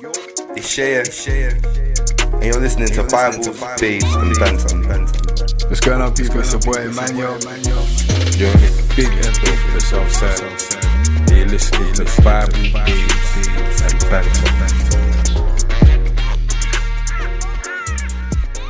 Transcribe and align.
It's 0.00 0.68
Shea, 0.68 1.04
Shea. 1.04 1.48
And 2.34 2.44
you're 2.44 2.60
listening 2.60 2.88
to 2.88 3.04
Bible, 3.04 3.44
Babes, 3.78 4.04
and 4.16 4.36
Banter. 4.38 5.68
What's 5.68 5.80
going 5.80 6.00
on, 6.00 6.14
people? 6.14 6.40
It's 6.40 6.52
your 6.52 6.60
boy 6.62 6.80
Emmanuel. 6.82 7.38
You're 8.36 8.50
on 8.50 8.60
the 8.60 8.92
big 8.96 9.06
end 9.06 9.38
of 9.38 9.72
the 9.72 9.80
south 9.80 10.10
side. 10.12 11.30
You're 11.36 11.46
listening 11.46 11.92
to 11.94 12.22
Bible, 12.22 12.52
Babes, 12.84 13.82
and 13.82 14.00
Banter. 14.10 15.84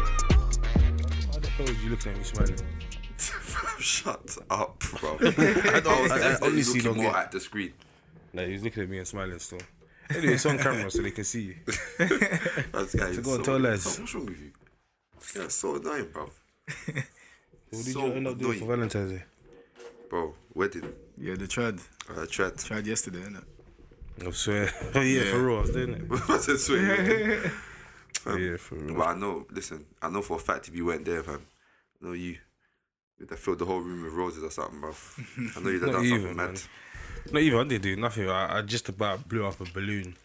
How 0.05 1.39
the 1.39 1.49
hell 1.49 1.69
is 1.69 1.85
you 1.85 1.91
looking 1.91 2.13
at 2.13 2.19
me 2.19 2.25
smiling? 2.25 2.57
Shut 3.79 4.39
up, 4.51 4.83
bro. 5.01 5.17
I 5.21 5.73
I 5.77 5.81
don't- 5.81 6.03
was 6.03 6.13
I- 6.13 6.17
I 6.17 6.19
definitely 6.19 6.49
honestly 6.49 6.81
looking 6.81 6.83
don't 6.83 6.97
more 6.97 7.13
get- 7.13 7.23
at 7.25 7.33
the 7.33 7.41
screen. 7.41 7.73
Like, 8.33 8.49
he's 8.49 8.63
looking 8.63 8.83
at 8.83 8.89
me 8.89 8.99
and 8.99 9.07
smiling 9.07 9.39
still. 9.39 9.61
Anyway, 10.17 10.35
it's 10.35 10.47
on 10.47 10.59
camera 10.59 10.91
so 10.91 11.03
they 11.03 11.11
can 11.11 11.25
see 11.25 11.43
you. 11.43 11.55
That's 12.73 12.95
guy. 12.95 13.13
So 13.13 13.23
go 13.23 13.35
on, 13.35 13.43
tell 13.43 13.59
lads. 13.59 13.99
What's 13.99 14.15
wrong 14.15 14.27
with 14.27 14.41
you? 14.41 14.53
Yeah, 15.41 15.49
so 15.49 15.77
annoying, 15.77 16.09
bro. 16.13 16.31
What 17.71 17.85
did 17.85 17.93
So 17.93 18.07
you 18.07 18.13
end 18.13 18.29
up 18.29 18.39
doing 18.39 18.59
for. 18.61 18.67
Valentine's 18.67 19.13
Day? 19.13 19.25
Bro, 20.09 20.35
wedding. 20.55 20.93
Yeah, 21.19 21.35
the 21.35 21.47
trad. 21.47 21.81
Uh, 22.09 22.25
tread. 22.27 22.57
Tried 22.59 22.87
yesterday, 22.87 23.19
innit? 23.23 23.45
I 24.25 24.31
swear. 24.31 24.71
Oh, 24.95 25.01
yeah, 25.01 25.23
Yeah. 25.25 25.31
for 25.33 25.39
real, 25.45 25.57
I 25.57 25.61
was 25.63 25.71
doing 25.71 25.91
it. 25.95 26.31
I 26.31 26.39
said, 26.39 26.59
swear. 26.61 27.43
yeah, 28.39 28.57
for 28.59 28.77
real. 28.77 28.95
But 28.97 29.09
I 29.09 29.15
know, 29.19 29.45
listen, 29.51 29.85
I 30.01 30.09
know 30.11 30.23
for 30.23 30.37
a 30.37 30.41
fact 30.41 30.69
if 30.69 30.77
you 30.77 30.85
weren't 30.87 31.05
there, 31.05 31.23
fam, 31.25 31.41
I 32.01 32.07
know 32.07 32.13
you 32.13 32.37
would 33.19 33.31
have 33.31 33.39
filled 33.41 33.59
the 33.59 33.65
whole 33.65 33.81
room 33.81 34.05
with 34.05 34.13
roses 34.13 34.45
or 34.45 34.51
something, 34.53 34.81
bro. 34.81 34.95
I 35.57 35.61
know 35.61 35.71
you'd 35.71 35.83
have 35.83 35.91
Not 35.91 35.97
done 35.97 36.05
even, 36.05 36.21
something 36.21 36.37
man. 36.37 36.57
Not 37.33 37.43
even, 37.43 37.59
I 37.59 37.65
didn't 37.65 37.83
do 37.83 37.97
nothing. 37.97 38.29
I, 38.29 38.59
I 38.59 38.63
just 38.63 38.89
about 38.89 39.29
blew 39.29 39.47
up 39.47 39.61
a 39.61 39.65
balloon. 39.73 40.17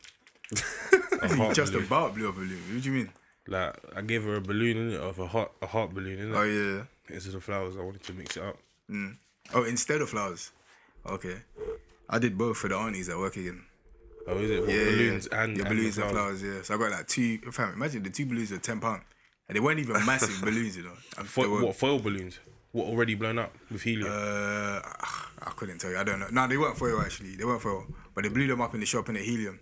a 1.22 1.36
heart 1.36 1.56
Just 1.56 1.72
balloon. 1.72 1.88
about 1.88 2.16
blew 2.16 2.28
up 2.30 2.36
a 2.36 2.40
balloon. 2.40 2.62
What 2.74 2.84
do 2.84 2.90
you 2.92 2.96
mean? 2.98 3.10
Like, 3.48 3.76
I 3.96 4.02
gave 4.02 4.24
her 4.24 4.36
a 4.36 4.42
balloon 4.42 4.78
in 4.92 4.96
of 5.00 5.18
a 5.20 5.28
heart, 5.28 5.52
a 5.62 5.66
heart 5.68 5.94
balloon 5.94 6.20
in 6.20 6.32
it. 6.34 6.36
Oh, 6.38 6.44
yeah. 6.44 6.84
Instead 7.14 7.30
of 7.30 7.34
the 7.36 7.42
flowers, 7.42 7.76
I 7.78 7.82
wanted 7.82 8.04
to 8.04 8.14
mix 8.14 8.38
it 8.38 8.44
up. 8.44 8.58
Mm. 8.92 9.16
Oh, 9.54 9.64
instead 9.64 10.02
of 10.02 10.10
flowers. 10.10 10.52
Okay. 11.06 11.38
I 12.10 12.20
did 12.20 12.38
both 12.38 12.58
for 12.58 12.68
the 12.68 12.76
aunties 12.76 13.10
at 13.10 13.18
work 13.18 13.36
again. 13.38 13.64
Oh, 14.28 14.38
is 14.38 14.50
it? 14.52 14.60
What, 14.62 14.70
Yeah, 14.70 14.84
balloons 14.86 15.28
yeah. 15.32 15.44
and, 15.44 15.58
yeah, 15.58 15.62
and 15.64 15.70
balloons 15.70 15.98
and 15.98 16.12
flowers. 16.12 16.40
flowers. 16.42 16.44
Yeah, 16.58 16.62
so 16.64 16.76
I 16.76 16.78
got 16.78 16.92
like 16.92 17.08
two. 17.08 17.38
Fam, 17.52 17.74
imagine 17.74 18.04
the 18.04 18.10
two 18.12 18.26
balloons 18.26 18.52
were 18.52 18.58
ten 18.58 18.80
pound, 18.80 19.02
and 19.48 19.56
they 19.56 19.60
weren't 19.60 19.80
even 19.80 19.94
massive 20.06 20.40
balloons, 20.44 20.78
you 20.78 20.84
know. 20.84 21.24
Fo- 21.24 21.50
were- 21.50 21.66
what 21.66 21.76
foil 21.76 21.98
balloons? 22.00 22.40
What 22.72 22.86
already 22.88 23.16
blown 23.16 23.40
up 23.40 23.56
with 23.72 23.82
helium? 23.82 24.12
Uh, 24.12 24.82
I 25.42 25.52
couldn't 25.52 25.80
tell 25.80 25.92
you. 25.92 25.98
I 25.98 26.04
don't 26.04 26.20
know. 26.20 26.28
No, 26.32 26.48
they 26.48 26.58
weren't 26.58 26.78
foil 26.78 27.02
actually. 27.02 27.36
They 27.36 27.46
weren't 27.46 27.62
foil, 27.62 27.86
but 28.14 28.24
they 28.24 28.30
blew 28.30 28.48
them 28.48 28.62
up 28.62 28.74
in 28.74 28.80
the 28.80 28.86
shop 28.86 29.10
in 29.10 29.16
the 29.16 29.22
helium. 29.22 29.60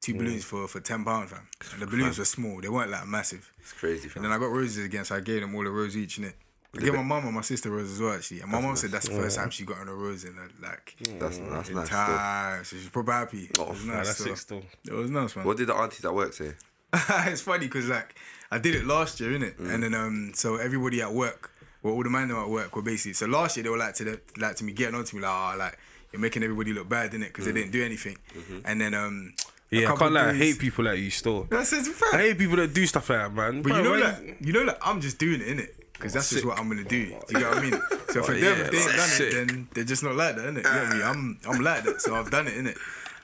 Two 0.00 0.14
Mm. 0.14 0.18
balloons 0.18 0.44
for 0.44 0.68
for 0.68 0.80
ten 0.80 1.04
pound, 1.04 1.30
fam. 1.30 1.46
And 1.72 1.82
the 1.82 1.86
balloons 1.86 2.18
were 2.18 2.24
small. 2.24 2.60
They 2.60 2.68
weren't 2.68 2.90
like 2.90 3.06
massive. 3.06 3.50
It's 3.60 3.72
crazy, 3.72 4.08
And 4.14 4.24
then 4.24 4.32
I 4.32 4.38
got 4.38 4.50
roses 4.50 4.84
again, 4.84 5.04
so 5.04 5.16
I 5.16 5.20
gave 5.20 5.40
them 5.40 5.54
all 5.54 5.66
a 5.66 5.70
rose 5.70 5.96
each, 5.96 6.18
innit? 6.20 6.34
I 6.76 6.80
gave 6.80 6.94
my 6.94 7.02
mum 7.02 7.24
and 7.24 7.34
my 7.34 7.40
sister 7.40 7.70
roses 7.70 7.92
as 7.94 8.00
well, 8.02 8.12
actually. 8.14 8.40
And 8.42 8.50
my 8.52 8.60
mum 8.60 8.76
said 8.76 8.90
that's 8.90 9.08
the 9.08 9.14
first 9.14 9.36
time 9.38 9.48
she 9.50 9.64
got 9.64 9.78
on 9.78 9.88
a 9.88 9.94
rose 9.94 10.24
in 10.24 10.34
her, 10.34 10.48
like 10.62 10.94
That's, 11.18 11.38
that's 11.38 11.68
in 11.70 11.74
nice. 11.76 11.88
time. 11.88 12.64
So 12.64 12.76
she's 12.76 12.88
probably 12.90 13.14
happy. 13.14 13.50
Oh, 13.58 13.62
it 13.62 13.68
was 13.70 13.84
nice. 13.86 14.06
that's 14.06 14.20
still. 14.20 14.32
it 14.32 14.36
still. 14.38 14.62
It 14.86 14.92
was 14.92 15.10
nice, 15.10 15.34
man. 15.36 15.46
What 15.46 15.56
did 15.56 15.68
the 15.68 15.74
aunties 15.74 16.04
at 16.04 16.14
work 16.14 16.34
say? 16.34 16.52
it's 16.92 17.40
funny 17.40 17.66
because 17.66 17.88
like 17.88 18.14
I 18.50 18.58
did 18.58 18.74
it 18.74 18.84
last 18.84 19.18
year, 19.20 19.30
innit? 19.30 19.56
Mm. 19.56 19.70
And 19.74 19.82
then 19.84 19.94
um, 19.94 20.32
so 20.34 20.56
everybody 20.56 21.00
at 21.00 21.12
work, 21.12 21.50
well, 21.86 21.94
all 21.94 22.02
the 22.02 22.10
men 22.10 22.30
at 22.30 22.48
work 22.48 22.74
were 22.76 22.82
basically. 22.82 23.14
So 23.14 23.26
last 23.26 23.56
year 23.56 23.64
they 23.64 23.70
were 23.70 23.78
like 23.78 23.94
to 23.94 24.04
the, 24.04 24.20
like 24.38 24.56
to 24.56 24.64
me 24.64 24.72
getting 24.72 24.94
on 24.94 25.04
to 25.04 25.16
me 25.16 25.22
like, 25.22 25.54
oh, 25.54 25.58
like 25.58 25.78
you're 26.12 26.20
making 26.20 26.42
everybody 26.42 26.72
look 26.72 26.88
bad, 26.88 27.12
innit? 27.12 27.28
Because 27.28 27.44
Mm. 27.44 27.54
they 27.54 27.60
didn't 27.60 27.72
do 27.72 27.84
anything. 27.84 28.16
Mm-hmm. 28.36 28.58
And 28.64 28.80
then 28.80 28.94
um, 28.94 29.32
Yeah, 29.70 29.92
I 29.92 29.96
can't 29.96 30.12
lie. 30.12 30.28
I 30.30 30.34
hate 30.34 30.58
people 30.58 30.84
like 30.84 30.98
you 30.98 31.10
still. 31.10 31.44
That's 31.50 31.72
it's 31.72 31.88
I 32.12 32.18
hate 32.18 32.38
people 32.38 32.56
that 32.56 32.72
do 32.74 32.86
stuff 32.86 33.08
like 33.10 33.18
that, 33.20 33.32
man. 33.34 33.62
But 33.62 33.68
Bro, 33.70 33.76
you 33.78 33.82
know 33.84 33.94
like, 33.94 34.02
that 34.38 34.46
you 34.46 34.52
know 34.52 34.66
that 34.66 34.78
I'm 34.82 35.00
just 35.00 35.18
doing 35.18 35.40
it, 35.40 35.46
innit? 35.48 35.70
Because 35.92 36.12
that's 36.12 36.28
just 36.30 36.44
what 36.44 36.58
I'm 36.58 36.68
gonna 36.68 36.84
do. 36.84 37.06
Do 37.06 37.14
you 37.30 37.40
know 37.40 37.48
what 37.50 37.58
I 37.58 37.60
mean? 37.62 37.80
So 38.12 38.22
for 38.22 38.32
Oh, 38.32 38.34
them, 38.34 38.44
yeah, 38.44 38.64
if 38.64 38.70
they 38.70 38.78
ain't 38.78 38.86
that's 38.92 38.96
done 38.96 39.08
sick. 39.08 39.32
it, 39.32 39.34
then 39.46 39.68
they're 39.74 39.84
just 39.84 40.02
not 40.02 40.14
like 40.14 40.36
that, 40.36 40.44
innit? 40.46 40.56
You 40.58 40.62
get 40.62 40.96
me? 40.96 41.02
I'm 41.02 41.38
I'm 41.48 41.60
like 41.62 41.84
that, 41.84 42.00
so 42.00 42.14
I've 42.14 42.30
done 42.30 42.46
it, 42.48 42.54
innit? 42.54 42.78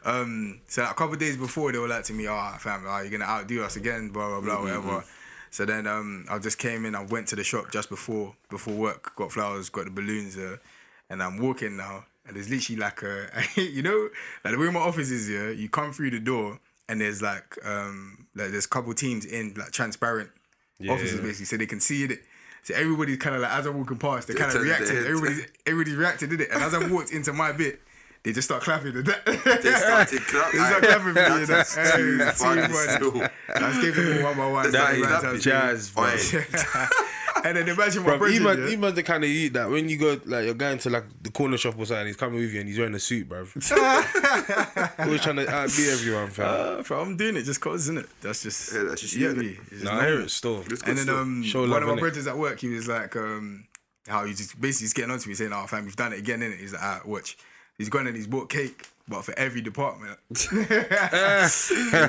Um, 0.05 0.61
so 0.69 0.83
a 0.83 0.87
couple 0.89 1.13
of 1.15 1.19
days 1.21 1.37
before, 1.37 1.71
they 1.73 1.79
were 1.79 1.87
like 1.89 2.05
to 2.05 2.13
me, 2.13 2.29
"Oh, 2.29 2.55
fam, 2.59 2.85
oh, 2.87 3.01
you're 3.01 3.11
gonna 3.11 3.25
outdo 3.31 3.63
us 3.63 3.77
again, 3.77 4.09
blah 4.11 4.29
blah 4.29 4.41
blah, 4.41 4.57
Mm-hmm, 4.57 4.87
whatever." 4.89 5.05
So 5.53 5.67
then 5.67 5.87
um, 5.87 6.25
I 6.31 6.39
just 6.39 6.59
came 6.59 6.87
in. 6.87 6.95
I 6.95 7.05
went 7.05 7.29
to 7.29 7.37
the 7.37 7.45
shop 7.45 7.71
just 7.71 7.91
before 7.91 8.35
before 8.49 8.75
work, 8.75 9.15
got 9.17 9.31
flowers, 9.31 9.69
got 9.69 9.85
the 9.85 9.91
balloons, 9.91 10.37
uh, 10.37 10.57
and 11.11 11.23
I'm 11.23 11.39
walking 11.39 11.77
now. 11.77 12.07
And 12.27 12.37
there's 12.37 12.49
literally 12.49 12.81
like 12.81 13.03
a, 13.03 13.29
you 13.61 13.83
know, 13.83 14.09
like 14.45 14.55
the 14.55 14.59
way 14.59 14.71
my 14.71 14.81
office 14.81 15.11
is 15.11 15.29
here. 15.29 15.53
You 15.53 15.69
come 15.69 15.93
through 15.93 16.11
the 16.11 16.21
door, 16.21 16.59
and 16.89 17.03
there's 17.03 17.21
like 17.21 17.59
um, 17.67 18.27
like 18.35 18.51
there's 18.51 18.65
a 18.65 18.69
couple 18.69 18.95
teams 18.95 19.27
in 19.27 19.53
like 19.55 19.73
transparent 19.73 20.31
offices 20.89 21.17
yeah. 21.17 21.21
basically, 21.21 21.45
so 21.45 21.57
they 21.59 21.67
can 21.67 21.81
see 21.81 22.05
it. 22.05 22.21
So 22.63 22.75
everybody's 22.75 23.19
kind 23.19 23.37
of 23.37 23.43
like 23.43 23.53
as 23.53 23.67
I'm 23.67 23.77
walking 23.77 23.99
past, 23.99 24.29
they're 24.29 24.37
kind 24.37 24.49
of 24.49 24.57
turn 24.57 24.67
their 24.67 24.79
reacting. 24.79 24.97
head. 24.97 25.07
Everybody's 25.07 25.47
everybody's 25.67 25.97
reacting, 25.97 26.29
did 26.31 26.41
it? 26.41 26.49
And 26.51 26.63
as 26.63 26.73
I 26.73 26.89
walked 26.89 27.13
into 27.13 27.35
my 27.35 27.53
bit, 27.53 27.79
they 28.25 28.33
just 28.33 28.47
start 28.49 28.63
clapping. 28.63 28.93
They 29.03 29.03
started 29.03 30.21
clap- 30.23 30.53
They 30.53 30.59
start 30.59 30.83
clapping 30.83 31.15
for. 31.15 31.47
That's 31.47 31.75
Hey, 31.75 31.97
too 31.97 32.19
it's 32.21 32.39
too 32.39 32.45
funny 32.45 32.63
funny. 32.63 33.29
I 33.55 33.69
was 33.69 33.79
giving 33.79 34.07
them 34.11 34.23
one 34.23 34.37
by 34.37 34.51
one. 34.51 34.71
That 34.71 34.73
started 34.73 34.99
is 35.01 35.07
right 35.07 35.23
that 35.23 35.33
to- 35.33 35.39
jazz, 35.39 35.91
bro. 35.91 36.89
And 37.45 37.57
then 37.57 37.69
imagine 37.69 38.03
my 38.05 38.11
Bro, 38.11 38.19
president. 38.19 38.51
even 38.59 38.67
yeah? 38.69 38.73
even 38.73 38.95
the 38.95 39.03
kind 39.03 39.25
of 39.25 39.29
eat 39.31 39.55
that 39.55 39.69
when 39.69 39.89
you 39.89 39.97
go 39.97 40.21
like 40.27 40.45
you're 40.45 40.55
going 40.55 40.79
to 40.79 40.91
like 40.91 41.05
the 41.23 41.31
corner 41.33 41.57
shop 41.57 41.75
or 41.77 41.85
something, 41.87 42.07
he's 42.07 42.15
coming 42.17 42.39
with 42.39 42.53
you 42.53 42.61
and 42.61 42.69
he's 42.69 42.79
wearing 42.79 42.95
a 42.95 43.01
suit, 43.01 43.29
bro. 43.29 43.39
Always 43.41 43.69
trying 45.23 45.37
to 45.37 45.49
outdo 45.51 45.91
everyone, 45.91 46.29
fam. 46.31 46.79
Uh, 46.79 46.83
bro, 46.83 47.01
I'm 47.01 47.17
doing 47.17 47.37
it 47.37 47.43
just 47.43 47.61
cause, 47.61 47.81
isn't 47.83 47.99
it? 47.99 48.07
That's 48.21 48.45
just 48.45 48.73
Yeah, 48.73 48.83
that's 48.85 49.01
just 49.01 49.17
yeah, 49.17 49.31
you, 49.31 49.35
me. 49.35 49.59
It's 49.61 49.71
just 49.71 49.85
Nah, 49.85 49.91
I 49.91 49.95
normal. 49.95 50.11
hear 50.13 50.21
it 50.21 50.31
still. 50.31 50.61
It's 50.61 50.83
good 50.83 50.89
And 50.91 50.99
then 50.99 51.09
um, 51.09 51.43
Show 51.43 51.61
one 51.63 51.71
love, 51.71 51.83
of 51.83 51.89
my 51.89 51.97
brothers 51.97 52.27
at 52.29 52.39
work, 52.39 52.61
he 52.61 52.69
was 52.69 52.87
like, 52.87 53.17
um, 53.17 53.65
how 54.07 54.25
he 54.25 54.35
just 54.35 54.61
basically 54.61 54.85
he's 54.85 54.93
getting 54.93 55.11
on 55.11 55.19
to 55.19 55.29
me 55.29 55.35
saying, 55.35 55.53
"Oh, 55.53 55.67
fam, 55.67 55.85
we've 55.85 55.97
done 55.97 56.13
it 56.13 56.19
again, 56.21 56.41
innit?" 56.41 56.59
He's 56.61 56.73
like, 56.75 56.83
"Ah, 56.83 57.01
watch." 57.05 57.37
He's 57.83 57.89
gone 57.89 58.07
and 58.07 58.15
he's 58.15 58.29
bought 58.29 58.49
cake, 58.49 58.87
but 59.09 59.25
for 59.25 59.37
every 59.37 59.61
department. 59.61 60.17
he's 60.29 60.49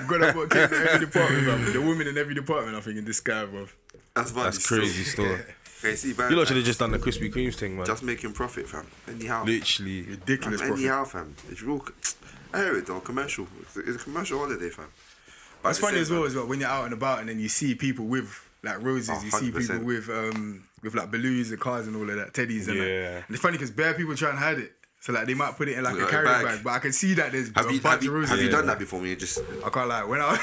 gone 0.08 0.24
and 0.24 0.36
bought 0.36 0.52
cake 0.52 0.70
for 0.70 0.76
every 0.76 1.00
department, 1.08 1.44
bro. 1.46 1.58
The 1.58 1.82
woman 1.82 2.06
in 2.08 2.16
every 2.16 2.36
department, 2.36 2.78
I 2.78 2.82
think, 2.82 2.98
in 3.00 3.06
this 3.06 3.20
guy, 3.20 3.46
bro. 3.46 3.66
That's. 4.14 4.32
That's 4.32 4.68
crazy 4.68 5.04
still. 5.04 5.26
still. 5.26 5.46
Okay, 5.80 5.96
see, 5.96 6.10
You 6.10 6.36
lot 6.38 6.48
should 6.48 6.58
have 6.58 6.66
just 6.66 6.78
done 6.78 6.92
the 6.92 7.00
Krispy 7.00 7.34
Kremes 7.34 7.56
thing, 7.56 7.76
man. 7.76 7.88
just 7.88 8.04
making 8.04 8.34
profit, 8.34 8.68
fam. 8.70 8.86
Anyhow. 9.08 9.44
Literally. 9.46 10.04
Ridiculous 10.04 10.62
Fam, 10.62 10.70
profit. 10.70 10.86
anyhow, 10.86 11.04
fam. 11.04 11.36
It's 11.50 11.62
real. 11.64 11.84
I 12.54 12.58
hear 12.60 12.78
it 12.78 12.86
though. 12.86 13.00
Commercial. 13.00 13.48
It's 13.64 13.76
a, 13.76 13.80
it's 13.80 13.96
a 13.96 14.00
commercial 14.06 14.38
holiday, 14.38 14.70
fam. 14.70 14.86
But 15.64 15.70
It's 15.70 15.80
funny 15.80 15.96
same 15.96 16.02
as 16.04 16.12
well 16.12 16.24
as 16.26 16.36
well 16.36 16.46
when 16.48 16.60
you're 16.60 16.70
out 16.70 16.86
and 16.86 16.94
about 16.94 17.20
and 17.20 17.28
then 17.30 17.40
you 17.40 17.50
see 17.50 17.74
people 17.74 18.06
with 18.06 18.30
like 18.62 18.82
roses, 18.84 19.10
Oh, 19.12 19.24
you 19.24 19.32
see 19.32 19.52
people 19.52 19.80
with 19.80 20.10
um 20.10 20.64
with 20.84 20.94
like 20.94 21.10
balloons 21.10 21.50
and 21.52 21.60
cars 21.60 21.88
and 21.88 21.96
all 21.96 22.10
of 22.10 22.16
that, 22.16 22.34
teddies 22.34 22.68
and 22.70 22.80
that. 22.80 22.88
Yeah. 22.88 23.16
And 23.18 23.26
it's 23.30 23.42
funny 23.42 23.54
because 23.58 23.72
bare 23.72 23.94
people 23.94 24.16
try 24.16 24.30
and 24.30 24.38
hide 24.40 24.60
it. 24.60 24.74
So 25.04 25.12
like 25.12 25.28
they 25.28 25.34
might 25.34 25.58
put 25.58 25.68
it 25.68 25.78
in 25.78 25.84
like 25.84 25.96
Like 25.96 26.04
a 26.04 26.08
a 26.08 26.10
carry 26.10 26.26
bag. 26.26 26.46
bag. 26.46 26.60
but 26.64 26.70
I 26.72 26.80
can 26.80 26.94
see 26.94 27.14
that 27.16 27.34
there's 27.34 27.52
Have 27.58 27.68
a 27.70 27.74
you, 27.74 27.82
bunch 27.82 27.96
have 27.96 28.04
you, 28.06 28.10
of 28.10 28.16
roses. 28.16 28.30
have 28.30 28.40
you 28.42 28.50
done 28.50 28.66
that 28.68 28.80
before? 28.80 29.02
When 29.02 29.10
you 29.10 29.18
just 29.18 29.38
I 29.66 29.70
can't 29.70 29.90
lie. 29.90 30.06
When 30.06 30.22
I 30.22 30.38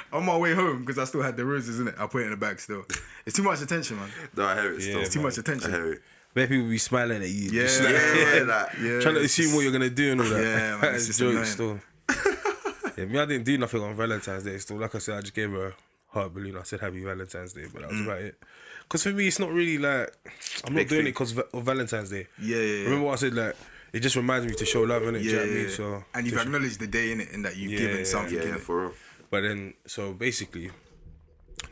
on 0.14 0.24
my 0.24 0.38
way 0.38 0.54
home 0.54 0.80
because 0.80 0.98
I 0.98 1.04
still 1.04 1.20
had 1.20 1.36
the 1.36 1.44
roses 1.44 1.78
in 1.80 1.88
it, 1.88 1.96
I 1.98 2.06
put 2.06 2.22
it 2.22 2.28
in 2.28 2.32
a 2.32 2.36
bag 2.38 2.60
still. 2.60 2.86
It's 3.26 3.36
too 3.36 3.42
much 3.42 3.60
attention, 3.60 3.98
man. 3.98 4.08
no, 4.34 4.46
I 4.46 4.54
hear 4.58 4.72
it 4.72 4.80
still. 4.80 4.94
Yeah, 4.96 5.04
It's 5.04 5.12
too 5.12 5.20
much 5.20 5.36
I 5.36 5.40
attention. 5.42 5.70
hear 5.70 5.92
it. 5.92 6.02
Where 6.32 6.46
people 6.46 6.70
be 6.70 6.78
smiling 6.78 7.20
at 7.22 7.28
you. 7.28 7.50
Yeah. 7.50 7.62
just 7.68 7.82
Yeah, 7.82 7.88
like- 7.90 7.94
yeah, 8.38 8.42
like, 8.44 8.68
Yeah, 8.80 9.00
trying 9.00 9.14
to 9.16 9.20
assume 9.20 9.54
what 9.54 9.60
you're 9.64 9.72
gonna 9.72 9.90
do 9.90 10.12
and 10.12 10.20
all 10.22 10.28
that. 10.28 10.42
Yeah, 10.44 10.78
man, 10.80 10.94
it's 10.94 11.06
It's 11.08 11.18
just 11.18 11.18
jokes 11.20 11.60
annoying. 11.60 11.82
still. 12.08 12.94
yeah, 12.96 13.04
me, 13.04 13.18
I 13.18 13.26
didn't 13.26 13.44
do 13.44 13.58
nothing 13.58 13.82
on 13.82 13.94
Valentine's 13.94 14.44
Day. 14.44 14.56
Still, 14.58 14.78
like 14.78 14.94
I 14.94 14.98
said, 14.98 15.18
I 15.18 15.20
just 15.20 15.34
gave 15.34 15.50
her 15.50 15.68
a 15.68 15.74
heart 16.14 16.32
balloon. 16.34 16.56
I 16.56 16.62
said 16.62 16.80
Happy 16.80 17.02
Valentine's 17.04 17.52
Day, 17.52 17.66
but 17.72 17.82
that 17.82 17.90
Mm. 17.90 17.98
was 17.98 18.00
about 18.06 18.18
it. 18.22 18.38
Because 18.82 19.02
for 19.04 19.10
me, 19.10 19.28
it's 19.28 19.38
not 19.38 19.50
really 19.52 19.76
like 19.78 20.10
I'm 20.64 20.72
not 20.72 20.80
Big 20.80 20.88
doing 20.88 21.00
thing. 21.00 21.06
it 21.08 21.10
because 21.12 21.36
of 21.36 21.62
Valentine's 21.64 22.10
Day. 22.10 22.26
Yeah, 22.40 22.56
yeah, 22.56 22.62
yeah. 22.62 22.84
Remember 22.84 23.06
what 23.06 23.12
I 23.12 23.16
said? 23.16 23.34
Like 23.34 23.56
it 23.92 24.00
just 24.00 24.16
reminds 24.16 24.46
me 24.46 24.54
to 24.54 24.64
show 24.64 24.82
love, 24.82 25.02
innit? 25.02 25.14
Do 25.14 25.18
you 25.20 25.30
Yeah, 25.30 25.36
know 25.38 25.42
what 25.42 25.50
I 25.50 25.54
mean? 25.54 25.68
So 25.70 26.04
and 26.14 26.26
you've 26.26 26.38
acknowledged 26.38 26.80
the 26.80 26.86
day 26.86 27.12
in 27.12 27.20
it 27.20 27.32
and 27.32 27.44
that 27.44 27.56
you've 27.56 27.72
Yeah, 27.72 27.78
given 27.78 28.04
something 28.04 28.34
Yeah, 28.34 28.42
in 28.42 28.48
yeah, 28.48 28.54
it. 28.56 28.60
for 28.62 28.80
real. 28.82 28.94
But 29.30 29.42
then, 29.42 29.74
so 29.86 30.12
basically, 30.12 30.70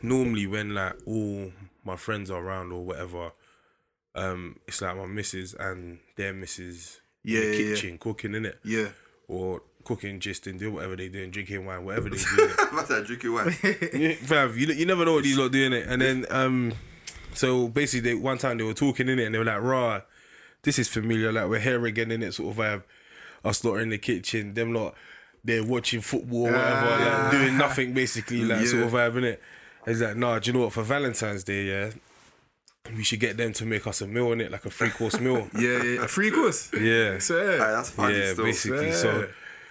normally 0.01 0.47
when 0.47 0.73
like 0.73 0.93
all 1.05 1.51
my 1.83 1.95
friends 1.95 2.29
are 2.31 2.41
around 2.41 2.71
or 2.71 2.83
whatever, 2.85 3.31
um, 4.15 4.59
it's 4.67 4.81
like 4.81 4.97
my 4.97 5.05
missus 5.05 5.53
and 5.53 5.99
their 6.15 6.33
missus 6.33 6.99
Yeah, 7.23 7.41
in 7.41 7.51
the 7.51 7.57
yeah, 7.57 7.63
yeah. 7.69 7.75
kitchen 7.75 7.97
cooking 7.97 8.35
in 8.35 8.45
it 8.45 8.59
Yeah. 8.63 8.89
or 9.27 9.61
cooking, 9.83 10.19
just 10.19 10.45
and 10.47 10.59
doing 10.59 10.73
whatever 10.75 10.95
they 10.95 11.07
doing, 11.09 11.31
drinking 11.31 11.65
wine, 11.65 11.83
whatever 11.85 12.09
they 12.09 12.17
do. 12.35 12.47
That's 12.73 12.89
that 12.89 13.03
drinking 13.05 13.33
wine. 13.33 13.55
Yeah, 13.93 14.13
Fam, 14.15 14.53
you, 14.57 14.67
you 14.67 14.85
never 14.85 15.05
know 15.05 15.13
what 15.15 15.23
these 15.23 15.37
lot 15.37 15.51
doing 15.51 15.73
it. 15.73 15.87
And 15.87 16.01
then 16.01 16.25
um 16.29 16.73
so 17.33 17.67
basically 17.67 18.09
they 18.11 18.15
one 18.15 18.37
time 18.37 18.57
they 18.57 18.63
were 18.63 18.73
talking 18.73 19.07
in 19.09 19.19
it 19.19 19.25
and 19.25 19.33
they 19.35 19.39
were 19.39 19.45
like, 19.45 19.61
rah, 19.61 20.01
this 20.63 20.79
is 20.79 20.87
familiar, 20.89 21.31
like 21.31 21.47
we're 21.49 21.59
here 21.59 21.85
again 21.85 22.11
in 22.11 22.23
it 22.23 22.33
sort 22.33 22.51
of 22.51 22.57
vibe. 22.63 22.83
Us 23.43 23.63
lot 23.63 23.75
are 23.75 23.79
in 23.81 23.89
the 23.89 23.97
kitchen, 23.97 24.53
them 24.53 24.73
lot 24.73 24.95
they're 25.43 25.63
watching 25.63 26.01
football 26.01 26.47
or 26.47 26.51
whatever, 26.51 26.89
like, 27.05 27.31
doing 27.31 27.57
nothing 27.57 27.93
basically, 27.93 28.43
like 28.43 28.65
sort 28.67 28.83
of 28.83 28.91
vibe 28.91 29.17
in 29.19 29.23
it. 29.23 29.41
It's 29.87 30.01
like, 30.01 30.17
nah, 30.17 30.37
do 30.39 30.49
you 30.51 30.53
know 30.57 30.65
what? 30.65 30.73
For 30.73 30.83
Valentine's 30.83 31.45
Day, 31.45 31.63
yeah, 31.67 31.91
we 32.93 33.03
should 33.03 33.21
get 33.21 33.37
them 33.37 33.53
to 33.53 33.65
make 33.65 33.87
us 33.87 34.01
a 34.01 34.07
meal 34.07 34.33
in 34.33 34.41
it, 34.41 34.51
like 34.51 34.65
a 34.65 34.69
three 34.69 34.89
course 34.89 35.17
meal. 35.19 35.47
Yeah, 35.57 35.81
yeah. 35.81 36.03
A 36.03 36.07
free 36.09 36.29
course. 36.29 36.69
Yeah. 36.77 37.19
So, 37.19 37.39
Aye, 37.39 37.57
that's 37.71 37.89
funny 37.91 38.17
yeah, 38.19 38.33
still. 38.33 38.43
basically. 38.45 38.87
Yeah. 38.89 38.95
So 38.95 39.29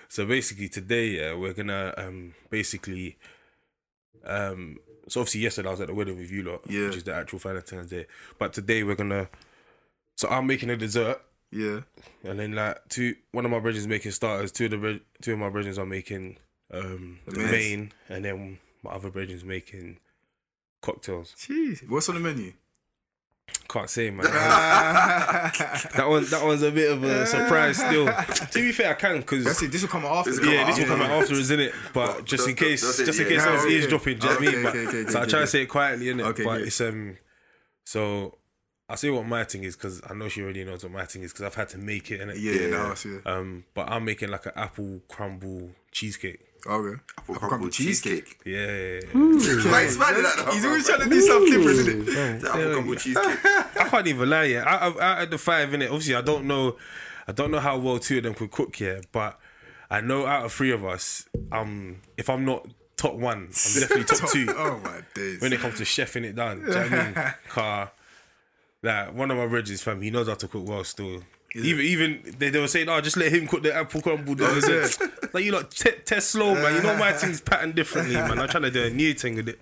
So 0.08 0.24
basically 0.24 0.70
today, 0.70 1.08
yeah, 1.08 1.34
we're 1.34 1.52
gonna 1.52 1.92
um 1.98 2.34
basically 2.48 3.18
um 4.24 4.78
so 5.08 5.20
obviously 5.20 5.42
yesterday 5.42 5.68
I 5.68 5.70
was 5.72 5.80
at 5.82 5.86
the 5.88 5.94
wedding 5.94 6.18
with 6.18 6.30
you 6.30 6.42
lot, 6.42 6.62
Yeah. 6.68 6.86
which 6.86 6.96
is 6.96 7.04
the 7.04 7.14
actual 7.14 7.38
Valentine's 7.38 7.90
Day. 7.90 8.06
But 8.38 8.52
today 8.54 8.82
we're 8.84 8.94
gonna 8.94 9.28
so 10.18 10.28
I'm 10.28 10.46
making 10.48 10.68
a 10.70 10.76
dessert 10.76 11.22
Yeah. 11.52 11.80
and 12.24 12.38
then 12.38 12.52
like 12.52 12.76
two 12.88 13.14
one 13.32 13.44
of 13.44 13.50
my 13.52 13.60
brothers 13.60 13.86
making 13.86 14.10
starters, 14.12 14.50
two 14.52 14.64
of 14.66 14.70
the 14.72 14.76
bre- 14.78 15.04
two 15.22 15.32
of 15.34 15.38
my 15.38 15.48
brothers 15.48 15.78
are 15.78 15.86
making 15.86 16.36
um 16.72 17.20
the 17.26 17.38
mains. 17.38 17.50
main 17.52 17.92
and 18.08 18.24
then 18.24 18.58
my 18.82 18.90
other 18.90 19.10
brothers 19.10 19.44
making 19.44 19.98
cocktails. 20.82 21.34
Jeez. 21.38 21.88
What's 21.88 22.08
on 22.08 22.16
the 22.16 22.20
menu? 22.20 22.52
Can't 23.68 23.88
say 23.88 24.10
man. 24.10 24.24
that 24.26 26.04
one 26.06 26.24
that 26.26 26.44
one's 26.44 26.62
a 26.62 26.70
bit 26.70 26.90
of 26.92 27.02
a 27.04 27.26
surprise 27.26 27.78
still. 27.78 28.06
to 28.52 28.58
be 28.60 28.72
fair 28.72 28.90
I 28.90 28.94
can 28.94 29.18
because 29.18 29.44
That's 29.44 29.62
it. 29.62 29.72
This 29.72 29.82
will 29.82 29.88
come 29.88 30.04
after. 30.04 30.32
The- 30.34 30.40
will 30.42 30.52
Yeah, 30.52 30.64
this 30.66 30.78
will 30.78 30.86
come 30.86 31.00
out 31.02 31.10
Yeah. 31.10 31.16
afterwards, 31.22 31.50
innit? 31.50 31.72
But 31.94 32.16
But 32.16 32.24
just 32.24 32.48
in 32.48 32.54
case, 32.56 32.82
that's 32.82 32.98
it, 33.00 33.06
just 33.06 33.20
in 33.20 33.28
case 33.28 33.42
I 33.42 33.52
was 33.54 33.66
eavesdropping, 33.66 34.18
do 34.18 34.26
you 34.26 34.32
know 34.34 34.38
what 34.40 34.48
I 34.48 34.52
mean? 34.52 34.62
But, 34.64 34.76
okay, 34.76 34.86
okay, 35.00 35.10
so 35.10 35.20
I 35.22 35.26
try 35.26 35.40
to 35.40 35.46
say 35.46 35.62
it 35.62 35.66
quietly, 35.66 36.06
innit? 36.06 36.24
Okay, 36.30 36.44
but 36.44 36.60
it's 36.62 36.80
um, 36.80 37.16
so 37.84 38.37
I 38.90 38.94
say 38.94 39.10
what 39.10 39.26
my 39.26 39.44
thing 39.44 39.64
is 39.64 39.76
because 39.76 40.00
I 40.08 40.14
know 40.14 40.28
she 40.28 40.42
already 40.42 40.64
knows 40.64 40.82
what 40.82 40.92
my 40.92 41.04
thing 41.04 41.22
is 41.22 41.32
because 41.32 41.44
I've 41.46 41.54
had 41.54 41.68
to 41.70 41.78
make 41.78 42.10
it, 42.10 42.20
innit? 42.20 42.40
Yeah, 42.40 42.52
Yeah. 42.52 42.60
yeah, 42.60 42.70
no, 42.70 42.90
I 42.90 42.94
see 42.94 43.08
it. 43.10 43.26
Um, 43.26 43.64
but 43.74 43.90
I'm 43.90 44.04
making 44.04 44.30
like 44.30 44.46
an 44.46 44.52
apple 44.56 45.00
crumble 45.08 45.70
cheesecake. 45.92 46.40
Okay. 46.66 47.00
Apple 47.18 47.34
Apple 47.36 47.48
crumble 47.48 47.68
cheesecake. 47.70 48.38
Yeah, 48.46 49.00
Why 49.12 49.82
is 49.82 49.98
man 49.98 50.22
that 50.22 50.34
though, 50.44 50.52
He's 50.52 50.64
always 50.64 50.86
trying 50.86 51.00
to 51.00 51.08
do 51.08 51.20
something 51.20 51.52
different, 51.52 51.78
isn't 51.78 52.08
it? 52.08 52.40
The 52.40 52.48
apple 52.48 52.72
crumble 52.72 52.94
cheesecake. 52.94 53.24
I 53.44 53.88
can't 53.88 54.06
even 54.06 54.30
lie. 54.30 54.44
Yeah, 54.44 54.64
out 54.66 54.82
of, 54.82 54.98
out 54.98 55.22
of 55.22 55.30
the 55.30 55.38
five, 55.38 55.72
in 55.74 55.82
it, 55.82 55.86
Obviously, 55.90 56.14
I 56.16 56.22
don't 56.22 56.46
know, 56.46 56.76
I 57.28 57.32
don't 57.32 57.50
know 57.50 57.60
how 57.60 57.76
well 57.78 57.98
two 57.98 58.18
of 58.18 58.24
them 58.24 58.34
could 58.34 58.50
cook 58.50 58.74
here, 58.74 59.02
but 59.12 59.38
I 59.90 60.00
know 60.00 60.26
out 60.26 60.46
of 60.46 60.52
three 60.52 60.72
of 60.72 60.84
us, 60.84 61.26
um, 61.52 62.00
if 62.16 62.28
I'm 62.28 62.44
not 62.44 62.66
top 62.96 63.14
one, 63.14 63.38
I'm 63.50 63.80
definitely 63.80 64.04
top 64.04 64.30
two. 64.32 64.46
Oh 64.56 64.80
my 64.82 65.02
days. 65.14 65.40
when 65.40 65.52
it 65.52 65.60
comes 65.60 65.76
to 65.78 65.84
chefing 65.84 66.24
it 66.24 66.34
down. 66.34 66.60
Do 66.60 66.66
you 66.66 66.70
know 66.72 66.80
what 66.80 66.92
I 66.92 67.04
mean? 67.04 67.14
Car, 67.48 67.92
like 68.82 69.14
one 69.14 69.30
of 69.30 69.36
my 69.36 69.46
bridges, 69.46 69.82
fam, 69.82 70.00
he 70.02 70.10
knows 70.10 70.28
how 70.28 70.34
to 70.34 70.48
cook 70.48 70.66
well 70.68 70.84
still. 70.84 71.20
Even 71.54 71.80
even 71.84 72.34
they, 72.38 72.50
they 72.50 72.60
were 72.60 72.68
saying, 72.68 72.88
oh, 72.88 73.00
just 73.00 73.16
let 73.16 73.32
him 73.32 73.46
cook 73.46 73.62
the 73.62 73.74
apple 73.74 74.02
crumble. 74.02 74.36
Oh, 74.38 74.56
is 74.56 74.64
This, 74.66 75.00
like 75.32 75.44
you 75.44 75.52
lot 75.52 75.70
te- 75.70 75.92
test 76.04 76.30
slow, 76.32 76.54
man. 76.54 76.74
You 76.74 76.82
know 76.82 76.96
my 76.96 77.12
thing's 77.20 77.40
patterned 77.40 77.74
differently, 77.74 78.14
man. 78.16 78.38
I'm 78.38 78.48
trying 78.48 78.64
to 78.64 78.70
do 78.70 78.84
a 78.84 78.90
new 78.90 79.14
thing 79.14 79.36
with 79.36 79.48
it. 79.48 79.58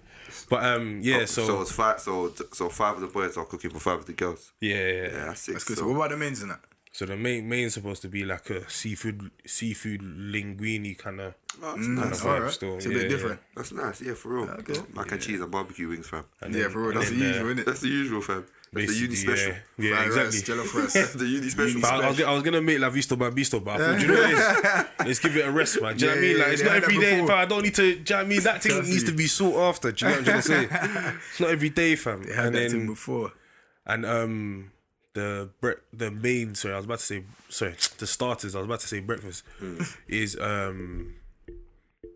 But 0.50 0.64
um, 0.64 0.98
yeah. 1.02 1.24
so, 1.26 1.46
So, 1.46 1.62
it's 1.62 1.72
five. 1.72 2.00
So 2.00 2.32
so 2.52 2.68
five 2.68 2.96
of 2.96 3.00
the 3.02 3.06
boys 3.06 3.36
are 3.36 3.44
cooking 3.44 3.70
for 3.70 3.78
five 3.78 4.00
of 4.00 4.06
the 4.06 4.12
girls. 4.14 4.52
yeah, 4.60 4.74
yeah, 4.74 4.82
yeah. 4.82 5.02
Yeah, 5.02 5.24
that's 5.26 5.40
six. 5.42 5.52
That's 5.54 5.64
good. 5.64 5.76
So, 5.78 5.82
So 5.84 5.88
what 5.90 5.96
about 5.96 6.10
the 6.10 6.16
mains 6.16 6.42
in 6.42 6.48
that? 6.48 6.60
So 6.92 7.04
the 7.06 7.16
main 7.16 7.48
main's 7.48 7.74
supposed 7.74 8.02
to 8.02 8.08
be 8.08 8.24
like 8.24 8.50
a 8.50 8.68
seafood 8.68 9.30
seafood 9.46 10.00
linguine 10.00 10.96
kind 10.98 11.20
of 11.20 11.34
oh, 11.62 11.74
that's 11.76 11.86
kind 11.86 11.94
nice. 11.96 12.20
of 12.20 12.26
All 12.26 12.32
vibe 12.32 12.42
right. 12.42 12.52
still. 12.52 12.76
It's 12.76 12.86
a 12.86 12.88
yeah, 12.88 12.94
bit 12.94 13.02
yeah. 13.02 13.08
different. 13.08 13.40
That's 13.54 13.72
nice. 13.72 14.00
Yeah, 14.00 14.14
for 14.14 14.28
real. 14.34 14.50
Okay. 14.50 14.74
Mac 14.94 15.12
and 15.12 15.20
cheese 15.20 15.40
and 15.40 15.50
barbecue 15.50 15.88
wings, 15.88 16.08
fam. 16.08 16.24
And 16.40 16.54
Yeah, 16.54 16.62
then- 16.62 16.70
for 16.72 16.82
real. 16.82 16.98
That's 16.98 17.10
the 17.10 17.16
then, 17.16 17.24
uh, 17.24 17.28
usual, 17.34 17.46
isn't 17.48 17.58
it? 17.60 17.66
That's 17.66 17.80
the 17.80 17.88
usual, 17.88 18.20
fam. 18.22 18.46
That's 18.72 18.88
the 18.92 18.98
uni 18.98 19.14
special. 19.14 19.52
Yeah, 19.78 19.88
yeah 19.90 19.96
Fried 19.96 20.08
rice, 20.10 20.34
exactly. 20.40 20.54
jollof 20.54 20.74
rice. 20.94 21.12
the 21.14 21.26
uni 21.26 21.48
special. 21.56 21.80
But 21.80 21.92
I, 22.04 22.08
was, 22.08 22.20
I 22.20 22.32
was 22.32 22.42
gonna 22.42 22.60
make 22.60 22.78
La 22.78 22.90
Vista 22.90 23.16
by 23.16 23.30
Bisto, 23.30 23.62
but 23.64 23.80
I 23.80 23.92
thought, 23.92 23.98
do 24.00 24.06
you 24.06 24.12
know 24.12 24.20
what 24.20 24.30
it 24.30 24.36
is? 24.38 24.86
Let's 25.06 25.18
give 25.20 25.36
it 25.36 25.46
a 25.46 25.50
rest, 25.52 25.80
man. 25.80 25.96
Do 25.96 26.04
you 26.04 26.10
know 26.10 26.16
what 26.16 26.18
I 26.18 26.26
mean? 26.26 26.38
Like, 26.38 26.46
yeah, 26.48 26.52
it's 26.52 26.62
not 26.62 26.74
every 26.76 26.98
day. 26.98 27.26
Fam, 27.26 27.30
I 27.38 27.44
don't 27.46 27.62
need 27.62 27.74
to. 27.76 27.82
Do 27.82 27.88
you 27.90 27.96
know 27.96 28.16
what 28.16 28.24
I 28.24 28.28
mean? 28.28 28.42
That 28.42 28.62
thing 28.62 28.82
needs 28.82 29.04
to 29.04 29.12
be 29.12 29.26
sought 29.26 29.56
after. 29.68 29.92
Do 29.92 30.04
you 30.04 30.10
know 30.10 30.18
what 30.18 30.28
I'm 30.28 30.42
trying 30.42 30.68
to 30.68 30.70
say? 30.70 31.12
It's 31.30 31.40
not 31.40 31.50
every 31.50 31.70
day, 31.70 31.96
fam. 31.96 32.22
They 32.24 32.34
had 32.34 32.46
and 32.46 32.54
that 32.56 32.70
thing 32.70 32.78
then, 32.80 32.86
before. 32.88 33.32
and 33.86 34.04
um, 34.04 34.70
the 35.14 35.48
bre- 35.60 35.80
the 35.92 36.10
main. 36.10 36.54
Sorry, 36.54 36.74
I 36.74 36.76
was 36.76 36.86
about 36.86 36.98
to 36.98 37.04
say. 37.04 37.22
Sorry, 37.48 37.74
the 37.98 38.06
starters. 38.06 38.54
I 38.54 38.58
was 38.58 38.66
about 38.66 38.80
to 38.80 38.88
say 38.88 39.00
breakfast 39.00 39.44
is 40.08 40.36
um, 40.40 41.14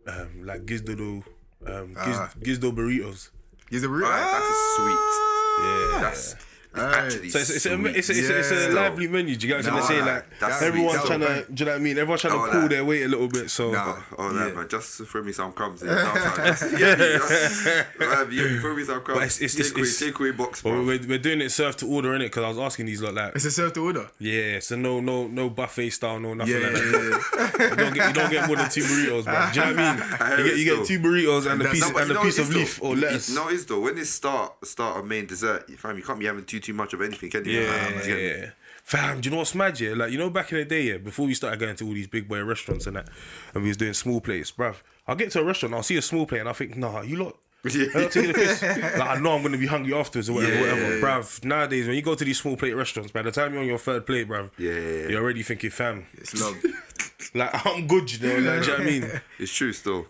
um, 0.07 0.45
like 0.45 0.67
Gizdodo, 0.67 1.23
um, 1.67 1.89
Giz, 1.95 1.97
Ah. 2.19 2.31
Gizdo 2.41 2.73
burritos. 2.75 3.31
Is 3.71 3.85
it 3.85 3.89
real? 3.89 4.09
That 4.09 4.43
is 4.43 4.77
sweet. 4.77 5.30
Yeah. 5.61 6.50
Alright. 6.77 6.95
actually 7.05 7.31
So 7.31 7.39
it's, 7.41 7.51
it's, 7.51 7.67
a, 7.67 7.73
it's, 7.87 8.09
a, 8.11 8.13
it's, 8.13 8.29
a, 8.31 8.39
it's 8.39 8.51
a 8.67 8.69
lively 8.71 9.09
menu. 9.09 9.35
Do 9.35 9.47
you 9.49 9.55
get 9.55 9.65
what 9.65 9.73
I'm 9.73 9.81
Nah, 9.81 9.87
trying 9.87 9.99
to 9.99 10.05
say? 10.07 10.13
Like 10.15 10.39
that's 10.39 10.63
everyone's 10.63 10.99
sweet. 11.01 11.07
trying 11.09 11.21
to, 11.21 11.53
do 11.53 11.61
you 11.61 11.65
know 11.67 11.73
what 11.73 11.77
I 11.81 11.83
mean? 11.83 11.99
Everyone's 11.99 12.21
trying 12.21 12.33
to 12.35 12.53
pull 12.53 12.63
nah. 12.63 12.69
their 12.69 12.85
weight 12.85 13.03
a 13.03 13.09
little 13.09 13.29
bit. 13.29 13.51
So 13.51 13.73
Nah. 13.73 13.97
Oh, 14.17 14.29
no, 14.31 14.47
Yeah. 14.47 14.53
man, 14.55 14.69
just 14.69 15.03
throw 15.03 15.23
me 15.23 15.33
some 15.33 15.53
crumbs. 15.53 15.83
Yeah. 15.85 16.33
Just- 16.47 16.79
yeah, 16.79 16.95
just- 16.95 17.67
man, 17.99 18.29
yeah, 18.31 18.61
throw 18.61 18.77
me 18.77 18.85
some 18.85 19.01
crumbs. 19.03 19.41
it's- 19.41 19.55
it's- 19.55 19.71
take 19.71 19.79
it's- 19.79 19.99
take 19.99 20.19
away 20.21 20.31
box, 20.31 20.63
But 20.63 20.71
bro. 20.71 20.85
we're, 20.85 21.01
we're 21.09 21.19
doing 21.19 21.41
it 21.41 21.51
serve 21.51 21.77
to 21.79 21.87
order 21.89 22.15
in 22.15 22.23
it 22.23 22.27
because 22.27 22.45
I 22.45 22.49
was 22.49 22.59
asking 22.59 22.87
these 22.87 23.03
lot 23.03 23.15
like, 23.15 23.35
It's 23.35 23.45
a 23.45 23.51
serve 23.51 23.73
to 23.75 23.85
order. 23.85 24.09
yeah, 24.21 24.61
so 24.61 24.77
no 24.77 25.01
no 25.01 25.27
no 25.27 25.51
buffet 25.51 25.91
style, 25.91 26.21
no 26.21 26.35
nothing 26.35 26.55
Yeah, 26.55 26.67
like 26.69 26.77
yeah, 26.77 26.81
that. 26.83 27.57
yeah. 27.59 27.71
You 27.71 27.77
don't 27.77 27.95
get 27.95 28.09
you 28.09 28.15
don't 28.15 28.31
get 28.31 28.47
more 28.47 28.57
than 28.57 28.71
two 28.71 28.83
burritos, 28.83 29.25
bro. 29.25 29.51
Do 29.53 29.61
you 29.61 29.67
know 29.67 29.73
what 29.73 29.79
I 29.85 29.93
mean? 29.97 30.03
heard 30.21 30.39
You 30.39 30.45
get 30.45 30.57
you 30.59 30.65
get 30.77 30.87
two 30.87 30.99
burritos 31.01 31.51
and 31.51 31.63
a 31.63 31.69
piece 31.71 31.89
and 31.89 32.11
a 32.11 32.21
piece 32.23 32.39
of 32.39 32.47
it 32.51 32.51
is, 32.51 32.57
leaf 32.57 32.83
or 32.83 32.97
lettuce. 32.97 33.29
You 33.29 33.35
know 33.35 33.49
it 33.49 33.55
is 33.55 33.67
though? 33.67 33.81
When 33.81 33.99
it's 33.99 34.11
start 34.11 34.55
start 34.67 34.99
a 34.99 35.03
main 35.03 35.27
dessert, 35.27 35.69
fam, 35.79 35.97
you 35.97 36.03
can't 36.03 36.19
be 36.19 36.27
having 36.27 36.45
too 36.61 36.73
too 36.73 36.77
much 36.77 36.93
of 36.95 37.01
anything, 37.03 37.31
can 37.31 37.45
you? 37.45 37.61
Yeah, 37.61 37.73
Fam, 37.73 37.93
yeah, 38.11 38.17
you 38.17 38.27
yeah. 38.29 38.51
Fam, 38.85 39.21
do 39.21 39.29
you 39.29 39.31
know 39.33 39.39
what's 39.39 39.55
mad? 39.55 39.79
Yeah, 39.81 39.95
like 39.95 40.13
you 40.13 40.19
know, 40.19 40.31
back 40.31 40.53
in 40.53 40.59
the 40.59 40.65
day, 40.65 40.83
yeah, 40.83 40.99
before 40.99 41.27
we 41.27 41.35
started 41.35 41.59
going 41.61 41.77
to 41.77 41.87
all 41.87 41.95
these 41.95 42.07
big 42.09 42.29
boy 42.29 42.43
restaurants 42.45 42.87
and 42.87 42.97
that, 42.97 43.09
and 43.55 43.63
we 43.63 43.69
was 43.69 43.77
doing 43.77 43.93
small 43.95 44.21
plates, 44.21 44.53
bruv. 44.53 44.77
I'll 45.09 45.17
get 45.17 45.31
to 45.33 45.41
a 45.41 45.45
restaurant, 45.45 45.75
I'll 45.75 45.83
see 45.83 45.97
a 45.97 46.03
small 46.03 46.27
plate, 46.27 46.41
and 46.41 46.49
I 46.49 46.53
think, 46.53 46.77
nah, 46.77 47.03
you 47.03 47.17
lot. 47.25 47.37
Yeah. 47.65 47.87
Not. 47.93 48.17
Like 48.17 49.09
I 49.09 49.21
know 49.21 49.33
I'm 49.37 49.43
gonna 49.43 49.59
be 49.59 49.67
hungry 49.67 49.93
afterwards 49.93 50.31
or 50.31 50.35
whatever, 50.35 50.55
Yeah, 50.55 50.61
whatever. 50.63 50.97
yeah. 50.97 51.03
Bruv, 51.03 51.45
nowadays 51.45 51.87
when 51.87 51.95
you 51.97 52.01
go 52.03 52.15
to 52.15 52.25
these 52.25 52.41
small 52.41 52.57
plate 52.57 52.73
restaurants, 52.75 53.13
by 53.13 53.21
the 53.21 53.31
time 53.31 53.53
you're 53.53 53.61
on 53.63 53.69
your 53.69 53.77
third 53.79 54.07
plate, 54.07 54.29
bruv, 54.29 54.51
Yeah, 54.57 55.09
you're 55.11 55.23
already 55.23 55.43
thinking, 55.43 55.69
fam, 55.71 56.07
It's 56.15 56.41
love. 56.41 56.57
like 57.35 57.67
I'm 57.67 57.87
good, 57.87 58.11
you 58.13 58.29
know, 58.29 58.35
like, 58.51 58.63
you 58.63 58.69
know 58.69 58.79
what 58.79 58.81
I 58.81 58.85
mean? 58.85 59.21
It's 59.39 59.53
true 59.53 59.73
still. 59.75 60.07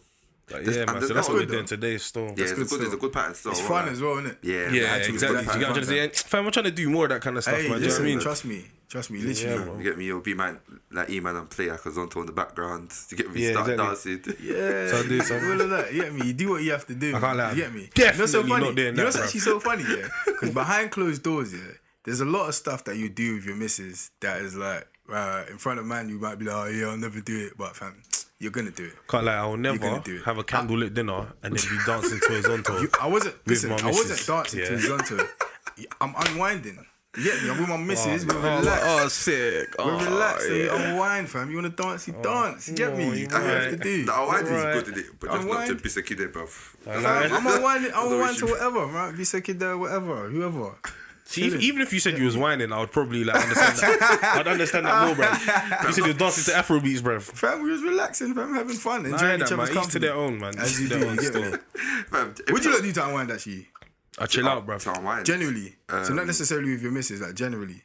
Like, 0.51 0.65
There's- 0.65 0.77
yeah, 0.79 0.93
man. 0.93 1.03
So 1.03 1.15
that's 1.15 1.29
what 1.29 1.39
we're 1.39 1.47
doing 1.47 1.65
today, 1.67 1.99
still. 1.99 2.27
Yeah, 2.37 2.43
it's 2.45 2.53
a 2.53 2.55
good 2.57 2.69
good, 2.69 2.81
it's 2.83 2.95
a 2.95 2.97
good 2.97 3.13
pattern 3.13 3.35
still. 3.35 3.53
It's 3.53 3.61
fun 3.61 3.89
as 3.89 4.01
well, 4.01 4.19
isn't 4.19 4.33
it? 4.33 4.39
Yeah, 4.43 4.71
Yeah, 4.73 4.97
exactly. 4.97 5.39
You 5.41 5.45
got 5.45 5.73
fun, 5.73 5.75
to 5.75 5.85
say, 5.85 6.09
fam. 6.09 6.11
fam, 6.13 6.47
I'm 6.47 6.53
trying 6.53 6.65
to 6.65 6.71
do 6.73 6.91
more 6.91 7.05
of 7.05 7.11
that 7.11 7.21
kind 7.23 7.37
of 7.37 7.43
stuff, 7.43 7.55
man. 7.55 7.63
Do 7.63 7.75
you 7.75 7.81
know 7.89 7.95
what 7.95 8.01
I 8.01 8.05
mean? 8.05 8.21
trust 8.21 8.45
me. 8.45 8.65
Trust 8.89 9.11
me, 9.13 9.21
literally. 9.21 9.57
Yeah, 9.57 9.65
bro. 9.65 9.77
You 9.79 9.85
get 9.85 9.99
me, 9.99 10.05
you'll 10.07 10.21
be 10.21 10.35
man 10.35 10.59
like 10.91 11.09
E 11.11 11.21
man 11.21 11.37
and 11.37 11.49
play 11.49 11.71
like 11.71 11.81
Azonto 11.83 12.17
in 12.17 12.27
the 12.27 12.33
background. 12.33 12.91
You 13.11 13.17
get 13.17 13.33
me 13.33 13.41
Yeah, 13.45 13.53
start 13.53 13.71
exactly. 13.71 14.17
dancing. 14.17 14.37
Yeah, 14.43 14.89
So 14.89 14.99
I 14.99 15.03
do 15.09 15.21
some- 15.21 15.45
all 15.53 15.61
of 15.61 15.71
that. 15.71 15.95
You 15.95 16.03
get 16.03 16.13
me? 16.15 16.27
You 16.27 16.33
do 16.33 16.51
what 16.51 16.63
you 16.65 16.73
have 16.73 16.87
to 16.89 16.95
do. 16.97 17.15
I 17.15 17.21
can't 17.21 17.39
lie. 17.39 17.51
You 17.51 17.57
get 17.57 17.73
me? 17.73 17.89
Definitely 17.95 18.13
you 18.15 18.19
know, 18.19 18.27
so 18.27 18.43
funny. 18.49 18.65
not 18.67 18.75
doing 18.75 18.87
you 18.89 18.93
know 18.95 19.05
what's 19.05 19.17
actually 19.19 19.41
so 19.41 19.61
funny, 19.61 19.85
yeah? 19.85 20.09
Because 20.27 20.51
behind 20.51 20.91
closed 20.91 21.23
doors, 21.23 21.53
yeah, 21.53 21.61
there's 22.05 22.21
a 22.21 22.25
lot 22.25 22.49
of 22.49 22.55
stuff 22.57 22.83
that 22.85 22.97
you 22.97 23.09
do 23.09 23.37
with 23.37 23.45
your 23.45 23.55
missus 23.55 24.11
that 24.23 24.41
is 24.41 24.57
like, 24.57 24.89
uh, 25.13 25.45
in 25.49 25.59
front 25.59 25.79
of 25.79 25.87
man, 25.87 26.09
you 26.09 26.19
might 26.19 26.41
be 26.41 26.47
like, 26.47 26.57
oh 26.57 26.65
yeah, 26.69 26.87
I'll 26.89 26.97
never 26.97 27.21
do 27.21 27.47
it, 27.47 27.53
but 27.57 27.77
fam, 27.77 28.03
you're 28.41 28.51
gonna 28.51 28.71
do 28.73 28.87
it. 28.87 28.95
Can't 29.07 29.25
lie, 29.25 29.35
I'll 29.37 29.57
never 29.57 30.01
do 30.05 30.17
it. 30.17 30.25
have 30.25 30.39
a 30.39 30.43
candlelit 30.45 30.95
dinner 30.95 31.27
and 31.43 31.55
then 31.57 31.71
be 31.71 31.79
dancing 31.87 32.19
to 32.19 32.27
Azonto. 32.27 32.89
I 33.01 33.07
wasn't. 33.07 33.37
Listen, 33.47 33.71
my 33.71 33.77
I 33.77 33.87
wasn't 33.87 34.09
missus, 34.11 34.27
dancing 34.27 34.61
to 34.65 34.73
yeah. 34.73 34.79
Zonto. 34.79 35.29
I'm 36.01 36.15
unwinding. 36.17 36.85
You 37.17 37.25
get 37.25 37.43
me? 37.43 37.51
I'm 37.51 37.59
with 37.59 37.69
my 37.69 37.75
oh, 37.75 37.79
missus. 37.79 38.25
we're 38.25 38.37
oh, 38.37 38.59
relaxed. 38.61 38.85
oh, 38.87 39.09
sick. 39.09 39.69
We're 39.79 39.85
Oh, 39.95 39.99
relaxed 40.05 40.47
and 40.47 40.55
we 40.55 40.65
yeah. 40.67 40.91
unwind, 40.93 41.29
fam. 41.29 41.51
You 41.51 41.57
wanna 41.57 41.69
dance? 41.71 42.07
You 42.09 42.15
oh, 42.19 42.23
dance. 42.23 42.69
You 42.69 42.75
get 42.77 42.91
oh, 42.93 42.97
me? 42.97 43.19
you 43.21 43.27
That's 43.27 43.33
what 43.45 43.63
have 43.63 43.71
to 43.73 43.77
do. 43.77 44.05
The 44.07 44.23
unwinding 44.23 44.55
Right. 44.55 44.77
is 44.77 44.83
good 44.85 44.93
in 44.93 44.99
it, 45.01 45.07
but 45.21 45.31
just 45.33 45.47
not 45.47 45.53
to 45.53 45.61
Unwind. 45.63 45.83
piss 45.83 45.97
a 45.97 46.03
kid 46.03 46.19
bruv. 46.19 46.77
I'm 46.87 47.47
unwinding. 47.47 47.91
I'm 47.95 48.09
no 48.09 48.13
unwinding 48.15 48.39
to 48.41 48.47
whatever, 48.47 48.87
right? 48.87 49.17
Be 49.17 49.25
sick 49.25 49.47
there, 49.47 49.77
whatever, 49.77 50.29
whoever. 50.31 50.77
See, 51.31 51.47
if- 51.47 51.61
even 51.63 51.81
if 51.81 51.93
you 51.93 52.01
said 52.01 52.19
you 52.19 52.25
was 52.25 52.37
whining, 52.37 52.73
I 52.73 52.81
would 52.81 52.91
probably 52.91 53.23
like 53.23 53.37
understand 53.41 53.79
that. 53.79 54.35
I'd 54.39 54.49
understand 54.49 54.87
that 54.87 55.07
more, 55.07 55.15
bro. 55.15 55.27
You 55.87 55.93
said 55.93 56.03
you 56.03 56.09
was 56.09 56.17
dancing 56.17 56.53
to 56.53 56.59
Afro 56.59 56.81
beats, 56.81 57.01
bro. 57.03 57.21
Fam, 57.21 57.63
we 57.63 57.71
was 57.71 57.83
relaxing, 57.83 58.35
fam, 58.35 58.53
having 58.55 58.75
fun, 58.77 59.07
I 59.07 59.19
hear 59.19 59.31
enjoying 59.35 59.39
that, 59.39 59.45
each 59.47 59.51
man. 59.51 59.61
other's 59.61 59.69
Each 59.71 59.75
to 59.75 59.81
company. 59.81 60.07
their 60.09 60.15
own, 60.17 60.39
man. 60.41 60.59
As 60.59 60.81
you 60.81 60.89
Their 60.89 60.99
do, 61.01 61.07
own 61.09 61.15
you 61.15 61.21
get 61.21 61.27
still. 61.33 61.51
me? 61.53 61.59
Fam, 62.11 62.35
What 62.51 62.65
you 62.65 62.73
lot 62.73 62.83
do 62.83 62.93
to 62.93 63.07
unwind, 63.07 63.31
actually? 63.31 63.69
I 64.19 64.27
chill 64.27 64.49
out, 64.49 64.67
bro. 64.67 64.79
To 64.79 64.93
unwind. 64.93 65.25
Generally. 65.25 65.77
so 65.89 65.97
not 66.15 66.19
Um, 66.23 66.27
necessarily 66.27 66.73
with 66.73 66.83
your 66.83 66.91
missus, 66.93 67.21
like 67.21 67.35
generally. 67.35 67.85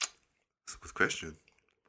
That's 0.00 0.76
a 0.76 0.78
good 0.78 0.94
question. 0.94 1.36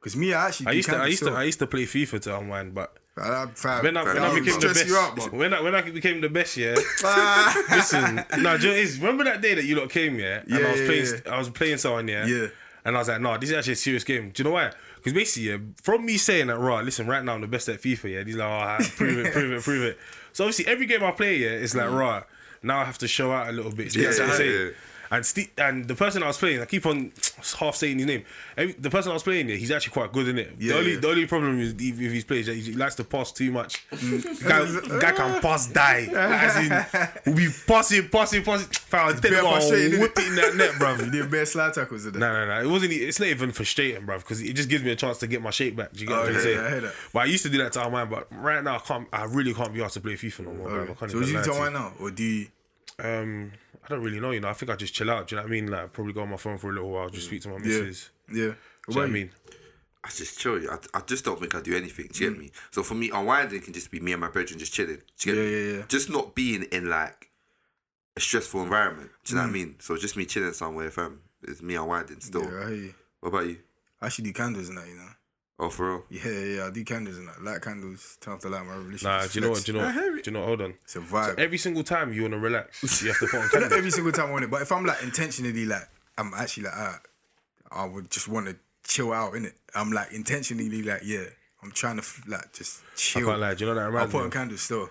Because 0.02 0.16
me, 0.16 0.34
I 0.34 0.48
actually 0.48 0.66
I 0.66 0.72
used 0.72 0.88
to, 0.90 0.96
I 0.96 1.06
used 1.06 1.22
to. 1.22 1.30
I 1.30 1.44
used 1.44 1.58
to 1.60 1.66
play 1.68 1.84
FIFA 1.84 2.20
to 2.22 2.38
unwind, 2.38 2.74
but 2.74 2.96
Uh, 3.16 3.46
fam, 3.54 3.84
when 3.84 3.96
I, 3.96 4.02
when 4.02 4.18
I 4.18 4.34
became 4.40 4.58
the 4.58 4.66
best, 4.68 4.90
out, 4.90 5.32
when 5.32 5.54
I 5.54 5.60
when 5.60 5.74
I 5.76 5.82
became 5.82 6.20
the 6.20 6.28
best, 6.28 6.56
yeah. 6.56 6.74
Listen, 7.70 8.24
no, 8.38 8.54
you 8.54 8.68
know 8.68 8.74
is? 8.74 8.98
remember 8.98 9.24
that 9.24 9.40
day 9.42 9.54
that 9.54 9.64
you 9.64 9.76
lot 9.78 9.90
came, 9.90 10.18
yeah, 10.18 10.40
and 10.40 10.48
Yeah, 10.50 10.66
I 10.66 10.70
was 10.72 10.80
yeah, 10.80 10.86
playing, 10.86 11.06
yeah. 11.26 11.32
I 11.34 11.38
was 11.38 11.50
playing 11.50 11.76
someone, 11.78 12.08
yeah, 12.08 12.26
Yeah. 12.26 12.46
and 12.84 12.96
I 12.96 12.98
was 12.98 13.08
like, 13.08 13.20
no, 13.20 13.36
this 13.38 13.50
is 13.50 13.56
actually 13.56 13.74
a 13.74 13.76
serious 13.76 14.02
game. 14.04 14.30
Do 14.30 14.42
you 14.42 14.44
know 14.48 14.54
why? 14.54 14.72
Because 14.96 15.12
basically, 15.12 15.50
yeah, 15.50 15.58
from 15.82 16.04
me 16.06 16.16
saying 16.16 16.46
that, 16.48 16.58
right, 16.58 16.84
listen, 16.84 17.06
right 17.06 17.22
now 17.24 17.34
I'm 17.34 17.40
the 17.40 17.46
best 17.46 17.68
at 17.68 17.80
FIFA, 17.80 18.12
yeah, 18.14 18.22
these 18.24 18.36
like, 18.36 18.48
oh, 18.80 18.84
prove 18.96 19.18
it, 19.24 19.32
prove 19.32 19.52
it, 19.52 19.62
prove 19.62 19.82
it. 19.84 19.98
So 20.32 20.44
obviously, 20.44 20.66
every 20.66 20.86
game 20.86 21.02
I 21.04 21.10
play, 21.12 21.36
yeah, 21.36 21.50
it's 21.50 21.74
like, 21.74 21.90
right, 21.90 22.24
now 22.62 22.80
I 22.80 22.84
have 22.84 22.98
to 22.98 23.08
show 23.08 23.30
out 23.32 23.48
a 23.48 23.52
little 23.52 23.72
bit. 23.72 23.90
Do 23.92 24.00
you 24.00 24.06
Yeah, 24.08 24.12
what 24.18 24.30
I'm 24.30 24.36
saying? 24.36 24.72
And 25.12 25.26
Steve, 25.26 25.50
and 25.58 25.86
the 25.86 25.94
person 25.94 26.22
I 26.22 26.28
was 26.28 26.38
playing, 26.38 26.62
I 26.62 26.64
keep 26.64 26.86
on 26.86 27.12
half 27.60 27.76
saying 27.76 27.98
his 27.98 28.06
name. 28.06 28.24
Every, 28.56 28.72
the 28.72 28.88
person 28.88 29.10
I 29.10 29.14
was 29.14 29.22
playing, 29.22 29.46
yeah, 29.50 29.56
he's 29.56 29.70
actually 29.70 29.92
quite 29.92 30.10
good 30.10 30.26
in 30.26 30.38
it. 30.38 30.52
Yeah, 30.58 30.72
the 30.72 30.78
only 30.78 30.92
yeah. 30.94 31.00
the 31.00 31.08
only 31.08 31.26
problem 31.26 31.60
is 31.60 31.72
if, 31.74 32.00
if 32.00 32.12
he's 32.12 32.24
playing, 32.24 32.40
is 32.40 32.46
that 32.46 32.54
he 32.56 32.72
likes 32.72 32.94
to 32.94 33.04
pass 33.04 33.30
too 33.30 33.52
much. 33.52 33.86
Mm. 33.90 34.48
guy, 34.48 34.98
guy 35.00 35.12
can 35.12 35.42
pass 35.42 35.66
die. 35.66 36.08
As 36.14 36.56
in, 36.56 37.26
we'll 37.26 37.36
be 37.36 37.48
passing, 37.66 38.08
passing, 38.08 38.42
passing. 38.42 38.68
Fam, 38.68 39.00
I 39.00 39.12
was 39.12 39.20
bare 39.20 39.30
telling 39.32 39.44
you, 39.44 39.50
frustrating, 39.60 39.94
I'll 39.96 40.00
whip 40.00 40.12
it 40.18 40.26
in 40.28 40.34
that 40.36 40.56
net, 40.56 40.70
bruv. 40.72 40.98
You 41.04 41.10
did 41.10 41.30
bare 41.30 41.44
slide 41.44 41.74
tackles 41.74 42.06
in 42.06 42.12
there. 42.12 42.20
No, 42.20 42.46
no, 42.46 42.54
no. 42.54 42.66
It 42.66 42.72
wasn't. 42.72 42.92
It's 42.94 43.20
not 43.20 43.28
even 43.28 43.52
frustrating, 43.52 44.06
bruv, 44.06 44.20
because 44.20 44.40
it 44.40 44.54
just 44.54 44.70
gives 44.70 44.82
me 44.82 44.92
a 44.92 44.96
chance 44.96 45.18
to 45.18 45.26
get 45.26 45.42
my 45.42 45.50
shape 45.50 45.76
back. 45.76 45.92
Do 45.92 46.00
you 46.00 46.06
get 46.06 46.14
Oh, 46.16 46.20
what 46.20 46.28
I'm 46.30 46.34
yeah, 46.36 46.40
saying? 46.40 46.56
yeah, 46.56 46.64
I 46.64 46.70
hear 46.70 46.80
that. 46.80 46.94
But 47.12 47.18
I 47.20 47.24
used 47.26 47.42
to 47.42 47.50
do 47.50 47.58
that 47.58 47.72
to 47.72 47.82
Armand, 47.82 48.08
but 48.08 48.28
right 48.30 48.64
now 48.64 48.76
I 48.76 48.78
can't. 48.78 49.06
I 49.12 49.24
really 49.24 49.52
can't 49.52 49.74
be 49.74 49.82
asked 49.82 49.94
to 49.94 50.00
play 50.00 50.14
FIFA 50.14 50.40
no 50.46 50.52
more. 50.54 50.68
bruv. 50.70 50.82
I 50.84 50.94
can't 50.94 51.10
So 51.10 51.16
even 51.18 51.28
you 51.28 51.42
do 51.42 51.52
to 51.52 51.58
right 51.58 51.72
now, 51.72 51.92
or 52.00 52.10
do 52.10 52.22
you? 52.22 52.46
Um, 52.98 53.52
I 53.84 53.88
don't 53.88 54.02
really 54.02 54.20
know. 54.20 54.30
You 54.30 54.40
know, 54.40 54.48
I 54.48 54.52
think 54.52 54.70
I 54.70 54.76
just 54.76 54.94
chill 54.94 55.10
out. 55.10 55.26
Do 55.28 55.34
you 55.34 55.40
know 55.40 55.44
what 55.44 55.48
I 55.48 55.52
mean? 55.60 55.66
Like 55.70 55.92
probably 55.92 56.12
go 56.12 56.22
on 56.22 56.28
my 56.30 56.36
phone 56.36 56.58
for 56.58 56.70
a 56.70 56.72
little 56.72 56.90
while, 56.90 57.08
just 57.08 57.26
speak 57.26 57.42
to 57.42 57.48
my 57.48 57.58
missus. 57.58 58.10
Yeah. 58.28 58.34
yeah. 58.34 58.40
Do 58.44 58.54
you 58.88 58.94
know 58.94 59.00
what 59.00 59.08
I 59.08 59.12
mean? 59.12 59.30
I 60.04 60.08
just 60.08 60.38
chill. 60.38 60.58
I, 60.70 60.78
I 60.94 61.00
just 61.00 61.24
don't 61.24 61.38
think 61.38 61.54
I 61.54 61.60
do 61.60 61.76
anything. 61.76 62.08
Do 62.12 62.24
you 62.24 62.30
get 62.30 62.38
me? 62.38 62.50
So 62.70 62.82
for 62.82 62.94
me, 62.94 63.10
unwinding 63.12 63.60
can 63.60 63.72
just 63.72 63.90
be 63.90 64.00
me 64.00 64.12
and 64.12 64.20
my 64.20 64.28
brethren 64.28 64.58
just 64.58 64.72
chilling. 64.72 65.02
Do 65.18 65.30
you 65.30 65.34
get 65.36 65.42
Yeah, 65.42 65.48
me? 65.48 65.70
yeah, 65.72 65.76
yeah. 65.78 65.84
Just 65.88 66.10
not 66.10 66.34
being 66.34 66.62
in 66.64 66.88
like 66.88 67.30
a 68.16 68.20
stressful 68.20 68.62
environment. 68.62 69.10
Do 69.24 69.34
you 69.34 69.40
know 69.40 69.46
Mm. 69.46 69.50
what 69.50 69.50
I 69.50 69.52
mean? 69.64 69.76
So 69.80 69.96
just 69.96 70.16
me 70.16 70.24
chilling 70.26 70.52
somewhere, 70.52 70.90
fam. 70.90 71.20
It's 71.44 71.62
me 71.62 71.74
unwinding 71.76 72.20
still. 72.20 72.42
Yeah, 72.44 72.64
I 72.64 72.66
hear 72.68 72.74
you. 72.76 72.94
What 73.20 73.28
about 73.30 73.46
you? 73.46 73.58
I 74.00 74.06
actually 74.06 74.24
do 74.24 74.32
candles 74.32 74.68
and 74.68 74.78
that, 74.78 74.86
you 74.88 74.94
know. 74.96 75.08
Oh, 75.58 75.68
for 75.68 75.90
real? 75.90 76.04
Yeah, 76.10 76.28
yeah, 76.30 76.56
yeah, 76.56 76.66
I 76.66 76.70
do 76.70 76.82
candles 76.84 77.18
and 77.18 77.28
that. 77.28 77.42
Light 77.42 77.62
candles, 77.62 78.16
turn 78.20 78.34
off 78.34 78.40
the 78.40 78.48
light, 78.48 78.64
my 78.66 78.74
revolution. 78.74 79.08
Nah, 79.08 79.26
do 79.26 79.28
you 79.34 79.40
know 79.42 79.50
what? 79.50 79.58
flex. 79.58 79.64
Do 79.66 79.72
you 79.72 79.78
know? 79.78 79.84
what? 79.84 80.24
Do 80.24 80.30
you 80.30 80.32
know? 80.32 80.44
Hold 80.46 80.60
on. 80.62 80.74
It's 80.84 80.96
a 80.96 81.00
vibe. 81.00 81.38
Every 81.38 81.58
single 81.58 81.84
time 81.84 82.12
you 82.12 82.22
want 82.22 82.34
to 82.34 82.40
relax, 82.40 83.02
you 83.02 83.08
have 83.08 83.18
to 83.20 83.26
put 83.26 83.34
on 83.36 83.42
Not 83.42 83.50
candles. 83.52 83.72
every 83.72 83.90
single 83.90 84.12
time 84.12 84.28
I 84.28 84.32
want 84.32 84.44
it, 84.44 84.50
but 84.50 84.62
if 84.62 84.72
I'm 84.72 84.84
like 84.84 85.02
intentionally 85.02 85.64
like, 85.66 85.88
I'm 86.18 86.32
actually 86.34 86.64
like, 86.64 86.74
ah, 86.76 87.00
I 87.70 87.84
would 87.84 88.10
just 88.10 88.28
want 88.28 88.46
to 88.46 88.56
chill 88.84 89.12
out 89.12 89.34
in 89.34 89.44
it. 89.44 89.54
I'm 89.74 89.92
like 89.92 90.12
intentionally 90.12 90.82
like, 90.82 91.02
yeah, 91.04 91.24
I'm 91.62 91.70
trying 91.70 92.00
to 92.00 92.06
like 92.26 92.52
just 92.52 92.82
chill. 92.96 93.20
I 93.20 93.22
chill. 93.22 93.28
can't 93.30 93.40
lie. 93.40 93.54
Do 93.54 93.64
you 93.64 93.70
know 93.70 93.74
what 93.74 93.80
that 93.80 93.84
I'll 93.86 93.90
reminds 93.92 94.12
put 94.12 94.18
me? 94.18 94.20
on 94.22 94.26
Of? 94.26 94.32
candles 94.32 94.62
still. 94.62 94.90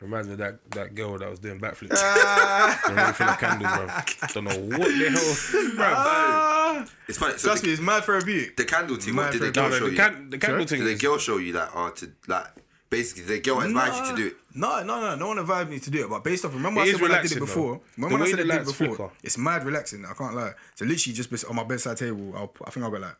Reminds 0.00 0.28
me 0.28 0.32
of 0.32 0.38
that 0.38 0.70
that 0.70 0.94
girl 0.94 1.18
that 1.18 1.28
was 1.28 1.38
doing 1.40 1.60
backflips. 1.60 1.92
Ah. 1.96 2.80
The 2.86 2.94
room 2.94 3.28
of 3.28 3.38
candles, 3.38 3.72
bro. 3.74 4.28
Don't 4.34 4.44
know 4.44 4.78
what 4.78 4.88
the 4.88 5.10
hell, 5.10 5.76
bro. 5.76 5.84
Ah, 5.96 6.86
It's 7.06 7.18
funny. 7.18 7.36
So 7.36 7.48
trust 7.48 7.62
the, 7.62 7.68
me, 7.68 7.72
it's 7.74 7.82
mad 7.82 8.04
for 8.04 8.16
a 8.16 8.20
therapeutic. 8.22 8.56
the 8.56 8.64
candle 8.64 8.96
team, 8.96 9.16
what 9.16 9.30
did 9.32 9.42
the 9.42 9.46
for- 9.46 9.52
girl 9.52 9.68
No, 9.68 9.74
show 9.78 9.84
no, 9.84 9.90
the, 9.90 10.20
you? 10.22 10.30
the 10.30 10.38
candle 10.38 10.66
thing 10.66 10.80
did 10.84 10.98
the 10.98 11.02
girl 11.06 11.18
show 11.18 11.36
you 11.36 11.52
that, 11.52 11.74
or 11.74 11.90
to 11.90 12.10
like, 12.28 12.46
basically, 12.88 13.24
did 13.26 13.44
the 13.44 13.50
girl 13.50 13.60
advise 13.60 13.98
you 14.00 14.16
to 14.16 14.22
do 14.22 14.26
it? 14.28 14.36
No, 14.54 14.82
no, 14.82 15.00
no. 15.00 15.16
No 15.16 15.28
one 15.28 15.38
advised 15.38 15.68
me 15.68 15.78
to 15.80 15.90
do 15.90 16.04
it, 16.04 16.08
but 16.08 16.24
based 16.24 16.46
off, 16.46 16.54
remember 16.54 16.80
It 16.80 16.84
I 16.84 16.92
said 16.92 17.00
when 17.02 17.12
I 17.12 17.22
did 17.22 17.32
it 17.32 17.38
before. 17.40 17.74
though. 17.74 17.82
Remember 17.98 18.16
The 18.16 18.20
when 18.20 18.22
I 18.22 18.30
said 18.30 18.40
I 18.40 18.42
did 18.58 18.62
it 18.62 18.66
before? 18.66 18.86
flicker. 18.96 19.10
It's 19.22 19.36
mad 19.36 19.64
relaxing. 19.66 20.04
I 20.06 20.14
can't 20.14 20.34
lie. 20.34 20.52
So 20.76 20.86
literally 20.86 21.14
just 21.14 21.44
on 21.44 21.56
my 21.56 21.64
bedside 21.64 21.98
table, 21.98 22.32
I'll, 22.34 22.52
I 22.64 22.70
think 22.70 22.86
I've 22.86 22.92
got 22.92 23.00
like 23.02 23.16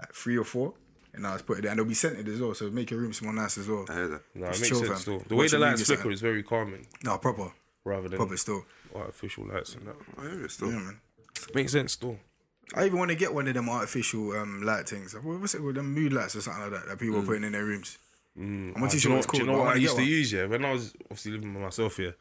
like 0.00 0.12
three 0.14 0.36
or 0.36 0.44
four, 0.44 0.74
and 1.16 1.26
I 1.26 1.32
just 1.32 1.46
put 1.46 1.58
it 1.58 1.62
there, 1.62 1.70
and 1.72 1.78
they'll 1.78 1.86
be 1.86 1.94
scented 1.94 2.28
as 2.28 2.40
well, 2.40 2.54
so 2.54 2.70
make 2.70 2.90
your 2.90 3.00
room 3.00 3.12
smell 3.12 3.32
nice 3.32 3.58
as 3.58 3.66
well. 3.68 3.84
I 3.88 3.92
heard 3.94 4.10
that. 4.12 4.22
no, 4.34 4.46
it 4.46 4.48
makes 4.50 4.68
chill, 4.68 4.84
sense. 4.84 5.00
Still, 5.00 5.22
the 5.26 5.34
way 5.34 5.48
the 5.48 5.58
lights 5.58 5.80
movie 5.80 5.92
or 5.92 5.96
flicker 5.96 6.10
is 6.12 6.20
very 6.20 6.42
calming, 6.42 6.86
No, 7.04 7.18
proper, 7.18 7.52
rather 7.84 8.08
than 8.08 8.18
proper 8.18 8.36
still. 8.36 8.64
artificial 8.94 9.46
lights 9.46 9.74
and 9.74 9.86
that. 9.88 9.96
I 10.18 10.22
heard 10.22 10.44
it 10.44 10.50
still. 10.50 10.70
Yeah, 10.70 10.78
man. 10.78 11.00
Makes 11.54 11.72
sense, 11.72 11.92
still. 11.92 12.18
I 12.74 12.86
even 12.86 12.98
want 12.98 13.10
to 13.10 13.16
get 13.16 13.32
one 13.32 13.46
of 13.46 13.54
them 13.54 13.68
artificial 13.68 14.32
um, 14.32 14.62
light 14.62 14.88
things. 14.88 15.14
What- 15.14 15.40
What's 15.40 15.54
it 15.54 15.58
called? 15.58 15.74
Them 15.76 15.94
mood 15.94 16.12
lights 16.12 16.34
or 16.36 16.40
something 16.40 16.62
like 16.62 16.72
that 16.72 16.86
that 16.88 16.98
people 16.98 17.18
are 17.18 17.22
putting 17.22 17.44
in 17.44 17.52
their 17.52 17.64
rooms. 17.64 17.98
I'm 18.38 18.72
not 18.74 18.82
Ah, 18.82 18.88
too 18.88 18.90
do 18.90 18.98
sure 18.98 19.10
you 19.10 19.14
know, 19.14 19.16
what 19.16 19.24
it's 19.24 19.32
do 19.32 19.38
you 19.38 19.46
know 19.46 19.52
what 19.52 19.60
I 19.60 19.64
wanna 19.68 19.80
used 19.80 19.94
to 19.96 20.02
one. 20.02 20.10
use? 20.10 20.32
Yeah, 20.32 20.44
when 20.46 20.64
I 20.64 20.72
was 20.72 20.94
obviously 21.04 21.32
living 21.32 21.54
by 21.54 21.60
myself 21.60 21.96
here, 21.96 22.16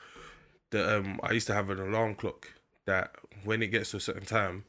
that 0.70 0.98
um, 0.98 1.20
I 1.24 1.32
used 1.34 1.48
to 1.48 1.54
have 1.54 1.70
an 1.72 1.80
alarm 1.80 2.16
clock 2.16 2.48
that 2.86 3.16
when 3.44 3.62
it 3.64 3.68
gets 3.68 3.92
to 3.92 3.98
a 3.98 4.00
certain 4.00 4.25
time, 4.25 4.64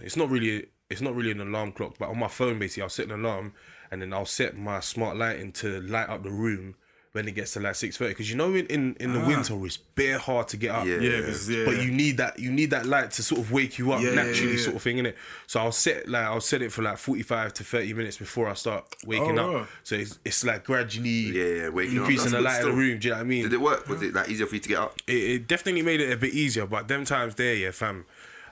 it's 0.00 0.16
not 0.16 0.30
really 0.30 0.66
it's 0.90 1.00
not 1.00 1.14
really 1.14 1.30
an 1.30 1.40
alarm 1.40 1.72
clock, 1.72 1.94
but 1.98 2.08
on 2.08 2.18
my 2.18 2.28
phone 2.28 2.58
basically 2.58 2.82
I'll 2.82 2.88
set 2.88 3.06
an 3.06 3.12
alarm 3.24 3.52
and 3.90 4.02
then 4.02 4.12
I'll 4.12 4.26
set 4.26 4.56
my 4.56 4.80
smart 4.80 5.16
lighting 5.16 5.52
to 5.52 5.80
light 5.82 6.08
up 6.08 6.22
the 6.22 6.30
room 6.30 6.74
when 7.12 7.26
it 7.26 7.32
gets 7.34 7.54
to 7.54 7.60
like 7.60 7.74
six 7.74 7.96
thirty. 7.96 8.10
Because 8.12 8.30
you 8.30 8.36
know 8.36 8.54
in, 8.54 8.66
in, 8.66 8.96
in 9.00 9.12
the 9.12 9.20
ah. 9.20 9.26
winter 9.26 9.66
it's 9.66 9.76
bare 9.76 10.16
hard 10.18 10.46
to 10.46 10.56
get 10.56 10.70
up. 10.70 10.86
Yeah. 10.86 10.98
Yeah, 11.00 11.20
'cause, 11.22 11.48
yeah. 11.50 11.64
But 11.64 11.82
you 11.82 11.90
need 11.90 12.18
that 12.18 12.38
you 12.38 12.52
need 12.52 12.70
that 12.70 12.86
light 12.86 13.10
to 13.12 13.22
sort 13.24 13.40
of 13.40 13.50
wake 13.50 13.78
you 13.78 13.90
up 13.90 14.00
Yeah, 14.00 14.10
yeah, 14.10 14.14
naturally, 14.14 14.52
yeah, 14.52 14.58
yeah. 14.58 14.64
sort 14.64 14.76
of 14.76 14.82
thing, 14.82 14.96
innit? 14.98 15.14
So 15.48 15.58
I'll 15.58 15.72
set 15.72 16.08
like 16.08 16.22
I'll 16.24 16.40
set 16.40 16.62
it 16.62 16.70
for 16.70 16.82
like 16.82 16.98
forty 16.98 17.22
five 17.24 17.52
to 17.54 17.64
thirty 17.64 17.92
minutes 17.94 18.16
before 18.16 18.48
I 18.48 18.54
start 18.54 18.84
waking 19.04 19.40
Oh, 19.40 19.48
up. 19.48 19.54
right. 19.62 19.66
So 19.82 19.96
it's 19.96 20.20
it's 20.24 20.44
like 20.44 20.62
gradually 20.64 21.08
Yeah, 21.08 21.62
yeah, 21.62 21.68
waking 21.70 21.96
increasing 21.96 22.30
That's 22.30 22.34
the 22.34 22.40
light 22.42 22.50
of 22.58 22.62
still. 22.62 22.70
the 22.70 22.76
room. 22.76 22.98
Do 23.00 23.08
you 23.08 23.14
know 23.14 23.18
what 23.18 23.24
I 23.24 23.28
mean? 23.28 23.42
Did 23.42 23.52
it 23.54 23.60
work? 23.60 23.88
Was 23.88 24.02
it 24.02 24.14
like 24.14 24.28
easier 24.28 24.46
for 24.46 24.54
you 24.54 24.60
to 24.60 24.68
get 24.68 24.78
up? 24.78 24.94
it, 25.08 25.12
it 25.12 25.48
definitely 25.48 25.82
made 25.82 26.00
it 26.00 26.12
a 26.12 26.16
bit 26.16 26.32
easier. 26.32 26.66
But 26.66 26.86
them 26.86 27.04
times 27.04 27.34
there, 27.34 27.54
yeah, 27.56 27.72
fam, 27.72 28.04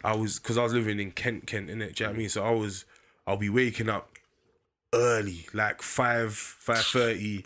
I 0.05 0.15
was 0.15 0.39
because 0.39 0.57
I 0.59 0.63
was 0.63 0.73
living 0.75 1.01
in 1.01 1.11
Kent, 1.13 1.47
Kent, 1.47 1.69
innit? 1.69 1.95
Do 1.95 2.05
you 2.05 2.07
know 2.07 2.11
what 2.11 2.15
I 2.15 2.19
mean? 2.19 2.29
So 2.29 2.45
I 2.45 2.51
was, 2.51 2.85
I'll 3.27 3.37
be 3.37 3.49
waking 3.51 3.89
up 3.89 4.11
early, 4.95 5.47
like 5.53 5.83
five, 5.83 6.35
five 6.35 6.79
thirty, 6.85 7.45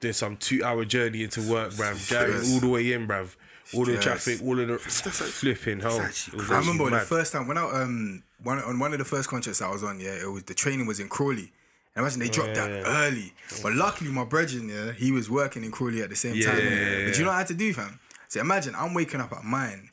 doing 0.00 0.14
some 0.14 0.36
two 0.36 0.62
hour 0.64 0.84
journey 0.84 1.22
into 1.24 1.40
work, 1.50 1.72
bruv, 1.72 2.08
driving 2.08 2.34
Stress. 2.36 2.52
all 2.52 2.60
the 2.60 2.68
way 2.68 2.92
in, 2.92 3.06
bruv. 3.08 3.36
All 3.74 3.84
the 3.86 3.98
Stress. 4.00 4.24
traffic, 4.24 4.42
all 4.46 4.58
of 4.60 4.68
the 4.68 4.78
flipping 4.78 5.80
hell. 5.80 5.98
actually 6.00 6.36
It 6.36 6.40
was 6.42 6.50
I 6.50 6.58
remember 6.58 6.84
the 6.84 6.90
mad. 6.92 7.06
first 7.06 7.32
time 7.32 7.46
when 7.48 7.56
I 7.56 7.62
um 7.82 8.22
one 8.42 8.58
on 8.58 8.78
one 8.78 8.92
of 8.92 8.98
the 8.98 9.04
first 9.06 9.28
concerts 9.28 9.62
I 9.62 9.70
was 9.70 9.82
on, 9.82 10.00
yeah, 10.00 10.10
it 10.22 10.30
was 10.30 10.42
the 10.44 10.54
training 10.54 10.86
was 10.86 11.00
in 11.00 11.08
Crawley. 11.08 11.50
And 11.96 12.02
imagine 12.02 12.20
they 12.20 12.28
dropped 12.28 12.56
that 12.56 12.70
early. 12.84 13.32
But 13.62 13.72
luckily 13.74 14.10
my 14.10 14.24
brethren, 14.24 14.68
yeah, 14.68 14.92
he 14.92 15.12
was 15.12 15.30
working 15.30 15.62
in 15.64 15.70
Crawley 15.70 16.02
at 16.02 16.10
the 16.10 16.16
same 16.16 16.32
time. 16.32 16.42
Yeah, 16.42 16.62
innit? 16.64 16.98
yeah, 17.00 17.06
But 17.06 17.18
you 17.18 17.24
know 17.24 17.30
what 17.30 17.36
I 17.36 17.38
had 17.38 17.46
to 17.46 17.54
do, 17.54 17.72
fam? 17.72 18.00
So 18.28 18.40
imagine 18.40 18.74
I'm 18.76 18.92
waking 18.94 19.20
up 19.20 19.32
at 19.32 19.44
mine, 19.44 19.90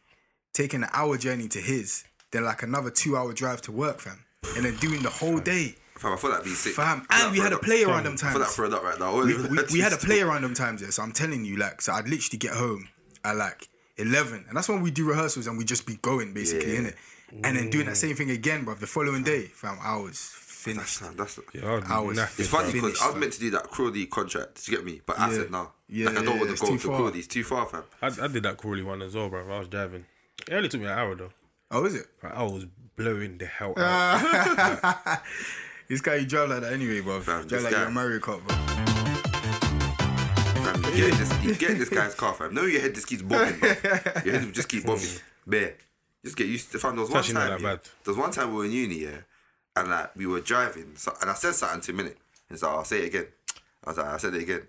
taking 0.53 0.83
an 0.83 0.89
hour 0.93 1.17
journey 1.17 1.47
to 1.49 1.59
his, 1.59 2.03
then 2.31 2.43
like 2.43 2.63
another 2.63 2.89
two 2.89 3.15
hour 3.17 3.33
drive 3.33 3.61
to 3.63 3.71
work, 3.71 3.99
fam. 3.99 4.23
And 4.55 4.65
then 4.65 4.75
doing 4.77 5.01
the 5.03 5.09
whole 5.09 5.39
day. 5.39 5.75
Fam, 5.97 6.13
I 6.13 6.15
thought 6.15 6.31
that'd 6.31 6.45
be 6.45 6.49
sick. 6.51 6.73
Fam. 6.73 7.05
And 7.11 7.31
we 7.31 7.39
had 7.39 7.53
a 7.53 7.59
play 7.59 7.83
around 7.83 8.05
them 8.05 8.13
I 8.13 8.31
thought 8.31 8.39
that 8.39 8.55
times. 8.55 8.73
up 8.73 8.83
right 8.83 8.99
now. 8.99 9.15
we, 9.15 9.35
we, 9.49 9.57
we 9.73 9.79
had 9.79 9.93
a 9.93 9.97
play 9.97 10.21
around 10.21 10.41
them 10.43 10.53
times, 10.55 10.81
yeah. 10.81 10.89
So 10.89 11.03
I'm 11.03 11.11
telling 11.11 11.45
you, 11.45 11.57
like, 11.57 11.81
so 11.81 11.93
I'd 11.93 12.07
literally 12.09 12.39
get 12.39 12.53
home 12.53 12.87
at 13.23 13.35
like 13.35 13.67
11. 13.97 14.45
And 14.47 14.57
that's 14.57 14.67
when 14.67 14.81
we 14.81 14.89
do 14.91 15.07
rehearsals 15.07 15.45
and 15.47 15.57
we 15.57 15.63
just 15.65 15.85
be 15.85 15.95
going, 16.01 16.33
basically, 16.33 16.73
Yeah. 16.73 16.79
innit? 16.81 16.95
And 17.43 17.55
then 17.55 17.69
doing 17.69 17.85
that 17.85 17.95
same 17.95 18.15
thing 18.15 18.29
again, 18.31 18.65
bro. 18.65 18.73
The 18.73 18.87
following 18.87 19.23
day, 19.23 19.43
fam, 19.43 19.77
I 19.81 19.95
was 19.97 20.17
finished. 20.19 20.99
That's, 21.01 21.35
that's, 21.35 21.39
Yeah, 21.53 21.75
I'd 21.75 21.85
be 21.85 21.89
I 21.89 21.99
was- 21.99 22.17
knackered, 22.17 22.39
it's 22.39 22.49
funny 22.49 22.71
because 22.73 22.99
I 23.01 23.07
was 23.07 23.15
meant 23.15 23.33
to 23.33 23.39
do 23.39 23.51
that 23.51 23.69
Crawley 23.69 24.05
contract. 24.07 24.55
Did 24.55 24.67
you 24.67 24.75
get 24.77 24.85
me? 24.85 25.01
But 25.05 25.19
I 25.19 25.29
Yeah. 25.29 25.35
said 25.37 25.51
no. 25.51 25.71
Yeah, 25.87 26.05
like, 26.07 26.17
I 26.17 26.23
don't 26.23 26.33
yeah, 26.35 26.43
want 26.45 26.57
to 26.57 26.65
go 26.65 26.71
to 26.71 26.77
far. 26.79 26.95
Crawley. 26.97 27.19
It's 27.19 27.27
too 27.27 27.43
far, 27.43 27.65
fam. 27.67 27.83
I, 28.01 28.07
I 28.07 28.27
did 28.27 28.43
that 28.43 28.57
Crawley 28.57 28.81
one 28.83 29.01
as 29.03 29.13
well, 29.13 29.29
bruv. 29.29 29.49
I 29.51 29.59
was 29.59 29.67
driving. 29.67 30.05
It 30.47 30.53
only 30.53 30.69
took 30.69 30.81
me 30.81 30.87
an 30.87 30.93
hour 30.97 31.15
though. 31.15 31.31
Oh, 31.71 31.85
is 31.85 31.95
it? 31.95 32.07
Like, 32.21 32.33
I 32.35 32.43
was 32.43 32.65
blowing 32.95 33.37
the 33.37 33.45
hell 33.45 33.73
out. 33.77 35.21
This 35.87 36.01
guy, 36.01 36.15
you 36.15 36.25
drive 36.25 36.49
like 36.49 36.61
that 36.61 36.73
anyway, 36.73 37.01
bro. 37.01 37.19
Fam, 37.21 37.47
drive 37.47 37.49
this 37.49 37.63
like 37.63 37.71
you're 37.71 37.81
guy- 37.83 37.87
a 37.89 37.93
Mario 37.93 38.19
Kart, 38.19 38.45
bro. 38.45 38.55
Fam, 40.63 40.83
you 40.95 41.09
get 41.09 41.17
this, 41.19 41.43
you 41.43 41.55
get 41.55 41.71
in 41.71 41.79
this 41.79 41.89
guy's 41.89 42.15
car, 42.15 42.33
fam. 42.33 42.53
No, 42.53 42.63
your 42.63 42.81
head 42.81 42.93
just 42.95 43.07
keeps 43.07 43.21
bobbing, 43.21 43.59
bro. 43.59 43.69
Your 44.25 44.39
head 44.39 44.53
just 44.53 44.69
keep 44.69 44.85
bobbing. 44.85 45.07
Bear. 45.47 45.75
Just 46.23 46.37
get 46.37 46.47
used 46.47 46.71
to 46.71 46.79
fam. 46.79 46.95
There 46.95 47.01
was 47.01 47.09
one 47.09 47.19
actually 47.19 47.33
not 47.35 47.39
time, 47.41 47.49
that 47.49 47.61
yeah, 47.61 47.75
bad. 47.75 47.83
there 48.03 48.13
was 48.13 48.17
one 48.17 48.31
time 48.31 48.51
we 48.51 48.57
were 48.57 48.65
in 48.65 48.71
uni, 48.71 48.95
yeah, 48.99 49.17
and 49.75 49.89
like 49.89 50.15
we 50.15 50.25
were 50.27 50.39
driving, 50.39 50.93
so, 50.95 51.13
and 51.19 51.29
I 51.29 51.33
said 51.33 51.55
something 51.55 51.81
to 51.81 51.91
him, 51.91 51.97
minute. 51.97 52.17
He's 52.49 52.61
like, 52.63 52.71
I'll 52.71 52.83
say 52.85 52.99
it 53.03 53.07
again. 53.07 53.27
I 53.83 53.89
was 53.89 53.97
like, 53.97 54.07
I 54.07 54.17
said 54.17 54.33
it 54.35 54.41
again. 54.43 54.67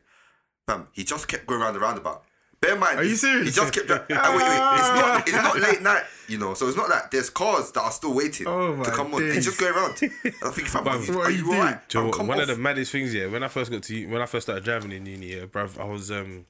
Fam, 0.67 0.89
he 0.93 1.05
just 1.05 1.29
kept 1.29 1.47
going 1.47 1.61
around 1.61 1.75
the 1.75 1.81
roundabout. 1.81 2.25
Bear 2.63 2.75
in 2.75 2.81
mind, 2.81 2.99
Are 3.01 3.05
you 3.05 3.17
serious? 3.17 3.49
He 3.49 3.53
just 3.61 3.73
kept. 3.75 3.91
and 3.91 3.99
wait, 4.09 4.19
wait, 4.19 4.79
it's 4.79 4.89
not. 4.89 5.29
It's 5.29 5.33
not 5.37 5.59
late 5.59 5.83
night, 5.83 6.05
you 6.29 6.39
know. 6.39 6.55
So 6.55 6.69
it's 6.69 6.77
not 6.77 6.89
like 6.89 7.11
there's 7.11 7.29
cars 7.29 7.73
that 7.73 7.81
are 7.83 7.91
still 7.91 8.15
waiting 8.15 8.47
Oh 8.47 8.81
to 8.83 8.91
come 8.93 9.13
on. 9.15 9.21
He's 9.23 9.35
days. 9.35 9.45
just 9.47 9.59
going 9.59 9.75
around. 9.75 9.91
I 9.93 10.51
think, 10.51 10.69
fam, 10.69 10.87
are 10.87 10.97
you, 11.03 11.13
what 11.17 11.17
are 11.17 11.23
are 11.27 11.31
you 11.31 11.39
you 11.39 11.45
doing? 11.47 11.59
alright? 11.59 11.89
Do 11.89 11.99
you 11.99 12.05
know 12.05 12.05
Fam, 12.05 12.07
what, 12.11 12.17
come 12.19 12.27
one 12.29 12.37
off. 12.39 12.43
of 12.49 12.57
the 12.57 12.63
maddest 12.63 12.93
things, 12.93 13.13
yeah, 13.13 13.27
when 13.27 13.43
I 13.43 13.49
first 13.49 13.71
got 13.73 13.83
to 13.83 14.07
when 14.07 14.23
I 14.23 14.27
first 14.27 14.47
started 14.47 14.63
driving 14.65 14.93
in 14.93 15.05
uni, 15.07 15.27
yeah, 15.35 15.45
bruv, 15.47 15.79
I 15.81 15.85
was 15.85 16.11
um 16.13 16.47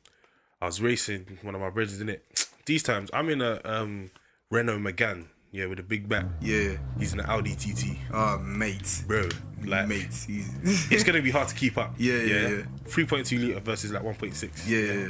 I 0.60 0.66
was 0.66 0.82
racing 0.82 1.38
one 1.42 1.54
of 1.54 1.60
my 1.62 1.70
brothers 1.70 2.00
in 2.00 2.10
it. 2.10 2.46
These 2.66 2.82
times 2.82 3.10
I'm 3.14 3.28
in 3.30 3.40
a 3.40 3.60
um 3.64 4.10
Renault 4.50 4.80
Megane, 4.80 5.28
yeah, 5.50 5.64
with 5.64 5.78
a 5.78 5.82
big 5.82 6.10
back. 6.10 6.26
Yeah. 6.42 6.76
He's 6.98 7.14
an 7.14 7.20
Audi 7.22 7.54
TT, 7.54 7.96
Oh, 8.12 8.38
mate. 8.38 9.02
bro. 9.06 9.30
Like 9.64 9.88
mate. 9.88 10.12
He's... 10.26 10.92
it's 10.92 11.04
gonna 11.04 11.22
be 11.22 11.30
hard 11.30 11.48
to 11.48 11.54
keep 11.54 11.78
up. 11.78 11.94
Yeah, 11.98 12.16
yeah, 12.18 12.48
yeah. 12.48 12.62
Three 12.84 13.06
point 13.06 13.24
two 13.26 13.38
liter 13.38 13.60
versus 13.60 13.92
like 13.92 14.02
one 14.02 14.14
point 14.14 14.34
six. 14.36 14.68
yeah, 14.68 14.78
yeah, 14.78 14.92
yeah. 14.92 15.08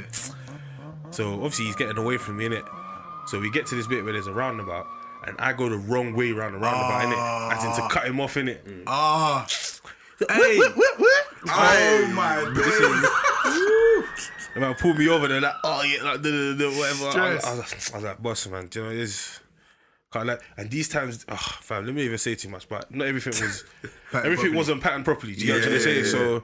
So 1.13 1.33
obviously 1.35 1.65
he's 1.65 1.75
getting 1.75 1.97
away 1.97 2.17
from 2.17 2.37
me, 2.37 2.47
innit? 2.49 2.67
So 3.27 3.39
we 3.39 3.49
get 3.51 3.65
to 3.67 3.75
this 3.75 3.87
bit 3.87 4.03
where 4.03 4.13
there's 4.13 4.27
a 4.27 4.33
roundabout, 4.33 4.87
and 5.25 5.35
I 5.39 5.53
go 5.53 5.69
the 5.69 5.77
wrong 5.77 6.13
way 6.13 6.31
around 6.31 6.53
the 6.53 6.59
roundabout, 6.59 7.05
innit? 7.05 7.57
As 7.57 7.63
in 7.63 7.83
to 7.83 7.89
cut 7.89 8.05
him 8.07 8.19
off, 8.19 8.33
innit? 8.35 8.83
Ah. 8.87 9.45
Hey. 10.29 10.59
Oh, 11.45 12.11
my 12.13 12.53
days. 12.55 14.29
The 14.53 14.59
man 14.59 14.75
pulled 14.75 14.97
me 14.99 15.07
over. 15.09 15.27
They're 15.27 15.41
like, 15.41 15.53
oh 15.63 15.83
yeah, 15.83 16.03
like, 16.03 16.21
duh, 16.21 16.29
duh, 16.29 16.53
duh, 16.55 16.77
whatever. 16.77 17.07
I 17.07 17.37
Stress. 17.37 17.45
I, 17.45 17.49
was 17.55 17.59
like, 17.59 17.93
I 17.93 17.95
was 17.97 18.03
like, 18.05 18.21
boss, 18.21 18.47
man, 18.47 18.67
do 18.67 18.79
you 18.79 18.85
know 18.85 18.95
this? 18.95 19.39
Can't 20.11 20.27
like, 20.27 20.41
and 20.57 20.69
these 20.69 20.87
times, 20.89 21.25
oh, 21.27 21.35
fam, 21.35 21.85
let 21.87 21.95
me 21.95 22.03
even 22.03 22.19
say 22.19 22.35
too 22.35 22.49
much, 22.49 22.69
but 22.69 22.93
not 22.93 23.07
everything 23.07 23.33
was, 23.43 23.65
everything 24.13 24.35
properly. 24.35 24.55
wasn't 24.55 24.81
patterned 24.81 25.05
properly. 25.05 25.33
Do 25.33 25.41
you 25.41 25.47
get 25.47 25.53
what 25.55 25.65
I'm 25.65 25.73
Yeah, 25.73 25.79
trying 25.79 25.95
to 25.95 25.99
yeah, 26.01 26.05
So, 26.05 26.43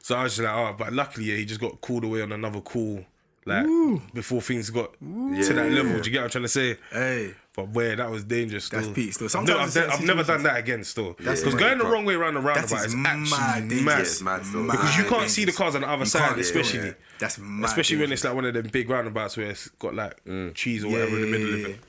so 0.00 0.16
I 0.16 0.22
was 0.22 0.36
just 0.36 0.44
like, 0.46 0.54
oh, 0.56 0.74
but 0.78 0.92
luckily, 0.94 1.26
yeah, 1.26 1.36
he 1.36 1.44
just 1.44 1.60
got 1.60 1.80
called 1.82 2.04
away 2.04 2.22
on 2.22 2.32
another 2.32 2.60
call 2.62 3.04
Like 3.46 3.66
before 4.12 4.40
things 4.42 4.68
got 4.70 4.92
to 5.00 5.54
that 5.54 5.72
level. 5.72 5.92
yeah. 5.92 6.00
Do 6.00 6.10
you 6.10 6.12
get 6.12 6.18
what 6.18 6.24
I'm 6.24 6.30
trying 6.30 6.42
to 6.44 6.48
say? 6.48 6.76
Hey, 6.92 7.34
But 7.56 7.70
where 7.70 7.96
that 7.96 8.10
was 8.10 8.24
dangerous. 8.24 8.66
Still. 8.66 8.80
That's 8.82 8.92
peak 8.92 9.12
still. 9.14 9.26
I've, 9.28 9.34
never, 9.46 9.46
Sometimes 9.46 9.76
I've, 9.76 9.84
it's 9.84 9.94
I've 9.94 10.04
never 10.06 10.22
done 10.24 10.42
that 10.42 10.56
again. 10.58 10.84
Still, 10.84 11.14
because 11.14 11.44
mad. 11.46 11.58
going 11.58 11.78
the 11.78 11.84
wrong 11.86 12.04
way 12.04 12.14
around 12.14 12.34
the 12.34 12.40
roundabout 12.40 12.80
is 12.80 12.86
is 12.86 12.94
mad 12.96 13.26
actually 13.32 13.68
dangerous. 13.68 14.20
mad. 14.22 14.30
Yeah, 14.30 14.38
mad 14.38 14.46
still. 14.46 14.66
Because 14.70 14.96
you 14.98 15.04
can't 15.04 15.30
see 15.30 15.44
the 15.46 15.52
cars 15.52 15.74
on 15.74 15.80
the 15.80 15.88
other 15.88 16.00
You 16.02 16.06
side, 16.06 16.38
especially. 16.38 16.88
yeah. 16.88 16.92
That's 17.18 17.38
mad 17.38 17.64
Especially 17.64 17.96
when 17.96 18.12
it's 18.12 18.24
like 18.24 18.34
one 18.34 18.44
of 18.44 18.52
them 18.54 18.68
big 18.70 18.88
roundabouts 18.90 19.36
where 19.38 19.46
it's 19.50 19.68
got 19.68 19.94
like 19.94 20.22
mm. 20.24 20.54
cheese 20.54 20.84
or 20.84 20.88
Yeah, 20.88 20.92
whatever 20.98 21.16
in 21.16 21.22
the 21.22 21.28
middle 21.38 21.48
yeah, 21.58 21.64
of 21.66 21.70
it. 21.72 21.84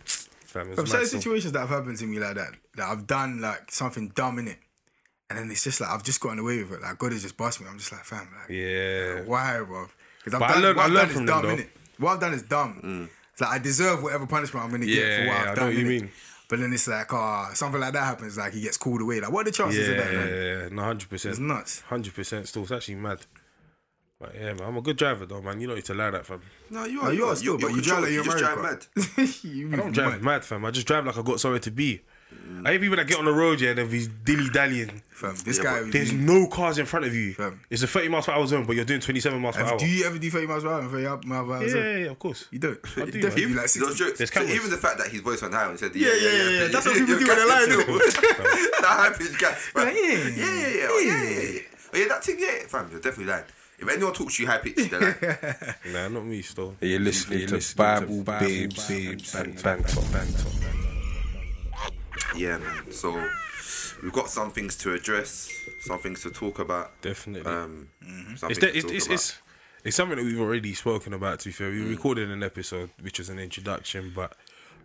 Fam, 0.46 0.68
it's 0.68 0.76
From 0.76 0.88
certain 0.88 1.08
still. 1.08 1.20
situations 1.20 1.52
that 1.54 1.60
have 1.60 1.70
happened 1.70 1.98
to 1.98 2.06
me 2.06 2.20
like 2.20 2.36
that, 2.36 2.52
that 2.78 2.88
I've 2.90 3.06
done 3.08 3.42
like 3.42 3.72
something 3.72 4.10
dumb 4.16 4.40
in 4.40 4.48
it, 4.48 4.58
and 5.30 5.38
then 5.38 5.52
it's 5.52 5.64
just 5.66 5.80
like 5.82 5.90
I've 5.90 6.04
just 6.04 6.20
gotten 6.22 6.40
away 6.40 6.64
with 6.64 6.72
it. 6.72 6.82
Like 6.82 6.98
God 6.98 7.12
has 7.12 7.22
just 7.22 7.36
bust 7.38 7.60
me. 7.62 7.68
I'm 7.70 7.78
just 7.78 7.92
like, 7.92 8.06
fam, 8.06 8.28
like, 8.40 8.50
Yeah. 8.50 9.22
why, 9.26 9.62
bro? 9.62 9.88
Because 10.24 10.34
I've 10.36 10.40
But 10.40 10.50
I 10.50 10.54
done 10.54 10.62
learned- 10.64 10.78
what 10.78 10.84
I 10.84 10.86
I've 10.86 10.92
learned 10.94 11.08
done 11.10 11.14
from 11.16 11.24
is 11.24 11.28
them, 11.30 11.42
dumb, 11.42 11.58
though. 11.58 11.64
innit? 11.64 11.68
What 11.98 12.12
I've 12.14 12.20
done 12.20 12.34
is 12.34 12.42
dumb. 12.44 13.10
It's 13.34 13.42
like 13.42 13.50
I 13.52 13.58
deserve 13.60 14.04
whatever 14.04 14.28
punishment 14.28 14.66
I'm 14.66 14.72
gonna 14.72 14.86
get 14.86 14.96
Yeah, 14.96 15.18
for 15.18 15.28
what 15.28 15.36
I've 15.38 15.42
I 15.42 15.50
know 15.50 15.56
done. 15.56 15.66
what 15.66 15.74
you 15.76 15.86
innit? 15.86 15.88
mean. 15.88 16.12
But 16.50 16.60
then 16.60 16.74
it's 16.74 16.88
like, 16.88 17.14
ah, 17.14 17.52
something 17.54 17.80
like 17.80 17.94
that 17.94 18.04
happens. 18.04 18.38
Like 18.38 18.54
he 18.54 18.62
gets 18.62 18.76
called 18.78 19.02
away. 19.02 19.22
Like, 19.22 19.32
what 19.32 19.42
are 19.42 19.52
the 19.52 19.56
chances 19.56 19.88
Yeah, 19.88 19.94
of 19.94 19.98
that, 20.06 20.14
yeah, 20.14 20.20
man? 20.20 20.62
yeah, 20.64 20.70
no, 20.72 20.82
hundred 20.84 21.10
percent, 21.10 21.32
It's 21.32 21.40
nuts. 21.40 21.80
hundred 21.82 22.14
percent. 22.14 22.48
Still, 22.48 22.64
it's 22.64 22.72
actually 22.72 22.96
mad. 22.96 23.20
But 24.20 24.36
yeah, 24.36 24.54
man, 24.54 24.64
I'm 24.68 24.78
a 24.78 24.82
good 24.82 24.98
driver 24.98 25.26
though, 25.26 25.42
man. 25.42 25.60
You 25.62 25.68
don't 25.68 25.78
need 25.78 25.86
to 25.86 25.94
lie 25.94 26.12
that, 26.12 26.26
fam. 26.26 26.42
No, 26.70 26.84
you 26.86 27.02
No, 27.02 27.08
are. 27.08 27.14
you 27.14 27.26
are 27.26 27.36
still, 27.36 27.58
but 27.58 27.72
you 27.74 27.82
drive 27.82 28.04
like 28.04 28.12
you're 28.12 28.24
just 28.24 28.38
drive 28.38 28.58
America. 28.58 28.88
mad. 29.18 29.28
you 29.44 29.72
I 29.74 29.76
don't 29.78 29.92
drive 29.94 30.22
mad, 30.22 30.44
fam. 30.46 30.66
I 30.66 30.72
just 30.72 30.86
drive 30.88 31.06
like 31.06 31.18
I 31.18 31.22
got 31.22 31.40
somewhere 31.40 31.60
to 31.60 31.72
be. 31.72 32.02
I 32.64 32.74
hate 32.74 32.82
people 32.82 32.98
that 32.98 33.08
get 33.08 33.18
on 33.18 33.26
the 33.26 33.32
road, 33.34 33.60
yeah, 33.60 33.70
and 33.70 33.80
then 33.80 33.90
be 33.90 34.08
dilly 34.24 34.48
dallying. 34.50 35.02
Fam, 35.10 35.36
this 35.46 35.58
Yeah, 35.58 35.64
guy. 35.64 35.82
but 35.84 35.92
There's 35.94 36.14
no 36.14 36.46
cars 36.48 36.78
in 36.78 36.86
front 36.86 37.06
of 37.06 37.14
you. 37.16 37.34
Fam. 37.34 37.60
It's 37.72 37.82
a 37.82 37.88
30 37.88 38.10
miles 38.10 38.26
per 38.28 38.34
hour 38.34 38.46
zone, 38.46 38.66
but 38.66 38.76
you're 38.76 38.86
doing 38.86 39.00
27 39.00 39.40
miles 39.42 39.56
per 39.56 39.64
hour. 39.64 39.80
do 39.80 39.88
you 39.88 40.06
ever 40.06 40.20
do 40.20 40.30
30 40.30 40.46
miles 40.48 40.64
per 40.64 40.70
hour 40.70 40.80
and 40.82 40.92
30 40.92 41.28
miles 41.28 41.48
per 41.48 41.54
hour? 41.56 41.66
yeah, 41.66 41.76
yeah, 41.76 41.98
yeah, 42.06 42.12
of 42.12 42.20
course. 42.20 42.46
You 42.52 42.60
don't. 42.60 42.78
I 42.98 43.06
do, 43.06 43.12
definitely 43.22 43.46
man. 43.46 43.52
do 43.54 43.58
like 43.62 43.70
60. 43.70 43.80
Those 43.80 43.98
jokes. 43.98 44.18
There's 44.20 44.30
So 44.34 44.40
cameras. 44.42 44.56
even 44.56 44.70
the 44.70 44.78
fact 44.78 44.98
that 45.00 45.08
his 45.08 45.22
voice 45.22 45.42
went 45.42 45.54
high 45.56 45.70
and 45.70 45.80
said, 45.80 45.96
Yeah, 45.96 46.10
"Yeah, 46.10 46.14
yeah, 46.14 46.22
yeah, 46.22 46.30
yeah, 46.50 46.62
yeah." 46.62 46.68
that's 46.68 46.86
what 46.86 46.94
people 46.98 47.20
do 47.20 47.28
when 47.28 47.38
they're 47.38 47.48
lying, 47.48 47.70
though. 47.70 47.98
that 47.98 48.84
high 48.86 49.10
pitched 49.18 49.40
gas. 49.40 49.56
fam. 49.58 49.86
Like, 49.86 49.96
yeah. 49.96 50.02
yeah, 50.02 50.18
yeah, 50.36 50.68
yeah, 50.68 50.88
oh, 50.90 51.00
yeah, 51.00 51.24
yeah, 51.24 51.40
yeah. 51.40 51.60
Oh, 51.94 51.98
yeah, 51.98 52.08
that 52.10 52.24
thing, 52.24 52.38
yeah, 52.40 52.68
fam. 52.68 52.88
You're 52.92 53.00
definitely 53.00 53.32
lying. 53.34 53.46
If 53.80 53.90
anyone 53.90 54.14
talks 54.14 54.36
to 54.38 54.44
you 54.44 54.48
high 54.50 54.60
pitched, 54.60 54.92
they're 54.92 55.00
lying. 55.00 55.14
Nah, 55.94 56.08
not 56.10 56.26
me, 56.26 56.42
still. 56.44 56.76
You're 56.82 57.00
listening 57.00 57.40
You're 57.40 57.48
to 57.50 57.56
listening 57.56 58.08
to 58.08 58.24
Bible 58.24 58.24
Babes 58.40 58.88
Babes 58.88 59.36
and 59.36 59.48
and 59.56 59.64
Banter. 59.64 60.02
Yeah, 62.36 62.58
man. 62.58 62.92
So 62.92 63.12
we've 64.02 64.12
got 64.14 64.30
some 64.30 64.52
things 64.52 64.76
to 64.78 64.94
address, 64.94 65.50
some 65.82 66.00
things 66.00 66.22
to 66.24 66.32
talk 66.32 66.60
about. 66.60 67.00
Definitely. 67.02 67.52
Um, 67.52 67.90
some 68.38 68.52
It's, 68.52 68.60
de- 68.60 68.76
it's, 68.78 68.92
it's, 68.92 69.08
it's, 69.08 69.38
it's 69.84 69.96
something 69.96 70.18
that 70.18 70.26
we've 70.26 70.40
already 70.40 70.74
spoken 70.74 71.14
about, 71.14 71.40
to 71.42 71.50
be 71.50 71.54
fair. 71.54 71.70
We 71.70 71.82
recorded 71.84 72.30
an 72.30 72.44
episode, 72.44 72.90
which 73.02 73.20
was 73.20 73.30
an 73.30 73.40
introduction, 73.40 74.12
but 74.16 74.36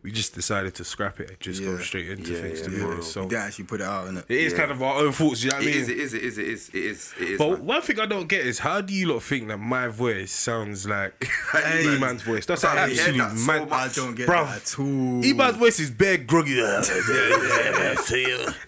we 0.06 0.12
just 0.12 0.36
decided 0.36 0.72
to 0.76 0.84
scrap 0.84 1.18
it 1.18 1.30
and 1.30 1.40
just 1.40 1.60
go 1.64 1.76
straight 1.78 2.08
into 2.08 2.32
Yeah, 2.32 2.40
things, 2.42 2.58
yeah, 2.60 2.64
to 2.66 2.70
be 2.70 2.80
honest. 2.80 3.10
So 3.12 3.22
You 3.24 3.28
didn't 3.30 3.42
actually 3.42 3.64
put 3.64 3.80
it 3.80 3.88
out, 3.88 4.06
innit? 4.06 4.22
it 4.28 4.36
is 4.38 4.52
Yeah. 4.52 4.58
kind 4.60 4.70
of 4.70 4.80
our 4.80 5.00
own 5.02 5.10
thoughts, 5.10 5.42
you 5.42 5.50
know 5.50 5.56
what 5.56 5.64
I 5.64 5.66
mean? 5.66 5.74
is, 5.80 5.88
it 5.88 5.98
is, 5.98 6.14
it 6.14 6.22
is, 6.22 6.38
it 6.38 6.46
is, 6.46 6.68
it 6.68 6.74
is, 6.76 7.12
it 7.20 7.28
is. 7.30 7.38
But 7.38 7.50
man. 7.50 7.64
one 7.66 7.82
thing 7.82 7.98
I 7.98 8.06
don't 8.06 8.28
get 8.28 8.46
is 8.46 8.60
how 8.60 8.80
do 8.80 8.94
you 8.94 9.08
lot 9.12 9.24
think 9.24 9.48
that 9.48 9.58
my 9.58 9.88
voice 9.88 10.30
sounds 10.30 10.86
like 10.86 11.12
Hey, 11.52 11.96
E 11.96 11.98
Man's 11.98 12.22
voice? 12.22 12.46
That's 12.46 12.62
Fam, 12.62 12.78
an 12.78 12.90
absolute 12.90 13.18
that 13.18 13.36
so 13.36 13.46
man. 13.46 13.68
much. 13.68 13.72
I 13.72 13.88
don't 14.00 14.14
get 14.14 14.28
Bruv. 14.28 14.46
that 14.46 14.62
at 14.62 14.78
all. 14.78 15.24
E 15.24 15.32
voice 15.58 15.80
is 15.80 15.90
bare 15.90 16.18
groggy. 16.18 16.60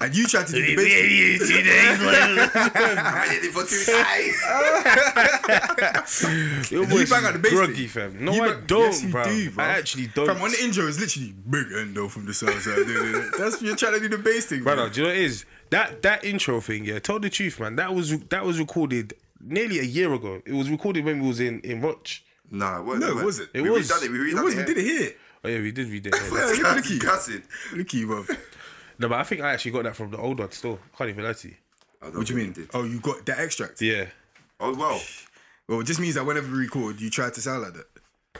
And 0.00 0.16
you 0.16 0.26
tried 0.26 0.46
to 0.48 0.52
do 0.54 0.62
the 0.64 0.74
basic. 0.76 1.64
I'm 1.66 3.28
ready 3.28 3.48
for 3.48 3.64
two 3.64 3.84
guys. 3.92 4.42
Your 6.70 6.82
You 6.82 6.86
voice 6.88 7.10
bang 7.10 7.24
is 7.44 7.52
groggy, 7.52 7.86
fam. 7.86 8.24
No, 8.24 8.32
You 8.32 8.42
I 8.42 8.60
don't, 8.66 8.82
yes, 8.92 9.04
bro. 9.04 9.24
do. 9.24 9.52
I 9.58 9.64
actually 9.78 10.06
don't. 10.08 10.26
Fam, 10.26 10.42
on 10.42 10.50
the 10.50 10.62
intro, 10.64 10.86
it's 10.86 10.98
literally 11.00 11.27
big 11.32 11.66
Hendo 11.66 12.10
from 12.10 12.26
the 12.26 12.34
south 12.34 12.60
side. 12.62 12.86
That's 13.38 13.62
you're 13.62 13.76
trying 13.76 13.94
to 13.94 14.00
do 14.00 14.08
the 14.16 14.22
bass 14.22 14.46
thing, 14.46 14.62
Brother, 14.62 14.82
bro. 14.84 14.92
do 14.92 15.00
you 15.00 15.06
know 15.06 15.12
what 15.12 15.18
it 15.18 15.24
is? 15.24 15.44
That 15.70 16.02
that 16.02 16.24
intro 16.24 16.60
thing, 16.60 16.84
yeah. 16.84 16.98
Tell 16.98 17.18
the 17.20 17.30
truth, 17.30 17.60
man. 17.60 17.76
That 17.76 17.94
was 17.94 18.18
that 18.18 18.44
was 18.44 18.58
recorded 18.58 19.14
nearly 19.40 19.78
a 19.80 19.84
year 19.84 20.12
ago. 20.14 20.40
It 20.46 20.52
was 20.54 20.70
recorded 20.70 21.04
when 21.04 21.20
we 21.20 21.28
was 21.28 21.40
in 21.40 21.60
in 21.60 21.80
Roch. 21.80 22.22
Nah, 22.50 22.80
what, 22.82 22.98
No, 22.98 23.18
it 23.18 23.24
wasn't. 23.24 23.50
It 23.52 23.60
we 23.62 23.70
was. 23.70 23.88
redone 23.90 24.04
it. 24.06 24.10
We 24.10 24.30
It 24.32 24.42
was, 24.42 24.54
it. 24.54 24.56
we 24.58 24.64
did 24.64 24.78
it 24.78 24.84
here. 24.84 25.10
Oh 25.44 25.48
yeah, 25.48 25.58
we 25.60 25.70
did 25.72 25.88
read 25.88 26.06
it. 26.06 26.14
yeah. 26.14 26.20
Yeah, 26.32 26.44
look, 26.46 26.58
look 26.62 26.76
at 26.84 26.90
you. 26.90 26.98
Cussing. 26.98 27.42
Look 27.74 27.86
at 27.88 27.94
you, 27.94 28.06
bro. 28.06 28.24
no, 28.98 29.08
but 29.08 29.20
I 29.20 29.22
think 29.24 29.42
I 29.42 29.52
actually 29.52 29.72
got 29.72 29.84
that 29.84 29.94
from 29.96 30.10
the 30.10 30.18
old 30.18 30.38
one. 30.40 30.50
Still, 30.52 30.78
can't 30.96 31.10
even 31.10 31.24
lie 31.24 31.32
to 31.34 31.48
you. 31.48 31.54
What 32.00 32.26
do 32.26 32.32
you 32.32 32.38
mean? 32.38 32.68
Oh, 32.74 32.84
you 32.84 33.00
got 33.00 33.26
that 33.26 33.38
extract? 33.38 33.80
Yeah, 33.82 34.06
Oh 34.60 34.74
well. 34.74 35.00
Well, 35.68 35.80
it 35.80 35.84
just 35.84 36.00
means 36.00 36.14
that 36.14 36.24
whenever 36.24 36.50
we 36.50 36.58
record, 36.60 36.98
you 37.00 37.10
try 37.10 37.28
to 37.28 37.40
sound 37.42 37.62
like 37.62 37.74
that. 37.74 37.86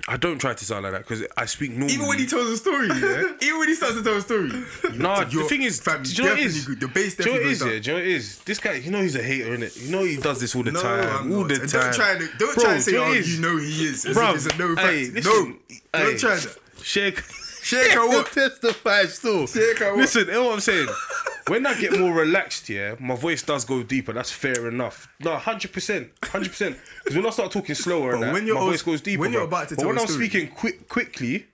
I 0.07 0.17
don't 0.17 0.39
try 0.39 0.55
to 0.55 0.65
sound 0.65 0.85
like 0.85 0.93
that 0.93 1.03
because 1.03 1.25
I 1.37 1.47
speak 1.47 1.73
normally. 1.73 1.93
Even 1.95 2.07
when 2.07 2.19
he 2.19 2.27
tells 2.27 2.49
a 2.49 2.57
story, 2.57 2.87
yeah. 2.89 3.33
Even 3.43 3.59
when 3.59 3.69
he 3.69 3.75
starts 3.75 3.97
to 3.97 4.03
tell 4.05 4.17
a 4.17 4.21
story. 4.21 4.49
No, 4.97 5.25
the 5.25 5.45
thing 5.49 5.63
is, 5.63 5.81
fam, 5.81 6.03
do 6.03 6.11
you 6.11 6.23
know 6.23 6.31
what 6.31 6.39
it 6.39 6.43
definitely 6.45 6.45
is? 6.45 6.67
good. 6.67 6.81
The 6.81 6.89
bass 6.89 7.15
Do 7.17 7.23
you 7.25 7.27
know 7.27 7.33
what 7.33 7.41
it 7.41 7.49
definitely 7.49 7.53
is? 7.53 7.59
goes 7.59 7.69
Yeah, 7.69 7.73
down. 7.75 7.83
do 7.83 7.91
you 7.91 7.97
know 7.97 8.01
it 8.03 8.07
is? 8.17 8.39
This 8.41 8.59
guy, 8.59 8.73
you 8.75 8.91
know, 8.91 9.03
he's 9.03 9.17
a 9.17 9.23
hater, 9.23 9.57
innit? 9.57 9.85
You 9.85 9.91
know, 9.91 10.05
he 10.05 10.17
does 10.17 10.41
this 10.41 10.55
all 10.55 10.63
the 10.63 10.73
No, 10.73 10.83
time, 10.83 11.09
I'm 11.09 11.33
all 11.33 11.45
the 11.45 11.59
time. 11.59 11.67
Don't 11.69 11.95
try 11.95 12.15
to 12.19 12.29
don't 12.39 12.55
Bro, 12.55 12.65
try 12.65 12.75
to 12.75 12.81
say, 12.83 12.93
you 12.93 12.99
know 12.99 13.05
oh, 13.05 13.13
you 13.13 13.41
know 13.41 13.57
he 13.59 13.85
is. 13.87 14.07
As 14.07 14.17
Bruv, 14.17 14.35
it's 14.37 14.47
a 14.47 14.57
no 14.57 14.75
fact. 14.77 14.89
hey, 14.89 15.11
no, 15.25 15.47
hey, 15.93 16.05
don't 16.05 16.19
try 16.21 16.37
that. 16.37 16.57
Shake. 16.83 17.23
Shake 17.63 17.97
or 17.97 18.09
what? 18.09 18.31
Testify 18.33 19.05
still. 19.07 19.47
Shake 19.47 19.81
or 19.83 19.91
what? 19.91 19.99
Listen, 20.01 20.27
you 20.27 20.33
know 20.33 20.45
what 20.45 20.55
I'm 20.55 20.61
saying? 20.61 20.89
When 21.49 21.67
I 21.67 21.79
get 21.81 21.99
more 21.99 22.13
relaxed, 22.13 22.69
yeah, 22.69 22.95
my 23.01 23.15
voice 23.15 23.43
does 23.43 23.65
go 23.65 23.83
deeper. 23.83 24.13
That's 24.13 24.31
fair 24.31 24.69
enough. 24.69 25.09
No, 25.21 25.37
hundred 25.37 25.73
percent, 25.73 26.11
hundred 26.25 26.51
percent. 26.51 26.77
Because 27.05 27.17
when 27.17 27.27
I 27.27 27.31
start 27.31 27.51
talking 27.53 27.75
slower, 27.75 28.15
and 28.15 28.23
that, 28.23 28.33
when 28.33 28.47
you're 28.47 28.57
my 28.57 28.63
voice 28.67 28.83
goes 28.83 29.01
deeper. 29.01 29.21
when 29.21 29.33
you're 29.33 29.43
about 29.43 29.69
to 29.71 29.77
but 29.77 29.83
tell 29.83 29.89
when 29.89 29.99
a 29.99 30.03
I'm 30.03 30.07
story- 30.07 30.29
speaking 30.29 30.49
quick, 30.51 30.89
quickly, 30.89 31.47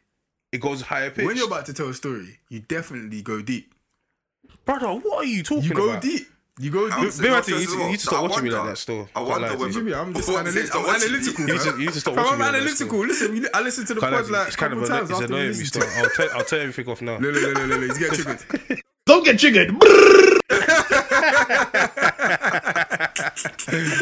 it 0.52 0.60
goes 0.60 0.82
higher 0.82 1.10
pitch. 1.10 1.24
When 1.26 1.36
you're 1.36 1.46
about 1.46 1.66
to 1.66 1.72
tell 1.74 1.88
a 1.88 1.94
story, 1.94 2.38
you 2.48 2.60
definitely 2.60 3.22
go 3.22 3.42
deep. 3.42 3.72
brother, 4.64 4.88
what 4.88 5.24
are 5.24 5.28
you 5.28 5.42
talking 5.42 5.64
You 5.64 5.74
go 5.74 5.90
about? 5.90 6.02
deep. 6.02 6.26
You 6.60 6.70
go 6.70 6.88
deep. 6.88 7.10
saying, 7.10 7.22
Maybe 7.22 7.34
I 7.34 7.36
I'm 7.38 7.42
think 7.42 7.58
you 7.60 7.66
saying 7.66 7.68
need 7.68 7.74
to- 7.78 7.82
you 7.84 7.90
need 7.90 7.98
to 7.98 8.06
stop 8.06 8.18
I 8.18 8.22
watching 8.22 8.44
me 8.44 8.50
like 8.50 8.58
wonder- 8.58 8.70
that 8.72 8.76
still. 8.78 9.00
I 9.02 9.18
Can't 9.18 9.28
wonder 9.28 9.46
lie 9.48 9.52
to 9.54 9.58
whether. 9.58 9.66
you. 9.66 9.72
Jimmy, 9.74 9.94
I'm 9.94 10.14
just 10.14 10.28
What, 10.28 10.38
analytical. 10.46 10.66
stop 10.66 10.76
I'm 10.80 10.86
watching 10.86 11.08
analytical. 11.08 11.46
You 11.48 11.52
need 11.52 11.60
to- 11.60 11.70
you 11.70 11.78
need 11.86 11.92
to 11.94 12.00
stop 12.00 12.14
Fam, 12.14 12.22
watching 12.24 12.32
I'm 12.32 12.38
me 12.38 12.44
like 12.44 12.52
that 12.52 12.58
analytical. 12.60 12.98
Listen, 13.06 13.32
we- 13.32 13.48
I 13.52 13.60
listened 13.60 13.86
to 13.88 13.94
the 13.94 14.00
Can't 14.00 14.14
pod 14.14 14.24
lie, 14.30 14.38
like 14.38 14.44
a 14.44 14.46
it's 14.46 14.56
kind 14.56 14.70
couple 14.70 14.84
of 14.84 14.88
times 14.88 15.10
it's 15.10 15.20
after 15.20 15.26
we 15.34 15.34
annoying 15.34 15.42
me 15.42 15.48
listened 15.48 15.66
still. 15.66 15.82
to 15.82 15.88
it. 15.88 15.98
I'll 15.98 16.10
turn, 16.10 16.28
I'll 16.38 16.44
turn 16.44 16.60
everything 16.60 16.88
off 16.92 17.02
now. 17.02 17.18
Look, 17.18 17.34
look, 17.34 17.42
look, 17.42 17.56
look, 17.56 17.68
look, 17.68 17.82
he's 17.82 17.98
getting 17.98 18.18
triggered. 18.24 18.80
Don't 19.06 19.24
get 19.24 19.38
triggered. 19.38 19.70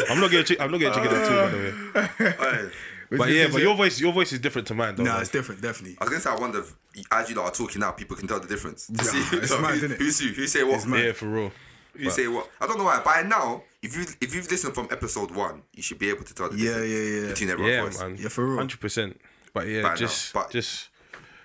I'm 0.09 0.19
not 0.19 0.31
getting, 0.31 0.61
I'm 0.61 0.71
not 0.71 0.79
getting 0.79 0.93
triggered 0.93 1.13
at 1.13 1.31
all, 1.31 1.43
by 1.45 1.49
the 1.49 1.57
way. 1.57 2.33
Hey, 2.37 2.69
But 3.17 3.29
yeah, 3.29 3.47
but 3.51 3.61
your 3.61 3.75
voice, 3.75 3.99
your 3.99 4.13
voice 4.13 4.31
is 4.33 4.39
different 4.39 4.67
to 4.69 4.73
mine, 4.73 4.95
though. 4.95 5.03
Nah, 5.03 5.19
it's 5.19 5.29
different, 5.29 5.61
definitely. 5.61 5.97
I 5.99 6.05
was 6.05 6.09
gonna 6.11 6.21
say 6.21 6.29
I 6.31 6.35
wonder 6.35 6.59
if 6.59 6.75
as 7.11 7.29
you 7.29 7.35
lot 7.35 7.45
are 7.45 7.51
talking 7.51 7.79
now, 7.81 7.91
people 7.91 8.15
can 8.15 8.27
tell 8.27 8.39
the 8.39 8.47
difference. 8.47 8.87
To 8.87 8.93
Yeah, 8.93 9.01
see 9.03 9.37
it's 9.37 9.53
who- 9.53 9.61
mad, 9.61 9.79
innit? 9.79 9.97
who's 9.97 10.19
who, 10.19 10.29
who 10.29 10.47
say 10.47 10.63
what, 10.63 10.87
yeah, 10.87 11.11
for 11.11 11.25
real. 11.27 11.51
who 11.95 12.09
say 12.09 12.27
what. 12.27 12.49
I 12.59 12.65
don't 12.67 12.77
know 12.77 12.85
why. 12.85 12.99
By 13.03 13.21
now, 13.23 13.63
if 13.81 13.95
you 13.95 14.05
if 14.21 14.33
you've 14.33 14.49
listened 14.49 14.73
from 14.73 14.87
episode 14.89 15.31
one, 15.31 15.61
you 15.73 15.83
should 15.83 15.99
be 15.99 16.09
able 16.09 16.23
to 16.23 16.33
tell 16.33 16.49
the 16.49 16.57
Yeah, 16.57 16.63
difference 16.79 16.89
yeah, 16.91 17.21
yeah. 17.21 17.27
between 17.27 17.49
everyone's 17.49 17.73
Yeah, 17.75 17.83
voice. 17.83 17.99
man. 17.99 18.17
Yeah, 18.19 18.29
for 18.29 18.45
real. 18.47 18.57
Hundred 18.57 18.79
percent. 18.79 19.21
But 19.53 19.67
yeah, 19.67 19.81
By 19.83 19.89
now, 19.89 19.95
just, 19.95 20.33
but- 20.33 20.49
just, 20.49 20.89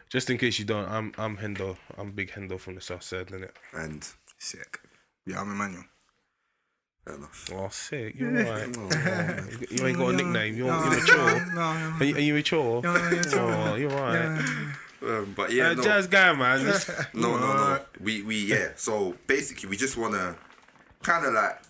just 0.09 0.31
in 0.31 0.39
case 0.39 0.59
you 0.59 0.65
don't, 0.65 0.89
I'm, 0.89 1.13
I'm 1.19 1.37
Hendo. 1.39 1.77
I'm 1.97 2.13
big 2.13 2.31
Hendo 2.33 2.59
from 2.59 2.75
the 2.75 2.81
south 2.81 3.03
side, 3.03 3.29
innit? 3.29 3.51
And 3.75 4.07
Sick. 4.39 4.81
Yeah, 5.27 5.41
I'm 5.41 5.51
Emmanuel. 5.51 5.85
fair 7.05 7.17
enough. 7.17 7.51
Oh, 7.53 7.69
sick. 7.71 8.15
You're 8.19 8.31
right. 8.33 8.75
Oh, 8.79 9.41
you 9.71 9.87
ain't 9.87 9.99
got 9.99 10.09
a 10.09 10.13
nickname. 10.17 10.57
You're, 10.57 10.69
you're 10.69 10.91
mature. 10.91 11.59
Are 11.61 12.05
you, 12.05 12.15
are 12.17 12.21
you 12.21 12.35
mature? 12.35 12.83
Oh, 12.85 13.75
you're 13.75 13.91
right. 13.91 14.39
Um, 15.03 15.33
but 15.37 15.53
yeah, 15.53 15.71
Uh, 15.71 15.75
no, 15.75 15.83
jazz 15.83 16.07
guy, 16.07 16.33
man. 16.33 16.65
no, 17.15 17.37
no, 17.37 17.39
no. 17.41 17.81
We 18.01 18.23
we 18.23 18.37
yeah. 18.47 18.71
So 18.77 19.15
basically, 19.27 19.69
we 19.69 19.77
just 19.77 19.97
wanna 19.97 20.37
kind 21.03 21.25
of 21.25 21.35
like 21.35 21.61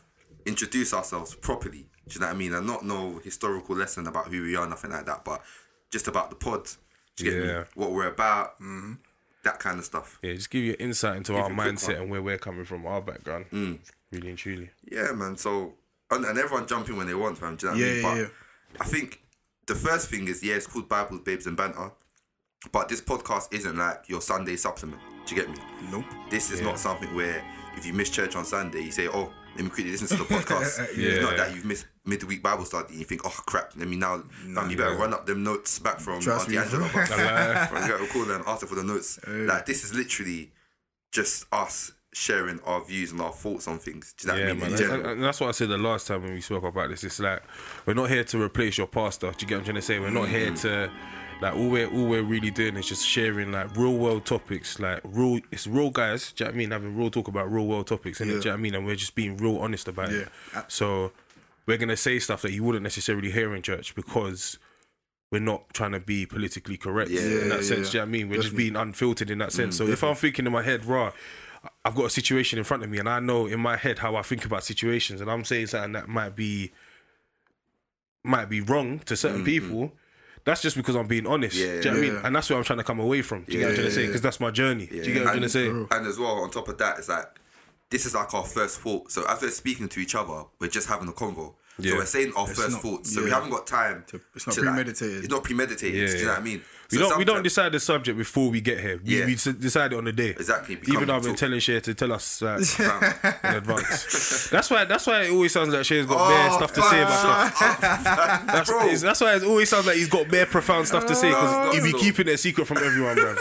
introduce 0.46 0.94
ourselves 0.94 1.34
properly. 1.34 1.86
Do 2.08 2.14
you 2.14 2.20
know 2.20 2.26
what 2.28 2.34
I 2.34 2.38
mean? 2.38 2.54
And 2.54 2.66
not 2.66 2.84
no 2.86 3.18
historical 3.22 3.76
lesson 3.76 4.06
about 4.06 4.28
who 4.28 4.42
we 4.42 4.56
are, 4.56 4.66
nothing 4.66 4.90
like 4.92 5.04
that. 5.06 5.24
But 5.24 5.42
just 5.90 6.08
about 6.08 6.30
the 6.30 6.36
pod. 6.36 6.68
Do 7.18 7.24
you 7.26 7.30
get 7.32 7.46
Yeah. 7.46 7.58
me? 7.60 7.64
What 7.74 7.92
we're 7.92 8.08
about. 8.08 8.54
Mm-hmm. 8.60 8.94
That 9.44 9.60
kind 9.60 9.78
of 9.78 9.84
stuff. 9.84 10.18
yeah, 10.22 10.34
just 10.34 10.50
give 10.50 10.62
you 10.64 10.74
insight 10.78 11.16
into 11.16 11.34
our 11.36 11.50
a 11.50 11.54
quick 11.54 11.56
mindset 11.56 12.00
and 12.00 12.10
where 12.10 12.20
we're 12.20 12.38
coming 12.38 12.64
from, 12.64 12.84
our 12.86 13.00
background. 13.00 13.46
Mm. 13.52 13.78
Really 14.10 14.28
and 14.30 14.36
truly. 14.38 14.70
Yeah, 14.90 15.12
man. 15.12 15.36
So 15.36 15.74
and, 16.10 16.24
and 16.24 16.38
everyone 16.38 16.66
jump 16.66 16.88
in 16.88 16.96
when 16.96 17.06
they 17.06 17.14
want, 17.14 17.40
man. 17.40 17.56
Do 17.56 17.66
you 17.68 17.72
know 17.72 17.78
what 17.78 17.86
Yeah, 17.86 17.86
I 17.86 17.94
mean? 17.94 18.02
yeah, 18.02 18.28
but 18.72 18.74
yeah. 18.74 18.78
I 18.80 18.84
think 18.84 19.22
the 19.66 19.74
first 19.74 20.08
thing 20.10 20.26
is 20.28 20.42
yeah, 20.42 20.54
it's 20.56 20.66
called 20.66 20.88
Bibles, 20.88 21.20
Babes, 21.22 21.46
and 21.46 21.56
Banter. 21.56 21.92
But 22.72 22.88
this 22.88 23.00
podcast 23.00 23.52
isn't 23.54 23.76
like 23.76 24.08
your 24.08 24.20
Sunday 24.20 24.56
supplement. 24.56 25.00
Do 25.24 25.34
you 25.34 25.40
get 25.42 25.50
me? 25.50 25.58
Nope. 25.90 26.04
This 26.30 26.50
is 26.50 26.60
not 26.60 26.78
something 26.78 27.14
where 27.14 27.42
if 27.78 27.86
you 27.86 27.92
miss 27.92 28.10
church 28.10 28.36
on 28.36 28.44
Sunday, 28.44 28.80
you 28.80 28.90
say, 28.90 29.08
"Oh, 29.08 29.32
let 29.54 29.64
me 29.64 29.70
quickly 29.70 29.92
listen 29.92 30.08
to 30.08 30.16
the 30.16 30.24
podcast." 30.34 30.88
It's 30.92 31.22
not 31.22 31.36
that 31.36 31.54
you've 31.54 31.64
missed 31.64 31.86
midweek 32.04 32.42
Bible 32.42 32.64
study 32.64 32.88
and 32.90 32.98
you 32.98 33.04
think, 33.04 33.22
"Oh 33.24 33.42
crap, 33.46 33.72
let 33.76 33.88
me 33.88 33.96
now." 33.96 34.22
fam, 34.54 34.70
you 34.70 34.76
better 34.76 34.96
run 34.96 35.14
up 35.14 35.26
them 35.26 35.42
notes 35.42 35.78
back 35.78 36.00
from 36.00 36.20
Trust 36.20 36.48
Auntie. 36.48 36.58
Angela. 36.58 36.88
From- 37.68 37.88
gotta 37.88 38.06
call 38.08 38.24
them, 38.24 38.42
ask 38.46 38.66
for 38.66 38.74
the 38.74 38.84
notes. 38.84 39.18
Like 39.26 39.66
this 39.66 39.84
is 39.84 39.94
literally 39.94 40.52
just 41.12 41.46
us 41.52 41.92
sharing 42.12 42.58
our 42.60 42.84
views 42.84 43.12
and 43.12 43.20
our 43.20 43.32
thoughts 43.32 43.68
on 43.68 43.78
things. 43.78 44.14
Do 44.18 44.26
you 44.26 44.32
know 44.32 44.38
Yeah, 44.38 44.52
what 44.54 44.64
I 44.64 44.68
mean? 44.68 44.88
man. 44.88 45.06
And, 45.06 45.22
that's 45.22 45.40
what 45.40 45.48
I 45.48 45.52
said 45.52 45.68
the 45.68 45.78
last 45.78 46.06
time 46.06 46.22
when 46.22 46.34
we 46.34 46.40
spoke 46.40 46.64
about 46.64 46.90
this. 46.90 47.04
It's 47.04 47.20
like 47.20 47.42
we're 47.86 47.94
not 47.94 48.10
here 48.10 48.24
to 48.24 48.42
replace 48.42 48.78
your 48.78 48.86
pastor. 48.86 49.30
Do 49.30 49.36
you 49.40 49.46
get 49.46 49.54
what 49.56 49.58
I'm 49.60 49.64
trying 49.64 49.76
to 49.76 49.82
say? 49.82 49.98
We're 49.98 50.10
not 50.10 50.28
here 50.28 50.50
mm. 50.50 50.60
to 50.62 50.90
like 51.40 51.54
all 51.54 51.68
we're 51.68 51.86
all 51.88 52.06
we're 52.06 52.22
really 52.22 52.50
doing 52.50 52.76
is 52.76 52.88
just 52.88 53.06
sharing 53.06 53.52
like 53.52 53.76
real 53.76 53.96
world 53.96 54.24
topics, 54.26 54.78
like 54.78 55.00
real. 55.04 55.40
It's 55.50 55.66
real 55.66 55.90
guys. 55.90 56.32
Do 56.32 56.44
you 56.44 56.46
know 56.46 56.50
what 56.50 56.54
I 56.54 56.58
mean? 56.58 56.70
Having 56.70 56.96
real 56.96 57.10
talk 57.10 57.28
about 57.28 57.50
real 57.50 57.66
world 57.66 57.86
topics, 57.86 58.20
and 58.20 58.30
Yeah. 58.30 58.34
do 58.34 58.38
you 58.38 58.44
know 58.46 58.50
what 58.52 58.58
I 58.58 58.62
mean? 58.62 58.74
And 58.74 58.86
we're 58.86 58.96
just 58.96 59.14
being 59.14 59.36
real 59.36 59.58
honest 59.58 59.88
about 59.88 60.12
it. 60.12 60.28
So 60.68 61.12
we're 61.66 61.78
gonna 61.78 61.96
say 61.96 62.18
stuff 62.18 62.42
that 62.42 62.52
you 62.52 62.64
wouldn't 62.64 62.82
necessarily 62.82 63.30
hear 63.30 63.54
in 63.54 63.62
church 63.62 63.94
because. 63.94 64.58
We're 65.30 65.40
not 65.40 65.74
trying 65.74 65.92
to 65.92 66.00
be 66.00 66.24
politically 66.24 66.78
correct 66.78 67.10
Yeah, 67.10 67.20
in 67.20 67.48
that 67.50 67.56
yeah, 67.56 67.60
sense. 67.60 67.68
yeah. 67.68 67.74
Do 67.74 67.80
you 67.82 67.82
know 67.82 68.00
what 68.00 68.00
I 68.00 68.04
mean? 68.06 68.28
We're 68.30 68.40
just 68.40 68.56
being 68.56 68.76
unfiltered 68.76 69.30
in 69.30 69.36
that 69.40 69.52
sense. 69.52 69.74
Mm, 69.74 69.78
so 69.78 69.86
if 69.88 70.02
I'm 70.02 70.14
thinking 70.14 70.46
in 70.46 70.52
my 70.52 70.62
head, 70.62 70.86
raw, 70.86 71.12
I've 71.84 71.94
got 71.94 72.06
a 72.06 72.10
situation 72.10 72.58
in 72.58 72.64
front 72.64 72.82
of 72.82 72.88
me, 72.88 72.98
and 72.98 73.06
I 73.06 73.20
know 73.20 73.44
in 73.46 73.60
my 73.60 73.76
head 73.76 73.98
how 73.98 74.16
I 74.16 74.22
think 74.22 74.46
about 74.46 74.64
situations, 74.64 75.20
and 75.20 75.30
I'm 75.30 75.44
saying 75.44 75.66
something 75.66 75.92
that 75.92 76.08
might 76.08 76.34
be 76.34 76.72
might 78.24 78.48
be 78.48 78.62
wrong 78.62 79.00
to 79.00 79.16
certain 79.18 79.40
mm, 79.40 79.42
mm. 79.42 79.46
people. 79.46 79.92
That's 80.44 80.62
just 80.62 80.76
because 80.76 80.94
I'm 80.96 81.06
being 81.06 81.26
honest. 81.26 81.56
Yeah, 81.56 81.66
do 81.66 81.72
you 81.72 81.82
know 81.82 81.90
what 81.90 81.96
I 81.96 82.00
mean? 82.00 82.20
And 82.24 82.36
that's 82.36 82.50
where 82.50 82.58
I'm 82.58 82.64
trying 82.64 82.78
to 82.78 82.84
come 82.84 83.00
away 83.00 83.22
from. 83.22 83.44
Do 83.44 83.52
you 83.52 83.60
get 83.60 83.64
what 83.66 83.70
I'm 83.70 83.74
trying 83.76 83.88
to 83.88 83.94
say? 83.94 84.06
Because 84.06 84.22
that's 84.22 84.40
my 84.40 84.50
journey. 84.50 84.86
Do 84.86 84.96
you 84.96 85.02
get 85.04 85.24
what 85.24 85.34
I'm 85.34 85.38
trying 85.38 85.48
to 85.48 85.70
and, 85.70 85.88
say? 85.90 85.96
and 85.96 86.06
as 86.06 86.18
well, 86.18 86.38
on 86.42 86.50
top 86.50 86.68
of 86.68 86.78
that, 86.78 86.98
it's 86.98 87.08
like 87.08 87.26
this 87.90 88.06
is 88.06 88.14
like 88.14 88.32
our 88.34 88.44
first 88.44 88.80
thought. 88.80 89.10
So 89.10 89.24
as 89.28 89.42
we're 89.42 89.50
speaking 89.50 89.88
to 89.88 90.00
each 90.00 90.14
other, 90.14 90.44
we're 90.58 90.68
just 90.68 90.88
having 90.88 91.08
a 91.08 91.12
convo. 91.12 91.54
Yeah. 91.78 91.92
So 91.92 91.96
we're 91.98 92.06
saying 92.06 92.32
our 92.36 92.46
first 92.46 92.70
not- 92.72 92.82
thoughts. 92.82 93.14
So 93.14 93.22
we 93.24 93.30
haven't 93.30 93.50
got 93.50 93.66
time. 93.66 94.04
To- 94.08 94.20
it's 94.34 94.46
not 94.46 94.54
to, 94.54 94.60
like- 94.62 94.68
premeditated. 94.74 95.18
it's 95.24 95.28
not 95.32 95.44
premeditated. 95.44 95.94
Yeah, 96.00 96.06
do 96.06 96.18
you 96.18 96.24
know 96.24 96.30
what 96.32 96.40
I 96.40 96.42
mean? 96.42 96.62
We 96.90 96.96
don't 96.96 97.18
we 97.18 97.24
don't 97.26 97.42
decide 97.42 97.72
the 97.72 97.80
subject 97.80 98.16
before 98.16 98.48
we 98.50 98.62
get 98.62 98.80
here. 98.80 98.98
We, 99.04 99.18
Yeah. 99.18 99.26
we 99.26 99.34
decide 99.34 99.92
it 99.92 99.96
on 99.96 100.04
the 100.04 100.12
day. 100.12 100.30
Exactly, 100.30 100.78
Even 100.88 101.06
though 101.08 101.16
I've 101.16 101.22
been 101.22 101.34
telling 101.36 101.60
Shay 101.60 101.80
to 101.80 101.92
tell 101.92 102.12
us 102.14 102.40
uh, 102.40 102.58
like, 102.78 103.44
in 103.44 103.54
advance. 103.56 104.48
That's 104.50 104.70
why 104.70 104.86
that's 104.86 105.06
why 105.06 105.24
it 105.24 105.30
always 105.30 105.52
sounds 105.52 105.68
like 105.74 105.84
Shay's 105.84 106.06
got 106.06 106.26
bare 106.28 106.48
Oh, 106.50 106.56
stuff 106.56 106.72
to 106.72 106.82
say 106.82 107.02
about 107.02 107.18
stuff. 107.18 107.60
Oh, 107.60 107.74
fam. 108.02 108.46
That's, 108.46 109.02
that's 109.02 109.20
why 109.20 109.34
it 109.36 109.42
always 109.44 109.68
sounds 109.68 109.86
like 109.86 109.96
he's 109.96 110.08
got 110.08 110.28
bare 110.28 110.46
profound 110.46 110.86
stuff 110.88 111.04
to 111.06 111.14
say 111.14 111.28
because 111.28 111.52
Oh, 111.52 111.72
he 111.76 111.80
be 111.82 111.92
no. 111.92 111.98
keeping 111.98 112.26
it 112.26 112.32
a 112.32 112.38
secret 112.38 112.66
from 112.66 112.78
everyone, 112.78 113.16
bro. 113.16 113.34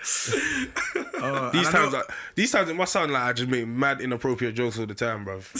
these 1.52 1.68
times, 1.68 1.92
know- 1.92 1.98
like, 1.98 2.10
these 2.34 2.50
times, 2.52 2.68
it 2.70 2.76
must 2.76 2.92
sound 2.92 3.12
like 3.12 3.22
I 3.22 3.32
just 3.32 3.48
make 3.50 3.66
mad 3.66 4.00
inappropriate 4.00 4.54
jokes 4.54 4.78
all 4.78 4.86
the 4.86 4.94
time, 4.94 5.24
bro. 5.24 5.40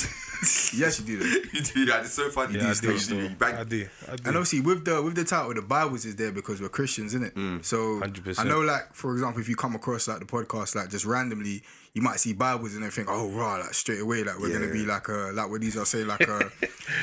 Yes, 0.74 0.98
you 1.00 1.18
do 1.18 1.18
you 1.52 1.60
do 1.60 1.84
that. 1.84 2.00
It's 2.04 2.14
so 2.14 2.30
funny. 2.30 2.54
Yeah, 2.58 2.64
I 2.64 2.68
these 2.68 2.80
do, 2.80 2.88
days, 2.92 3.10
you 3.12 3.28
bang- 3.28 3.56
I 3.56 3.64
do, 3.64 3.86
I 4.10 4.16
do. 4.16 4.22
And 4.24 4.36
obviously 4.38 4.62
with 4.62 4.86
the 4.86 5.02
with 5.02 5.14
the 5.14 5.22
title, 5.24 5.52
the 5.52 5.60
Bibles 5.60 6.06
is 6.06 6.16
there 6.16 6.32
because 6.32 6.62
we're 6.62 6.70
Christians, 6.70 7.12
isn't 7.14 7.26
it? 7.26 7.34
Mm. 7.34 7.62
So 7.62 8.00
100%. 8.00 8.38
I 8.38 8.44
know, 8.44 8.60
like 8.62 8.94
for 8.94 9.12
example, 9.12 9.42
if 9.42 9.50
you 9.50 9.54
come 9.56 9.74
across 9.74 10.08
like 10.08 10.20
the 10.20 10.24
podcast, 10.24 10.74
like 10.76 10.88
just 10.88 11.04
randomly, 11.04 11.62
you 11.92 12.00
might 12.00 12.20
see 12.20 12.32
Bibles 12.32 12.74
and 12.74 12.82
everything. 12.84 13.04
Oh, 13.14 13.28
raw, 13.28 13.56
like 13.56 13.74
straight 13.74 14.00
away, 14.00 14.24
like 14.24 14.38
we're 14.38 14.50
gonna 14.50 14.68
Yeah. 14.68 14.72
be 14.72 14.86
like 14.86 15.08
a 15.08 15.30
like 15.34 15.50
what 15.50 15.60
these 15.60 15.76
are 15.76 15.84
saying, 15.84 16.06
like 16.06 16.26
a 16.26 16.50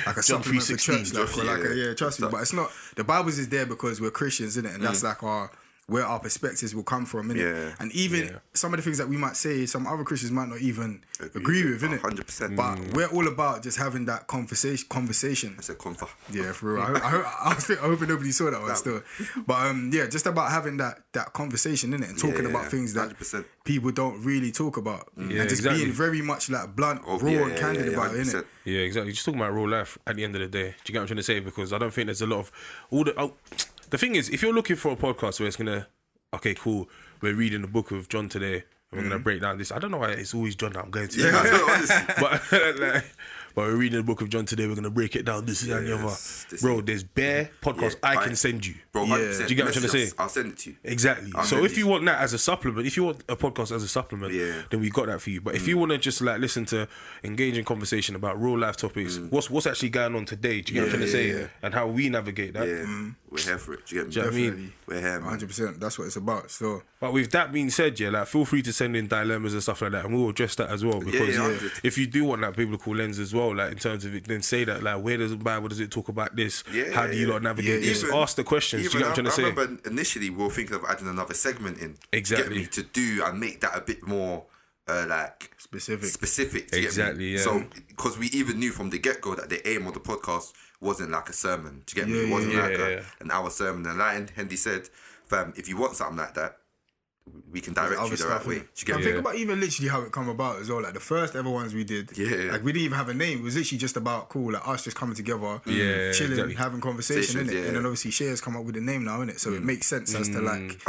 like 0.07 0.17
a 0.17 0.23
supplement 0.23 0.63
for 0.63 0.75
church, 0.77 1.13
like, 1.13 1.37
or 1.37 1.43
like 1.43 1.63
a, 1.63 1.75
yeah. 1.75 1.85
yeah, 1.89 1.93
trust 1.93 2.19
me. 2.19 2.29
But 2.31 2.41
it's 2.41 2.53
not. 2.53 2.71
The 2.95 3.03
Bibles 3.03 3.37
is 3.37 3.49
there 3.49 3.67
because 3.67 4.01
we're 4.01 4.09
Christians, 4.09 4.57
isn't 4.57 4.65
it? 4.65 4.73
And 4.73 4.81
Mm. 4.81 4.87
that's 4.87 5.03
like 5.03 5.21
our 5.21 5.51
where 5.87 6.05
our 6.05 6.19
perspectives 6.19 6.75
will 6.75 6.83
come 6.83 7.05
from, 7.05 7.29
innit? 7.29 7.37
Yeah. 7.69 7.73
And 7.79 7.91
even 7.93 8.25
Yeah. 8.25 8.39
some 8.53 8.73
of 8.73 8.77
the 8.77 8.83
things 8.83 8.97
that 8.97 9.07
we 9.07 9.15
might 9.15 9.37
say, 9.37 9.65
some 9.65 9.87
other 9.87 10.03
Christians 10.03 10.31
might 10.33 10.49
not 10.49 10.59
even 10.59 11.01
agree, 11.33 11.63
with, 11.63 11.81
innit? 11.81 12.01
100%. 12.01 12.55
But 12.57 12.79
we're 12.93 13.07
all 13.07 13.25
about 13.27 13.63
just 13.63 13.77
having 13.77 14.03
that 14.05 14.27
conversation. 14.27 14.85
Conversation. 14.89 15.55
It's 15.57 15.69
a 15.69 15.75
confa. 15.75 16.09
Yeah, 16.29 16.51
for 16.51 16.73
real. 16.73 16.81
I, 16.83 16.85
hope, 16.89 17.03
I, 17.05 17.09
hope, 17.09 17.25
I, 17.45 17.55
was 17.55 17.65
think- 17.65 17.79
I 17.79 17.83
hope 17.83 18.01
nobody 18.01 18.31
saw 18.31 18.51
that 18.51 18.61
one 18.61 18.75
still. 18.75 19.01
But 19.47 19.67
um, 19.67 19.89
yeah, 19.93 20.07
just 20.07 20.25
about 20.25 20.51
having 20.51 20.75
that 20.77 20.99
that 21.13 21.31
conversation 21.33 21.93
in 21.93 22.03
it 22.03 22.09
and 22.09 22.19
talking 22.19 22.43
Yeah, 22.43 22.49
about 22.49 22.65
things 22.69 22.93
that 22.93 23.17
100%. 23.17 23.45
people 23.63 23.91
don't 23.91 24.21
really 24.25 24.51
talk 24.51 24.75
about, 24.77 25.09
Yeah, 25.15 25.23
and 25.23 25.49
just 25.49 25.61
exactly. 25.61 25.83
being 25.85 25.93
very 25.93 26.21
much 26.21 26.49
like 26.49 26.75
blunt, 26.75 27.01
Oh, 27.07 27.17
raw, 27.17 27.29
yeah, 27.31 27.45
and 27.47 27.57
candid 27.57 27.85
yeah, 27.85 27.91
yeah, 27.91 27.97
about 27.97 28.13
it, 28.15 28.27
100%. 28.27 28.33
innit? 28.41 28.45
Yeah, 28.65 28.79
exactly. 28.81 29.13
Just 29.13 29.23
talking 29.25 29.39
about 29.39 29.53
real 29.53 29.69
life 29.69 29.97
at 30.05 30.17
the 30.17 30.23
end 30.25 30.35
of 30.35 30.41
the 30.41 30.47
day. 30.49 30.75
Do 30.83 30.91
you 30.91 30.93
get 30.93 30.95
what 30.95 31.01
I'm 31.03 31.07
trying 31.07 31.17
to 31.17 31.23
say? 31.23 31.39
Because 31.39 31.71
I 31.71 31.77
don't 31.77 31.93
think 31.93 32.07
there's 32.07 32.21
a 32.21 32.27
lot 32.27 32.39
of 32.39 32.51
all 32.91 33.05
the. 33.05 33.13
Oh, 33.17 33.33
the 33.89 33.97
thing 33.97 34.15
is, 34.15 34.29
if 34.29 34.41
you're 34.41 34.53
looking 34.53 34.75
for 34.75 34.91
a 34.91 34.95
podcast 34.95 35.39
where 35.39 35.47
it's 35.47 35.57
gonna, 35.57 35.87
okay, 36.33 36.53
cool, 36.53 36.89
we're 37.21 37.35
reading 37.35 37.61
the 37.61 37.67
book 37.67 37.91
of 37.91 38.09
John 38.09 38.29
today, 38.29 38.63
and 38.91 39.01
we're 39.01 39.03
gonna 39.03 39.19
break 39.19 39.41
down 39.41 39.57
this. 39.57 39.71
I 39.71 39.79
don't 39.79 39.91
know 39.91 39.97
why 39.97 40.11
it's 40.11 40.33
always 40.33 40.55
John 40.55 40.73
that 40.73 40.83
I'm 40.83 40.91
going 40.91 41.07
to. 41.09 41.19
Yeah, 41.19 42.05
but 42.19 42.51
like, 42.79 43.05
but 43.57 43.65
we're 43.65 43.75
reading 43.75 43.97
the 43.97 44.03
book 44.03 44.21
of 44.21 44.29
John 44.29 44.45
today. 44.45 44.67
We're 44.67 44.75
gonna 44.75 44.91
break 44.91 45.15
it 45.15 45.25
down. 45.25 45.45
This 45.47 45.63
is 45.63 45.69
and 45.69 45.87
the 45.87 45.95
other. 45.95 46.03
This 46.05 46.61
Bro, 46.61 46.77
is- 46.79 46.85
there's 46.85 47.03
bare 47.03 47.49
podcasts 47.63 47.95
Yeah, 48.03 48.09
I 48.11 48.15
I- 48.17 48.23
can 48.23 48.35
send 48.35 48.63
you. 48.67 48.75
Bro, 48.91 49.05
100%. 49.07 49.39
Yeah. 49.41 49.45
Do 49.47 49.49
you 49.49 49.55
get 49.55 49.65
what 49.65 49.75
I'm 49.75 49.81
trying 49.81 49.91
to 49.91 50.07
say? 50.09 50.13
I'll 50.19 50.29
send 50.29 50.51
it 50.51 50.57
to 50.59 50.69
you. 50.69 50.75
Exactly. 50.83 51.31
I'm 51.33 51.43
so 51.43 51.65
if 51.65 51.75
you 51.75 51.87
want 51.87 52.05
that 52.05 52.21
as 52.21 52.33
a 52.33 52.37
supplement, 52.37 52.85
if 52.85 52.95
you 52.95 53.03
want 53.05 53.23
a 53.27 53.35
podcast 53.35 53.75
as 53.75 53.81
a 53.81 53.87
supplement, 53.87 54.31
Yeah. 54.35 54.43
Mm. 54.43 54.69
then 54.69 54.79
we 54.81 54.91
got 54.91 55.07
that 55.07 55.21
for 55.23 55.31
you. 55.31 55.41
But 55.41 55.55
if 55.55 55.67
you 55.67 55.75
want 55.79 55.91
to 55.91 55.97
just 55.97 56.21
like 56.21 56.39
listen 56.39 56.65
to 56.65 56.87
engaging 57.23 57.65
conversation 57.65 58.15
about 58.15 58.39
real 58.39 58.59
life 58.59 58.77
topics, 58.77 59.17
what's 59.31 59.49
what's 59.49 59.65
actually 59.65 59.89
going 59.89 60.15
on 60.15 60.25
today? 60.25 60.61
Do 60.61 60.73
you 60.73 60.79
get 60.81 60.87
what 60.87 60.93
I'm 60.93 60.99
trying 60.99 61.01
to 61.01 61.07
Mm. 61.07 61.11
Say? 61.11 61.27
yeah, 61.29 61.39
yeah. 61.39 61.47
And 61.63 61.73
how 61.73 61.87
we 61.87 62.09
navigate 62.09 62.53
that. 62.53 62.67
Yeah, 62.67 62.85
we're 63.31 63.41
here 63.41 63.57
for 63.57 63.73
it. 63.73 63.87
Do 63.87 63.95
you 63.95 64.01
get 64.03 64.07
me? 64.07 64.13
Do 64.13 64.19
you 64.19 64.25
know 64.25 64.31
what 64.31 64.35
I 64.35 64.55
mean? 64.61 64.73
We're 64.87 65.01
here, 65.01 65.19
man. 65.19 65.23
100%. 65.39 65.79
That's 65.79 65.97
what 65.97 66.05
it's 66.05 66.15
about. 66.15 66.51
So 66.51 66.83
But 66.99 67.11
with 67.13 67.31
that 67.31 67.51
being 67.51 67.69
said, 67.71 67.99
yeah, 67.99 68.09
like 68.09 68.27
feel 68.27 68.45
free 68.45 68.61
to 68.61 68.71
send 68.71 68.95
in 68.95 69.07
dilemmas 69.07 69.53
and 69.53 69.61
stuff 69.63 69.81
like 69.81 69.91
that, 69.93 70.05
and 70.05 70.15
we'll 70.15 70.29
address 70.29 70.53
that 70.55 70.69
as 70.69 70.85
well. 70.85 70.99
Because 70.99 71.35
yeah, 71.35 71.41
100. 71.41 71.71
if 71.83 71.97
you 71.97 72.05
do 72.07 72.23
want 72.23 72.41
that 72.41 72.55
biblical 72.55 72.95
lens 72.95 73.19
as 73.19 73.33
well, 73.33 73.46
like 73.55 73.71
in 73.71 73.77
terms 73.77 74.05
of 74.05 74.13
it, 74.15 74.25
then 74.25 74.41
say 74.41 74.63
that 74.65 74.83
like 74.83 75.01
where 75.01 75.17
does 75.17 75.31
the 75.31 75.37
Bible 75.37 75.67
does 75.69 75.79
it 75.79 75.91
talk 75.91 76.09
about 76.09 76.35
this? 76.35 76.63
Yeah, 76.73 76.91
How 76.93 77.07
do 77.07 77.15
you 77.17 77.27
yeah. 77.27 77.33
lot 77.33 77.43
navigate 77.43 77.81
Yeah, 77.81 77.89
this? 77.89 78.03
Even- 78.03 78.15
Ask 78.15 78.35
the 78.35 78.43
questions. 78.43 78.81
Do 78.81 78.85
you 78.85 78.91
get 78.91 79.01
what 79.01 79.07
I'm 79.09 79.13
trying 79.15 79.25
to 79.25 79.31
I, 79.31 79.35
say? 79.35 79.43
Remember 79.55 79.89
initially 79.89 80.29
we 80.29 80.43
were 80.43 80.49
thinking 80.49 80.75
of 80.75 80.83
adding 80.87 81.07
another 81.07 81.33
segment 81.33 81.79
in. 81.79 81.97
Exactly. 82.11 82.49
Get 82.49 82.57
me 82.61 82.65
to 82.67 82.83
do 82.83 83.23
and 83.25 83.39
make 83.39 83.61
that 83.61 83.75
a 83.77 83.81
bit 83.81 84.05
more 84.07 84.45
uh, 84.87 85.05
like 85.07 85.51
specific. 85.57 86.09
specific. 86.09 86.71
do 86.71 86.77
you 86.77 86.83
get 86.83 86.95
me? 86.95 87.03
Exactly, 87.03 87.27
yeah. 87.33 87.39
So 87.41 87.63
because 87.87 88.17
we 88.17 88.27
even 88.27 88.59
knew 88.59 88.71
from 88.71 88.89
the 88.89 88.99
get 88.99 89.21
go 89.21 89.35
that 89.35 89.49
the 89.49 89.67
aim 89.67 89.85
of 89.87 89.93
the 89.93 89.99
podcast 89.99 90.53
wasn't 90.79 91.11
like 91.11 91.29
a 91.29 91.33
sermon. 91.33 91.83
Do 91.85 91.95
you 91.95 92.05
get 92.05 92.11
me? 92.11 92.19
It 92.25 92.31
wasn't 92.31 92.55
like 92.55 92.77
a, 92.77 93.03
an 93.19 93.31
hour 93.31 93.49
sermon. 93.49 93.85
And 93.85 93.97
like 93.99 94.33
Hendy 94.35 94.55
said, 94.55 94.89
fam, 95.25 95.53
if 95.57 95.67
you 95.67 95.75
want 95.77 95.95
something 95.95 96.17
like 96.17 96.35
that, 96.35 96.57
we 97.51 97.61
can 97.61 97.73
direct 97.73 97.93
you 97.93 97.97
other 97.99 98.15
the 98.15 98.23
right 98.25 98.41
stuff. 98.41 98.47
way. 98.47 98.55
innit? 98.55 98.59
Do 98.59 98.79
you 98.79 98.85
get 98.85 98.95
And 98.95 99.03
think 99.05 99.17
about 99.17 99.35
even 99.35 99.59
literally 99.59 99.89
how 99.89 100.01
it 100.01 100.11
come 100.11 100.29
about 100.29 100.59
as 100.59 100.69
well. 100.69 100.81
Like 100.81 100.93
the 100.93 100.99
first 100.99 101.35
ever 101.35 101.49
ones 101.49 101.73
we 101.73 101.83
did, 101.83 102.15
Yeah. 102.17 102.51
like 102.51 102.63
we 102.63 102.71
didn't 102.73 102.85
even 102.85 102.97
have 102.97 103.09
a 103.09 103.13
name. 103.13 103.39
It 103.39 103.43
was 103.43 103.55
literally 103.55 103.77
just 103.79 103.95
about 103.97 104.29
cool, 104.29 104.51
like 104.53 104.67
us 104.67 104.83
just 104.83 104.97
coming 104.97 105.15
together, 105.15 105.61
Yeah, 105.65 106.11
chilling, 106.11 106.31
exactly. 106.33 106.55
having 106.55 106.81
conversation 106.81 107.39
in 107.41 107.49
it. 107.49 107.53
yeah. 107.53 107.59
Mm. 107.61 107.67
And 107.67 107.75
then 107.77 107.85
obviously 107.85 108.11
Shares 108.11 108.41
come 108.41 108.57
up 108.57 108.63
with 108.65 108.75
a 108.77 108.81
name 108.81 109.03
now, 109.05 109.21
in 109.21 109.29
it, 109.29 109.39
so 109.39 109.53
it 109.53 109.63
makes 109.63 109.87
sense 109.87 110.13
as 110.15 110.27
to 110.29 110.41
like. 110.41 110.81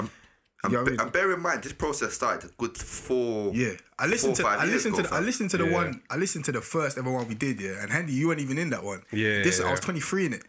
And, 0.65 0.73
You 0.73 0.77
know 0.77 0.81
I 0.81 0.85
be- 0.85 0.91
mean? 0.91 1.01
and 1.01 1.13
bear 1.13 1.33
in 1.33 1.41
mind, 1.41 1.63
this 1.63 1.73
process 1.73 2.15
started 2.15 2.51
a 2.51 2.53
good 2.59 2.77
four. 2.77 3.55
Yeah, 3.55 3.75
I 3.97 4.07
listened 4.09 4.37
four, 4.37 4.45
to 4.51 4.51
five 4.51 4.61
I 4.61 4.65
listened 4.65 4.97
to 4.97 5.03
the, 5.03 5.15
I 5.15 5.21
listened 5.21 5.51
to 5.51 5.57
the 5.59 5.67
Yeah. 5.67 5.73
one 5.73 6.03
I 6.11 6.17
listened 6.17 6.45
to 6.47 6.53
the 6.53 6.61
first 6.61 6.99
ever 6.99 7.09
one 7.13 7.29
we 7.29 7.37
did, 7.37 7.61
yeah. 7.61 7.81
And 7.81 7.93
Handy, 7.93 8.13
you 8.15 8.27
weren't 8.27 8.41
even 8.41 8.59
in 8.59 8.71
that 8.71 8.83
one. 8.83 9.03
Yeah, 9.13 9.45
this 9.45 9.61
I 9.61 9.71
was 9.71 9.79
23 9.79 10.27
in 10.27 10.33
it 10.33 10.43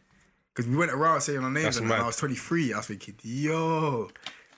because 0.56 0.68
we 0.68 0.76
went 0.76 0.92
around 0.92 1.22
saying 1.22 1.44
our 1.44 1.52
names 1.52 1.66
That's 1.66 1.78
and 1.78 1.92
then. 1.92 2.02
I 2.02 2.08
was 2.08 2.16
23. 2.16 2.74
I 2.74 2.78
was 2.78 2.88
thinking, 2.88 3.16
yo, 3.22 4.10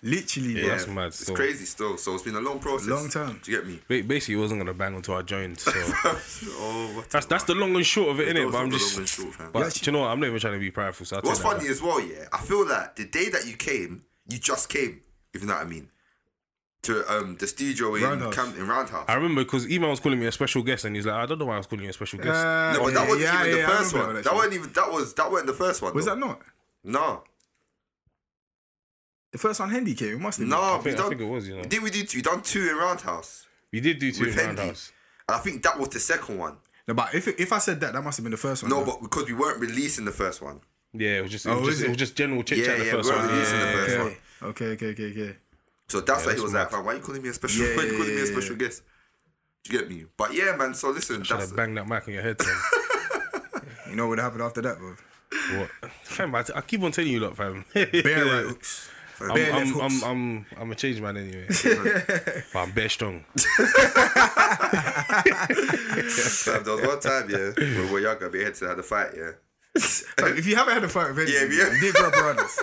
literally, 0.04 0.54
Yeah, 0.56 0.62
bro. 0.62 0.70
that's 0.70 0.88
mad. 0.88 1.08
It's 1.08 1.20
still. 1.20 1.36
crazy 1.36 1.66
still. 1.66 1.98
So 1.98 2.14
it's 2.14 2.24
been 2.24 2.36
a 2.36 2.40
long 2.42 2.60
process. 2.60 2.88
Long 2.90 3.10
time. 3.10 3.40
Do 3.44 3.52
you 3.52 3.58
get 3.58 3.68
me? 3.68 3.80
Ba- 3.88 4.08
Basically, 4.08 4.36
it 4.36 4.38
wasn't 4.40 4.60
gonna 4.62 4.74
bang 4.74 4.96
until 4.96 5.16
I 5.16 5.22
joined. 5.22 5.60
So 5.60 5.72
oh, 5.76 7.04
that's 7.10 7.26
that's 7.26 7.44
the 7.46 7.56
long 7.56 7.76
and 7.76 7.86
short 7.86 8.10
of 8.10 8.20
it, 8.20 8.30
innit? 8.30 8.44
Those 8.44 8.52
But 8.54 8.58
I'm 8.60 8.72
just. 8.72 8.94
long 8.94 9.00
and 9.02 9.10
short. 9.10 9.52
But 9.54 9.60
Yeah, 9.60 9.72
you 9.84 9.92
know 9.92 10.00
what? 10.00 10.08
I'm 10.12 10.20
not 10.20 10.28
even 10.28 10.40
trying 10.40 10.54
to 10.54 10.60
be 10.60 10.72
prideful. 10.72 11.06
So 11.06 11.18
I'll 11.18 11.22
What's 11.22 11.40
take 11.40 11.48
that 11.50 11.58
funny 11.58 11.70
as 11.70 11.82
well, 11.82 12.00
yeah, 12.02 12.26
I 12.34 12.38
feel 12.40 12.66
that 12.66 12.96
the 12.96 13.06
day 13.06 13.30
that 13.30 13.46
you 13.48 13.56
came, 13.56 14.04
you 14.30 14.38
just 14.40 14.70
came, 14.70 15.02
if 15.34 15.42
you 15.42 15.48
know 15.48 15.54
what 15.56 15.66
I 15.66 15.70
mean, 15.70 15.90
to 16.84 17.06
um 17.16 17.38
the 17.38 17.46
studio 17.48 17.94
in 17.96 18.04
Roundhouse. 18.04 18.36
Camden 18.36 18.68
Roundhouse. 18.68 19.06
I 19.08 19.14
remember 19.14 19.44
because 19.44 19.68
Eman 19.68 19.90
was 19.90 20.00
calling 20.00 20.20
me 20.20 20.26
a 20.26 20.32
special 20.32 20.64
guest, 20.64 20.86
and 20.86 20.96
he's 20.96 21.06
like, 21.06 21.16
I 21.16 21.26
don't 21.28 21.38
know 21.38 21.46
why 21.46 21.56
I 21.56 21.58
was 21.58 21.68
calling 21.68 21.84
you 21.84 21.92
a 21.92 21.94
special 21.94 22.18
guest. 22.20 22.44
Uh, 22.44 22.74
no, 22.74 22.84
but 22.86 22.94
that 22.96 23.04
yeah, 23.04 23.08
wasn't 23.08 23.22
yeah, 23.22 23.40
even 23.46 23.58
yeah, 23.60 23.66
the 23.68 23.74
I 23.74 23.78
first 23.78 23.94
one. 23.94 24.14
that 24.16 24.24
That 24.24 24.34
wasn't 24.34 24.54
even 24.56 24.74
that 24.74 24.92
was 24.92 25.14
that 25.14 25.32
wasn't 25.32 25.48
the 25.48 25.54
first 25.54 25.82
one. 25.84 25.94
Was 25.94 26.06
though. 26.06 26.12
that 26.16 26.20
not 26.20 26.42
No, 26.84 27.24
the 29.32 29.38
first 29.38 29.60
one? 29.60 29.70
Handy 29.70 29.96
came. 29.96 30.13
It 30.15 30.20
must 30.20 30.39
have 30.39 30.48
no. 30.48 30.58
been. 30.58 30.63
I 30.65 30.78
we 30.78 30.84
think, 30.84 30.96
I 30.96 31.00
done, 31.00 31.10
think 31.10 31.22
it 31.22 31.26
was, 31.26 31.48
you 31.48 31.58
know. 31.58 31.63
Did 31.63 31.84
we 31.84 31.89
do 31.89 32.04
two? 32.04 32.17
We 32.17 32.22
done 32.22 32.41
two 32.41 32.70
in 32.70 32.76
Roundhouse 32.76 33.48
We 33.72 33.80
did 33.80 34.00
do 34.00 34.12
two 34.12 34.26
with 34.26 34.34
in 34.34 34.36
Hendy, 34.36 34.50
and 34.50 34.60
Roundhouse. 34.60 34.91
I 35.30 35.38
think 35.39 35.63
that 35.63 35.80
was 35.80 35.89
the 35.89 36.00
second 36.00 36.38
one. 36.38 36.58
No, 36.88 36.94
but 36.94 37.13
if 37.13 37.28
if 37.28 37.54
I 37.54 37.60
said 37.60 37.80
that, 37.82 37.94
that 37.94 38.02
must 38.02 38.17
have 38.17 38.24
been 38.24 38.32
the 38.32 38.38
first 38.38 38.63
one. 38.63 38.70
No, 38.70 38.80
though. 38.84 38.91
but 38.91 39.02
because 39.04 39.28
we 39.28 39.34
weren't 39.34 39.60
releasing 39.60 40.06
the 40.06 40.12
first 40.12 40.41
one. 40.41 40.60
Yeah, 40.94 41.20
it 41.20 41.22
was 41.22 41.32
just, 41.32 41.46
it 41.46 41.50
Oh, 41.50 41.62
was 41.62 41.70
is 41.70 41.74
just, 41.76 41.82
it? 41.84 41.86
it? 41.86 41.89
was 41.89 41.98
just 41.98 42.15
general 42.17 42.44
chit 42.44 42.58
Yeah, 42.58 42.65
chat. 42.65 42.78
the 42.80 42.86
yeah, 42.86 42.91
first 42.91 43.10
we're 43.10 43.15
one. 43.17 43.28
releasing 43.30 43.60
the 43.60 43.65
first 43.65 43.96
yeah, 43.96 44.04
one. 44.04 44.15
okay, 44.50 44.65
okay, 44.65 44.86
okay, 44.88 45.06
okay, 45.12 45.22
okay. 45.24 45.38
So 45.88 46.02
that's 46.02 46.26
why 46.26 46.32
he 46.32 46.38
that's 46.38 46.44
was 46.44 46.54
like, 46.54 46.72
why 46.72 46.80
are 46.80 46.96
you 46.96 47.02
calling 47.02 47.22
me 47.22 47.30
a 47.30 47.34
special? 47.34 47.65
Yeah, 47.65 47.76
why 47.78 47.84
you 47.84 47.91
yeah, 47.91 47.98
calling 47.98 48.15
me 48.15 48.22
a 48.22 48.26
yeah, 48.26 48.32
special 48.32 48.56
guest?" 48.58 48.84
Do 49.63 49.74
you 49.74 49.80
get 49.80 49.89
me? 49.89 50.06
But 50.17 50.34
yeah, 50.34 50.56
man. 50.58 50.74
So 50.74 50.89
listen, 50.89 51.22
I 51.22 51.24
Should 51.24 51.38
that's 51.38 51.50
have 51.50 51.56
banged 51.58 51.78
that 51.78 51.88
mic 51.88 52.08
on 52.08 52.13
your 52.13 52.24
head, 52.24 52.41
son. 52.41 52.54
You 53.89 53.96
know 53.96 54.08
what 54.08 54.20
happened 54.20 54.41
after 54.41 54.62
that, 54.62 54.78
bro? 54.80 54.96
what? 55.58 55.70
Fam, 56.04 56.34
I, 56.34 56.44
I 56.56 56.62
keep 56.62 56.82
on 56.82 56.91
telling 56.91 57.12
you, 57.12 57.20
lot, 57.20 57.36
fam. 57.38 57.63
Bare 57.74 57.86
right 57.94 58.46
hooks. 58.46 58.89
I'm, 59.29 59.34
bare 59.36 59.51
left 59.53 59.75
I'm. 59.75 59.81
I'm, 59.81 60.03
I'm, 60.03 60.45
I'm 60.60 60.71
a 60.71 60.75
changed 60.75 61.01
man 61.01 61.17
anyway. 61.17 61.45
but 62.53 62.60
I'm 62.60 62.71
bare 62.71 62.89
strong. 62.89 63.23
Fam, 65.31 66.63
there 66.63 66.75
was 66.75 66.86
one 66.88 66.99
time, 66.99 67.29
yeah, 67.29 67.51
when 67.57 67.86
we 67.88 67.91
were 67.91 67.99
younger, 67.99 68.29
we 68.29 68.43
had 68.43 68.55
to 68.55 68.67
have 68.67 68.79
a 68.79 68.84
fight, 68.84 69.12
yeah. 69.15 69.31
Like, 70.21 70.38
if 70.38 70.45
you 70.47 70.55
haven't 70.55 70.73
had 70.73 70.84
a 70.84 70.89
fight 70.89 71.10
with 71.15 71.19
anyone, 71.29 71.51
Yeah, 71.51 71.65
yeah. 71.65 71.73
you 71.73 71.79
didn't 71.79 71.95
grow 71.95 72.07
up 72.07 72.13
around 72.17 72.39
us. 72.39 72.60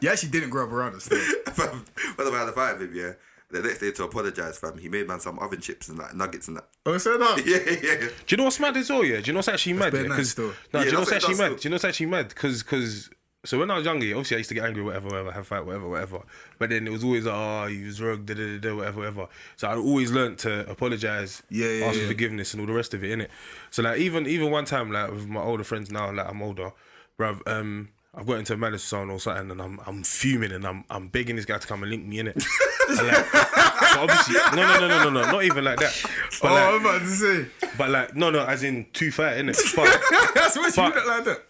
You 0.00 0.10
actually 0.10 0.30
didn't 0.30 0.50
grow 0.50 0.64
up 0.64 0.72
around 0.72 0.94
us. 0.96 1.04
Still. 1.04 1.18
Fam, 1.52 1.84
when 2.16 2.26
I 2.34 2.38
had 2.38 2.48
a 2.48 2.52
fight 2.52 2.78
with 2.78 2.90
him, 2.90 2.96
yeah, 2.96 3.12
the 3.50 3.62
next 3.62 3.78
day 3.80 3.90
to 3.92 4.04
apologize, 4.04 4.58
fam. 4.58 4.78
He 4.78 4.88
made 4.88 5.06
man 5.06 5.20
some 5.20 5.38
oven 5.38 5.60
chips 5.60 5.88
and 5.88 5.98
like 5.98 6.14
nuggets 6.14 6.48
and 6.48 6.56
that. 6.56 6.68
Oh, 6.86 6.96
so 6.98 7.18
that. 7.18 7.44
Yeah, 7.46 7.58
yeah, 7.66 7.96
yeah. 8.00 8.08
Do 8.08 8.14
you 8.28 8.36
know 8.38 8.44
what's 8.44 8.58
mad 8.58 8.76
as 8.78 8.88
well? 8.88 9.04
Yeah, 9.04 9.20
do 9.20 9.26
you 9.26 9.32
know 9.34 9.38
what's 9.38 9.48
actually 9.48 9.74
mad? 9.74 9.92
bare 9.92 10.02
Yeah, 10.02 10.08
nice 10.08 10.32
'Cause- 10.34 10.38
no, 10.38 10.44
Yeah, 10.80 10.80
do 10.80 10.86
you 10.86 10.92
know 10.92 10.98
what's 11.00 11.12
actually 11.12 11.34
that's 11.34 11.50
mad? 11.50 11.60
Do 11.60 11.62
you 11.64 11.70
know 11.70 11.74
what's 11.74 11.84
actually 11.84 12.06
mad? 12.06 12.28
Because 12.28 12.62
because 12.62 13.10
so 13.44 13.58
when 13.58 13.70
I 13.70 13.76
was 13.76 13.84
younger, 13.84 14.06
yeah, 14.06 14.14
obviously 14.14 14.36
I 14.36 14.38
used 14.38 14.48
to 14.50 14.54
get 14.54 14.64
angry, 14.64 14.82
whatever, 14.82 15.08
whatever, 15.08 15.32
have 15.32 15.46
fight, 15.46 15.64
whatever, 15.66 15.88
whatever. 15.88 16.20
But 16.58 16.70
then 16.70 16.86
it 16.86 16.90
was 16.90 17.02
always 17.02 17.24
like, 17.24 17.34
oh, 17.34 17.66
you 17.66 17.86
was 17.86 18.00
wrong, 18.00 18.24
da 18.24 18.34
da 18.34 18.58
da 18.58 18.74
whatever, 18.76 18.98
whatever. 19.00 19.28
So 19.56 19.68
I 19.68 19.76
always 19.76 20.12
learned 20.12 20.38
to 20.40 20.68
apologize, 20.70 21.42
Yeah, 21.50 21.68
yeah, 21.68 21.86
ask 21.86 21.98
for 21.98 22.06
forgiveness, 22.06 22.54
and 22.54 22.60
all 22.60 22.66
the 22.66 22.72
rest 22.72 22.94
of 22.94 23.02
it, 23.02 23.18
innit? 23.18 23.28
So 23.70 23.82
like 23.82 23.98
even 23.98 24.26
even 24.26 24.50
one 24.50 24.64
time, 24.64 24.92
like 24.92 25.10
with 25.10 25.26
my 25.26 25.40
older 25.40 25.64
friends 25.64 25.90
now, 25.90 26.12
like 26.12 26.28
I'm 26.28 26.42
older, 26.42 26.72
bruv, 27.18 27.40
um. 27.46 27.88
I've 28.14 28.26
got 28.26 28.34
into 28.40 28.52
a 28.52 28.58
malice 28.58 28.84
zone 28.86 29.08
or 29.08 29.18
something, 29.18 29.52
and 29.52 29.62
I'm 29.62 29.80
I'm 29.86 30.02
fuming, 30.02 30.52
and 30.52 30.66
I'm 30.66 30.84
I'm 30.90 31.08
begging 31.08 31.34
this 31.36 31.46
guy 31.46 31.56
to 31.56 31.66
come 31.66 31.82
and 31.82 31.90
link 31.90 32.04
me 32.06 32.18
in 32.18 32.26
it. 32.28 32.36
like, 32.90 33.24
so 33.24 34.00
obviously, 34.02 34.34
no, 34.54 34.54
no, 34.54 34.80
no, 34.80 34.88
no, 34.88 35.04
no, 35.04 35.10
no, 35.10 35.32
not 35.32 35.44
even 35.44 35.64
like 35.64 35.78
that. 35.78 35.98
But 36.42 36.50
Oh, 36.50 36.54
like, 36.54 36.68
I'm 36.74 36.80
about 36.82 36.98
to 37.00 37.06
say. 37.06 37.46
but 37.78 37.88
like, 37.88 38.14
no, 38.14 38.28
no, 38.28 38.44
as 38.44 38.64
in 38.64 38.84
two 38.92 39.10
fight, 39.12 39.38
innit? 39.38 39.56
But 39.76 40.34
That's 40.34 40.56
what 40.58 40.76
you 40.76 40.82
look 40.82 41.06
like 41.06 41.24
that. 41.24 41.42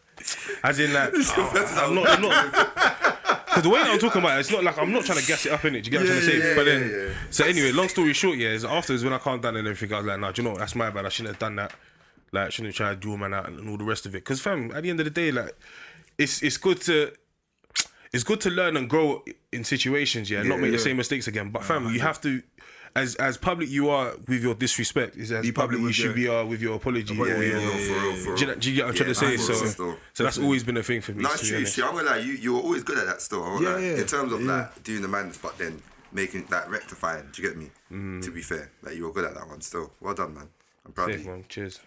As 0.62 0.78
in 0.78 0.92
like, 0.92 1.12
I'm 1.14 1.94
not, 1.94 2.08
I'm 2.08 2.22
not. 2.22 2.52
Because 3.52 3.64
the 3.64 3.68
way 3.68 3.82
that 3.82 3.90
I'm 3.90 3.98
talking 3.98 4.22
about 4.22 4.38
it, 4.38 4.40
it's 4.40 4.50
not 4.50 4.64
like 4.64 4.78
I'm 4.78 4.92
not 4.92 5.04
trying 5.04 5.18
to 5.18 5.26
gas 5.26 5.44
it 5.44 5.52
up 5.52 5.64
in 5.66 5.74
it. 5.74 5.82
Do 5.82 5.90
you 5.90 5.98
get 5.98 6.00
what 6.00 6.10
I'm 6.10 6.20
trying 6.20 6.30
to 6.30 6.40
say? 6.40 6.48
yeah, 6.48 6.54
but 6.54 6.64
then, 6.64 6.90
yeah, 6.90 6.96
yeah. 6.96 7.14
so 7.30 7.44
anyway, 7.44 7.72
long 7.72 7.88
story 7.88 8.12
short, 8.14 8.38
yeah, 8.38 8.48
is 8.48 8.64
afterwards 8.64 9.04
when 9.04 9.12
I 9.12 9.18
calmed 9.18 9.42
down 9.42 9.56
and 9.56 9.68
everything, 9.68 9.94
I 9.94 9.98
was 9.98 10.06
like, 10.06 10.20
nah, 10.20 10.32
do 10.32 10.40
you 10.40 10.48
know 10.48 10.52
what? 10.52 10.60
That's 10.60 10.74
my 10.74 10.88
bad. 10.88 11.04
I 11.04 11.10
shouldn't 11.10 11.34
have 11.34 11.38
done 11.38 11.56
that. 11.56 11.74
Like, 12.32 12.46
I 12.46 12.48
shouldn't 12.48 12.74
have 12.74 12.76
tried 12.76 12.94
to 12.94 12.96
draw 12.96 13.16
man 13.18 13.34
out 13.34 13.48
and 13.48 13.68
all 13.68 13.76
the 13.76 13.84
rest 13.84 14.06
of 14.06 14.14
it. 14.14 14.18
Because 14.18 14.40
fam, 14.40 14.70
at 14.74 14.82
the 14.82 14.90
end 14.90 15.00
of 15.00 15.04
the 15.04 15.10
day, 15.10 15.30
like, 15.30 15.54
it's 16.16 16.42
it's 16.42 16.56
good 16.56 16.80
to. 16.82 17.12
It's 18.14 18.24
good 18.24 18.42
to 18.42 18.50
learn 18.50 18.76
and 18.76 18.90
grow 18.90 19.24
in 19.52 19.64
situations, 19.64 20.30
yeah, 20.30 20.42
not 20.42 20.60
make 20.60 20.70
the 20.70 20.78
same 20.78 20.98
mistakes 20.98 21.28
again. 21.28 21.48
But 21.48 21.64
fam, 21.64 21.88
you 21.88 22.00
have 22.00 22.20
to, 22.20 22.42
as 22.94 23.14
as 23.16 23.36
public 23.38 23.68
you 23.70 23.88
are 23.88 24.12
with 24.28 24.42
your 24.42 24.54
disrespect, 24.54 25.16
is 25.16 25.32
as 25.32 25.42
Be 25.42 25.52
public 25.52 25.78
public 25.78 25.88
you 25.88 25.92
should 25.92 26.14
be 26.14 26.28
are 26.28 26.44
with 26.44 26.60
your 26.60 26.76
apology. 26.76 27.14
Yeah, 27.14 27.22
or 27.22 27.26
yeah, 27.26 27.34
your- 27.42 27.60
no, 27.60 27.70
for 27.70 27.76
real, 27.76 28.16
for 28.16 28.28
real. 28.30 28.36
do 28.36 28.46
you, 28.46 28.54
do 28.56 28.70
you 28.70 28.76
get 28.76 28.84
what 28.84 28.90
I'm 28.90 28.96
trying 28.96 29.08
to 29.08 29.14
say? 29.14 29.36
So, 29.38 29.94
so 30.12 30.24
that's 30.24 30.38
always 30.38 30.62
been 30.64 30.76
a 30.76 30.82
thing 30.82 31.00
for 31.00 31.12
me. 31.12 31.22
No, 31.22 31.30
it's 31.32 31.46
true. 31.48 31.64
See, 31.66 31.82
I'm 31.82 31.94
gonna 31.94 32.10
lie, 32.10 32.18
you 32.18 32.32
you 32.34 32.52
were 32.54 32.60
always 32.60 32.82
good 32.82 32.98
at 32.98 33.06
that 33.06 33.22
still. 33.22 33.62
Yeah, 33.62 33.78
yeah, 33.78 33.96
In 34.00 34.06
terms 34.06 34.32
of 34.32 34.42
yeah. 34.42 34.52
like 34.52 34.82
doing 34.84 35.02
the 35.02 35.08
madness, 35.08 35.38
but 35.38 35.56
then 35.58 35.82
making 36.12 36.44
that 36.50 36.68
rectifying. 36.70 37.28
Do 37.32 37.42
you 37.42 37.48
get 37.48 37.56
me? 37.56 37.70
Mm. 37.90 38.22
To 38.24 38.30
be 38.30 38.42
fair, 38.42 38.70
like 38.82 38.96
you 38.96 39.04
were 39.04 39.12
good 39.12 39.24
at 39.24 39.34
that 39.34 39.48
one 39.48 39.60
still. 39.62 39.92
Well 40.00 40.14
done, 40.14 40.34
man. 40.34 40.48
I'm 40.84 40.92
proud 40.92 41.06
Sick, 41.08 41.16
of 41.20 41.24
you. 41.24 41.30
man. 41.30 41.44
Cheers. 41.48 41.80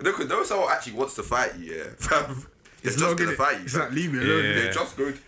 Look, 0.00 0.18
those 0.28 0.48
someone 0.48 0.70
actually 0.70 0.92
wants 0.92 1.14
to 1.16 1.24
fight 1.24 1.56
you, 1.58 1.74
yeah, 1.74 1.84
fam, 1.98 2.46
they're 2.82 2.92
just 2.92 3.00
not 3.00 3.16
gonna 3.18 3.32
fight 3.32 3.58
you. 3.58 3.64
it's 3.64 3.74
like, 3.76 3.90
leave 3.90 4.12
me 4.12 4.20
alone. 4.20 4.44
Yeah. 4.44 4.54
They're 4.54 4.72
just 4.72 4.96
good. 4.96 5.18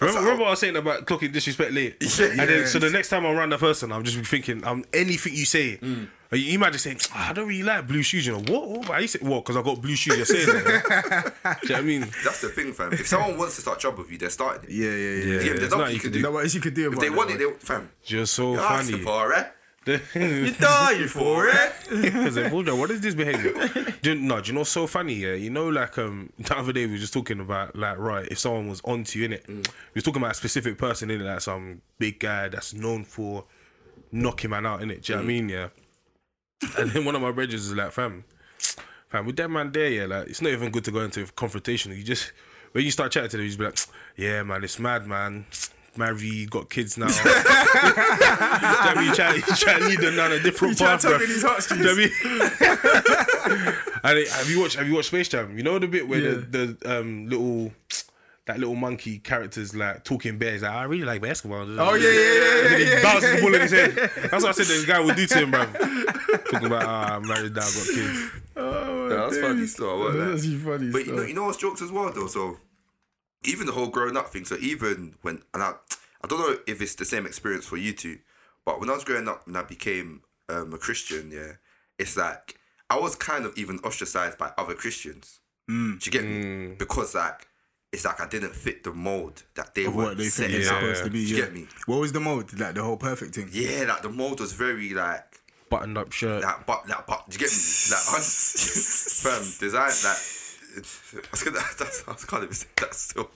Remember, 0.00 0.14
That's 0.20 0.24
remember 0.24 0.40
what 0.42 0.48
I 0.48 0.50
was 0.50 0.60
saying 0.60 0.76
about 0.76 1.06
clocking 1.06 1.32
disrespect 1.32 1.72
late? 1.72 1.96
Yeah. 2.18 2.26
And 2.30 2.38
then, 2.40 2.66
so 2.66 2.78
the 2.78 2.90
next 2.90 3.08
time 3.08 3.26
I'm 3.26 3.36
around 3.36 3.50
that 3.50 3.60
person, 3.60 3.90
I'm 3.92 4.04
just 4.04 4.16
thinking, 4.30 4.64
um, 4.64 4.84
anything 4.92 5.34
you 5.34 5.44
say, 5.44 5.78
Mm. 5.78 6.08
you, 6.32 6.38
you 6.38 6.58
might 6.58 6.72
just 6.72 6.84
say, 6.84 6.96
"Ah, 7.14 7.30
I 7.30 7.32
don't 7.32 7.48
really 7.48 7.62
like 7.62 7.86
blue 7.88 8.02
shoes. 8.02 8.26
You 8.26 8.34
know 8.34 8.52
what? 8.52 8.68
what? 8.68 8.88
Why 8.88 8.98
you 9.00 9.08
say 9.08 9.18
what? 9.22 9.44
Because 9.44 9.56
I 9.56 9.62
got 9.62 9.80
blue 9.80 9.96
shoes. 9.96 10.16
You're 10.16 10.26
saying 10.26 10.46
that. 10.46 11.32
yeah? 11.44 11.54
Do 11.62 11.66
you 11.66 11.68
know 11.68 11.74
what 11.74 11.78
I 11.78 11.82
mean? 11.82 12.00
That's 12.24 12.40
the 12.42 12.48
thing, 12.50 12.72
fam. 12.74 12.92
If 12.92 13.06
someone 13.08 13.36
wants 13.38 13.56
to 13.56 13.62
start 13.62 13.80
trouble 13.80 14.02
with 14.02 14.12
you, 14.12 14.18
they're 14.18 14.30
starting 14.30 14.68
it. 14.68 14.74
Yeah, 14.74 14.90
yeah, 14.90 14.94
yeah. 14.94 14.98
Yeah, 14.98 15.14
Yeah, 15.14 15.38
there's 15.38 15.44
there's 15.60 15.70
nothing 15.70 15.78
nothing 15.80 15.94
you 15.94 16.00
can 16.00 16.12
do. 16.12 16.18
do. 16.18 16.22
No, 16.22 16.30
what 16.32 16.44
else 16.44 16.54
you 16.54 16.60
could 16.60 16.74
do 16.74 16.92
If 16.92 16.98
they 16.98 17.08
that, 17.08 17.16
want 17.16 17.30
it, 17.30 17.38
they 17.38 17.50
fam. 17.58 17.88
You're 18.04 18.26
so 18.26 18.52
You're 18.52 18.60
asking 18.62 18.92
funny. 18.92 19.04
for 19.04 19.32
it. 19.88 20.02
You're 20.14 20.50
dying 20.52 21.08
for 21.08 21.48
it. 21.48 21.72
Because 22.02 22.36
on, 22.38 22.78
what 22.78 22.90
is 22.90 23.00
this 23.00 23.14
behavior? 23.14 23.52
do 24.02 24.12
you, 24.12 24.20
no, 24.20 24.40
do 24.40 24.48
you 24.48 24.54
know 24.58 24.64
so 24.64 24.86
funny? 24.86 25.14
Yeah, 25.14 25.34
you 25.34 25.50
know, 25.50 25.68
like 25.68 25.96
um, 25.98 26.30
the 26.38 26.56
other 26.56 26.72
day 26.72 26.86
we 26.86 26.92
were 26.92 26.98
just 26.98 27.12
talking 27.12 27.40
about 27.40 27.74
like 27.76 27.98
right, 27.98 28.26
if 28.30 28.38
someone 28.38 28.68
was 28.68 28.80
onto 28.84 29.18
you 29.18 29.24
in 29.26 29.32
it, 29.34 29.46
Mm. 29.46 29.66
we 29.66 29.94
was 29.94 30.04
talking 30.04 30.20
about 30.22 30.32
a 30.32 30.34
specific 30.34 30.76
person 30.78 31.10
in 31.10 31.20
it, 31.20 31.24
like 31.24 31.40
some 31.40 31.80
big 31.98 32.18
guy 32.20 32.48
that's 32.48 32.74
known 32.74 33.04
for 33.04 33.44
knocking 34.12 34.50
man 34.50 34.66
out 34.66 34.82
in 34.82 34.90
it. 34.90 35.02
Do 35.02 35.12
you 35.12 35.16
know 35.18 35.24
what 35.24 35.30
I 35.30 35.32
Mm. 35.32 35.36
mean? 35.36 35.48
Yeah. 35.48 35.68
And 36.78 36.90
then 36.90 37.04
one 37.04 37.14
of 37.14 37.22
my 37.22 37.30
brothers 37.30 37.66
is 37.66 37.74
like, 37.74 37.92
fam, 37.92 38.24
fam, 39.08 39.26
with 39.26 39.36
that 39.36 39.48
man 39.50 39.70
there, 39.72 39.88
yeah, 39.90 40.06
like 40.06 40.28
it's 40.28 40.42
not 40.42 40.52
even 40.52 40.70
good 40.70 40.84
to 40.84 40.90
go 40.90 41.00
into 41.00 41.22
a 41.22 41.26
confrontation. 41.26 41.92
You 41.92 42.02
just 42.02 42.32
when 42.72 42.84
you 42.84 42.90
start 42.90 43.12
chatting 43.12 43.30
to 43.30 43.36
them, 43.38 43.44
you 43.44 43.50
just 43.50 43.58
be 43.58 43.64
like, 43.64 43.78
yeah, 44.16 44.42
man, 44.42 44.62
it's 44.64 44.78
mad, 44.78 45.06
man. 45.06 45.46
Married, 45.98 46.50
got 46.50 46.70
kids 46.70 46.96
now. 46.96 47.08
Do 47.08 47.12
you 47.18 47.24
know 47.24 47.32
what 47.34 48.86
I 48.86 48.94
mean? 48.96 49.08
You 49.08 49.14
try, 49.14 49.34
you 49.34 49.42
try 49.42 49.78
to 49.78 49.84
lead 49.86 49.98
them 50.00 50.16
down 50.16 50.32
a 50.32 50.38
different 50.40 50.72
You 50.80 50.86
try 50.86 50.92
path, 50.92 51.00
to 51.02 51.08
tug 51.08 51.20
bruv. 51.20 51.24
in 51.24 51.30
his 51.30 51.42
heartstrings. 51.42 51.82
Do 51.82 51.88
you 51.90 51.96
know 51.96 52.02
what 52.02 52.12
I 52.22 53.64
mean? 53.64 53.74
and 54.04 54.18
it- 54.18 54.28
have 54.30 54.48
you 54.50 54.60
watched 54.60 54.76
Have 54.76 54.86
you 54.88 54.94
watched 54.94 55.08
Space 55.08 55.28
Jam? 55.28 55.56
You 55.56 55.64
know 55.64 55.78
the 55.78 55.88
bit 55.88 56.08
where 56.08 56.20
Yeah. 56.20 56.30
the 56.48 56.76
the 56.82 56.98
um 57.00 57.28
little 57.28 57.72
that 58.46 58.58
little 58.58 58.76
monkey 58.76 59.18
characters 59.18 59.74
like 59.74 60.04
talking 60.04 60.38
bears. 60.38 60.62
Like 60.62 60.70
I 60.72 60.84
really 60.84 61.04
like 61.04 61.20
basketball. 61.20 61.66
Oh, 61.78 61.94
yeah, 61.94 62.08
yeah, 62.08 62.20
yeah, 62.20 62.56
And 62.62 62.66
then 62.66 62.78
he 62.80 62.84
yeah, 62.86 62.94
yeah, 62.94 63.02
bounces 63.02 63.28
yeah, 63.30 63.36
the 63.36 63.42
ball 63.42 63.54
in 63.54 63.60
his 63.60 63.70
head. 63.72 63.90
That's 64.30 64.32
what 64.32 64.46
I 64.46 64.52
said. 64.52 64.66
This 64.66 64.84
guy 64.86 65.00
would 65.00 65.16
do 65.16 65.26
to 65.26 65.38
him, 65.38 65.50
bro. 65.50 65.64
Talking 65.66 66.66
about 66.66 66.84
ah, 66.86 67.16
I'm 67.16 67.26
married 67.28 67.54
now, 67.54 67.60
got 67.60 67.86
kids. 67.94 68.30
Oh, 68.56 69.08
Yeah, 69.10 69.16
that's 69.16 69.38
funny 69.38 69.66
still, 69.66 70.08
I. 70.08 70.12
That's 70.16 70.42
actually 70.42 70.56
funny. 70.58 70.90
But 70.90 71.04
you 71.06 71.12
know, 71.12 71.16
stuff. 71.18 71.28
you 71.28 71.34
know 71.34 71.44
what's 71.44 71.58
jokes 71.58 71.82
as 71.82 71.92
well 71.92 72.10
though. 72.12 72.26
So 72.26 72.56
even 73.44 73.66
the 73.66 73.72
whole 73.72 73.88
growing 73.88 74.16
up 74.16 74.28
thing. 74.28 74.44
So 74.44 74.56
even 74.60 75.14
when 75.22 75.42
and 75.54 75.62
I, 75.62 75.72
I 76.22 76.26
don't 76.28 76.40
know 76.40 76.56
if 76.66 76.80
it's 76.82 76.94
the 76.94 77.04
same 77.04 77.26
experience 77.26 77.66
for 77.66 77.76
you 77.76 77.92
two, 77.92 78.18
but 78.64 78.80
when 78.80 78.90
I 78.90 78.94
was 78.94 79.04
growing 79.04 79.28
up 79.28 79.46
and 79.46 79.56
I 79.56 79.62
became 79.62 80.22
um, 80.48 80.72
a 80.72 80.78
Christian, 80.78 81.30
yeah, 81.30 81.52
it's 81.98 82.16
like 82.16 82.56
I 82.90 82.98
was 82.98 83.14
kind 83.14 83.44
of 83.44 83.56
even 83.56 83.78
ostracized 83.80 84.38
by 84.38 84.52
other 84.58 84.74
Christians. 84.74 85.40
Mm. 85.70 86.00
Do 86.00 86.06
you 86.06 86.12
get 86.12 86.24
me? 86.24 86.74
Because 86.78 87.14
like 87.14 87.46
it's 87.92 88.04
like 88.04 88.20
I 88.20 88.26
didn't 88.28 88.54
fit 88.54 88.84
the 88.84 88.92
mold 88.92 89.44
that 89.54 89.74
they 89.74 89.84
Of 89.86 89.94
were 89.94 90.04
what 90.04 90.18
they 90.18 90.24
setting 90.24 90.56
out. 90.60 90.64
supposed 90.64 91.04
to 91.04 91.10
be. 91.10 91.24
Do 91.24 91.30
you 91.30 91.36
yeah. 91.36 91.44
get 91.44 91.54
me? 91.54 91.66
What 91.86 92.00
was 92.00 92.12
the 92.12 92.20
mold? 92.20 92.58
Like 92.58 92.74
the 92.74 92.82
whole 92.82 92.96
perfect 92.96 93.34
thing. 93.34 93.48
Yeah, 93.52 93.84
like 93.88 94.02
the 94.02 94.08
mold 94.10 94.40
was 94.40 94.52
very 94.52 94.90
like 94.90 95.24
Buttoned 95.70 95.98
up 95.98 96.10
shirt. 96.12 96.40
that 96.42 96.66
but 96.66 96.86
that 96.86 97.06
but 97.06 97.28
do 97.28 97.34
you 97.34 97.38
get 97.40 97.50
me? 97.50 97.56
Like 97.90 98.22
firm 98.22 99.44
design 99.60 99.90
that 100.02 100.16
I 100.76 100.80
was 101.30 101.42
gonna 101.42 101.58
that's, 101.78 102.04
I 102.06 102.12
was 102.12 102.24
can't 102.24 102.42
even 102.44 102.54
say 102.54 102.66
that 102.76 102.94
still. 102.94 103.30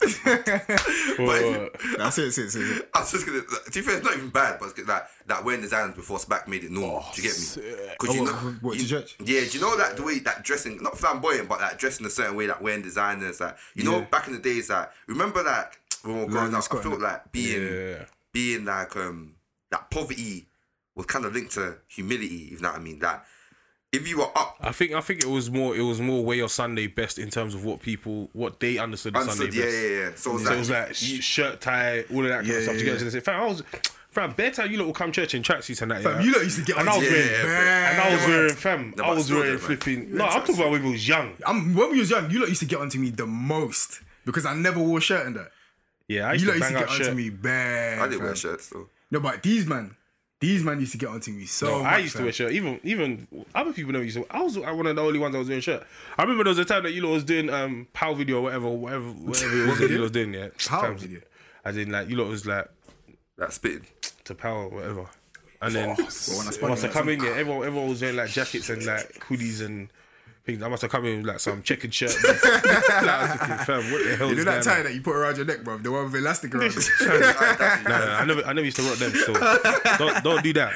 Or- 1.19 1.71
That's 1.99 2.19
it. 2.19 2.23
That's 2.25 2.39
it. 2.39 2.43
That's 2.43 2.57
it. 2.57 2.91
I 2.95 3.01
was 3.01 3.13
just 3.13 3.27
gonna. 3.27 3.41
To 3.43 3.71
be 3.73 3.81
fair, 3.81 3.97
it's 3.97 4.05
not 4.05 4.17
even 4.17 4.29
bad, 4.31 4.59
but 4.61 4.71
it's 4.77 4.89
like 4.89 5.05
that 5.27 5.45
wearing 5.45 5.61
designers 5.61 5.95
before 5.95 6.19
Spack 6.19 6.47
made 6.49 6.65
it 6.65 6.71
normal. 6.71 7.05
do 7.15 7.23
you 7.23 7.29
get 7.29 7.39
me? 7.39 7.73
Because 7.99 8.17
Oh, 8.19 8.25
what- 8.25 8.63
what, 8.63 8.79
you, 8.79 8.87
church? 8.87 9.17
Yeah, 9.21 9.41
do 9.41 9.47
you 9.59 9.61
know 9.61 9.75
like 9.77 9.97
the 9.97 10.03
way 10.03 10.19
that 10.21 10.43
dressing, 10.45 10.83
not 10.83 10.99
flamboyant, 10.99 11.49
but 11.49 11.61
like 11.61 11.79
dressing 11.79 12.07
a 12.07 12.11
certain 12.11 12.37
way, 12.37 12.47
like 12.47 12.61
wearing 12.61 12.83
designers, 12.83 13.41
like 13.41 13.57
you 13.75 13.85
know, 13.85 13.99
Yeah. 14.01 14.05
back 14.07 14.27
in 14.27 14.35
the 14.35 14.39
days, 14.41 14.71
like 14.71 14.91
remember 15.07 15.43
like 15.43 15.79
when 16.03 16.15
we 16.17 16.21
were 16.25 16.27
growing 16.31 16.53
London, 16.53 16.61
up, 16.71 16.79
I 16.79 16.83
felt 16.83 17.01
like 17.01 17.33
being 17.33 17.63
Yeah. 17.63 18.05
being 18.33 18.65
like 18.65 18.95
um 18.97 19.35
like 19.71 19.89
poverty 19.91 20.49
was 20.95 21.07
kind 21.07 21.25
of 21.25 21.33
linked 21.35 21.53
to 21.53 21.79
humility. 21.89 22.47
If 22.47 22.53
you 22.53 22.61
know 22.61 22.71
what 22.71 22.81
I 22.81 22.83
mean, 22.83 22.99
like 23.01 23.23
if 23.93 24.09
you 24.09 24.19
were 24.19 24.31
up. 24.37 24.57
I 24.61 24.73
think 24.73 24.93
I 24.93 25.01
think 25.01 25.21
it 25.23 25.29
was 25.29 25.51
more 25.51 25.77
it 25.77 25.83
was 25.83 26.01
more 26.01 26.25
way 26.25 26.37
your 26.37 26.49
Sunday 26.49 26.87
best 26.87 27.19
in 27.19 27.31
terms 27.31 27.55
of 27.55 27.65
what 27.65 27.81
people 27.81 28.31
what 28.33 28.59
they 28.61 28.79
understood 28.79 29.17
as 29.17 29.27
Sunday 29.27 29.45
Understood, 29.45 29.55
yeah, 29.55 29.65
best. 29.65 29.83
yeah, 29.83 29.99
yeah. 29.99 30.11
So, 30.17 30.31
it 30.31 30.35
was 30.35 30.43
So 30.43 30.49
like, 30.49 30.55
it 30.55 30.59
was 30.59 30.71
like 30.71 30.95
sh- 30.95 31.23
shirt 31.25 31.61
tie, 31.61 32.05
all 32.13 32.23
of 32.23 32.29
that 32.29 32.37
kind 32.37 32.47
Yeah, 32.47 32.55
of 32.57 32.63
stuff. 32.65 32.75
yeah, 32.75 32.79
you 32.81 32.85
get 32.85 33.01
yeah. 33.01 33.07
what 33.07 33.15
I'm? 33.15 33.21
Fam, 33.23 33.41
I 33.41 33.47
was, 33.47 33.63
fam, 34.11 34.33
bare 34.33 34.51
time 34.51 34.71
you 34.71 34.79
lot 34.79 34.87
will 34.87 34.93
come 34.95 35.13
church 35.13 35.35
in 35.35 35.43
tracksuits 35.43 35.83
and 35.83 35.91
that. 35.91 36.03
Fam, 36.03 36.21
yeah. 36.21 36.27
you 36.27 36.33
lot 36.33 36.43
used 36.43 36.59
to 36.59 36.65
get 36.65 36.79
and 36.79 36.89
on 36.89 36.95
I 36.95 36.99
was 36.99 37.09
wearing, 37.09 37.31
Yeah, 37.45 37.91
and 37.93 38.01
I 38.01 38.15
was 38.17 38.27
wearing, 38.27 38.55
fam, 38.55 38.95
No, 38.97 39.05
I 39.05 39.15
was 39.15 39.31
wearing 39.31 39.53
though, 39.53 39.59
flipping. 39.59 40.17
No, 40.17 40.25
I'm 40.25 40.41
talking 40.41 40.55
about 40.57 40.71
when 40.71 40.85
we 40.85 40.93
was 40.93 41.07
young. 41.09 41.35
I'm, 41.47 41.75
when 41.75 41.91
we 41.93 41.99
was 42.01 42.11
young, 42.11 42.31
you 42.31 42.41
lot 42.41 42.49
used 42.49 42.61
to 42.61 42.67
get 42.67 42.81
onto 42.81 42.99
me 42.99 43.11
the 43.11 43.27
most 43.27 44.01
because 44.25 44.47
I 44.47 44.55
never 44.55 44.81
wore 44.81 44.99
a 44.99 45.01
shirt 45.03 45.27
in 45.27 45.35
that. 45.35 45.51
Yeah, 46.09 46.29
I 46.29 46.33
You 46.35 46.41
used 46.41 46.47
lot 46.47 46.53
to 46.55 46.59
used 46.59 46.69
to 46.69 46.75
bang 46.75 46.83
get 46.87 47.01
onto 47.09 47.15
me 47.15 47.31
bad. 47.31 47.99
I 48.01 48.09
didn't 48.09 48.23
wear 48.25 48.37
shirts 48.37 48.69
though. 48.69 48.89
No, 49.11 49.21
but 49.21 49.43
these 49.43 49.67
man, 49.67 49.97
these 50.43 50.63
man 50.63 50.79
used 50.81 50.93
to 50.93 50.99
get 50.99 51.09
onto 51.09 51.31
me 51.31 51.47
so 51.47 51.67
No, 51.67 51.83
much. 51.83 51.93
I 51.93 51.99
used 51.99 52.13
to 52.13 52.19
fam. 52.19 52.25
wear 52.27 52.33
shirt. 52.33 52.53
Even 52.53 52.81
even 52.85 53.27
other 53.55 53.73
people 53.73 53.93
never 53.93 54.05
used 54.05 54.17
to. 54.19 54.27
I 54.31 54.43
was 54.43 54.59
one 54.59 54.87
of 54.87 54.97
the 54.97 55.01
only 55.03 55.19
ones 55.19 55.33
that 55.33 55.39
was 55.39 55.49
wearing 55.49 55.63
shirt. 55.63 55.83
I 56.19 56.23
remember 56.23 56.45
there 56.45 56.51
was 56.51 56.59
a 56.59 56.65
time 56.67 56.83
that 56.83 56.93
you 56.93 57.01
lot 57.03 57.13
was 57.13 57.25
doing 57.25 57.49
um 57.49 57.87
pow 57.95 58.13
video 58.13 58.37
or 58.39 58.43
whatever, 58.43 58.69
whatever, 58.69 59.05
whatever 59.05 59.63
it 59.63 59.67
was 59.71 59.79
that 59.79 59.91
you 59.91 59.97
lot 59.97 60.03
was 60.03 60.11
doing. 60.11 60.35
Yeah, 60.35 60.49
Pow 60.67 60.83
Fam, 60.83 60.99
video? 60.99 61.21
As 61.65 61.77
in 61.79 61.91
like 61.91 62.09
you 62.09 62.17
lot 62.17 62.27
it 62.27 62.31
was 62.31 62.45
like 62.47 62.69
that 63.39 63.53
spitting. 63.53 63.87
to 64.25 64.35
power 64.35 64.69
whatever. 64.69 65.07
And 65.63 65.75
then 65.75 65.89
when 65.91 66.01
I 66.07 66.09
spun 66.11 66.71
must 66.71 66.83
it, 66.83 66.87
have 66.89 66.93
come 66.93 67.09
in, 67.09 67.23
yeah. 67.23 67.31
Everyone, 67.31 67.65
everyone 67.65 67.89
was 67.89 68.01
wearing 68.03 68.17
like 68.17 68.31
jackets 68.31 68.69
and 68.69 68.85
like 68.85 69.21
hoodies 69.21 69.65
and 69.65 69.89
things. 69.89 69.91
I 70.49 70.55
must 70.69 70.83
have 70.83 70.91
come 70.91 71.05
in 71.07 71.19
with 71.19 71.27
like 71.27 71.39
some 71.41 71.63
checkered 71.63 71.95
shirt. 71.95 72.17
like, 72.25 72.45
I 72.45 73.23
was 73.23 73.31
thinking, 73.39 73.57
fam, 73.65 73.93
what 73.93 74.05
the 74.05 74.17
hell 74.17 74.29
You 74.31 74.35
know 74.37 74.45
that 74.45 74.65
tie 74.65 74.79
on? 74.79 74.85
that 74.85 74.95
you 74.95 75.01
put 75.01 75.15
around 75.15 75.37
your 75.37 75.47
neck, 75.47 75.63
bro? 75.63 75.79
The 75.79 75.93
one 75.93 76.05
with 76.07 76.17
elastic 76.17 76.53
around 76.55 76.73
it. 76.77 76.85
no, 77.01 77.89
no, 77.89 77.95
I 77.95 78.25
never, 78.25 78.43
I 78.45 78.53
never 78.53 78.65
used 78.65 78.77
to 78.79 78.83
rock 78.83 78.97
them. 78.99 79.13
So 79.13 79.33
don't, 79.99 80.25
don't 80.25 80.43
do 80.43 80.53
that. 80.55 80.73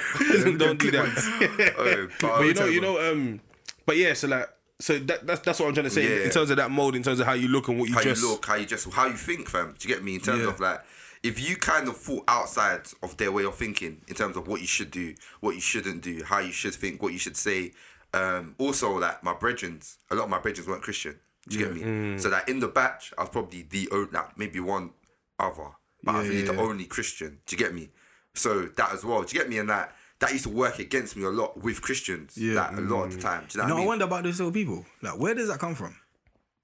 don't 0.58 0.78
do 0.78 0.90
that. 0.92 1.74
Oh, 1.78 2.08
but 2.20 2.42
you 2.46 2.54
know, 2.54 2.64
you 2.66 2.80
know, 2.80 3.12
um, 3.12 3.40
but 3.84 3.96
yeah. 3.96 4.14
So 4.14 4.28
like, 4.28 4.48
so 4.78 4.98
that, 5.00 5.26
that's 5.26 5.40
that's 5.40 5.58
what 5.58 5.66
I'm 5.68 5.74
trying 5.74 5.84
to 5.84 5.90
say 5.90 6.02
Yeah. 6.18 6.24
in 6.26 6.30
terms 6.30 6.50
of 6.50 6.58
that 6.58 6.70
mode, 6.70 6.94
in 6.94 7.02
terms 7.02 7.18
of 7.18 7.26
how 7.26 7.32
you 7.32 7.48
look 7.48 7.66
and 7.68 7.78
what 7.78 7.88
you 7.88 7.94
how 7.94 8.02
dress. 8.02 8.20
you 8.22 8.30
look, 8.30 8.46
how 8.46 8.54
you 8.54 8.66
dress, 8.66 8.84
how 8.92 9.06
you 9.06 9.14
think, 9.14 9.48
fam. 9.48 9.74
Do 9.78 9.88
you 9.88 9.94
get 9.94 10.04
me? 10.04 10.14
In 10.14 10.20
terms 10.20 10.42
Yeah. 10.42 10.48
of 10.48 10.60
like, 10.60 10.80
if 11.24 11.40
you 11.48 11.56
kind 11.56 11.88
of 11.88 11.96
fall 11.96 12.22
outside 12.28 12.82
of 13.02 13.16
their 13.16 13.32
way 13.32 13.44
of 13.44 13.56
thinking, 13.56 14.00
in 14.06 14.14
terms 14.14 14.36
of 14.36 14.46
what 14.46 14.60
you 14.60 14.66
should 14.68 14.90
do, 14.92 15.14
what 15.40 15.54
you 15.56 15.60
shouldn't 15.60 16.02
do, 16.02 16.22
how 16.24 16.38
you 16.38 16.52
should 16.52 16.74
think, 16.74 17.02
what 17.02 17.12
you 17.12 17.18
should 17.18 17.36
say. 17.36 17.72
Um, 18.14 18.54
also, 18.58 18.98
like 18.98 19.22
my 19.22 19.34
brethrens, 19.34 19.96
a 20.10 20.14
lot 20.14 20.24
of 20.24 20.30
my 20.30 20.38
brethrens 20.38 20.66
weren't 20.66 20.82
Christian. 20.82 21.18
Do 21.48 21.58
you 21.58 21.64
get 21.64 21.74
me? 21.74 21.82
Mm. 21.82 22.20
So 22.20 22.28
that 22.30 22.48
in 22.48 22.60
the 22.60 22.68
batch, 22.68 23.12
I 23.16 23.22
was 23.22 23.30
probably 23.30 23.62
the 23.62 23.88
only, 23.92 24.10
like 24.10 24.36
maybe 24.38 24.58
one 24.60 24.90
other, 25.38 25.70
but 26.02 26.14
I 26.14 26.18
was 26.20 26.28
really 26.28 26.40
yeah, 26.40 26.52
the 26.52 26.54
yeah. 26.54 26.60
only 26.60 26.84
Christian. 26.86 27.38
Do 27.46 27.54
you 27.56 27.58
get 27.58 27.74
me? 27.74 27.90
So 28.34 28.62
that 28.62 28.92
as 28.92 29.04
well. 29.04 29.22
Do 29.22 29.34
you 29.36 29.40
get 29.42 29.48
me? 29.48 29.58
And 29.58 29.68
that 29.70 29.94
that 30.18 30.32
used 30.32 30.44
to 30.44 30.50
work 30.50 30.78
against 30.78 31.14
me 31.16 31.24
a 31.24 31.28
lot 31.28 31.62
with 31.62 31.82
Christians. 31.82 32.36
Yeah. 32.36 32.54
Like, 32.54 32.78
a 32.78 32.80
lot 32.80 33.04
of 33.04 33.14
the 33.14 33.20
time. 33.20 33.44
Do 33.48 33.58
you 33.58 33.62
know 33.62 33.68
No, 33.68 33.74
what 33.74 33.76
I 33.76 33.76
I 33.76 33.80
mean? 33.80 33.88
wonder 33.88 34.04
about 34.06 34.24
those 34.24 34.38
little 34.40 34.52
people. 34.52 34.84
Like, 35.02 35.18
where 35.18 35.34
does 35.34 35.48
that 35.48 35.58
come 35.58 35.74
from? 35.74 35.94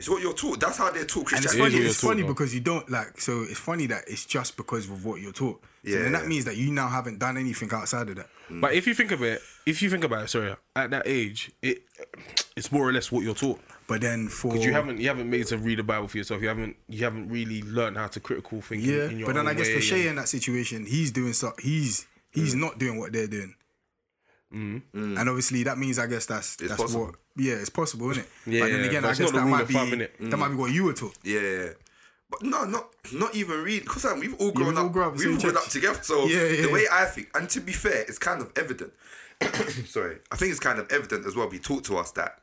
It's 0.02 0.08
what 0.10 0.20
you're 0.20 0.32
taught. 0.34 0.58
That's 0.58 0.78
how 0.78 0.90
they're 0.90 1.04
taught 1.04 1.32
And 1.32 1.44
it's 1.44 1.52
funny. 1.54 1.60
what 1.62 1.72
It's 1.74 2.02
you're 2.02 2.10
funny 2.10 2.22
taught, 2.22 2.28
because 2.28 2.52
you 2.52 2.60
don't 2.60 2.90
like. 2.90 3.20
So 3.20 3.42
it's 3.42 3.60
funny 3.60 3.86
that 3.86 4.02
it's 4.08 4.24
just 4.26 4.56
because 4.56 4.86
of 4.90 5.04
what 5.04 5.20
you're 5.20 5.30
taught. 5.30 5.62
So 5.84 5.92
then 5.92 6.12
Yeah. 6.12 6.18
that 6.18 6.26
means 6.26 6.44
that 6.46 6.56
you 6.56 6.72
now 6.72 6.88
haven't 6.88 7.20
done 7.20 7.36
anything 7.36 7.72
outside 7.72 8.08
of 8.08 8.16
that. 8.16 8.28
But 8.50 8.74
if 8.74 8.88
you 8.88 8.94
think 8.94 9.12
of 9.12 9.22
it, 9.22 9.40
if 9.64 9.80
you 9.80 9.88
think 9.88 10.02
about 10.02 10.24
it, 10.24 10.28
sorry, 10.30 10.56
at 10.74 10.90
that 10.90 11.04
age, 11.06 11.52
it 11.62 11.84
it's 12.56 12.72
more 12.72 12.88
or 12.88 12.92
less 12.92 13.12
what 13.12 13.22
you're 13.22 13.32
taught. 13.36 13.60
But 13.86 14.00
then 14.00 14.26
for 14.28 14.56
You 14.56 14.72
haven't 14.72 14.98
you 14.98 15.06
haven't 15.06 15.30
made 15.30 15.46
to 15.46 15.56
read 15.56 15.78
the 15.78 15.84
Bible 15.84 16.08
for 16.08 16.18
yourself. 16.18 16.42
You 16.42 16.48
haven't 16.48 16.76
you 16.88 17.04
haven't 17.04 17.28
really 17.28 17.62
learned 17.62 17.96
how 17.96 18.08
to 18.08 18.18
critical 18.18 18.60
thinking. 18.60 18.90
yeah. 18.90 19.04
in 19.08 19.18
your 19.20 19.26
But 19.26 19.36
then 19.36 19.46
own 19.46 19.52
I 19.52 19.54
guess 19.54 19.68
way 19.68 19.76
for 19.76 19.80
Shay 19.82 20.00
and- 20.00 20.08
in 20.10 20.16
that 20.16 20.28
situation, 20.28 20.84
he's 20.84 21.12
doing 21.12 21.32
so. 21.32 21.52
He's 21.60 22.06
he's 22.32 22.56
mm. 22.56 22.58
not 22.58 22.78
doing 22.78 22.98
what 22.98 23.12
they're 23.12 23.28
doing. 23.28 23.54
Mm. 24.52 24.82
Mm. 24.94 25.18
And 25.20 25.28
obviously 25.28 25.62
that 25.62 25.78
means 25.78 25.98
I 26.00 26.06
guess 26.08 26.26
that's 26.26 26.56
that's 26.56 26.74
possible. 26.74 27.06
what 27.06 27.14
yeah 27.36 27.54
it's 27.54 27.70
possible, 27.70 28.10
isn't 28.10 28.24
it? 28.24 28.28
Yeah, 28.46 28.60
but 28.60 28.70
then 28.72 28.80
yeah, 28.80 28.86
again, 28.86 29.02
but 29.02 29.08
I 29.08 29.10
guess 29.12 29.20
not 29.20 29.26
the 29.26 29.32
that 29.38 29.42
rule 29.42 29.50
might 29.50 29.62
of 29.62 29.68
be 29.68 29.74
thumb, 29.74 29.90
innit? 29.90 30.10
that 30.18 30.36
mm. 30.36 30.38
might 30.38 30.48
be 30.48 30.54
what 30.54 30.72
you 30.72 30.84
were 30.84 30.92
taught. 30.92 31.16
Yeah. 31.22 31.68
But 32.30 32.42
no, 32.42 32.64
not 32.64 32.88
not 33.12 33.34
even 33.34 33.62
really, 33.62 33.80
because 33.80 34.04
like, 34.04 34.14
um, 34.14 34.20
we've 34.20 34.34
all 34.40 34.52
grown 34.52 34.68
we've 34.68 34.78
all 34.78 34.86
up, 34.86 34.92
grown 34.92 35.06
up 35.08 35.12
we've 35.16 35.22
same 35.22 35.38
grown 35.38 35.56
up 35.56 35.68
together. 35.68 35.98
So 36.02 36.24
Yeah, 36.26 36.44
yeah. 36.46 36.62
the 36.62 36.72
way 36.72 36.86
I 36.90 37.04
think, 37.04 37.28
and 37.34 37.48
to 37.50 37.60
be 37.60 37.72
fair, 37.72 38.02
it's 38.02 38.18
kind 38.18 38.40
of 38.40 38.50
evident. 38.56 38.92
Sorry, 39.86 40.18
I 40.30 40.36
think 40.36 40.50
it's 40.50 40.60
kind 40.60 40.78
of 40.78 40.90
evident 40.90 41.26
as 41.26 41.36
well. 41.36 41.48
Be 41.48 41.58
taught 41.58 41.84
to 41.84 41.96
us 41.98 42.10
that 42.12 42.38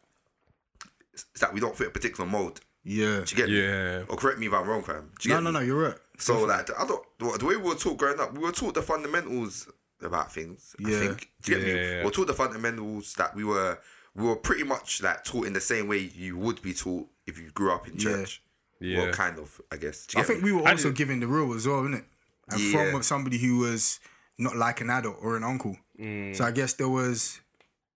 it's 1.13 1.25
that 1.39 1.54
we 1.54 1.60
don't 1.60 1.75
fit 1.75 1.88
a 1.88 1.91
particular 1.91 2.30
mold. 2.30 2.62
Yeah. 2.84 3.21
Do 3.25 3.36
you 3.36 3.36
get 3.36 3.49
me? 3.49 3.62
Yeah. 3.62 4.04
Or 4.10 4.15
correct 4.15 4.39
me 4.39 4.47
if 4.47 4.54
I'm 4.54 4.67
wrong, 4.67 4.84
fam. 4.84 5.12
Do 5.19 5.28
you 5.30 5.36
No, 5.36 5.41
get 5.41 5.43
no, 5.43 5.52
me? 5.52 5.60
no. 5.60 5.65
You're 5.65 5.88
right. 5.89 5.97
So 6.17 6.43
like, 6.43 6.65
the- 6.67 6.80
I 6.80 6.86
don't. 6.88 7.04
the- 7.19 7.38
The 7.38 7.45
way 7.45 7.56
we 7.56 7.63
were 7.63 7.75
taught 7.75 7.97
growing 7.97 8.19
up, 8.19 8.34
we 8.34 8.39
were 8.39 8.52
taught 8.52 8.73
the 8.73 8.82
fundamentals 8.82 9.67
about 10.02 10.32
things. 10.32 10.75
I 10.84 10.89
Yeah. 10.89 10.99
think. 10.99 11.30
Do 11.43 11.52
you 11.52 11.58
get 11.58 11.67
me? 11.67 11.73
Yeah. 11.73 11.97
We 11.99 12.06
were 12.06 12.12
taught 12.12 12.28
the 12.28 12.34
fundamentals 12.34 13.13
that 13.15 13.36
we 13.36 13.43
were. 13.43 13.80
We 14.15 14.26
were 14.26 14.36
pretty 14.36 14.63
much 14.63 15.02
like 15.02 15.24
taught 15.24 15.48
in 15.48 15.54
the 15.54 15.62
same 15.62 15.88
way 15.88 15.98
you 16.15 16.38
would 16.38 16.62
be 16.62 16.74
taught 16.74 17.08
if 17.28 17.38
you 17.39 17.52
grew 17.52 17.72
up 17.72 17.88
in 17.88 17.98
church. 17.98 18.41
Yeah. 18.80 19.00
Well, 19.04 19.13
kind 19.13 19.38
of, 19.39 19.60
I 19.72 19.78
guess. 19.78 20.08
I 20.15 20.24
think 20.24 20.41
me? 20.43 20.52
we 20.52 20.58
were 20.62 20.67
I 20.67 20.72
also 20.72 20.89
did- 20.89 20.98
given 20.98 21.19
the 21.19 21.28
rule 21.28 21.54
as 21.56 21.67
well, 21.67 21.82
innit? 21.84 22.06
And 22.50 22.60
Yeah. 22.62 22.91
from 22.91 23.04
somebody 23.04 23.38
who 23.38 23.58
was 23.60 24.00
not 24.38 24.56
like 24.56 24.82
an 24.82 24.89
adult 24.89 25.17
or 25.22 25.38
an 25.38 25.43
uncle. 25.43 25.78
So 26.00 26.43
I 26.45 26.52
guess 26.52 26.74
there 26.74 26.88
was 26.89 27.39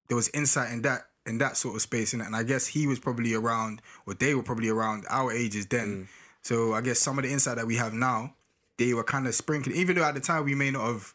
there 0.10 0.15
was 0.17 0.30
insight 0.34 0.71
in 0.71 0.82
that 0.84 1.08
in 1.26 1.38
that 1.38 1.56
sort 1.56 1.76
of 1.76 1.82
space, 1.82 2.13
innit? 2.13 2.26
And 2.28 2.36
I 2.36 2.43
guess 2.43 2.67
he 2.67 2.86
was 2.86 2.99
probably 2.99 3.34
around, 3.34 3.82
or 4.06 4.13
they 4.13 4.36
were 4.36 4.43
probably 4.43 4.67
around 4.69 5.06
our 5.10 5.32
ages 5.32 5.65
then. 5.67 5.88
Mm. 6.04 6.08
So 6.41 6.73
I 6.73 6.82
guess 6.82 6.99
some 6.99 7.17
of 7.17 7.23
the 7.23 7.32
insight 7.32 7.56
that 7.56 7.65
we 7.65 7.78
have 7.78 7.93
now, 7.93 8.36
they 8.78 8.93
were 8.93 9.06
kind 9.06 9.26
of 9.26 9.34
sprinkling, 9.34 9.78
even 9.78 9.95
though 9.95 10.04
at 10.04 10.13
the 10.15 10.19
time 10.19 10.43
we 10.43 10.54
may 10.54 10.69
not 10.69 10.86
have 10.86 11.13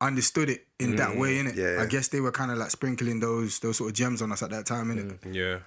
understood 0.00 0.50
it 0.50 0.66
in 0.78 0.96
that 0.96 1.16
way, 1.16 1.36
innit? 1.36 1.56
Yeah. 1.56 1.82
I 1.82 1.86
guess 1.86 2.08
they 2.08 2.20
were 2.20 2.32
kind 2.32 2.50
of 2.50 2.58
like 2.58 2.70
sprinkling 2.70 3.20
those 3.20 3.58
those 3.60 3.76
sort 3.76 3.90
of 3.90 3.96
gems 3.96 4.22
on 4.22 4.32
us 4.32 4.42
at 4.42 4.50
that 4.50 4.66
time, 4.66 4.88
innit? 4.88 5.34
Yeah. 5.34 5.58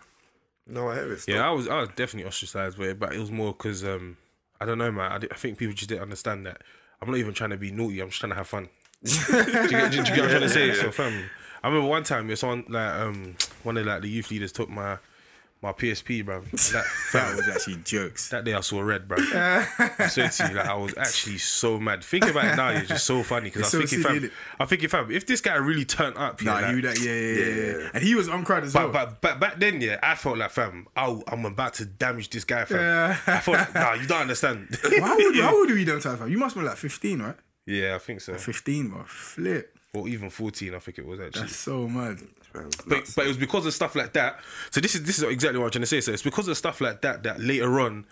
No, 0.65 0.89
I 0.89 0.95
hear 0.95 1.13
it. 1.13 1.27
Yeah, 1.27 1.47
I 1.47 1.51
was 1.51 1.67
I 1.67 1.79
was 1.79 1.89
definitely 1.89 2.25
ostracized 2.25 2.77
with 2.77 2.89
it, 2.89 2.99
but 2.99 3.13
it 3.13 3.19
was 3.19 3.31
more 3.31 3.51
because 3.53 3.83
um, 3.83 4.17
I 4.61 4.65
don't 4.65 4.77
know, 4.77 4.91
man. 4.91 5.11
I, 5.11 5.17
di- 5.17 5.27
I 5.31 5.35
think 5.35 5.57
people 5.57 5.73
just 5.73 5.89
didn't 5.89 6.03
understand 6.03 6.45
that. 6.45 6.61
I'm 7.01 7.09
not 7.09 7.17
even 7.17 7.33
trying 7.33 7.49
to 7.49 7.57
be 7.57 7.71
naughty. 7.71 7.99
I'm 7.99 8.09
just 8.09 8.21
trying 8.21 8.31
to 8.31 8.37
have 8.37 8.47
fun. 8.47 8.69
do, 9.03 9.11
you 9.11 9.69
get, 9.69 9.91
do, 9.91 9.97
you 9.97 10.03
get 10.03 10.09
what 10.09 10.19
I'm 10.19 10.29
trying 10.29 10.41
to 10.41 10.49
say? 10.49 10.73
So, 10.73 10.89
fam, 10.89 11.29
I 11.61 11.67
remember 11.67 11.89
one 11.89 12.03
time, 12.03 12.29
yeah, 12.29 12.35
someone 12.35 12.63
like 12.69 12.93
um, 12.93 13.35
one 13.63 13.75
of 13.77 13.85
like 13.85 14.01
the 14.01 14.09
youth 14.09 14.31
leaders 14.31 14.53
took 14.53 14.69
my 14.69 14.97
my 15.63 15.71
PSP, 15.71 16.25
bro. 16.25 16.41
That, 16.51 16.85
That 17.13 17.35
was 17.35 17.47
actually 17.47 17.77
jokes. 17.77 18.29
that 18.29 18.43
day 18.43 18.53
I 18.53 18.59
saw 18.59 18.81
red, 18.81 19.07
bro. 19.07 19.17
I 19.19 20.07
said 20.09 20.31
to 20.31 20.49
you, 20.49 20.55
like 20.55 20.65
I 20.67 20.73
was 20.75 20.95
actually 20.97 21.37
so 21.37 21.79
mad. 21.79 22.03
Think 22.03 22.25
about 22.25 22.45
it 22.45 22.55
now, 22.55 22.69
it's 22.69 22.89
just 22.89 23.05
so 23.05 23.23
funny 23.23 23.45
because 23.49 23.63
I 23.63 23.67
so 23.67 23.79
thinking, 23.79 24.01
silly, 24.01 24.19
fam, 24.19 24.29
innit? 24.29 25.09
I 25.09 25.13
if 25.13 25.25
this 25.25 25.41
guy 25.41 25.55
really 25.55 25.85
turned 25.85 26.17
up, 26.17 26.41
yeah, 26.41 26.51
Nah, 26.51 26.53
like, 26.59 26.65
he 26.67 26.75
would, 26.75 26.83
yeah, 26.83 26.91
yeah, 26.93 27.33
yeah, 27.33 27.77
yeah, 27.79 27.89
And 27.93 28.03
he 28.03 28.13
was 28.15 28.27
on 28.29 28.43
crowd 28.43 28.63
as 28.63 28.73
well. 28.73 28.89
but, 28.89 29.21
but 29.21 29.21
but 29.21 29.39
back 29.39 29.59
then, 29.59 29.81
yeah, 29.81 29.99
I 30.03 30.15
felt 30.15 30.37
like, 30.37 30.51
fam, 30.51 30.87
oh, 30.97 31.23
I'm 31.27 31.45
about 31.45 31.75
to 31.75 31.85
damage 31.85 32.29
this 32.29 32.43
guy, 32.43 32.65
fam. 32.65 32.79
Yeah. 32.79 33.17
I 33.25 33.39
felt, 33.39 33.57
like, 33.57 33.73
nah, 33.73 33.93
you 33.93 34.05
don't 34.07 34.21
understand. 34.21 34.77
how 34.99 35.17
old, 35.17 35.35
how 35.35 35.55
old 35.55 35.71
are 35.71 35.77
you 35.77 35.85
done 35.85 35.99
time, 36.01 36.17
fam? 36.17 36.29
You 36.29 36.37
must 36.37 36.55
be 36.55 36.61
like 36.61 36.77
15, 36.77 37.21
right? 37.21 37.35
yeah, 37.65 37.95
I 37.95 37.99
think 37.99 38.21
so. 38.21 38.33
15, 38.35 38.89
bro. 38.89 39.03
Flip. 39.05 39.77
Or 39.95 40.07
even 40.07 40.29
14, 40.31 40.73
I 40.73 40.79
think 40.79 40.97
it 40.97 41.05
was 41.05 41.19
actually. 41.19 41.41
That's 41.41 41.55
so 41.55 41.87
mad. 41.87 42.19
But, 42.51 43.11
but 43.15 43.25
it 43.25 43.27
was 43.27 43.37
because 43.37 43.65
of 43.67 43.73
stuff 43.73 43.95
like 43.95 44.13
that. 44.13 44.39
So 44.71 44.81
this 44.81 44.95
is 44.95 45.03
this 45.03 45.17
is 45.19 45.23
exactly 45.23 45.59
what 45.59 45.65
I'm 45.65 45.71
trying 45.71 45.81
to 45.81 45.87
say. 45.87 46.01
So 46.01 46.11
it's 46.11 46.23
because 46.23 46.47
of 46.47 46.57
stuff 46.57 46.81
like 46.81 47.01
that 47.01 47.23
that 47.23 47.39
later 47.39 47.79
on, 47.79 48.05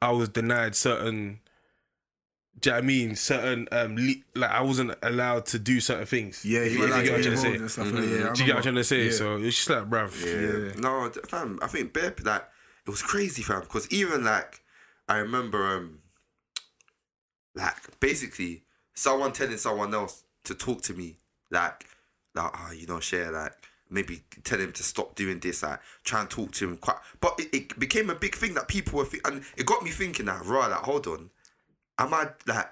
I 0.00 0.10
was 0.12 0.30
denied 0.30 0.74
certain. 0.74 1.40
Do 2.60 2.70
you 2.70 2.72
know 2.72 2.76
what 2.78 2.82
I 2.82 2.86
mean? 2.86 3.14
Certain 3.14 3.68
um, 3.72 3.96
le- 3.96 4.40
like 4.40 4.50
I 4.50 4.62
wasn't 4.62 4.94
allowed 5.02 5.46
to 5.46 5.58
do 5.58 5.80
certain 5.80 6.06
things. 6.06 6.44
Yeah, 6.44 6.60
if 6.60 6.72
you 6.72 6.78
you, 6.78 6.80
were 6.80 6.88
if 6.88 6.90
you 6.90 6.96
like 6.96 7.04
get 7.04 7.12
what 7.12 7.18
I'm 7.18 7.22
trying 7.22 7.34
to 7.36 7.40
say. 7.40 7.54
and 7.56 7.70
stuff 7.70 7.92
like. 7.92 8.02
Yeah, 8.04 8.32
Do 8.32 8.40
you 8.40 8.46
get 8.46 8.48
what 8.48 8.56
I'm 8.56 8.62
trying 8.62 8.74
to 8.76 8.84
say? 8.84 9.04
Yeah. 9.04 9.10
So 9.12 9.36
it's 9.36 9.56
just 9.56 9.70
like, 9.70 9.90
bruv. 9.90 10.74
Yeah. 10.74 10.80
No, 10.80 11.10
fam. 11.28 11.58
I 11.62 11.66
think 11.66 11.92
Bep 11.92 12.24
like 12.24 12.44
it 12.86 12.90
was 12.90 13.02
crazy, 13.02 13.42
fam. 13.42 13.60
Because 13.60 13.90
even 13.92 14.24
like 14.24 14.60
I 15.08 15.18
remember, 15.18 15.66
um, 15.76 15.98
like 17.54 18.00
basically 18.00 18.62
someone 18.94 19.32
telling 19.32 19.58
someone 19.58 19.94
else 19.94 20.24
to 20.44 20.54
talk 20.54 20.82
to 20.82 20.94
me, 20.94 21.18
like, 21.50 21.84
like, 22.34 22.50
oh, 22.54 22.72
you 22.72 22.86
know, 22.86 23.00
share, 23.00 23.30
like 23.30 23.52
maybe 23.90 24.22
tell 24.44 24.58
him 24.58 24.72
to 24.72 24.82
stop 24.82 25.14
doing 25.14 25.38
this, 25.38 25.62
like 25.62 25.80
try 26.04 26.20
and 26.20 26.30
talk 26.30 26.52
to 26.52 26.68
him 26.68 26.76
quite. 26.76 26.98
But 27.20 27.34
it, 27.38 27.48
it 27.54 27.78
became 27.78 28.10
a 28.10 28.14
big 28.14 28.34
thing 28.34 28.54
that 28.54 28.68
people 28.68 28.98
were, 28.98 29.04
thi- 29.04 29.20
and 29.24 29.42
it 29.56 29.66
got 29.66 29.82
me 29.82 29.90
thinking 29.90 30.26
that, 30.26 30.44
right, 30.44 30.68
like, 30.70 30.80
hold 30.80 31.06
on, 31.06 31.30
am 31.98 32.12
I 32.14 32.28
like, 32.46 32.68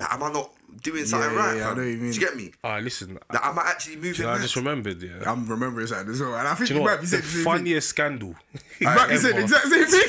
like 0.00 0.12
am 0.12 0.22
I 0.22 0.32
not 0.32 0.52
doing 0.82 1.04
something 1.04 1.30
yeah, 1.32 1.36
right, 1.36 1.56
yeah, 1.56 1.70
I 1.70 1.74
know 1.74 1.82
what 1.82 1.88
you 1.88 1.96
mean. 1.98 2.10
Do 2.12 2.20
you 2.20 2.26
get 2.26 2.36
me? 2.36 2.52
Alright, 2.64 2.84
listen. 2.84 3.18
Like, 3.32 3.44
am 3.46 3.58
I 3.58 3.62
actually 3.70 3.96
moving? 3.96 4.26
I 4.26 4.32
mad? 4.34 4.42
just 4.42 4.56
remembered, 4.56 5.02
yeah. 5.02 5.10
I'm 5.26 5.46
remembering 5.46 5.86
something 5.86 6.10
as 6.12 6.20
well. 6.20 6.34
And 6.36 6.48
I 6.48 6.54
think 6.54 6.68
Do 6.68 6.74
you, 6.74 6.80
you 6.80 6.86
know 6.86 6.90
might 6.90 7.00
what? 7.00 7.00
be 7.02 7.06
The 7.06 7.10
saying 7.10 7.22
the 7.22 7.28
same 7.28 7.34
thing. 7.36 7.44
funniest 7.52 7.88
scandal. 7.88 8.34
You 8.80 8.86
might 8.86 9.08
be 9.08 9.16
saying 9.22 9.36
the 9.36 9.42
ever. 9.42 9.56
exact 9.56 9.66
same 9.68 9.86
thing. 9.86 10.08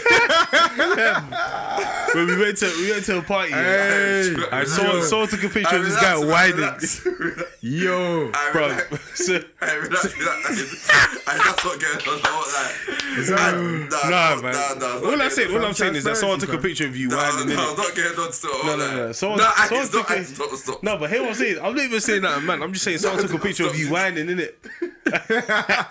when 2.14 2.28
we 2.28 2.38
went 2.44 2.58
to 2.58 2.66
we 2.80 2.92
went 2.92 3.06
to 3.06 3.18
a 3.18 3.22
party, 3.22 3.52
Hey. 3.52 4.34
and 4.52 4.68
someone, 4.68 5.04
someone 5.04 5.28
took 5.28 5.44
a 5.44 5.50
picture 5.50 5.76
of 5.78 5.84
this 5.86 5.96
guy 6.00 6.14
Relax, 6.14 6.22
man, 6.22 6.30
whining. 6.30 6.56
relax, 6.58 7.06
relax. 7.06 7.52
Yo. 7.62 8.32
I 8.34 8.50
Bro, 8.52 8.68
relax. 8.70 9.26
so, 9.26 9.34
Hey, 9.62 9.78
relax, 9.78 10.18
relax. 10.18 10.88
Hey, 10.88 11.38
that's 11.38 11.64
not 11.64 11.80
going 11.80 11.96
on. 11.96 12.22
I 12.24 12.32
won't 12.32 12.48
lie. 12.52 12.74
Nah, 13.12 13.52
Nah, 13.92 14.10
nah, 14.10 14.42
man. 14.42 14.54
Nah, 14.54 14.74
nah, 14.74 14.98
it's 14.98 15.06
all 15.06 15.22
I'm 15.22 15.30
saying, 15.30 15.48
going 15.50 15.62
all 15.62 15.68
I'm 15.68 15.74
saying 15.74 15.96
is 15.96 16.04
that 16.06 16.18
someone 16.18 16.40
took 16.40 16.50
a 16.50 16.52
Transparency, 16.58 16.84
picture 16.84 16.88
of 16.90 16.96
you 16.98 17.10
on. 17.12 17.18
whining 17.18 17.36
Nah, 17.36 17.42
in 17.54 17.58
nah, 17.58 17.72
it. 17.74 17.78
not 17.78 17.96
getting 17.96 18.20
on 18.20 18.32
still. 18.32 18.64
No, 18.66 18.76
no, 18.78 18.96
no. 18.96 19.12
Someone, 19.12 19.40
Nah, 19.40 19.52
someone 19.54 19.84
it's 19.86 19.94
not. 19.94 20.08
took 20.08 20.18
a, 20.18 20.24
Stop, 20.56 20.60
stop. 20.60 20.84
No, 20.84 20.98
but 20.98 21.10
hear 21.10 21.22
what 21.22 21.30
I'm 21.30 21.36
saying. 21.36 21.58
I'm 21.62 21.76
not 21.76 21.84
even 21.86 22.02
saying 22.02 22.22
that, 22.24 22.44
man. 22.44 22.62
I'm 22.62 22.74
just 22.74 22.84
saying 22.86 22.98
someone 23.00 23.22
took 23.22 23.34
a 23.34 23.40
picture 23.40 23.66
of 23.66 23.78
you 23.78 23.90
whining 23.92 24.30
in 24.30 24.40
it, 24.40 24.60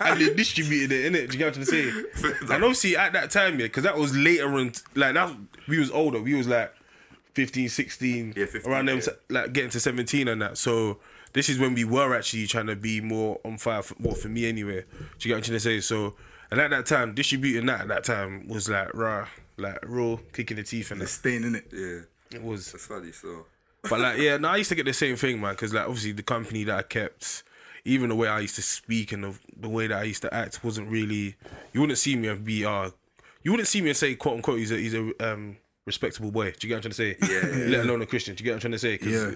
and 0.01 0.21
they 0.21 0.33
distributed 0.33 0.91
it 0.91 1.05
in 1.05 1.15
it. 1.15 1.29
Do 1.29 1.37
you 1.37 1.39
get 1.39 1.57
what 1.57 1.57
I'm 1.57 1.65
trying 1.65 1.83
to 1.91 2.33
say? 2.33 2.53
And 2.53 2.63
obviously 2.63 2.95
at 2.97 3.13
that 3.13 3.31
time, 3.31 3.59
yeah, 3.59 3.65
because 3.65 3.83
that 3.83 3.97
was 3.97 4.15
later 4.15 4.47
on. 4.53 4.71
Like 4.95 5.13
that, 5.15 5.35
we 5.67 5.79
was 5.79 5.91
older. 5.91 6.21
We 6.21 6.35
was 6.35 6.47
like 6.47 6.73
15, 7.33 7.69
16, 7.69 8.33
Yeah, 8.35 8.45
15, 8.45 8.71
around 8.71 8.87
them, 8.87 8.99
yeah. 8.99 9.13
like 9.29 9.53
getting 9.53 9.71
to 9.71 9.79
17 9.79 10.27
and 10.27 10.41
that. 10.41 10.57
So 10.57 10.97
this 11.33 11.49
is 11.49 11.59
when 11.59 11.73
we 11.73 11.83
were 11.83 12.15
actually 12.15 12.47
trying 12.47 12.67
to 12.67 12.75
be 12.75 13.01
more 13.01 13.39
on 13.45 13.57
fire. 13.57 13.81
For, 13.81 13.95
well, 13.99 14.15
for 14.15 14.27
me 14.29 14.47
anyway. 14.47 14.83
Do 15.19 15.29
you 15.29 15.29
get 15.29 15.31
what 15.33 15.37
I'm 15.37 15.43
trying 15.43 15.55
to 15.55 15.59
say? 15.59 15.79
So. 15.81 16.15
And 16.51 16.59
at 16.59 16.69
that 16.71 16.85
time, 16.85 17.15
distributing 17.15 17.67
that 17.67 17.79
at 17.79 17.87
that 17.87 18.03
time 18.03 18.45
was 18.49 18.67
like 18.67 18.93
raw, 18.93 19.25
like 19.55 19.79
raw, 19.87 20.17
kicking 20.33 20.57
the 20.57 20.63
teeth, 20.63 20.91
and 20.91 20.99
The 20.99 21.07
stain 21.07 21.45
in 21.45 21.55
it. 21.55 21.67
Yeah, 21.71 22.01
it 22.37 22.43
was 22.43 22.73
that's 22.73 22.87
funny. 22.87 23.13
So, 23.13 23.45
but 23.89 23.99
like, 23.99 24.17
yeah, 24.19 24.37
no, 24.37 24.49
I 24.49 24.57
used 24.57 24.69
to 24.69 24.75
get 24.75 24.85
the 24.85 24.93
same 24.93 25.15
thing, 25.15 25.39
man. 25.41 25.53
Because 25.53 25.73
like, 25.73 25.85
obviously, 25.85 26.11
the 26.11 26.23
company 26.23 26.63
that 26.65 26.77
I 26.77 26.81
kept, 26.83 27.43
even 27.85 28.09
the 28.09 28.15
way 28.15 28.27
I 28.27 28.39
used 28.41 28.55
to 28.55 28.61
speak 28.61 29.11
and 29.11 29.23
the, 29.23 29.39
the 29.57 29.69
way 29.69 29.87
that 29.87 29.97
I 29.97 30.03
used 30.03 30.21
to 30.23 30.33
act 30.33 30.63
wasn't 30.63 30.89
really. 30.89 31.35
You 31.73 31.81
wouldn't 31.81 31.97
see 31.99 32.15
me 32.15 32.27
and 32.27 32.43
be, 32.45 32.63
uh, 32.65 32.91
you 33.43 33.51
wouldn't 33.51 33.67
see 33.67 33.81
me 33.81 33.89
and 33.89 33.97
say, 33.97 34.13
quote 34.15 34.35
unquote, 34.35 34.59
he's 34.59 34.71
a 34.71 34.77
he's 34.77 34.93
a 34.93 35.11
um, 35.33 35.57
respectable 35.87 36.31
boy. 36.31 36.51
Do 36.57 36.67
you 36.67 36.75
get 36.75 36.75
what 36.75 36.85
I'm 36.85 36.91
trying 36.91 37.15
to 37.17 37.25
say? 37.25 37.67
Yeah, 37.67 37.67
Let 37.77 37.85
alone 37.85 38.01
a 38.03 38.05
Christian. 38.05 38.35
Do 38.35 38.43
you 38.43 38.45
get 38.45 38.51
what 38.51 38.55
I'm 38.57 38.61
trying 38.61 38.71
to 38.73 38.79
say? 38.79 38.97
'Cause- 38.97 39.11
Yeah. 39.11 39.31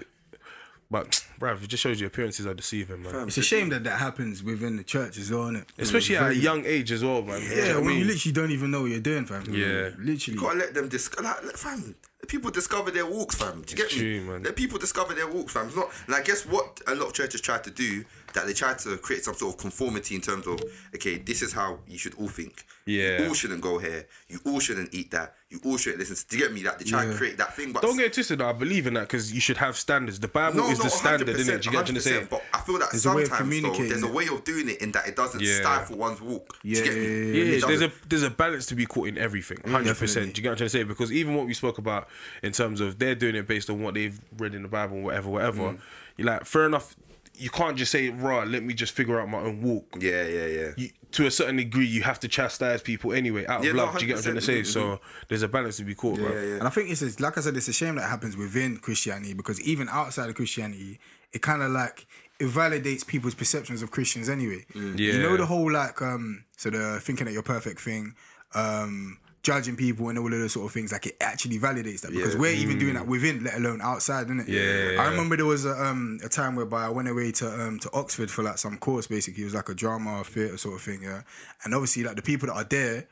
But, 0.88 1.10
bruv, 1.40 1.64
it 1.64 1.66
just 1.66 1.82
shows 1.82 2.00
you 2.00 2.06
appearances 2.06 2.46
are 2.46 2.54
deceiving, 2.54 3.02
man. 3.02 3.26
It's 3.26 3.36
a 3.38 3.42
shame 3.42 3.70
that 3.70 3.82
that 3.82 3.98
happens 3.98 4.44
within 4.44 4.76
the 4.76 4.84
church 4.84 5.18
as 5.18 5.32
well, 5.32 5.46
innit? 5.50 5.64
Especially 5.78 6.16
at 6.16 6.30
a 6.30 6.34
young 6.36 6.64
age 6.64 6.92
as 6.92 7.02
well, 7.02 7.22
man. 7.22 7.40
Do 7.40 7.44
you 7.46 7.56
know 7.56 7.64
Yeah, 7.66 7.74
I 7.74 7.78
when 7.80 7.96
you 7.98 8.04
literally 8.04 8.32
don't 8.32 8.50
even 8.52 8.70
know 8.70 8.82
what 8.82 8.92
you're 8.92 9.00
doing, 9.00 9.24
fam. 9.26 9.42
Yeah. 9.52 9.90
Literally. 9.98 10.18
you 10.28 10.40
gotta 10.40 10.58
let 10.58 10.74
them 10.74 10.88
discover. 10.88 11.24
Like, 11.24 11.44
let- 11.44 11.58
fam, 11.58 11.96
people 12.28 12.50
discover 12.50 12.90
their 12.90 13.06
walks, 13.06 13.34
fam. 13.34 13.62
Do 13.62 13.70
you 13.70 13.76
get 13.76 13.92
me? 13.92 13.98
true, 13.98 14.20
man. 14.22 14.42
Let 14.42 14.56
people 14.56 14.78
discover 14.78 15.14
their 15.14 15.28
walks, 15.28 15.52
fam. 15.52 15.66
It's 15.66 15.76
not. 15.76 15.90
And 16.06 16.14
I 16.14 16.22
guess 16.22 16.44
what 16.46 16.80
a 16.86 16.94
lot 16.94 17.08
of 17.08 17.12
churches 17.14 17.40
try 17.40 17.58
to 17.58 17.70
do 17.70 18.04
that 18.34 18.46
they 18.46 18.52
try 18.52 18.74
to 18.74 18.96
create 18.98 19.24
some 19.24 19.34
sort 19.34 19.54
of 19.54 19.60
conformity 19.60 20.14
in 20.14 20.20
terms 20.20 20.46
of 20.46 20.60
okay, 20.94 21.18
this 21.18 21.42
is 21.42 21.52
how 21.52 21.78
you 21.86 21.98
should 21.98 22.14
all 22.14 22.28
think. 22.28 22.64
Yeah. 22.84 23.22
You 23.22 23.28
all 23.28 23.34
shouldn't 23.34 23.60
go 23.62 23.78
here. 23.78 24.06
You 24.28 24.38
all 24.46 24.60
shouldn't 24.60 24.94
eat 24.94 25.10
that. 25.10 25.34
you 25.50 25.60
all 25.64 25.76
should 25.76 25.98
listen. 25.98 26.14
To, 26.16 26.26
do 26.28 26.36
you 26.38 26.42
get 26.44 26.52
me? 26.54 26.62
Like 26.62 26.78
they 26.78 26.84
try 26.84 27.04
and 27.04 27.14
create 27.16 27.36
that 27.38 27.54
thing, 27.54 27.72
but 27.72 27.82
Don't 27.82 27.96
get 27.96 28.12
twisted. 28.12 28.40
I 28.40 28.52
believe 28.52 28.86
in 28.86 28.94
that 28.94 29.02
because 29.02 29.32
you 29.32 29.40
should 29.40 29.56
have 29.56 29.76
standards. 29.76 30.20
The 30.20 30.28
Bible 30.28 30.58
no, 30.58 30.70
is 30.70 30.78
no, 30.78 30.84
the 30.84 30.90
standard, 30.90 31.28
isn't 31.28 31.54
it? 31.54 31.62
Do 31.62 31.66
you 31.66 31.72
get 31.72 31.82
what 31.82 31.90
I'm 31.90 32.00
saying? 32.00 32.28
But 32.30 32.42
I 32.54 32.60
feel 32.60 32.78
that 32.78 32.90
There's 32.90 33.02
sometimes 33.02 33.62
though, 33.62 33.72
there's 33.72 34.02
a 34.02 34.12
way 34.12 34.26
of 34.28 34.44
doing 34.44 34.68
it 34.68 34.80
in 34.80 34.92
that 34.92 35.08
it 35.08 35.16
doesn't 35.16 35.40
Yeah. 35.40 35.56
stifle 35.60 35.96
one's 35.96 36.20
walk. 36.20 36.58
Do 36.62 36.68
Yeah, 36.68 36.78
you 36.78 36.84
get 36.84 36.94
me? 36.94 37.02
yeah, 37.02 37.08
yeah, 37.08 37.52
Yeah, 37.58 37.66
there's 37.66 37.82
a 37.82 37.92
there's 38.08 38.22
a 38.22 38.30
balance 38.30 38.66
to 38.66 38.74
be 38.74 38.86
caught 38.86 39.08
in 39.08 39.18
everything, 39.18 39.58
hundred 39.68 39.96
percent. 39.96 40.34
Do 40.34 40.38
you 40.38 40.42
get 40.42 40.50
what 40.50 40.52
I'm 40.52 40.56
trying 40.58 40.66
to 40.66 40.70
say? 40.70 40.82
Because 40.84 41.12
even 41.12 41.34
what 41.34 41.46
we 41.46 41.54
spoke 41.54 41.78
about 41.78 42.08
in 42.42 42.52
terms 42.52 42.80
of 42.80 42.98
they're 42.98 43.14
doing 43.14 43.34
it 43.34 43.46
based 43.48 43.68
on 43.70 43.82
what 43.82 43.94
they've 43.94 44.18
read 44.38 44.54
in 44.54 44.62
the 44.62 44.68
Bible, 44.68 45.00
whatever, 45.00 45.28
whatever. 45.30 45.62
Mm. 45.62 45.78
You're 46.16 46.26
like, 46.28 46.44
fair 46.44 46.66
enough. 46.66 46.96
You 47.36 47.50
can't 47.50 47.76
just 47.76 47.92
say, 47.92 48.08
"Right, 48.10 48.46
let 48.48 48.62
me 48.62 48.72
just 48.74 48.92
figure 48.92 49.20
out 49.20 49.28
my 49.28 49.38
own 49.40 49.62
walk." 49.62 49.96
Yeah, 50.00 50.24
yeah, 50.26 50.46
yeah. 50.46 50.70
You, 50.76 50.90
to 51.12 51.26
a 51.26 51.30
certain 51.30 51.56
degree, 51.56 51.86
you 51.86 52.02
have 52.02 52.18
to 52.20 52.28
chastise 52.28 52.82
people 52.82 53.12
anyway 53.12 53.46
out 53.46 53.60
of 53.60 53.66
Yeah, 53.66 53.72
no, 53.72 53.84
love. 53.84 53.98
Do 53.98 54.04
you 54.04 54.08
get 54.08 54.16
what 54.16 54.26
I'm 54.26 54.32
trying 54.34 54.34
to 54.36 54.62
100%, 54.62 54.64
say? 54.66 54.72
So 54.72 55.00
there's 55.28 55.42
a 55.42 55.48
balance 55.48 55.76
to 55.78 55.84
be 55.84 55.94
caught, 55.94 56.18
bro. 56.18 56.32
yeah, 56.32 56.40
yeah. 56.42 56.54
And 56.56 56.62
I 56.66 56.70
think 56.70 56.90
it's 56.90 57.00
just, 57.00 57.20
like 57.20 57.38
I 57.38 57.40
said, 57.42 57.56
it's 57.56 57.68
a 57.68 57.72
shame 57.72 57.94
that 57.96 58.08
happens 58.08 58.36
within 58.36 58.78
Christianity 58.78 59.32
because 59.34 59.60
even 59.62 59.88
outside 59.88 60.28
of 60.28 60.34
Christianity, 60.34 60.98
it 61.32 61.42
kind 61.42 61.62
of 61.62 61.70
like 61.70 62.06
it 62.38 62.46
validates 62.46 63.06
people's 63.06 63.34
perceptions 63.34 63.82
of 63.82 63.90
Christians 63.90 64.28
anyway. 64.28 64.64
You 64.74 64.94
Yeah. 64.96 65.18
know 65.22 65.36
the 65.36 65.46
whole 65.46 65.70
like 65.72 66.00
um 66.02 66.44
so 66.56 66.70
the 66.70 67.00
thinking 67.02 67.26
that 67.26 67.32
you're 67.32 67.42
perfect 67.42 67.80
thing, 67.80 68.14
um 68.54 69.18
judging 69.46 69.76
people 69.76 70.08
and 70.08 70.18
all 70.18 70.26
of 70.32 70.38
those 70.40 70.52
sort 70.54 70.66
of 70.66 70.72
things. 70.72 70.90
Like 70.92 71.06
it 71.06 71.16
actually 71.20 71.58
validates 71.58 72.00
that 72.02 72.10
because 72.12 72.34
Yeah. 72.34 72.40
we're 72.40 72.54
even 72.64 72.78
doing 72.78 72.94
that 72.94 73.06
within, 73.06 73.44
let 73.44 73.54
alone 73.54 73.80
outside, 73.80 74.24
isn't 74.26 74.40
it? 74.40 74.48
Yeah. 74.48 75.00
I 75.02 75.08
remember 75.10 75.36
there 75.36 75.46
was 75.46 75.64
a 75.64 75.74
um 75.86 76.18
a 76.24 76.28
time 76.28 76.56
whereby 76.56 76.84
I 76.86 76.88
went 76.88 77.08
away 77.08 77.30
to 77.40 77.46
um 77.62 77.78
to 77.80 77.88
Oxford 77.92 78.30
for 78.30 78.42
like 78.42 78.58
some 78.58 78.76
course. 78.78 79.06
Basically, 79.06 79.42
it 79.42 79.46
was 79.50 79.54
like 79.54 79.68
a 79.68 79.74
drama 79.74 80.24
theatre 80.24 80.56
sort 80.58 80.74
of 80.76 80.82
thing. 80.82 81.00
Yeah, 81.02 81.22
and 81.64 81.74
obviously 81.74 82.02
like 82.02 82.16
the 82.16 82.22
people 82.22 82.48
that 82.48 82.54
are 82.54 82.64
there 82.64 83.06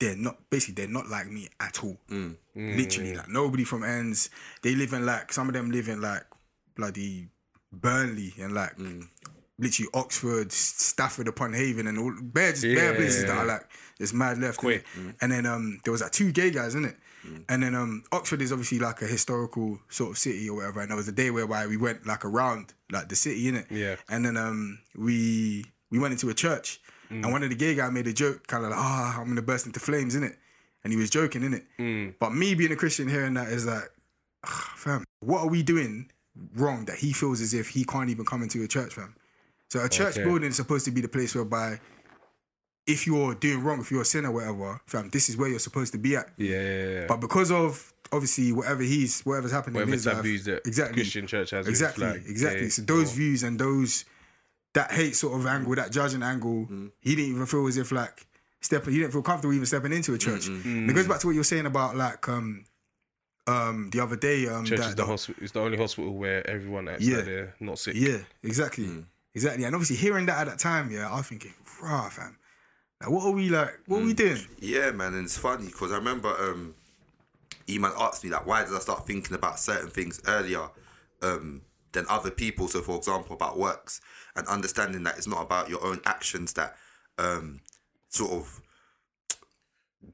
they're 0.00 0.16
not 0.16 0.36
basically 0.50 0.74
they're 0.74 0.92
not 0.92 1.08
like 1.08 1.28
me 1.30 1.48
at 1.60 1.82
all. 1.84 1.96
Literally, 2.54 3.14
like 3.16 3.28
nobody 3.28 3.64
from 3.64 3.82
ends. 3.84 4.30
They 4.62 4.74
live 4.74 4.92
in 4.92 5.04
like 5.06 5.32
some 5.32 5.48
of 5.48 5.54
them 5.54 5.70
live 5.70 5.88
in 5.88 6.00
like 6.00 6.24
bloody 6.76 7.28
Burnley 7.72 8.34
and 8.40 8.52
like 8.54 8.74
literally 9.58 9.88
Oxford, 9.94 10.50
Stratford 10.52 11.28
upon 11.28 11.54
Avon, 11.54 11.86
and 11.86 11.98
all 11.98 12.12
bare 12.22 12.50
just 12.52 12.62
bare 12.62 12.90
Yeah. 12.92 12.96
places 12.96 13.22
that 13.26 13.36
are 13.36 13.46
like 13.46 13.64
there's 13.98 14.12
mad 14.12 14.38
left. 14.38 14.58
Quick. 14.58 14.84
innit? 14.96 15.14
And 15.20 15.32
then 15.32 15.46
um 15.46 15.80
there 15.84 15.92
was 15.92 16.00
like 16.02 16.12
two 16.12 16.32
gay 16.32 16.50
guys 16.50 16.74
in 16.74 16.84
it. 16.84 16.96
And 17.48 17.62
then 17.62 17.74
um 17.74 18.04
Oxford 18.12 18.42
is 18.42 18.52
obviously 18.52 18.78
like 18.78 19.00
a 19.00 19.06
historical 19.06 19.78
sort 19.88 20.10
of 20.10 20.18
city 20.18 20.48
or 20.50 20.56
whatever. 20.56 20.80
And 20.80 20.90
there 20.90 20.96
was 20.96 21.08
a 21.08 21.12
day 21.12 21.30
whereby 21.30 21.66
we 21.66 21.76
went 21.78 22.06
like 22.06 22.24
around 22.24 22.74
like 22.90 23.08
the 23.08 23.16
city 23.16 23.48
in 23.48 23.54
it. 23.56 23.66
Yeah. 23.70 23.96
And 24.10 24.24
then 24.24 24.36
um 24.36 24.78
we 24.94 25.64
we 25.90 25.98
went 25.98 26.12
into 26.12 26.28
a 26.28 26.34
church 26.34 26.80
and 27.10 27.30
one 27.32 27.42
of 27.44 27.48
the 27.50 27.54
gay 27.54 27.74
guy 27.76 27.88
made 27.90 28.06
a 28.08 28.12
joke, 28.12 28.46
kind 28.48 28.64
of 28.64 28.70
like, 28.70 28.78
ah, 28.78 29.20
I'm 29.20 29.28
gonna 29.28 29.40
burst 29.42 29.66
into 29.66 29.78
flames, 29.78 30.14
in 30.16 30.24
it. 30.24 30.36
And 30.82 30.92
he 30.92 30.98
was 30.98 31.10
joking, 31.10 31.44
in 31.44 31.54
it. 31.54 31.64
But 32.18 32.34
me 32.34 32.54
being 32.54 32.72
a 32.72 32.76
Christian 32.76 33.08
hearing 33.08 33.34
that 33.34 33.48
is 33.48 33.64
like, 33.66 33.88
ah, 34.44 34.72
fam, 34.76 35.04
what 35.20 35.40
are 35.40 35.48
we 35.48 35.62
doing 35.62 36.10
wrong 36.56 36.84
that 36.86 36.96
he 36.96 37.12
feels 37.12 37.40
as 37.40 37.54
if 37.54 37.68
he 37.68 37.84
can't 37.84 38.10
even 38.10 38.24
come 38.24 38.42
into 38.42 38.62
a 38.64 38.68
church, 38.68 38.94
fam? 38.94 39.14
So 39.70 39.80
a 39.84 39.88
church 39.88 40.14
Okay. 40.16 40.24
building 40.24 40.48
is 40.48 40.56
supposed 40.56 40.84
to 40.86 40.90
be 40.90 41.00
the 41.00 41.08
place 41.08 41.34
whereby 41.34 41.78
if 42.86 43.06
you're 43.06 43.34
doing 43.34 43.62
wrong, 43.62 43.80
if 43.80 43.90
you're 43.90 44.02
a 44.02 44.04
sinner, 44.04 44.30
whatever, 44.30 44.80
fam, 44.86 45.08
this 45.10 45.28
is 45.28 45.36
where 45.36 45.48
you're 45.48 45.58
supposed 45.58 45.92
to 45.92 45.98
be 45.98 46.16
at. 46.16 46.28
Yeah, 46.36 46.60
yeah, 46.60 46.88
yeah. 47.00 47.06
But 47.06 47.20
because 47.20 47.50
of 47.50 47.92
obviously 48.12 48.52
whatever 48.52 48.82
he's 48.82 49.22
whatever's 49.22 49.52
happening 49.52 49.74
Whatever 49.74 49.90
in 49.92 49.94
his 49.94 50.06
life, 50.06 50.22
that 50.44 50.62
exactly, 50.66 50.94
Christian 51.02 51.26
church 51.26 51.50
has 51.50 51.66
exactly, 51.66 52.06
exactly. 52.26 52.68
So 52.70 52.82
those 52.82 53.12
views 53.12 53.42
and 53.42 53.58
those 53.58 54.04
that 54.74 54.90
hate 54.92 55.16
sort 55.16 55.38
of 55.38 55.46
angle, 55.46 55.74
that 55.76 55.92
judging 55.92 56.22
angle, 56.22 56.66
Mm. 56.70 56.90
he 57.00 57.14
didn't 57.16 57.30
even 57.34 57.46
feel 57.46 57.66
as 57.66 57.76
if 57.76 57.90
like 57.92 58.26
stepping. 58.60 58.92
He 58.92 58.98
didn't 59.00 59.12
feel 59.12 59.22
comfortable 59.22 59.54
even 59.54 59.66
stepping 59.66 59.92
into 59.92 60.12
a 60.14 60.18
church. 60.18 60.48
And 60.48 60.90
it 60.90 60.94
goes 60.94 61.06
back 61.08 61.20
to 61.20 61.26
what 61.28 61.32
you 61.32 61.40
were 61.40 61.44
saying 61.44 61.66
about 61.66 61.96
like 61.96 62.28
um 62.28 62.64
um 63.46 63.90
the 63.90 64.00
other 64.00 64.16
day 64.16 64.46
um 64.48 64.64
Church 64.64 64.80
that- 64.80 64.88
is 64.90 64.94
the 64.94 65.04
hospital. 65.06 65.42
It's 65.42 65.52
the 65.52 65.60
only 65.60 65.78
hospital 65.78 66.14
where 66.14 66.48
everyone 66.48 66.88
acts 66.88 67.04
Yeah. 67.06 67.16
like 67.16 67.24
they're 67.26 67.54
not 67.60 67.78
sick. 67.78 67.94
yeah, 67.96 68.18
exactly, 68.42 68.86
Mm. 68.86 69.04
exactly. 69.34 69.64
And 69.64 69.74
obviously 69.74 69.96
hearing 69.96 70.26
that 70.26 70.38
at 70.38 70.46
that 70.48 70.58
time, 70.58 70.90
yeah, 70.90 71.10
I 71.10 71.16
was 71.16 71.26
thinking, 71.26 71.54
rah, 71.82 72.08
fam. 72.10 72.36
Like, 73.04 73.12
what 73.12 73.26
are 73.26 73.32
we 73.32 73.50
like? 73.50 73.80
What 73.86 73.98
Mm. 73.98 74.02
are 74.02 74.06
we 74.06 74.12
doing? 74.14 74.46
Yeah, 74.60 74.90
man, 74.92 75.12
and 75.12 75.26
it's 75.26 75.36
funny 75.36 75.66
because 75.66 75.92
I 75.92 75.96
remember 75.96 76.28
um, 76.30 76.74
Eman 77.68 77.92
asked 78.00 78.24
me 78.24 78.30
like, 78.30 78.46
why 78.46 78.64
did 78.64 78.72
I 78.74 78.78
start 78.78 79.06
thinking 79.06 79.34
about 79.36 79.58
certain 79.60 79.90
things 79.90 80.22
earlier 80.26 80.70
um, 81.20 81.60
than 81.92 82.06
other 82.08 82.30
people? 82.30 82.66
So, 82.68 82.80
for 82.80 82.96
example, 82.96 83.36
about 83.36 83.58
works 83.58 84.00
and 84.36 84.46
understanding 84.48 85.02
that 85.02 85.18
it's 85.18 85.26
not 85.26 85.42
about 85.42 85.68
your 85.68 85.84
own 85.84 86.00
actions 86.06 86.54
that 86.54 86.76
um, 87.18 87.60
sort 88.08 88.32
of 88.32 88.62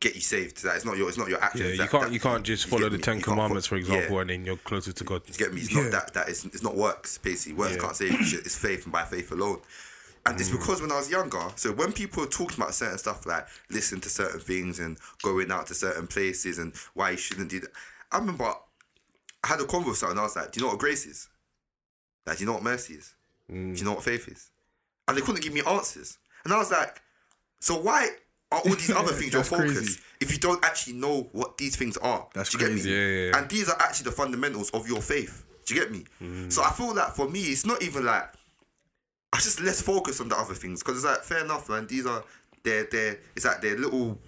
get 0.00 0.16
you 0.16 0.20
saved. 0.20 0.60
That 0.64 0.74
it's 0.74 0.84
not 0.84 0.96
your, 0.96 1.08
it's 1.08 1.18
not 1.18 1.28
your 1.28 1.40
actions. 1.42 1.62
Yeah, 1.64 1.70
you 1.70 1.76
that- 1.78 1.90
can't 1.90 2.04
that- 2.06 2.12
you 2.12 2.18
can't 2.20 2.42
just 2.44 2.64
you 2.64 2.70
follow 2.72 2.88
the 2.88 2.96
me? 2.98 3.02
Ten 3.02 3.18
You 3.18 3.22
Commandments, 3.22 3.68
for 3.68 3.76
example, 3.76 4.16
yeah. 4.16 4.20
and 4.22 4.30
then 4.30 4.44
you're 4.44 4.56
closer 4.56 4.92
to 4.92 5.04
God. 5.04 5.22
You 5.28 5.34
get 5.34 5.54
me? 5.54 5.60
It's 5.60 5.72
not 5.72 5.84
Yeah. 5.84 5.90
that 5.90 6.14
that 6.14 6.28
is 6.28 6.44
it's 6.44 6.62
not 6.64 6.74
works 6.76 7.18
basically. 7.18 7.54
Works 7.56 7.74
Yeah. 7.76 7.82
can't 7.82 7.96
save 7.96 8.12
you. 8.32 8.38
It's 8.38 8.56
faith 8.56 8.82
and 8.84 8.92
by 8.92 9.04
faith 9.04 9.30
alone. 9.30 9.60
And 10.26 10.36
Mm. 10.36 10.40
it's 10.40 10.50
because 10.50 10.80
when 10.82 10.92
I 10.92 10.96
was 10.96 11.10
younger, 11.10 11.42
so 11.56 11.72
when 11.72 11.92
people 11.92 12.22
were 12.22 12.28
talking 12.28 12.56
about 12.60 12.74
certain 12.74 12.98
stuff 12.98 13.24
like 13.26 13.46
listen 13.70 14.00
to 14.00 14.10
certain 14.10 14.40
things 14.40 14.78
and 14.78 14.98
going 15.22 15.50
out 15.50 15.66
to 15.68 15.74
certain 15.74 16.06
places 16.06 16.58
and 16.58 16.74
why 16.94 17.10
you 17.10 17.16
shouldn't 17.16 17.48
do 17.50 17.60
that, 17.60 17.70
I 18.12 18.18
remember 18.18 18.44
I 18.44 19.46
had 19.46 19.60
a 19.60 19.64
convo 19.64 19.88
with 19.88 19.96
someone 19.98 20.12
and 20.18 20.20
I 20.20 20.24
was 20.24 20.36
like, 20.36 20.52
Do 20.52 20.60
you 20.60 20.66
know 20.66 20.72
what 20.72 20.78
grace 20.78 21.06
is? 21.06 21.28
Like, 22.26 22.36
do 22.38 22.42
you 22.44 22.46
know 22.46 22.54
what 22.54 22.62
mercy 22.62 22.94
is? 22.94 23.14
Mm. 23.50 23.72
Do 23.74 23.78
you 23.78 23.84
know 23.84 23.94
what 23.94 24.04
faith 24.04 24.28
is? 24.28 24.50
And 25.08 25.16
they 25.16 25.22
couldn't 25.22 25.42
give 25.42 25.54
me 25.54 25.62
answers. 25.66 26.18
And 26.44 26.52
I 26.52 26.58
was 26.58 26.70
like, 26.70 27.00
So 27.60 27.80
why 27.80 28.08
are 28.52 28.58
all 28.60 28.74
these 28.74 28.90
other 28.90 29.12
things 29.20 29.32
your 29.32 29.42
focus 29.44 29.72
crazy. 29.74 30.00
if 30.20 30.32
you 30.32 30.38
don't 30.38 30.62
actually 30.64 30.94
know 30.94 31.28
what 31.32 31.56
these 31.56 31.76
things 31.76 31.96
are? 31.96 32.28
That's 32.34 32.50
do 32.50 32.58
you 32.58 32.64
crazy. 32.66 32.88
get 32.90 32.94
me? 32.94 33.00
Yeah, 33.00 33.06
yeah, 33.06 33.30
yeah. 33.30 33.38
And 33.38 33.48
these 33.48 33.68
are 33.70 33.76
actually 33.80 34.04
the 34.10 34.16
fundamentals 34.16 34.70
of 34.70 34.86
your 34.86 35.00
faith. 35.00 35.44
Do 35.64 35.74
you 35.74 35.80
get 35.80 35.90
me? 35.92 36.04
So 36.50 36.62
I 36.62 36.70
feel 36.72 36.94
like 36.94 37.14
for 37.14 37.28
me, 37.28 37.40
it's 37.44 37.64
not 37.64 37.80
even 37.82 38.04
like 38.04 38.28
just 39.42 39.60
less 39.60 39.80
focus 39.80 40.20
on 40.20 40.28
the 40.28 40.36
other 40.36 40.54
things 40.54 40.82
because 40.82 40.96
it's 40.96 41.06
like 41.06 41.22
fair 41.22 41.44
enough, 41.44 41.68
man. 41.68 41.86
These 41.86 42.06
are 42.06 42.24
they're 42.62 42.84
they're 42.90 43.18
it's 43.36 43.44
like 43.44 43.60
they're 43.60 43.76
little 43.76 44.18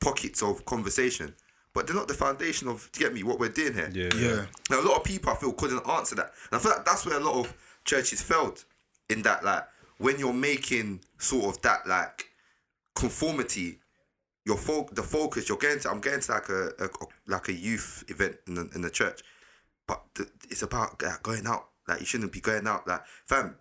pockets 0.00 0.42
of 0.42 0.64
conversation, 0.64 1.34
but 1.74 1.86
they're 1.86 1.96
not 1.96 2.08
the 2.08 2.14
foundation 2.14 2.68
of 2.68 2.88
do 2.92 3.00
you 3.00 3.06
get 3.06 3.14
me 3.14 3.22
what 3.22 3.38
we're 3.38 3.48
doing 3.48 3.74
here. 3.74 3.90
Yeah, 3.92 4.08
Yeah, 4.14 4.46
Now, 4.70 4.80
a 4.80 4.86
lot 4.86 4.96
of 4.96 5.04
people 5.04 5.32
I 5.32 5.36
feel 5.36 5.52
couldn't 5.52 5.88
answer 5.88 6.14
that, 6.16 6.32
and 6.50 6.58
I 6.58 6.62
feel 6.62 6.72
like 6.72 6.84
that's 6.84 7.06
where 7.06 7.18
a 7.18 7.24
lot 7.24 7.34
of 7.34 7.54
churches 7.84 8.22
failed 8.22 8.64
in 9.08 9.22
that 9.22 9.44
like 9.44 9.64
when 9.98 10.18
you're 10.18 10.32
making 10.32 11.00
sort 11.18 11.44
of 11.44 11.62
that 11.62 11.86
like 11.86 12.30
conformity, 12.94 13.78
your 14.44 14.56
fo- 14.56 14.88
the 14.92 15.02
focus 15.02 15.48
you're 15.48 15.58
getting 15.58 15.80
to. 15.80 15.90
I'm 15.90 16.00
getting 16.00 16.20
to 16.20 16.32
like 16.32 16.48
a, 16.48 16.68
a 16.78 16.88
like 17.26 17.48
a 17.48 17.52
youth 17.52 18.04
event 18.08 18.36
in 18.46 18.54
the, 18.54 18.70
in 18.74 18.82
the 18.82 18.90
church, 18.90 19.22
but 19.86 20.02
the, 20.14 20.28
it's 20.50 20.62
about 20.62 21.02
like, 21.02 21.22
going 21.22 21.46
out. 21.46 21.68
Like 21.88 22.00
you 22.00 22.06
shouldn't 22.06 22.32
be 22.32 22.40
going 22.40 22.66
out. 22.66 22.86
Like 22.86 23.02
fam, 23.26 23.56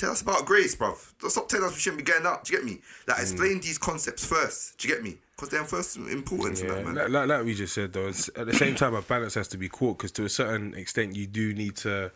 tell 0.00 0.10
us 0.12 0.22
about 0.22 0.46
grace, 0.46 0.74
bruv. 0.74 0.96
Stop 1.30 1.48
telling 1.48 1.66
us 1.66 1.72
we 1.74 1.78
shouldn't 1.80 2.04
be 2.04 2.10
getting 2.10 2.26
out. 2.26 2.44
Do 2.44 2.52
you 2.52 2.58
get 2.58 2.64
me? 2.66 2.80
Like 3.06 3.18
Mm. 3.18 3.22
explain 3.22 3.60
these 3.60 3.78
concepts 3.78 4.24
first. 4.24 4.78
Do 4.78 4.88
you 4.88 4.94
get 4.94 5.02
me? 5.04 5.18
Because 5.36 5.50
they're 5.50 5.64
first 5.64 5.96
important 5.96 6.58
Yeah, 6.60 6.68
that 6.74 6.84
man. 6.84 6.94
like, 6.96 7.08
like, 7.10 7.28
like 7.28 7.44
we 7.44 7.54
just 7.54 7.74
said 7.74 7.92
though, 7.92 8.08
at 8.08 8.46
the 8.46 8.54
same 8.54 8.74
time 8.74 8.94
a 8.94 9.02
balance 9.02 9.34
has 9.34 9.48
to 9.48 9.58
be 9.58 9.68
caught 9.68 9.98
because 9.98 10.12
to 10.12 10.24
a 10.24 10.28
certain 10.28 10.74
extent 10.74 11.16
you 11.16 11.26
do 11.26 11.52
need 11.54 11.76
to 11.76 12.10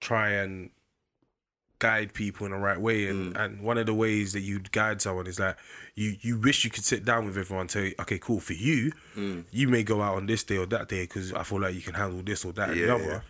try 0.00 0.30
and 0.30 0.70
guide 1.78 2.12
people 2.12 2.44
in 2.44 2.52
the 2.52 2.58
right 2.58 2.78
way, 2.80 3.06
and, 3.06 3.34
and 3.38 3.62
one 3.62 3.78
of 3.78 3.86
the 3.86 3.94
ways 3.94 4.34
that 4.34 4.40
you 4.40 4.58
guide 4.72 5.00
someone 5.00 5.26
is 5.26 5.40
like 5.40 5.56
you 5.94 6.14
you 6.20 6.38
wish 6.38 6.62
you 6.64 6.70
could 6.70 6.84
sit 6.84 7.04
down 7.06 7.24
with 7.24 7.38
everyone 7.38 7.62
and 7.62 7.70
say, 7.70 7.94
okay, 8.00 8.18
cool 8.18 8.38
for 8.40 8.52
you, 8.52 8.92
you 9.50 9.66
may 9.68 9.82
go 9.82 10.02
out 10.02 10.16
on 10.16 10.26
this 10.26 10.44
day 10.44 10.58
or 10.58 10.66
that 10.66 10.88
day 10.88 11.02
because 11.04 11.32
I 11.32 11.42
feel 11.42 11.60
like 11.60 11.74
you 11.74 11.80
can 11.80 11.94
handle 11.94 12.22
this 12.22 12.44
or 12.44 12.52
that 12.52 12.70
and 12.70 12.80
the 12.80 12.94
other. 12.94 13.04
yeah. 13.04 13.20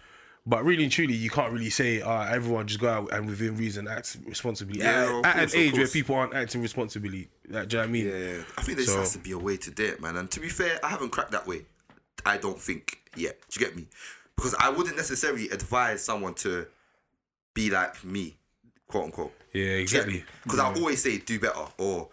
But 0.51 0.64
really 0.64 0.82
and 0.82 0.90
truly, 0.90 1.14
you 1.14 1.30
can't 1.30 1.53
really 1.53 1.70
say, 1.70 2.03
uh, 2.03 2.24
everyone 2.24 2.66
just 2.66 2.80
go 2.80 2.88
out 2.88 3.12
and 3.12 3.24
within 3.28 3.57
reason 3.57 3.86
act 3.86 4.16
responsibly. 4.26 4.80
Yeah, 4.80 5.20
at 5.22 5.36
at 5.36 5.36
course, 5.38 5.55
an 5.55 5.61
age 5.61 5.78
where 5.78 5.86
people 5.86 6.16
aren't 6.16 6.34
acting 6.34 6.61
responsibly. 6.61 7.28
Like, 7.48 7.68
do 7.68 7.76
you 7.76 7.82
know 7.82 7.86
what 7.86 7.88
I 7.88 7.92
mean? 7.92 8.07
Yeah, 8.09 8.42
I 8.59 8.62
think 8.62 8.76
there 8.78 8.84
just 8.84 8.88
So- 8.88 8.98
has 8.98 9.12
to 9.12 9.18
be 9.20 9.30
a 9.30 9.38
way 9.38 9.57
to 9.59 9.70
do 9.70 9.84
it, 9.84 10.01
man. 10.03 10.16
And 10.16 10.28
to 10.32 10.40
be 10.40 10.48
fair, 10.48 10.80
I 10.84 10.88
haven't 10.88 11.11
cracked 11.11 11.30
that 11.30 11.46
way. 11.46 11.66
I 12.26 12.36
don't 12.36 12.61
think 12.61 12.98
yet. 13.14 13.38
Do 13.48 13.61
you 13.61 13.64
get 13.66 13.76
me? 13.76 13.86
Because 14.34 14.57
I 14.57 14.70
wouldn't 14.70 14.96
necessarily 14.96 15.48
advise 15.51 16.03
someone 16.03 16.34
to 16.34 16.66
be 17.55 17.70
like 17.70 18.03
me, 18.03 18.36
quote 18.88 19.05
unquote. 19.05 19.32
Yeah, 19.53 19.66
exactly. 19.66 20.24
Because 20.42 20.59
I 20.59 20.74
always 20.74 21.01
say 21.01 21.18
do 21.18 21.38
better 21.38 21.61
or 21.78 22.09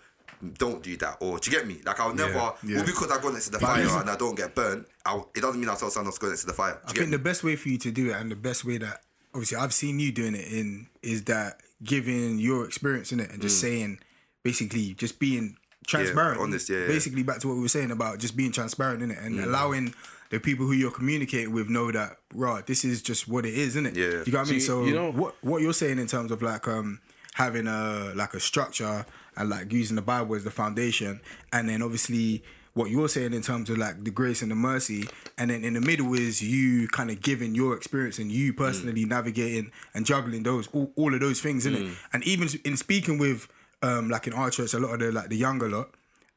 don't 0.58 0.84
do 0.84 0.96
that 0.98 1.18
or 1.20 1.40
do 1.40 1.50
you 1.50 1.58
get 1.58 1.68
me? 1.68 1.78
Like 1.86 2.00
I'll 2.00 2.14
never, 2.14 2.54
Yeah. 2.64 2.80
all 2.80 2.86
because 2.86 3.12
I 3.12 3.22
go 3.22 3.30
next 3.32 3.46
to 3.46 3.52
the 3.52 3.60
fire 3.60 3.88
and 3.88 4.10
I 4.10 4.16
don't 4.16 4.36
get 4.36 4.54
burnt. 4.56 4.88
I'll, 5.06 5.30
it 5.36 5.42
doesn't 5.42 5.60
mean 5.60 5.70
I'll 5.70 5.76
tell 5.78 5.90
someone 5.90 6.08
else 6.08 6.16
to 6.20 6.22
go 6.26 6.30
next 6.30 6.42
to 6.42 6.48
the 6.48 6.54
fire. 6.54 6.74
Do 6.74 6.80
I 6.86 6.90
you 6.90 6.94
get 6.94 7.00
think 7.02 7.10
me? 7.12 7.18
the 7.18 7.24
best 7.24 7.44
way 7.44 7.56
for 7.56 7.70
you 7.70 7.78
to 7.80 7.92
do 7.92 8.10
it, 8.12 8.16
and 8.16 8.30
the 8.32 8.36
best 8.36 8.64
way 8.66 8.78
that 8.78 9.02
obviously 9.34 9.58
I've 9.58 9.74
seen 9.74 10.00
you 10.00 10.12
doing 10.12 10.36
it 10.36 10.48
in, 10.48 10.88
is 11.02 11.24
that 11.26 11.62
giving 11.84 12.40
your 12.40 12.66
experience 12.66 13.12
in 13.12 13.20
it 13.20 13.32
and 13.32 13.42
just 13.42 13.60
saying, 13.62 14.00
basically, 14.44 14.94
just 14.94 15.20
being 15.20 15.58
transparent. 15.86 16.40
Mm. 16.40 16.44
honest, 16.44 16.70
yeah, 16.70 16.80
yeah. 16.82 16.88
Basically, 16.88 17.24
back 17.24 17.40
to 17.40 17.48
what 17.48 17.56
we 17.56 17.62
were 17.62 17.68
saying 17.68 17.92
about 17.92 18.20
just 18.20 18.36
being 18.36 18.52
transparent 18.52 19.02
in 19.04 19.12
it 19.12 19.18
and 19.20 19.40
allowing 19.40 19.94
the 20.30 20.40
people 20.40 20.66
who 20.66 20.74
you're 20.74 20.92
communicating 20.92 21.54
with 21.54 21.70
know 21.70 21.92
that, 21.92 22.18
right, 22.34 22.66
this 22.68 22.84
is 22.84 23.02
just 23.02 23.28
what 23.28 23.46
it 23.46 23.54
is, 23.54 23.70
isn't 23.78 23.86
it? 23.86 23.96
Yeah. 23.96 24.24
You 24.26 24.32
got 24.32 24.40
what 24.40 24.48
I 24.48 24.52
mean? 24.52 24.60
See, 24.60 24.66
So 24.68 24.84
you 24.86 24.94
know- 24.94 25.12
what 25.12 25.36
what 25.42 25.62
you're 25.62 25.74
saying 25.74 26.00
in 26.00 26.08
terms 26.08 26.32
of 26.32 26.42
like 26.42 26.68
um 26.68 27.00
having 27.36 27.68
a 27.68 28.12
like 28.16 28.34
a 28.34 28.40
structure 28.40 29.06
and 29.38 29.50
like 29.50 29.72
using 29.72 29.96
the 29.96 30.02
Bible 30.02 30.36
as 30.36 30.44
the 30.44 30.52
foundation, 30.52 31.22
and 31.54 31.70
then 31.70 31.82
obviously 31.82 32.44
what 32.74 32.92
you're 32.92 33.10
saying 33.10 33.34
in 33.34 33.42
terms 33.42 33.70
of 33.72 33.78
like 33.80 34.04
the 34.04 34.12
grace 34.12 34.42
and 34.44 34.52
the 34.52 34.56
mercy, 34.56 35.08
and 35.38 35.50
then 35.50 35.64
in 35.64 35.74
the 35.74 35.82
middle 35.82 36.14
is 36.14 36.42
you 36.42 36.88
kind 36.90 37.10
of 37.10 37.22
giving 37.22 37.56
your 37.56 37.76
experience 37.76 38.20
and 38.20 38.32
you 38.32 38.54
personally 38.54 39.04
navigating 39.06 39.72
and 39.96 40.06
juggling 40.06 40.44
those 40.44 40.68
all, 40.74 40.92
all 40.96 41.14
of 41.14 41.20
those 41.20 41.42
things 41.42 41.66
in 41.66 41.74
it. 41.76 41.98
And 42.14 42.24
even 42.26 42.50
in 42.64 42.78
speaking 42.78 43.18
with 43.18 43.48
um 43.82 44.10
like 44.10 44.28
in 44.28 44.34
our 44.34 44.50
church, 44.52 44.74
a 44.74 44.80
lot 44.80 44.94
of 44.94 45.00
the 45.00 45.12
like 45.12 45.30
the 45.30 45.38
younger 45.38 45.70
lot, 45.70 45.90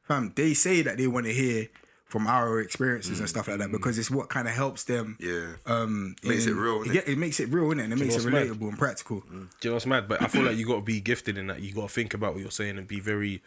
fam, 0.03 0.33
they 0.35 0.53
say 0.53 0.81
that 0.81 0.97
they 0.97 1.07
want 1.07 1.25
to 1.27 1.33
hear 1.33 1.67
from 2.11 2.27
our 2.27 2.59
experiences 2.59 3.21
and 3.21 3.29
stuff 3.29 3.47
like 3.47 3.59
that 3.59 3.71
because 3.71 3.97
it's 3.97 4.11
what 4.11 4.27
kind 4.27 4.45
of 4.45 4.53
helps 4.53 4.83
them. 4.83 5.17
Yeah. 5.17 5.53
Um, 5.65 6.13
Makes 6.23 6.45
in- 6.45 6.51
it 6.51 6.55
real. 6.59 6.85
Yeah, 6.85 7.01
it 7.07 7.17
makes 7.17 7.39
it 7.39 7.47
real, 7.47 7.63
innit? 7.67 7.85
And 7.85 7.93
it 7.93 7.99
makes 7.99 8.15
it 8.15 8.17
what's 8.17 8.25
mad? 8.25 8.47
relatable 8.47 8.67
and 8.67 8.77
practical. 8.77 9.21
Do 9.21 9.47
you 9.61 9.69
know 9.69 9.73
what's 9.75 9.85
mad? 9.85 10.09
But 10.09 10.21
I 10.21 10.27
feel 10.27 10.43
like 10.43 10.57
you 10.57 10.67
got 10.67 10.75
to 10.75 10.81
be 10.81 10.99
gifted 10.99 11.37
in 11.37 11.47
that. 11.47 11.61
You 11.61 11.73
got 11.73 11.87
to 11.87 11.93
think 11.93 12.13
about 12.13 12.33
what 12.33 12.41
you're 12.41 12.51
saying 12.51 12.77
and 12.77 12.85
be 12.85 12.99
very 12.99 13.41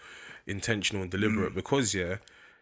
intentional 0.46 1.02
and 1.02 1.10
deliberate. 1.10 1.52
Mm. 1.52 1.56
Because 1.56 1.94
yeah, 1.94 2.16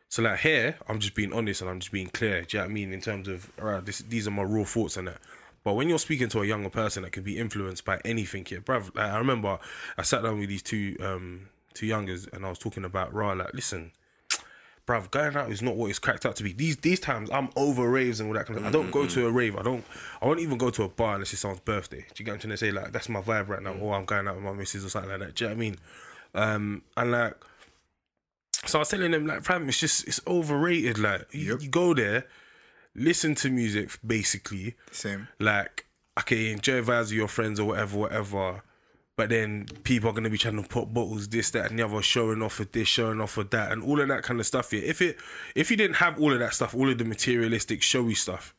so 0.08 0.22
like 0.22 0.40
here, 0.40 0.76
I'm 0.88 0.98
just 0.98 1.14
being 1.14 1.32
honest 1.32 1.60
and 1.60 1.70
I'm 1.70 1.78
just 1.78 1.92
being 1.92 2.08
clear. 2.08 2.42
Do 2.42 2.56
you 2.56 2.60
know 2.60 2.66
what 2.66 2.70
I 2.70 2.74
mean? 2.74 2.92
In 2.92 3.00
terms 3.00 3.28
of 3.28 3.52
alright, 3.60 3.84
this 3.86 3.98
these 4.00 4.26
are 4.26 4.32
my 4.32 4.42
raw 4.42 4.64
thoughts 4.64 4.96
and 4.96 5.06
that. 5.06 5.18
But 5.64 5.74
when 5.74 5.88
you're 5.88 6.00
speaking 6.00 6.28
to 6.30 6.42
a 6.42 6.44
younger 6.44 6.70
person 6.70 7.04
that 7.04 7.12
can 7.12 7.22
be 7.22 7.38
influenced 7.38 7.84
by 7.84 8.00
anything, 8.04 8.44
yeah, 8.50 8.58
bruv. 8.58 8.96
Like, 8.96 9.12
I 9.12 9.18
remember 9.18 9.60
I 9.96 10.02
sat 10.02 10.24
down 10.24 10.40
with 10.40 10.48
these 10.48 10.62
two 10.62 10.96
um 11.00 11.48
two 11.74 11.86
youngers 11.86 12.26
and 12.32 12.44
I 12.44 12.48
was 12.48 12.58
talking 12.58 12.84
about 12.84 13.14
raw. 13.14 13.32
Like, 13.32 13.54
listen, 13.54 13.92
bruv, 14.86 15.10
going 15.10 15.36
out 15.36 15.50
is 15.50 15.62
not 15.62 15.76
what 15.76 15.90
it's 15.90 15.98
cracked 15.98 16.26
up 16.26 16.34
to 16.36 16.42
be. 16.42 16.52
These 16.52 16.76
these 16.78 17.00
times, 17.00 17.30
I'm 17.30 17.50
over 17.56 17.88
raves 17.88 18.20
and 18.20 18.28
all 18.28 18.34
that 18.34 18.46
kind 18.46 18.58
of. 18.58 18.66
I 18.66 18.70
don't 18.70 18.90
go 18.90 19.06
to 19.06 19.26
a 19.26 19.30
rave. 19.30 19.56
I 19.56 19.62
don't. 19.62 19.84
I 20.20 20.26
won't 20.26 20.40
even 20.40 20.58
go 20.58 20.70
to 20.70 20.84
a 20.84 20.88
bar 20.88 21.14
unless 21.14 21.32
it's 21.32 21.42
someone's 21.42 21.60
birthday. 21.60 21.98
Do 21.98 22.04
you 22.18 22.24
get 22.24 22.32
what 22.32 22.34
I'm 22.34 22.40
trying 22.40 22.50
to 22.50 22.56
say? 22.56 22.70
Like 22.70 22.92
that's 22.92 23.08
my 23.08 23.20
vibe 23.20 23.48
right 23.48 23.62
now. 23.62 23.74
Or 23.74 23.94
I'm 23.94 24.04
going 24.04 24.26
out 24.28 24.36
with 24.36 24.44
my 24.44 24.52
missus 24.52 24.84
or 24.84 24.88
something 24.88 25.10
like 25.10 25.20
that. 25.20 25.34
Do 25.34 25.44
you 25.44 25.50
know 25.50 25.54
what 25.54 25.58
I 25.58 25.60
mean? 25.60 25.76
Um, 26.34 26.82
and 26.96 27.12
like, 27.12 27.34
so 28.64 28.78
I 28.78 28.80
was 28.80 28.88
telling 28.88 29.10
them 29.10 29.26
like, 29.26 29.44
fam, 29.44 29.68
it's 29.68 29.80
just 29.80 30.06
it's 30.06 30.20
overrated. 30.26 30.98
Like 30.98 31.26
you, 31.32 31.58
you 31.60 31.68
go 31.68 31.94
there, 31.94 32.26
listen 32.94 33.34
to 33.36 33.50
music 33.50 33.90
basically. 34.04 34.74
Same. 34.90 35.28
Like, 35.38 35.86
okay, 36.18 36.52
enjoy 36.52 36.82
vibes 36.82 37.04
with 37.04 37.12
your 37.12 37.28
friends 37.28 37.60
or 37.60 37.68
whatever, 37.68 37.98
whatever. 37.98 38.62
But 39.22 39.28
then 39.28 39.66
people 39.84 40.10
are 40.10 40.12
gonna 40.12 40.30
be 40.30 40.36
trying 40.36 40.60
to 40.60 40.68
put 40.68 40.92
bottles, 40.92 41.28
this, 41.28 41.52
that, 41.52 41.70
and 41.70 41.78
the 41.78 41.84
other, 41.84 42.02
showing 42.02 42.42
off 42.42 42.58
of 42.58 42.72
this, 42.72 42.88
showing 42.88 43.20
off 43.20 43.38
of 43.38 43.50
that, 43.50 43.70
and 43.70 43.80
all 43.80 44.00
of 44.00 44.08
that 44.08 44.24
kind 44.24 44.40
of 44.40 44.46
stuff. 44.46 44.72
If 44.72 45.00
it, 45.00 45.16
if 45.54 45.70
you 45.70 45.76
didn't 45.76 45.98
have 45.98 46.20
all 46.20 46.32
of 46.32 46.40
that 46.40 46.54
stuff, 46.54 46.74
all 46.74 46.90
of 46.90 46.98
the 46.98 47.04
materialistic, 47.04 47.82
showy 47.82 48.14
stuff, 48.14 48.52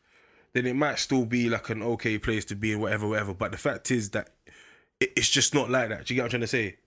then 0.54 0.66
it 0.66 0.78
might 0.78 1.00
still 1.00 1.26
be 1.26 1.50
like 1.50 1.70
an 1.70 1.84
okay 1.84 2.18
place 2.18 2.46
to 2.46 2.56
be 2.56 2.72
and 2.72 2.82
whatever, 2.82 3.10
whatever. 3.10 3.34
But 3.34 3.52
the 3.52 3.58
fact 3.58 3.92
is 3.92 4.12
that 4.12 4.30
it, 5.02 5.12
it's 5.18 5.30
just 5.30 5.54
not 5.54 5.70
like 5.70 5.90
that. 5.90 6.06
Do 6.06 6.14
you 6.14 6.20
get 6.20 6.22
what 6.22 6.26
I'm 6.28 6.30
trying 6.30 6.42
to 6.42 6.48
say? 6.48 6.78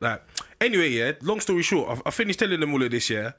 Like, 0.00 0.22
anyway, 0.60 0.90
yeah. 0.90 1.12
Long 1.20 1.40
story 1.40 1.62
short, 1.62 1.98
I, 1.98 2.10
I 2.10 2.12
finished 2.12 2.38
telling 2.38 2.60
them 2.60 2.72
all 2.72 2.84
of 2.84 2.90
this, 2.92 3.10
yeah, 3.10 3.32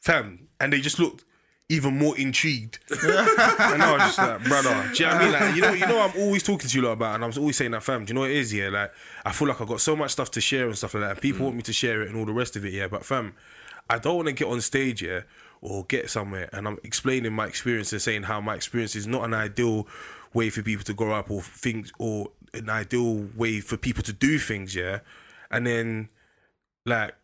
fam, 0.00 0.48
and 0.58 0.72
they 0.72 0.80
just 0.80 0.98
looked 0.98 1.26
even 1.68 1.96
more 1.96 2.16
intrigued. 2.18 2.78
and 2.90 3.00
I 3.82 3.92
was 3.92 4.02
just 4.02 4.18
like, 4.18 4.44
brother, 4.44 4.90
do 4.94 5.02
you 5.02 5.08
know 5.08 5.16
what 5.16 5.22
I 5.22 5.24
mean? 5.24 5.32
Like, 5.32 5.56
you 5.56 5.62
know, 5.62 5.72
you 5.72 5.86
know, 5.86 6.00
I'm 6.00 6.20
always 6.20 6.42
talking 6.42 6.68
to 6.68 6.76
you 6.76 6.82
lot 6.84 6.92
about, 6.92 7.14
and 7.14 7.24
I'm 7.24 7.32
always 7.38 7.56
saying 7.56 7.70
that, 7.70 7.82
fam. 7.82 8.04
Do 8.04 8.10
you 8.10 8.14
know 8.14 8.20
what 8.20 8.30
it 8.30 8.36
is? 8.36 8.52
Yeah, 8.52 8.68
like, 8.68 8.92
I 9.24 9.32
feel 9.32 9.48
like 9.48 9.60
I 9.60 9.64
got 9.64 9.80
so 9.80 9.96
much 9.96 10.10
stuff 10.10 10.30
to 10.32 10.40
share 10.40 10.66
and 10.66 10.76
stuff 10.76 10.94
like 10.94 11.02
that, 11.02 11.10
and 11.12 11.20
people 11.20 11.40
mm. 11.40 11.44
want 11.44 11.56
me 11.56 11.62
to 11.62 11.72
share 11.72 12.02
it 12.02 12.08
and 12.08 12.18
all 12.18 12.26
the 12.26 12.32
rest 12.32 12.56
of 12.56 12.64
it. 12.64 12.72
Yeah, 12.72 12.88
but 12.88 13.04
fam, 13.04 13.34
I 13.88 13.98
don't 13.98 14.16
want 14.16 14.28
to 14.28 14.34
get 14.34 14.48
on 14.48 14.60
stage, 14.60 15.02
yeah, 15.02 15.22
or 15.62 15.84
get 15.84 16.10
somewhere, 16.10 16.50
and 16.52 16.68
I'm 16.68 16.78
explaining 16.84 17.32
my 17.32 17.46
experience 17.46 17.92
and 17.92 18.02
saying 18.02 18.24
how 18.24 18.40
my 18.40 18.54
experience 18.54 18.94
is 18.94 19.06
not 19.06 19.24
an 19.24 19.32
ideal 19.32 19.88
way 20.34 20.50
for 20.50 20.62
people 20.62 20.84
to 20.84 20.92
grow 20.92 21.12
up 21.12 21.30
or 21.30 21.40
things 21.40 21.92
or 21.98 22.28
an 22.52 22.68
ideal 22.68 23.28
way 23.36 23.60
for 23.60 23.78
people 23.78 24.02
to 24.02 24.12
do 24.12 24.38
things, 24.38 24.74
yeah, 24.74 25.00
and 25.50 25.66
then 25.66 26.10
like 26.84 27.14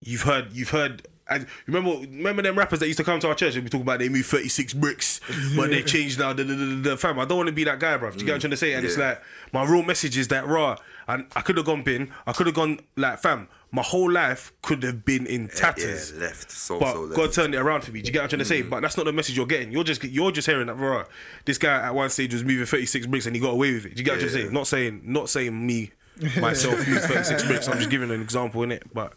you've 0.00 0.22
heard 0.22 0.48
you've 0.52 0.70
heard 0.70 1.06
I 1.30 1.46
remember 1.66 2.06
remember 2.06 2.42
them 2.42 2.58
rappers 2.58 2.80
that 2.80 2.86
used 2.86 2.98
to 2.98 3.04
come 3.04 3.20
to 3.20 3.28
our 3.28 3.34
church 3.34 3.54
and 3.54 3.64
we 3.64 3.70
talk 3.70 3.82
about 3.82 4.00
they 4.00 4.08
moved 4.08 4.26
36 4.26 4.74
bricks 4.74 5.20
but 5.56 5.70
they 5.70 5.82
changed 5.82 6.18
now 6.18 6.32
the, 6.32 6.44
the, 6.44 6.54
the, 6.54 6.90
the 6.90 6.96
fam 6.96 7.18
I 7.18 7.24
don't 7.24 7.38
want 7.38 7.46
to 7.48 7.52
be 7.52 7.64
that 7.64 7.78
guy 7.78 7.96
bruv 7.96 8.14
do 8.14 8.20
you 8.20 8.26
get 8.26 8.32
what 8.32 8.34
I'm 8.34 8.38
mm. 8.38 8.40
trying 8.40 8.50
to 8.50 8.56
say 8.56 8.72
and 8.74 8.84
it's 8.84 8.98
like 8.98 9.22
my 9.52 9.64
real 9.64 9.82
message 9.82 10.18
is 10.18 10.28
that 10.28 10.46
raw 10.46 10.76
and 11.06 11.26
I 11.36 11.40
could 11.40 11.56
have 11.56 11.66
gone 11.66 11.82
bin 11.82 12.12
I 12.26 12.32
could 12.32 12.46
have 12.46 12.54
gone 12.54 12.80
like 12.96 13.20
fam 13.20 13.48
my 13.72 13.82
whole 13.82 14.10
life 14.10 14.52
could 14.62 14.82
have 14.82 15.04
been 15.04 15.26
in 15.26 15.48
tatters 15.48 16.12
Yeah, 16.12 16.26
left. 16.26 16.50
So 16.50 16.80
but 16.80 16.92
so 16.92 17.00
left. 17.02 17.16
God 17.16 17.32
turned 17.32 17.54
it 17.54 17.58
around 17.58 17.82
for 17.82 17.92
me. 17.92 18.02
Do 18.02 18.08
you 18.08 18.12
get 18.12 18.20
what 18.20 18.24
I'm 18.24 18.28
trying 18.30 18.38
to 18.40 18.44
say? 18.44 18.62
Mm. 18.62 18.70
But 18.70 18.80
that's 18.80 18.96
not 18.96 19.06
the 19.06 19.12
message 19.12 19.36
you're 19.36 19.46
getting. 19.46 19.70
You're 19.70 19.84
just 19.84 20.02
you're 20.02 20.32
just 20.32 20.48
hearing 20.48 20.66
that, 20.66 20.76
bro. 20.76 21.04
This 21.44 21.58
guy 21.58 21.86
at 21.86 21.94
one 21.94 22.10
stage 22.10 22.32
was 22.32 22.42
moving 22.42 22.66
36 22.66 23.06
bricks 23.06 23.26
and 23.26 23.36
he 23.36 23.40
got 23.40 23.50
away 23.50 23.72
with 23.74 23.86
it. 23.86 23.94
Do 23.94 24.00
you 24.00 24.04
get 24.04 24.16
what 24.16 24.22
I'm 24.22 24.28
trying 24.28 24.42
to 24.42 24.48
say? 24.48 24.52
Not 24.52 24.66
saying 24.66 25.02
not 25.04 25.30
saying 25.30 25.66
me 25.66 25.92
myself 26.40 26.76
moved 26.88 27.02
36 27.02 27.44
bricks. 27.44 27.68
I'm 27.68 27.78
just 27.78 27.90
giving 27.90 28.10
an 28.10 28.20
example 28.20 28.62
in 28.64 28.72
it. 28.72 28.82
But 28.92 29.12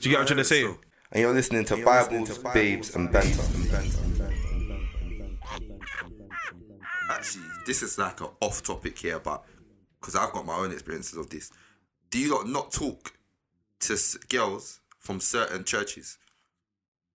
do 0.00 0.08
you 0.08 0.14
get 0.14 0.18
what 0.18 0.22
I'm 0.22 0.26
trying 0.26 0.38
to 0.38 0.44
say? 0.44 0.62
So- 0.62 0.78
and 1.14 1.20
you're 1.20 1.32
listening 1.32 1.64
to 1.66 1.76
Bibles, 1.84 2.38
Babes, 2.38 2.94
and 2.96 3.10
Banter. 3.12 3.42
Actually, 7.08 7.44
this 7.66 7.82
is 7.82 7.98
like 7.98 8.20
an 8.20 8.28
off 8.40 8.62
topic 8.62 8.98
here, 8.98 9.20
but 9.20 9.44
because 10.00 10.16
I've 10.16 10.32
got 10.32 10.44
my 10.44 10.56
own 10.56 10.72
experiences 10.72 11.16
of 11.16 11.30
this. 11.30 11.52
Do 12.10 12.18
you 12.18 12.34
lot 12.34 12.48
not 12.48 12.72
talk 12.72 13.16
to 13.80 13.92
s- 13.94 14.16
girls 14.28 14.80
from 14.98 15.20
certain 15.20 15.64
churches? 15.64 16.18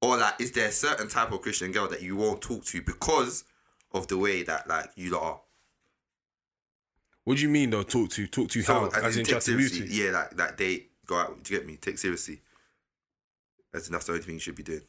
Or 0.01 0.17
like, 0.17 0.35
is 0.39 0.53
there 0.53 0.69
a 0.69 0.71
certain 0.71 1.09
type 1.09 1.31
of 1.33 1.41
Christian 1.41 1.71
girl 1.73 1.87
that 1.89 2.01
you 2.01 2.15
won't 2.15 2.41
talk 2.41 2.63
to 2.65 2.81
because 2.81 3.43
of 3.91 4.07
the 4.07 4.17
way 4.17 4.43
that 4.43 4.67
like 4.69 4.91
you 4.95 5.11
lot 5.11 5.23
are? 5.23 5.41
What 7.25 7.37
do 7.37 7.43
you 7.43 7.49
mean 7.49 7.69
though? 7.69 7.83
Talk 7.83 8.09
to 8.11 8.27
talk 8.27 8.49
to 8.49 8.63
how? 8.63 8.87
As, 8.87 9.17
in 9.17 9.25
take 9.25 9.33
chat 9.33 9.41
to 9.43 9.51
seriously. 9.51 9.87
Yeah, 9.89 10.11
like 10.11 10.37
like 10.37 10.57
they 10.57 10.85
go 11.05 11.15
out. 11.15 11.43
Do 11.43 11.53
you 11.53 11.59
get 11.59 11.67
me? 11.67 11.75
Take 11.75 11.97
seriously. 11.97 12.41
As 13.73 13.87
in, 13.87 13.93
that's 13.93 14.05
the 14.05 14.13
only 14.13 14.23
thing 14.23 14.35
you 14.35 14.39
should 14.39 14.55
be 14.55 14.63
doing. 14.63 14.81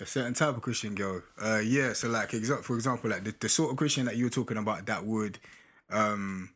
A 0.00 0.06
certain 0.06 0.34
type 0.34 0.56
of 0.56 0.62
Christian 0.62 0.94
girl. 0.94 1.22
Uh, 1.40 1.60
yeah. 1.64 1.92
So 1.92 2.08
like, 2.08 2.30
exa- 2.30 2.64
for 2.64 2.74
example, 2.76 3.10
like 3.10 3.24
the, 3.24 3.34
the 3.38 3.48
sort 3.48 3.70
of 3.70 3.76
Christian 3.76 4.06
that 4.06 4.16
you 4.16 4.24
were 4.24 4.30
talking 4.30 4.56
about 4.56 4.86
that 4.86 5.04
would, 5.04 5.38
um, 5.90 6.50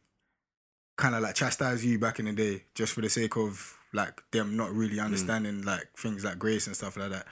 kind 0.97 1.15
of 1.15 1.23
like 1.23 1.35
chastise 1.35 1.85
you 1.85 1.99
back 1.99 2.19
in 2.19 2.25
the 2.25 2.33
day, 2.33 2.65
just 2.75 2.95
for 2.95 3.03
the 3.03 3.11
sake 3.11 3.37
of 3.37 3.77
like 3.93 4.23
them 4.31 4.57
not 4.57 4.71
Mm. 4.71 4.79
really 4.79 4.99
understanding 5.01 5.63
like 5.63 5.87
things 5.97 6.25
like 6.25 6.39
grace 6.39 6.67
and 6.67 6.75
stuff 6.75 6.97
like 6.97 7.11
that. 7.11 7.27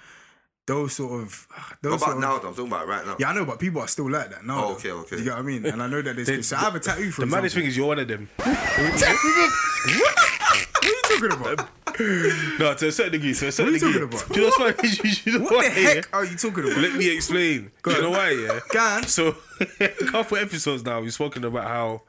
Those 0.66 0.92
sort 0.94 1.22
of. 1.22 1.46
Those 1.82 1.92
What 1.92 2.00
sort 2.00 2.02
about 2.02 2.16
of, 2.16 2.20
now? 2.20 2.38
Though? 2.38 2.48
I'm 2.48 2.54
talking 2.54 2.72
about 2.72 2.86
right 2.86 3.06
now. 3.06 3.16
Yeah, 3.18 3.30
I 3.30 3.34
know, 3.34 3.44
but 3.46 3.58
people 3.58 3.80
are 3.80 3.88
still 3.88 4.10
like 4.10 4.30
that 4.30 4.44
now. 4.44 4.64
Oh, 4.64 4.68
though. 4.68 4.74
okay, 4.74 4.90
okay. 4.92 5.16
You 5.18 5.24
get 5.24 5.30
what 5.32 5.38
I 5.40 5.42
mean? 5.42 5.64
And 5.66 5.82
I 5.82 5.86
know 5.88 6.02
that 6.02 6.14
there's. 6.16 6.46
so 6.46 6.56
I 6.56 6.60
have 6.60 6.74
a 6.74 6.80
tattoo 6.80 7.10
for 7.10 7.22
The 7.22 7.26
maddest 7.26 7.54
thing 7.54 7.64
is 7.64 7.76
you're 7.76 7.86
one 7.86 7.98
of 7.98 8.08
them. 8.08 8.28
What 11.20 11.30
talking 11.30 11.54
about? 11.54 11.68
No, 12.58 12.74
to 12.74 12.88
a 12.88 12.92
certain 12.92 13.12
degree. 13.12 13.34
To 13.34 13.46
a 13.48 13.52
certain 13.52 13.72
What 13.72 13.82
are 13.82 13.86
you 13.86 13.92
degree. 13.92 14.18
talking 14.18 14.18
about? 14.18 14.34
Do 14.34 14.40
you 14.40 14.46
know 14.46 14.52
what's 14.58 14.96
funny? 14.98 15.20
you 15.24 15.38
know 15.38 15.44
What 15.44 15.50
the 15.50 15.56
why, 15.56 15.64
yeah? 15.80 15.94
heck 15.94 16.14
are 16.14 16.24
you 16.24 16.36
talking 16.36 16.64
about? 16.64 16.78
Let 16.78 16.94
me 16.94 17.14
explain. 17.14 17.70
Do 17.84 17.90
you 17.92 18.02
know 18.02 18.10
why? 18.10 18.30
Yeah. 18.30 18.60
Go 18.72 18.78
on. 18.80 19.02
So 19.04 19.36
a 19.80 19.88
couple 20.10 20.36
episodes 20.38 20.84
now, 20.84 21.00
we've 21.00 21.14
spoken 21.14 21.44
about 21.44 21.64
how, 21.68 22.02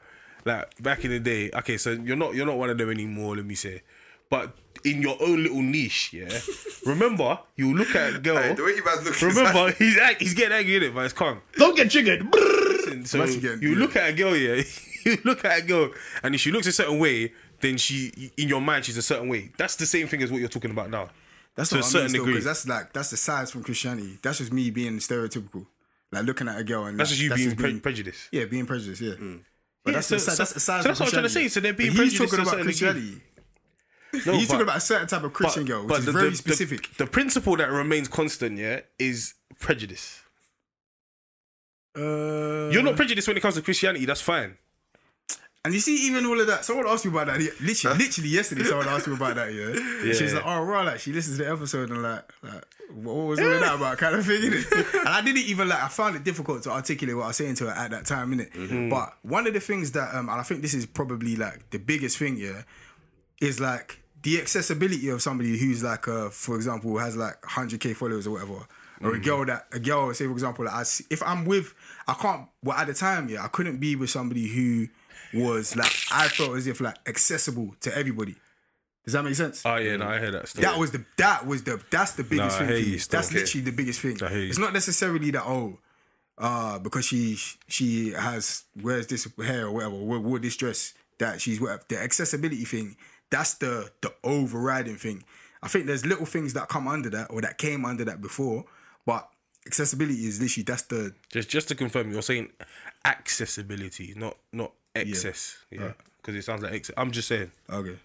like 0.44 0.82
back 0.82 1.04
in 1.04 1.10
the 1.12 1.20
day. 1.20 1.50
Okay, 1.54 1.76
so 1.76 1.92
you're 1.92 2.16
not 2.16 2.34
you're 2.34 2.46
not 2.46 2.58
one 2.58 2.70
of 2.70 2.78
them 2.78 2.90
anymore. 2.90 3.36
Let 3.36 3.44
me 3.46 3.54
say, 3.54 3.82
but 4.28 4.56
in 4.84 5.02
your 5.02 5.16
own 5.22 5.42
little 5.44 5.62
niche, 5.62 6.12
yeah. 6.12 6.36
Remember, 6.86 7.38
you 7.54 7.72
look 7.74 7.94
at 7.94 8.16
a 8.16 8.18
girl. 8.18 8.38
Hey, 8.42 8.54
the 8.54 8.64
way 8.64 8.70
you 8.70 8.84
guys 8.84 9.04
look. 9.04 9.14
is 9.14 9.22
like- 9.22 9.36
Remember, 9.36 9.70
he's 9.72 9.98
act, 9.98 10.20
he's 10.20 10.34
getting 10.34 10.56
angry 10.56 10.76
in 10.76 10.82
it, 10.84 10.94
but 10.94 11.04
it's 11.04 11.14
calm. 11.14 11.40
Don't 11.56 11.76
get 11.76 11.90
triggered. 11.90 12.26
Listen, 12.34 13.04
So 13.04 13.24
you 13.24 13.76
look 13.76 13.94
at 13.96 14.10
a 14.10 14.12
girl, 14.12 14.36
yeah. 14.36 14.62
You 15.04 15.18
look 15.24 15.44
at 15.44 15.60
a 15.60 15.62
girl, 15.62 15.90
and 16.24 16.34
if 16.34 16.40
she 16.40 16.50
looks 16.50 16.66
a 16.66 16.72
certain 16.72 16.98
way, 16.98 17.32
then 17.60 17.76
she, 17.78 18.32
in 18.36 18.48
your 18.48 18.60
mind, 18.60 18.84
she's 18.84 18.96
a 18.96 19.02
certain 19.02 19.28
way. 19.28 19.50
That's 19.56 19.76
the 19.76 19.86
same 19.86 20.06
thing 20.08 20.22
as 20.22 20.30
what 20.30 20.40
you're 20.40 20.48
talking 20.48 20.70
about 20.70 20.90
now. 20.90 21.08
That's 21.54 21.70
to 21.70 21.76
a 21.76 21.78
what 21.78 21.84
certain 21.86 22.08
still, 22.10 22.24
degree. 22.26 22.40
that's 22.40 22.68
like 22.68 22.92
that's 22.92 23.10
the 23.10 23.16
size 23.16 23.50
from 23.50 23.62
Christianity. 23.64 24.18
That's 24.22 24.38
just 24.38 24.52
me 24.52 24.70
being 24.70 24.98
stereotypical, 24.98 25.66
like 26.12 26.24
looking 26.24 26.48
at 26.48 26.58
a 26.58 26.64
girl 26.64 26.84
and 26.84 26.98
That's 27.00 27.10
like, 27.10 27.18
just 27.18 27.22
you 27.22 27.34
being, 27.34 27.48
just 27.50 27.56
pre- 27.58 27.80
prejudiced. 27.80 28.28
yeah, 28.30 28.44
being 28.44 28.66
prejudiced, 28.66 29.00
yeah. 29.00 29.14
But 29.84 29.90
Yeah, 29.90 29.92
that's, 29.98 30.06
so- 30.08 30.14
the, 30.16 30.20
so- 30.20 30.34
that's 30.34 30.52
the 30.52 30.60
side 30.60 30.82
so 30.82 30.88
that's 30.88 31.00
what 31.00 31.06
I'm 31.06 31.12
trying 31.12 31.22
to 31.24 31.28
say. 31.30 31.48
So 31.48 31.60
they're 31.60 31.72
being 31.72 31.94
But 31.96 32.04
he's 32.04 32.18
prejudiced 32.18 32.40
talking 32.44 32.52
about. 32.54 32.62
Christianity. 32.64 33.22
No, 34.12 34.32
he's 34.32 34.46
but- 34.48 34.52
talking 34.54 34.62
about 34.62 34.76
a 34.76 34.80
certain 34.80 35.06
type 35.08 35.22
of 35.24 35.32
Christian 35.32 35.64
girl, 35.64 35.86
which 35.86 35.98
is 36.00 36.04
the- 36.04 36.12
very 36.12 36.30
the- 36.30 36.36
specific. 36.36 36.90
The, 36.96 37.04
the 37.04 37.10
principle 37.10 37.56
that 37.56 37.70
remains 37.70 38.08
constant, 38.08 38.58
yeah, 38.58 38.80
is 38.98 39.32
prejudice. 39.58 40.20
uh, 41.96 42.68
You're 42.70 42.82
not 42.82 42.96
prejudiced 42.96 43.26
when 43.28 43.36
it 43.36 43.40
comes 43.40 43.54
to 43.54 43.62
Christianity. 43.62 44.04
That's 44.04 44.20
fine. 44.20 44.58
And 45.66 45.74
you 45.74 45.80
see, 45.80 46.06
even 46.06 46.24
all 46.24 46.40
of 46.40 46.46
that. 46.46 46.64
Someone 46.64 46.86
asked 46.88 47.04
me 47.04 47.10
about 47.10 47.26
that. 47.26 47.40
yeah, 47.40 47.50
Literally, 47.60 47.98
literally 47.98 48.30
yesterday, 48.30 48.64
someone 48.70 48.88
asked 48.88 49.06
me 49.08 49.14
about 49.14 49.34
that. 49.34 49.52
Yeah, 49.52 50.12
she 50.14 50.22
was 50.24 50.32
Yeah. 50.32 50.38
like, 50.38 50.46
"Oh, 50.46 50.62
right." 50.62 50.86
Like 50.86 51.00
she 51.00 51.12
listens 51.12 51.36
to 51.38 51.44
the 51.44 51.50
episode 51.50 51.90
and 51.90 52.02
like, 52.02 52.22
like, 52.42 52.64
what 52.94 53.14
was 53.14 53.40
all 53.40 53.46
that 53.50 53.74
about? 53.74 53.98
Kind 53.98 54.14
of 54.16 54.24
thing. 54.24 54.40
innit? 54.42 54.94
and 55.00 55.08
I 55.08 55.20
didn't 55.20 55.42
even 55.44 55.68
like. 55.68 55.82
I 55.82 55.88
found 55.88 56.16
it 56.16 56.24
difficult 56.24 56.62
to 56.62 56.70
articulate 56.70 57.16
what 57.16 57.24
I 57.24 57.26
was 57.28 57.36
saying 57.36 57.56
to 57.56 57.64
her 57.66 57.72
at 57.72 57.90
that 57.90 58.06
time. 58.06 58.32
Innit? 58.32 58.52
Mm-hmm. 58.52 58.88
But 58.88 59.12
one 59.22 59.46
of 59.46 59.52
the 59.54 59.60
things 59.60 59.92
that, 59.92 60.14
um, 60.14 60.28
and 60.28 60.40
I 60.40 60.42
think 60.44 60.62
this 60.62 60.72
is 60.74 60.86
probably 60.86 61.36
like 61.36 61.68
the 61.70 61.78
biggest 61.78 62.16
thing. 62.16 62.36
Yeah, 62.38 62.62
is 63.40 63.60
like 63.60 63.98
the 64.22 64.40
accessibility 64.40 65.08
of 65.08 65.20
somebody 65.22 65.58
who's 65.58 65.82
like, 65.82 66.08
uh, 66.08 66.30
for 66.30 66.56
example, 66.56 66.96
has 66.98 67.16
like 67.16 67.40
100k 67.42 67.94
followers 67.96 68.26
or 68.26 68.32
whatever, 68.32 68.52
or 68.54 68.66
Mm-hmm. 68.98 69.14
a 69.14 69.18
girl 69.18 69.44
that 69.44 69.66
a 69.72 69.78
girl, 69.78 70.14
say 70.14 70.24
for 70.24 70.32
example, 70.32 70.64
like 70.64 70.74
I 70.74 70.80
if 71.10 71.22
I'm 71.22 71.44
with, 71.44 71.74
I 72.08 72.14
can't. 72.14 72.48
Well, 72.62 72.76
at 72.78 72.86
the 72.86 72.94
time, 72.94 73.28
yeah, 73.28 73.44
I 73.44 73.48
couldn't 73.48 73.76
be 73.78 73.94
with 73.94 74.08
somebody 74.10 74.46
who 74.48 74.88
was 75.34 75.76
like 75.76 75.92
I 76.10 76.28
felt 76.28 76.56
as 76.56 76.66
if 76.66 76.80
like 76.80 76.96
accessible 77.08 77.74
to 77.80 77.96
everybody. 77.96 78.36
Does 79.04 79.12
that 79.12 79.22
make 79.22 79.34
sense? 79.36 79.62
Oh 79.64 79.76
yeah, 79.76 79.96
no, 79.96 80.06
I 80.08 80.18
hear 80.18 80.32
that. 80.32 80.48
Story. 80.48 80.64
That 80.64 80.78
was 80.78 80.90
the 80.90 81.04
that 81.18 81.46
was 81.46 81.62
the 81.64 81.80
that's 81.90 82.12
the 82.12 82.24
biggest 82.24 82.60
Nah, 82.60 82.66
thing. 82.66 82.84
you. 82.84 82.98
That's 82.98 83.28
Okay. 83.28 83.38
literally 83.40 83.64
the 83.64 83.72
biggest 83.72 84.00
thing. 84.00 84.18
I 84.22 84.28
hear 84.30 84.38
you. 84.40 84.48
It's 84.48 84.58
not 84.58 84.72
necessarily 84.72 85.30
that 85.30 85.44
oh, 85.46 85.78
uh, 86.38 86.78
because 86.80 87.04
she 87.06 87.38
she 87.68 88.10
has 88.12 88.64
wears 88.82 89.06
this 89.06 89.28
hair 89.44 89.66
or 89.66 89.72
whatever, 89.72 89.94
wore, 89.94 90.18
wore 90.18 90.38
this 90.38 90.56
dress 90.56 90.92
that 91.18 91.40
she's 91.40 91.60
whatever. 91.60 91.82
The 91.88 91.98
accessibility 91.98 92.64
thing. 92.64 92.96
That's 93.30 93.54
the 93.54 93.90
the 94.02 94.12
overriding 94.24 94.96
thing. 94.96 95.24
I 95.62 95.68
think 95.68 95.86
there's 95.86 96.04
little 96.04 96.26
things 96.26 96.52
that 96.54 96.68
come 96.68 96.86
under 96.88 97.08
that 97.10 97.28
or 97.30 97.40
that 97.42 97.58
came 97.58 97.84
under 97.84 98.04
that 98.04 98.20
before, 98.20 98.64
but 99.04 99.28
accessibility 99.66 100.26
is 100.26 100.40
literally 100.40 100.64
that's 100.64 100.82
the 100.82 101.14
Just 101.30 101.48
just 101.48 101.68
to 101.68 101.74
confirm, 101.74 102.12
you're 102.12 102.22
saying 102.22 102.50
accessibility, 103.04 104.14
not 104.16 104.36
not 104.52 104.72
excess. 105.00 105.56
Yeah, 105.70 105.92
because 106.18 106.34
it 106.34 106.42
sounds 106.44 106.62
like 106.62 106.72
excess. 106.72 106.94
I'm 106.96 107.10
just 107.10 107.28
saying 107.28 107.50
okay. 107.70 107.96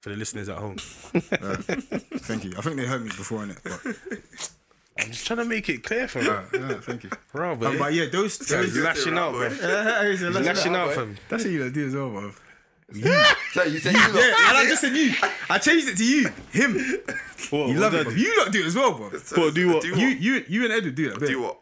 for 0.00 0.10
the 0.10 0.16
listeners 0.16 0.48
at 0.48 0.58
home. 0.58 0.76
Thank 0.78 2.44
you. 2.44 2.52
I 2.56 2.60
think 2.62 2.76
they 2.76 2.86
heard 2.86 3.02
me 3.02 3.08
before 3.08 3.42
in 3.44 3.50
it, 3.50 3.58
but 3.62 3.80
I'm 4.98 5.10
just 5.10 5.26
trying 5.26 5.38
to 5.38 5.44
make 5.44 5.68
it 5.68 5.82
clear 5.82 6.06
for 6.06 6.22
them, 6.22 6.46
yeah, 6.52 6.74
thank 6.80 7.04
you. 7.04 7.10
bro. 7.32 7.56
But, 7.56 7.72
Um, 7.72 7.78
but 7.78 7.94
yeah, 7.94 8.06
those, 8.12 8.38
those 8.38 8.64
He's 8.74 8.76
lashing 8.82 9.16
out, 9.16 9.32
bro. 9.32 9.48
He's 9.48 10.20
He's 10.20 10.28
lashing 10.30 10.76
out, 10.76 10.92
fam. 10.92 11.16
That's 11.28 11.44
what 11.44 11.52
you 11.52 11.70
do 11.70 11.86
as 11.88 11.94
well, 11.94 12.10
bro. 12.10 12.32
So 13.54 13.62
you 13.64 13.78
said 13.78 13.94
you 13.94 14.00
lot- 14.00 14.14
Yeah, 14.14 14.48
and 14.48 14.58
I 14.58 14.64
just 14.68 14.82
said 14.82 14.94
you. 14.94 15.14
I 15.48 15.58
changed 15.58 15.88
it 15.88 15.96
to 15.96 16.04
you. 16.04 16.28
Him. 16.52 16.74
What, 17.50 17.68
You 17.68 17.74
what 17.74 17.76
love 17.76 17.92
did 17.92 18.00
it. 18.02 18.04
Bro. 18.04 18.14
do? 18.14 18.20
You 18.20 18.38
lot 18.38 18.52
do 18.52 18.60
it 18.60 18.66
as 18.66 18.74
well, 18.76 18.92
bro. 18.94 19.08
What, 19.08 19.54
do 19.54 19.68
what? 19.72 19.82
Do 19.82 19.88
You, 19.88 19.94
what? 19.94 20.20
you, 20.20 20.44
you 20.46 20.64
and 20.70 20.72
Edu 20.84 20.94
do 20.94 21.10
that. 21.10 21.26
Do 21.26 21.40
what? 21.40 21.58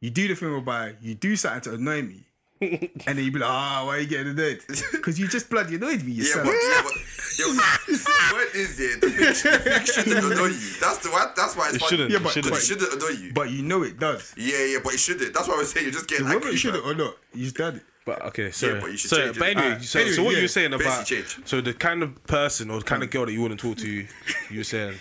You 0.00 0.10
do 0.10 0.26
the 0.28 0.34
thing 0.34 0.50
whereby 0.50 0.94
you 1.00 1.14
do 1.14 1.36
something 1.36 1.60
to 1.62 1.74
annoy 1.74 2.02
me, 2.02 2.24
and 3.06 3.18
then 3.18 3.24
you 3.24 3.32
be 3.32 3.38
like, 3.38 3.50
"Ah, 3.50 3.82
why 3.86 3.96
are 3.96 4.00
you 4.00 4.06
getting 4.06 4.28
annoyed?" 4.32 4.62
Because 4.92 5.18
you 5.18 5.28
just 5.28 5.48
bloody 5.50 5.74
annoyed 5.76 6.02
me. 6.04 6.12
You 6.12 6.24
Yeah, 6.24 6.42
but, 6.44 6.52
yeah, 6.52 6.82
but 6.82 6.92
yo, 7.38 7.46
what 8.32 8.54
is 8.54 8.80
it? 8.80 9.00
The 9.00 9.10
thing, 9.10 9.52
the 9.52 9.58
thing 9.58 9.84
shouldn't 9.84 10.32
annoy 10.32 10.46
you. 10.46 10.70
That's 10.80 10.98
the 10.98 11.10
why. 11.10 11.32
That's 11.36 11.56
why 11.56 11.66
it's 11.68 11.76
It 11.76 11.80
funny. 11.80 11.90
shouldn't. 11.90 12.10
Yeah, 12.10 12.16
it 12.18 12.22
but- 12.22 12.32
shouldn't. 12.32 12.52
But 12.52 12.58
it 12.62 12.64
shouldn't 12.66 12.92
annoy 12.94 13.08
you. 13.22 13.32
But 13.32 13.50
you 13.50 13.62
know 13.62 13.82
it 13.82 13.98
does. 13.98 14.34
yeah, 14.36 14.64
yeah, 14.64 14.78
but 14.82 14.94
it 14.94 15.00
shouldn't. 15.00 15.34
That's 15.34 15.48
why 15.48 15.54
I 15.54 15.58
was 15.58 15.70
saying 15.72 15.84
you're 15.86 15.92
just 15.92 16.08
getting 16.08 16.24
Whether 16.26 16.36
angry. 16.36 16.50
you 16.52 16.56
should 16.56 16.74
fam. 16.74 16.84
or 16.84 16.94
not, 16.94 17.16
you 17.34 17.44
just 17.44 17.56
done 17.56 17.76
it. 17.76 17.82
But 18.06 18.20
okay, 18.26 18.50
sorry. 18.50 18.80
but 18.80 18.90
you 18.90 18.96
should 18.98 19.10
sorry, 19.10 19.32
but 19.32 19.42
anyway, 19.48 19.62
Alright, 19.64 19.82
so, 19.82 19.98
anyway, 19.98 20.14
so 20.14 20.22
what 20.24 20.30
yeah. 20.32 20.36
you 20.36 20.44
were 20.44 20.48
saying 20.48 20.74
about 20.74 21.08
so 21.46 21.60
the 21.62 21.72
kind 21.72 22.02
of 22.02 22.22
person 22.26 22.70
or 22.70 22.78
the 22.80 22.84
kind 22.84 23.02
of 23.02 23.10
girl 23.10 23.24
that 23.24 23.32
you 23.32 23.40
wouldn't 23.40 23.60
talk 23.60 23.78
to, 23.78 23.88
you 23.88 24.58
were 24.58 24.62
saying 24.62 24.94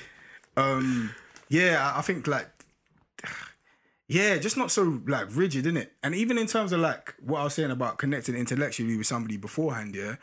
Um, 0.55 1.11
yeah, 1.49 1.91
I- 1.93 1.99
I 1.99 2.01
think 2.01 2.28
like, 2.28 2.47
yeah, 4.14 4.38
just 4.38 4.57
not 4.57 4.70
so 4.70 5.01
like 5.07 5.36
rigid, 5.36 5.66
innit? 5.66 5.88
And 6.03 6.14
even 6.14 6.38
in 6.38 6.45
terms 6.45 6.72
of 6.72 6.80
like 6.80 7.16
what 7.20 7.39
I 7.41 7.43
was 7.45 7.55
saying 7.55 7.72
about 7.72 7.97
connecting 7.97 8.36
intellectually 8.36 8.95
with 8.95 9.07
somebody 9.07 9.38
beforehand, 9.38 9.95
yeah, 9.95 10.16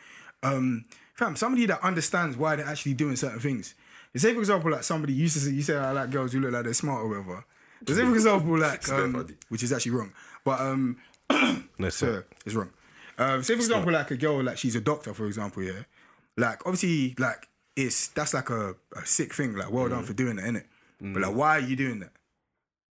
um, 0.45 0.85
fam, 1.15 1.35
somebody 1.35 1.67
that 1.67 1.83
understands 1.83 2.37
why 2.37 2.55
they're 2.55 2.67
actually 2.67 2.95
doing 2.95 3.17
certain 3.17 3.41
things. 3.41 3.75
Say 4.15 4.33
for 4.33 4.39
example, 4.39 4.71
like 4.71 4.85
somebody 4.85 5.13
used 5.13 5.35
to 5.35 5.41
say, 5.41 5.51
you 5.51 5.63
say 5.63 5.77
I 5.77 5.91
like 5.91 6.11
girls 6.11 6.33
who 6.33 6.39
look 6.39 6.53
like 6.53 6.65
they're 6.65 6.73
smart 6.73 7.03
or 7.03 7.09
whatever. 7.09 7.45
Say 7.89 8.05
for 8.05 8.15
example, 8.15 8.59
like, 8.61 8.89
um, 8.91 9.37
which 9.49 9.65
is 9.65 9.73
actually 9.73 9.93
wrong, 9.93 10.13
but 10.45 10.61
um, 10.61 10.97
no, 11.79 11.89
so 11.89 12.23
it's 12.47 12.55
wrong. 12.55 12.71
Um, 13.19 13.43
say 13.43 13.55
for 13.55 13.61
example, 13.61 13.93
like 13.93 14.13
a 14.13 14.17
girl, 14.17 14.41
like 14.41 14.59
she's 14.59 14.77
a 14.77 14.81
doctor, 14.81 15.13
for 15.15 15.27
example, 15.27 15.65
yeah. 15.65 15.83
Like 16.37 16.65
obviously, 16.65 17.17
like 17.19 17.49
it's 17.75 18.07
that's 18.09 18.35
like 18.35 18.51
a, 18.51 18.77
a 18.97 19.05
sick 19.05 19.35
thing. 19.35 19.57
Like, 19.57 19.73
well 19.73 19.89
done 19.89 20.05
for 20.05 20.13
doing 20.13 20.37
that, 20.37 20.45
innit? 20.45 20.65
But 21.01 21.23
like, 21.23 21.35
why 21.35 21.57
are 21.57 21.61
you 21.61 21.75
doing 21.75 22.01
that? 22.01 22.13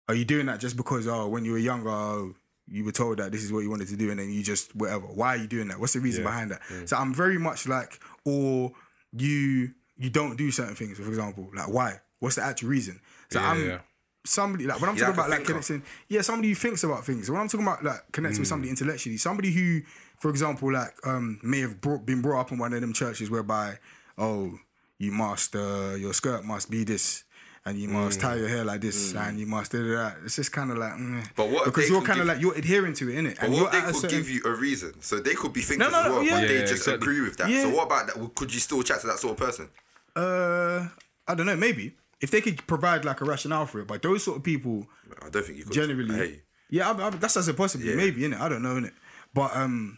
Are 0.08 0.16
you 0.16 0.26
doing 0.26 0.45
that 0.47 0.60
just 0.60 0.78
because 0.78 1.08
oh, 1.08 1.28
when 1.28 1.45
you 1.45 1.51
were 1.53 1.58
younger, 1.58 1.89
oh, 1.89 2.36
you 2.68 2.84
were 2.84 2.91
told 2.91 3.18
that 3.20 3.32
this 3.32 3.43
is 3.43 3.51
what 3.51 3.60
you 3.60 3.70
wanted 3.70 3.88
to 3.89 3.95
do, 3.95 4.10
and 4.12 4.20
then 4.20 4.32
you 4.32 4.43
just 4.43 4.76
whatever? 4.76 5.06
Why 5.08 5.30
are 5.36 5.38
you 5.38 5.47
doing 5.47 5.68
that? 5.70 5.80
What's 5.80 5.93
the 5.93 5.99
reason 5.99 6.24
Yeah. 6.24 6.30
behind 6.30 6.51
that? 6.51 6.62
So 6.86 6.97
I'm 6.97 7.14
very 7.14 7.38
much 7.39 7.68
like, 7.68 7.99
or 8.24 8.72
you 9.12 9.72
you 9.97 10.10
don't 10.10 10.36
do 10.36 10.51
certain 10.51 10.76
things. 10.76 10.97
For 10.97 11.08
example, 11.08 11.49
like 11.56 11.70
why? 11.70 12.01
What's 12.20 12.36
the 12.36 12.43
actual 12.43 12.70
reason? 12.70 12.99
So 13.30 13.39
Yeah, 13.39 13.49
I'm 13.51 13.66
yeah. 13.68 13.80
somebody 14.26 14.66
like 14.66 14.80
when 14.82 14.89
I'm 14.89 14.95
You're 14.95 15.06
talking 15.08 15.20
about 15.20 15.30
like 15.30 15.39
thinker. 15.39 15.53
connecting, 15.53 15.84
yeah, 16.10 16.22
somebody 16.22 16.49
who 16.49 16.56
thinks 16.56 16.84
about 16.84 17.06
things. 17.06 17.30
When 17.30 17.39
I'm 17.41 17.47
talking 17.47 17.66
about 17.66 17.84
like 17.84 18.12
connecting 18.12 18.39
with 18.41 18.47
Mm. 18.47 18.49
somebody 18.49 18.70
intellectually, 18.70 19.18
somebody 19.18 19.51
who, 19.51 19.82
for 20.20 20.30
example, 20.30 20.72
like 20.72 20.93
um 21.06 21.39
may 21.43 21.60
have 21.62 21.82
brought, 21.82 22.06
been 22.06 22.22
brought 22.22 22.41
up 22.41 22.51
in 22.51 22.58
one 22.58 22.74
of 22.74 22.82
them 22.82 22.93
churches 22.93 23.30
whereby, 23.30 23.80
oh, 24.18 24.60
you 24.97 25.12
must 25.12 25.56
uh, 25.56 25.95
your 25.97 26.14
skirt 26.14 26.43
must 26.45 26.70
be 26.72 26.84
this. 26.84 27.24
And 27.68 27.80
you 27.80 27.88
Mm. 27.88 27.93
must 27.93 28.20
tie 28.20 28.36
your 28.36 28.47
hair 28.47 28.63
like 28.63 28.82
this, 28.82 29.16
and 29.16 29.39
you 29.39 29.47
must 29.47 29.72
do 29.72 29.95
that. 29.95 30.18
It's 30.24 30.36
just 30.36 30.51
kind 30.51 30.70
of 30.72 30.78
like, 30.78 30.93
mm. 30.93 31.26
But 31.36 31.49
what 31.49 31.66
because 31.66 31.89
you're 31.89 32.03
kind 32.03 32.22
of 32.22 32.28
like 32.28 32.39
you're 32.39 32.53
adhering 32.53 32.93
to 32.93 33.09
it, 33.09 33.16
innit? 33.16 33.36
But 33.38 33.45
And 33.45 33.53
what 33.55 33.72
they 33.72 33.82
could 33.82 33.95
certain- 33.95 34.20
give 34.20 34.30
you 34.30 34.41
a 34.45 34.51
reason? 34.53 34.93
So 35.01 35.20
they 35.20 35.34
could 35.34 35.51
be 35.51 35.61
thinking 35.61 35.80
no, 35.91 35.97
as 35.99 36.05
no, 36.05 36.11
well, 36.13 36.24
yeah. 36.24 36.41
but 36.41 36.47
they 36.47 36.53
Yeah, 36.55 36.61
just 36.61 36.74
exactly. 36.88 36.93
agree 36.95 37.22
with 37.22 37.38
that. 37.38 37.49
Yeah. 37.49 37.63
So 37.63 37.70
what 37.70 37.88
about 37.88 38.05
that? 38.13 38.36
Could 38.36 38.53
you 38.53 38.59
still 38.59 38.84
chat 38.84 39.01
to 39.01 39.07
that 39.07 39.18
sort 39.18 39.32
of 39.32 39.38
person? 39.47 39.70
Uh, 40.16 40.88
I 41.28 41.34
don't 41.34 41.47
know. 41.47 41.55
Maybe 41.55 41.95
if 42.22 42.30
they 42.30 42.39
could 42.41 42.66
provide 42.68 43.03
like 43.03 43.22
a 43.22 43.26
rationale 43.26 43.66
for 43.66 43.80
it, 43.82 43.88
but 43.88 44.01
those 44.03 44.24
sort 44.24 44.38
of 44.38 44.43
people, 44.43 44.88
I 45.26 45.30
don't 45.30 45.43
think 45.45 45.57
you 45.57 45.63
could. 45.63 45.74
generally. 45.74 46.30
You. 46.30 46.39
Yeah, 46.70 46.91
I, 46.91 47.07
I, 47.07 47.09
that's 47.09 47.36
as 47.38 47.47
a 47.47 47.53
possibly, 47.55 47.89
Yeah. 47.89 47.95
maybe, 47.95 48.22
innit? 48.22 48.39
I 48.39 48.47
don't 48.47 48.61
know, 48.61 48.76
innit? 48.76 48.91
But 49.34 49.55
um, 49.55 49.97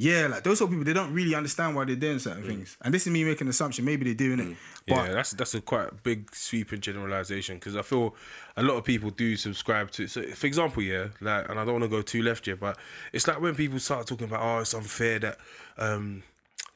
yeah, 0.00 0.28
like 0.28 0.44
those 0.44 0.58
sort 0.58 0.68
of 0.68 0.70
people, 0.70 0.84
they 0.84 0.92
don't 0.92 1.12
really 1.12 1.34
understand 1.34 1.74
why 1.74 1.84
they're 1.84 1.96
doing 1.96 2.20
certain 2.20 2.44
things. 2.44 2.76
And 2.82 2.94
this 2.94 3.04
is 3.04 3.12
me 3.12 3.24
making 3.24 3.48
an 3.48 3.50
assumption, 3.50 3.84
maybe 3.84 4.04
they 4.04 4.14
do, 4.14 4.36
innit? 4.36 4.56
But 4.86 4.94
yeah, 4.94 5.12
that's 5.12 5.32
that's 5.32 5.54
a 5.54 5.60
quite 5.60 6.04
big 6.04 6.32
sweeping 6.32 6.80
generalization 6.80 7.56
because 7.56 7.74
I 7.74 7.82
feel 7.82 8.14
a 8.56 8.62
lot 8.62 8.76
of 8.76 8.84
people 8.84 9.10
do 9.10 9.36
subscribe 9.36 9.90
to. 9.90 10.06
So, 10.06 10.22
for 10.22 10.46
example, 10.46 10.84
yeah, 10.84 11.08
like, 11.20 11.48
and 11.50 11.58
I 11.58 11.64
don't 11.64 11.80
want 11.80 11.82
to 11.82 11.88
go 11.88 12.00
too 12.00 12.22
left 12.22 12.46
here, 12.46 12.54
but 12.54 12.78
it's 13.12 13.26
like 13.26 13.40
when 13.40 13.56
people 13.56 13.80
start 13.80 14.06
talking 14.06 14.28
about, 14.28 14.40
oh, 14.40 14.60
it's 14.60 14.72
unfair 14.72 15.18
that 15.18 15.38
um 15.78 16.22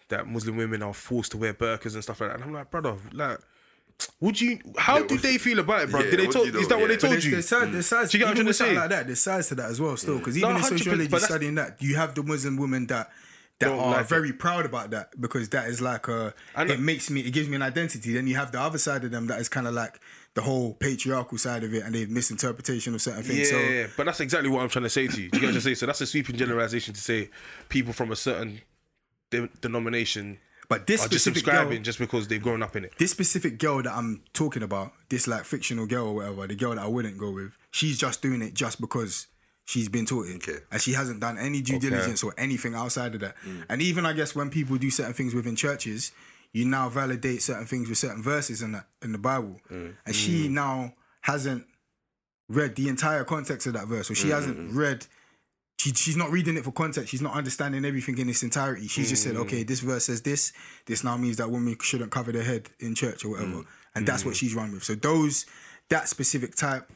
that 0.09 0.27
Muslim 0.27 0.57
women 0.57 0.83
are 0.83 0.93
forced 0.93 1.31
to 1.31 1.39
wear 1.39 1.55
burqas 1.55 1.95
and 1.95 2.03
stuff 2.03 2.20
like 2.20 2.31
that, 2.31 2.35
and 2.41 2.45
I'm 2.45 2.53
like, 2.53 2.73
brother, 2.73 2.97
like. 3.12 3.39
Would 4.20 4.40
you? 4.40 4.59
How 4.78 4.99
Yeah, 4.99 5.07
did 5.07 5.20
they 5.20 5.38
feel 5.38 5.59
about 5.59 5.82
it, 5.82 5.90
bro? 5.90 6.01
yeah, 6.01 6.11
Did 6.11 6.20
they 6.20 6.26
talk? 6.26 6.47
you 6.47 6.53
know? 6.53 6.59
Is 6.61 6.68
that 6.68 6.78
what 6.78 6.88
they 6.88 6.97
told 6.97 7.12
there's, 7.12 7.24
you? 7.24 7.30
there's, 7.32 7.49
sides, 7.49 7.72
there's 7.72 7.86
sides, 7.86 8.11
Do 8.11 8.18
you 8.18 8.24
get 8.24 8.30
what 8.30 8.30
I'm 8.30 8.36
trying 8.36 8.47
to 8.47 8.55
say? 8.55 8.76
like 8.78 8.90
that, 8.90 9.07
there's 9.07 9.20
sides 9.20 9.49
to 9.49 9.55
that 9.57 9.70
as 9.70 9.80
well, 9.80 9.97
still. 9.97 10.14
Mm. 10.14 10.18
Because 10.18 10.36
No, 10.36 10.49
even 10.51 10.57
in 10.57 10.62
100%, 10.62 10.66
sociology 10.78 11.18
studying 11.18 11.55
that, 11.57 11.82
you 11.82 11.97
have 11.97 12.14
the 12.14 12.22
Muslim 12.22 12.57
women 12.57 12.86
that 12.88 13.11
that 13.59 13.68
Don't 13.68 13.78
are 13.78 13.90
like 13.93 14.01
it. 14.01 14.09
very 14.09 14.32
proud 14.32 14.66
about 14.66 14.90
that 14.90 15.20
because 15.20 15.49
that 15.51 15.68
is 15.68 15.80
like 15.80 16.09
a. 16.09 16.34
it 16.57 16.80
makes 16.80 17.11
me, 17.11 17.20
it 17.20 17.30
gives 17.30 17.49
me 17.49 17.55
an 17.55 17.62
identity. 17.62 18.12
Then 18.14 18.26
you 18.26 18.34
have 18.34 18.51
the 18.51 18.61
other 18.61 18.78
side 18.78 19.05
of 19.05 19.12
them 19.12 19.28
that 19.28 19.38
is 19.40 19.49
kind 19.49 19.68
of 19.68 19.74
like 19.74 20.01
the 20.34 20.43
whole 20.43 20.74
patriarchal 20.74 21.38
side 21.38 21.62
of 21.62 21.72
it 21.72 21.84
and 21.84 21.95
the 21.95 22.07
misinterpretation 22.07 22.93
of 22.95 23.03
certain 23.03 23.22
things. 23.22 23.38
Yeah, 23.53 23.59
so 23.59 23.61
yeah, 23.61 23.86
but 23.97 24.07
that's 24.07 24.18
exactly 24.18 24.51
what 24.51 24.62
I'm 24.62 24.68
trying 24.68 24.84
to 24.84 24.88
say 24.90 25.07
to 25.07 25.20
you. 25.22 25.28
Do 25.28 25.36
you 25.36 25.40
get 25.43 25.47
what 25.49 25.55
I'm 25.55 25.61
saying? 25.61 25.76
So 25.76 25.86
that's 25.86 26.01
a 26.01 26.07
sweeping 26.07 26.36
generalization 26.36 26.93
to 26.95 27.01
say 27.01 27.28
people 27.68 27.93
from 27.93 28.11
a 28.11 28.16
certain 28.16 28.62
de- 29.30 29.49
denomination 29.61 30.38
But 30.73 30.87
this 30.87 31.05
are 31.05 31.09
just 31.09 31.25
specific 31.25 31.45
subscribing 31.45 31.79
girl, 31.79 31.83
just 31.83 31.99
because 31.99 32.29
they've 32.29 32.43
grown 32.43 32.62
up 32.62 32.75
in 32.77 32.85
it. 32.87 32.95
this 32.99 33.11
specific 33.11 33.59
girl 33.59 33.83
that 33.83 33.93
I'm 33.93 34.23
talking 34.33 34.62
about, 34.62 34.93
this 35.11 35.27
like 35.29 35.45
fictional 35.45 35.87
girl 35.87 36.07
or 36.07 36.14
whatever, 36.14 36.47
the 36.47 36.55
girl 36.55 36.75
that 36.75 36.83
I 36.83 36.87
wouldn't 36.87 37.18
go 37.18 37.31
with, 37.31 37.53
she's 37.70 37.99
just 37.99 38.23
doing 38.23 38.41
it 38.41 38.55
just 38.55 38.81
because 38.81 39.27
she's 39.66 39.89
been 39.89 40.07
taught 40.07 40.29
it. 40.29 40.37
Okay. 40.37 40.61
And 40.70 40.81
she 40.81 40.93
hasn't 40.95 41.20
done 41.20 41.37
any 41.37 41.61
due 41.61 41.77
Okay. 41.77 41.91
diligence 41.91 42.23
or 42.23 42.33
anything 42.39 42.75
outside 42.75 43.14
of 43.14 43.20
that. 43.20 43.37
Mm. 43.47 43.64
And 43.68 43.83
even 43.83 44.07
I 44.07 44.14
guess 44.14 44.35
when 44.35 44.51
people 44.51 44.77
do 44.79 44.91
certain 44.91 45.12
things 45.12 45.35
within 45.35 45.57
churches, 45.57 46.12
you 46.53 46.64
now 46.64 46.89
validate 46.89 47.43
certain 47.43 47.66
things 47.66 47.89
with 47.89 47.99
certain 47.99 48.23
verses 48.23 48.62
in 48.62 48.73
that 48.73 48.87
in 49.03 49.12
the 49.12 49.18
Bible. 49.18 49.61
Mm. 49.70 49.95
And 50.07 50.14
she 50.14 50.49
mm. 50.49 50.53
now 50.53 50.95
hasn't 51.23 51.66
read 52.49 52.77
the 52.77 52.89
entire 52.89 53.25
context 53.25 53.66
of 53.66 53.73
that 53.75 53.87
verse, 53.87 54.11
or 54.11 54.14
she 54.14 54.31
hasn't 54.31 54.73
read 54.73 55.07
she, 55.79 55.93
she's 55.95 56.16
not 56.16 56.31
reading 56.31 56.57
it 56.57 56.64
for 56.64 56.70
context. 56.73 57.11
She's 57.11 57.23
not 57.23 57.35
understanding 57.35 57.85
everything 57.85 58.16
in 58.18 58.29
its 58.29 58.43
entirety. 58.43 58.87
She's 58.89 59.09
just 59.11 59.23
said, 59.25 59.37
okay, 59.37 59.62
this 59.64 59.81
verse 59.81 60.05
says 60.07 60.23
this. 60.23 60.53
This 60.87 61.03
now 61.03 61.16
means 61.16 61.39
that 61.39 61.51
women 61.51 61.77
shouldn't 61.81 62.12
cover 62.12 62.31
their 62.33 62.45
head 62.45 62.70
in 62.79 62.95
church 62.95 63.25
or 63.25 63.31
whatever. 63.31 63.62
And 63.95 64.07
that's 64.07 64.25
what 64.25 64.37
she's 64.37 64.55
run 64.55 64.73
with. 64.73 64.85
So 64.85 64.95
those, 64.95 65.45
that 65.89 66.09
specific 66.09 66.55
type, 66.55 66.89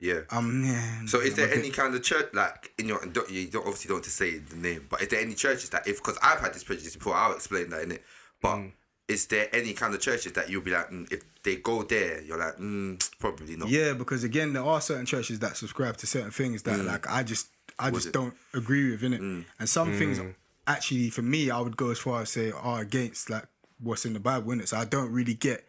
Yeah. 0.00 0.20
um, 0.30 0.62
yeah. 0.64 1.06
So 1.06 1.20
is 1.20 1.34
there 1.34 1.48
bit- 1.48 1.58
any 1.58 1.70
kind 1.70 1.94
of 1.94 2.02
church 2.02 2.26
like 2.32 2.70
in 2.78 2.86
your 2.88 3.04
don't, 3.06 3.28
you 3.30 3.46
don't 3.48 3.62
obviously 3.66 3.88
don't 3.88 3.96
want 3.96 4.04
to 4.04 4.10
say 4.10 4.38
the 4.38 4.56
name, 4.56 4.86
but 4.88 5.02
is 5.02 5.08
there 5.08 5.20
any 5.20 5.34
churches 5.34 5.70
that 5.70 5.86
if 5.88 5.96
because 5.96 6.16
I've 6.22 6.38
had 6.40 6.54
this 6.54 6.62
prejudice 6.64 6.94
before, 6.94 7.14
I'll 7.14 7.34
explain 7.34 7.70
that 7.70 7.82
in 7.82 7.92
it. 7.92 8.04
But 8.40 8.56
Mm. 8.56 8.72
is 9.08 9.26
there 9.26 9.48
any 9.52 9.72
kind 9.72 9.92
of 9.94 10.00
churches 10.00 10.32
that 10.32 10.48
you'll 10.48 10.62
be 10.62 10.70
like, 10.70 10.90
mm, 10.90 11.10
if 11.12 11.22
they 11.42 11.56
go 11.56 11.82
there, 11.82 12.22
you're 12.22 12.38
like, 12.38 12.56
mm, 12.58 13.10
probably 13.18 13.56
not. 13.56 13.68
Yeah, 13.68 13.94
because 13.94 14.22
again, 14.22 14.52
there 14.52 14.62
are 14.64 14.80
certain 14.80 15.06
churches 15.06 15.40
that 15.40 15.56
subscribe 15.56 15.96
to 15.98 16.06
certain 16.06 16.30
things 16.30 16.62
that 16.62 16.84
like 16.84 17.08
I 17.10 17.24
just 17.24 17.48
I 17.78 17.90
just 17.90 18.08
it? 18.08 18.12
don't 18.12 18.34
agree 18.54 18.90
with 18.90 19.02
in 19.02 19.12
it. 19.12 19.20
Mm. 19.20 19.44
And 19.58 19.68
some 19.68 19.92
things 19.94 20.18
mm. 20.18 20.34
actually 20.66 21.10
for 21.10 21.22
me 21.22 21.50
I 21.50 21.60
would 21.60 21.76
go 21.76 21.90
as 21.90 21.98
far 21.98 22.22
as 22.22 22.30
say 22.30 22.50
are 22.50 22.80
against 22.80 23.30
like 23.30 23.46
what's 23.80 24.04
in 24.04 24.12
the 24.12 24.20
Bible 24.20 24.52
in 24.52 24.60
it. 24.60 24.68
So 24.68 24.76
I 24.76 24.84
don't 24.84 25.12
really 25.12 25.34
get 25.34 25.66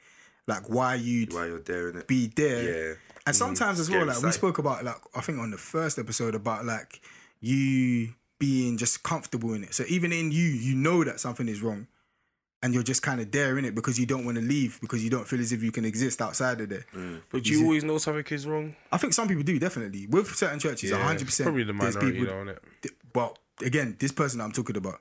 like 0.47 0.69
why 0.69 0.95
you'd 0.95 1.33
While 1.33 1.47
you're 1.47 1.59
there 1.59 1.89
in 1.89 1.97
it. 1.97 2.07
be 2.07 2.27
there. 2.27 2.63
Yeah. 2.63 2.89
And 2.89 2.97
mm-hmm. 2.97 3.31
sometimes 3.33 3.79
as 3.79 3.89
well, 3.89 3.99
Scary 3.99 4.07
like 4.07 4.17
we 4.17 4.31
sight. 4.31 4.33
spoke 4.33 4.57
about 4.57 4.83
like 4.83 5.01
I 5.15 5.21
think 5.21 5.39
on 5.39 5.51
the 5.51 5.57
first 5.57 5.99
episode 5.99 6.35
about 6.35 6.65
like 6.65 7.01
you 7.41 8.13
being 8.39 8.77
just 8.77 9.03
comfortable 9.03 9.53
in 9.53 9.63
it. 9.63 9.73
So 9.73 9.83
even 9.87 10.11
in 10.11 10.31
you, 10.31 10.45
you 10.45 10.75
know 10.75 11.03
that 11.03 11.19
something 11.19 11.47
is 11.47 11.61
wrong. 11.61 11.87
And 12.61 12.73
you're 12.73 12.83
just 12.83 13.01
kind 13.01 13.21
of 13.21 13.31
there 13.31 13.57
in 13.57 13.63
it 13.63 13.73
because 13.73 13.97
you 13.97 14.05
don't 14.05 14.25
want 14.25 14.37
to 14.37 14.43
leave 14.43 14.79
because 14.81 15.01
you 15.01 15.09
don't 15.09 15.25
feel 15.25 15.39
as 15.39 15.53
if 15.53 15.63
you 15.63 15.71
can 15.71 15.85
exist 15.85 16.21
outside 16.21 16.59
of 16.59 16.67
there. 16.67 16.85
Mm. 16.93 17.21
But 17.31 17.43
do 17.43 17.51
you 17.51 17.63
always 17.63 17.85
know 17.85 17.97
something 17.97 18.25
is 18.31 18.45
wrong? 18.45 18.75
I 18.91 18.97
think 18.97 19.13
some 19.13 19.29
people 19.29 19.43
do 19.43 19.57
definitely 19.57 20.07
with 20.07 20.27
certain 20.35 20.59
churches. 20.59 20.91
One 20.91 20.99
hundred 20.99 21.25
percent, 21.25 21.45
probably 21.45 21.63
the 21.63 21.71
minority, 21.71 22.25
though, 22.25 22.33
innit? 22.33 22.57
But 23.13 23.39
again, 23.65 23.95
this 23.97 24.11
person 24.11 24.41
I'm 24.41 24.51
talking 24.51 24.75
about, 24.75 24.99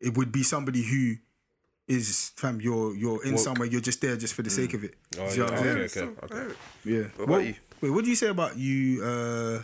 it 0.00 0.16
would 0.16 0.30
be 0.30 0.44
somebody 0.44 0.84
who 0.84 1.16
is 1.88 2.32
fam, 2.36 2.60
you're 2.60 2.94
you're 2.94 3.24
in 3.24 3.32
Woke. 3.32 3.40
somewhere, 3.40 3.68
you're 3.68 3.80
just 3.80 4.00
there 4.00 4.16
just 4.16 4.34
for 4.34 4.42
the 4.42 4.50
sake 4.50 4.72
of 4.74 4.84
it. 4.84 4.94
Oh, 5.18 5.32
yeah, 5.34 5.44
I'm 5.46 5.52
okay, 5.54 5.68
okay, 5.70 6.00
okay. 6.22 6.54
Yeah. 6.84 7.02
What 7.16 7.24
about 7.24 7.44
you? 7.46 7.54
Wait, 7.80 7.90
what 7.90 8.04
do 8.04 8.10
you 8.10 8.16
say 8.16 8.28
about 8.28 8.56
you? 8.56 9.02
Uh, 9.02 9.62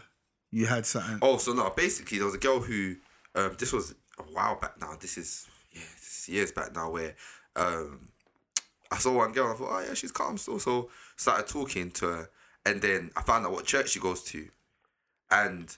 you 0.51 0.67
had 0.67 0.87
something. 0.87 1.19
Oh, 1.23 1.37
so 1.37 1.53
no, 1.53 1.71
basically 1.71 2.19
there 2.19 2.27
was 2.27 2.35
a 2.35 2.39
girl 2.39 2.59
who, 2.59 2.97
um, 3.37 3.55
this 3.59 3.73
was 3.73 3.95
a 4.19 4.23
while 4.23 4.59
back 4.59 4.81
now. 4.81 4.97
This 5.01 5.17
is 5.17 5.47
yeah, 5.47 5.47
this 5.47 5.47
is 5.47 5.58
years 6.29 6.53
back 6.53 6.75
now. 6.75 6.91
Where 6.91 7.15
um, 7.57 8.09
I 8.91 8.99
saw 8.99 9.17
one 9.17 9.33
girl. 9.33 9.47
and 9.47 9.55
I 9.55 9.59
thought, 9.59 9.71
oh 9.71 9.85
yeah, 9.87 9.95
she's 9.95 10.13
calm 10.13 10.39
still. 10.39 10.59
So 10.59 10.91
started 11.17 11.47
talking 11.49 11.91
to 11.93 12.07
her, 12.07 12.31
and 12.67 12.81
then 12.81 13.11
I 13.17 13.23
found 13.23 13.47
out 13.47 13.53
what 13.53 13.65
church 13.65 13.91
she 13.91 14.01
goes 14.01 14.23
to, 14.25 14.49
and 15.31 15.77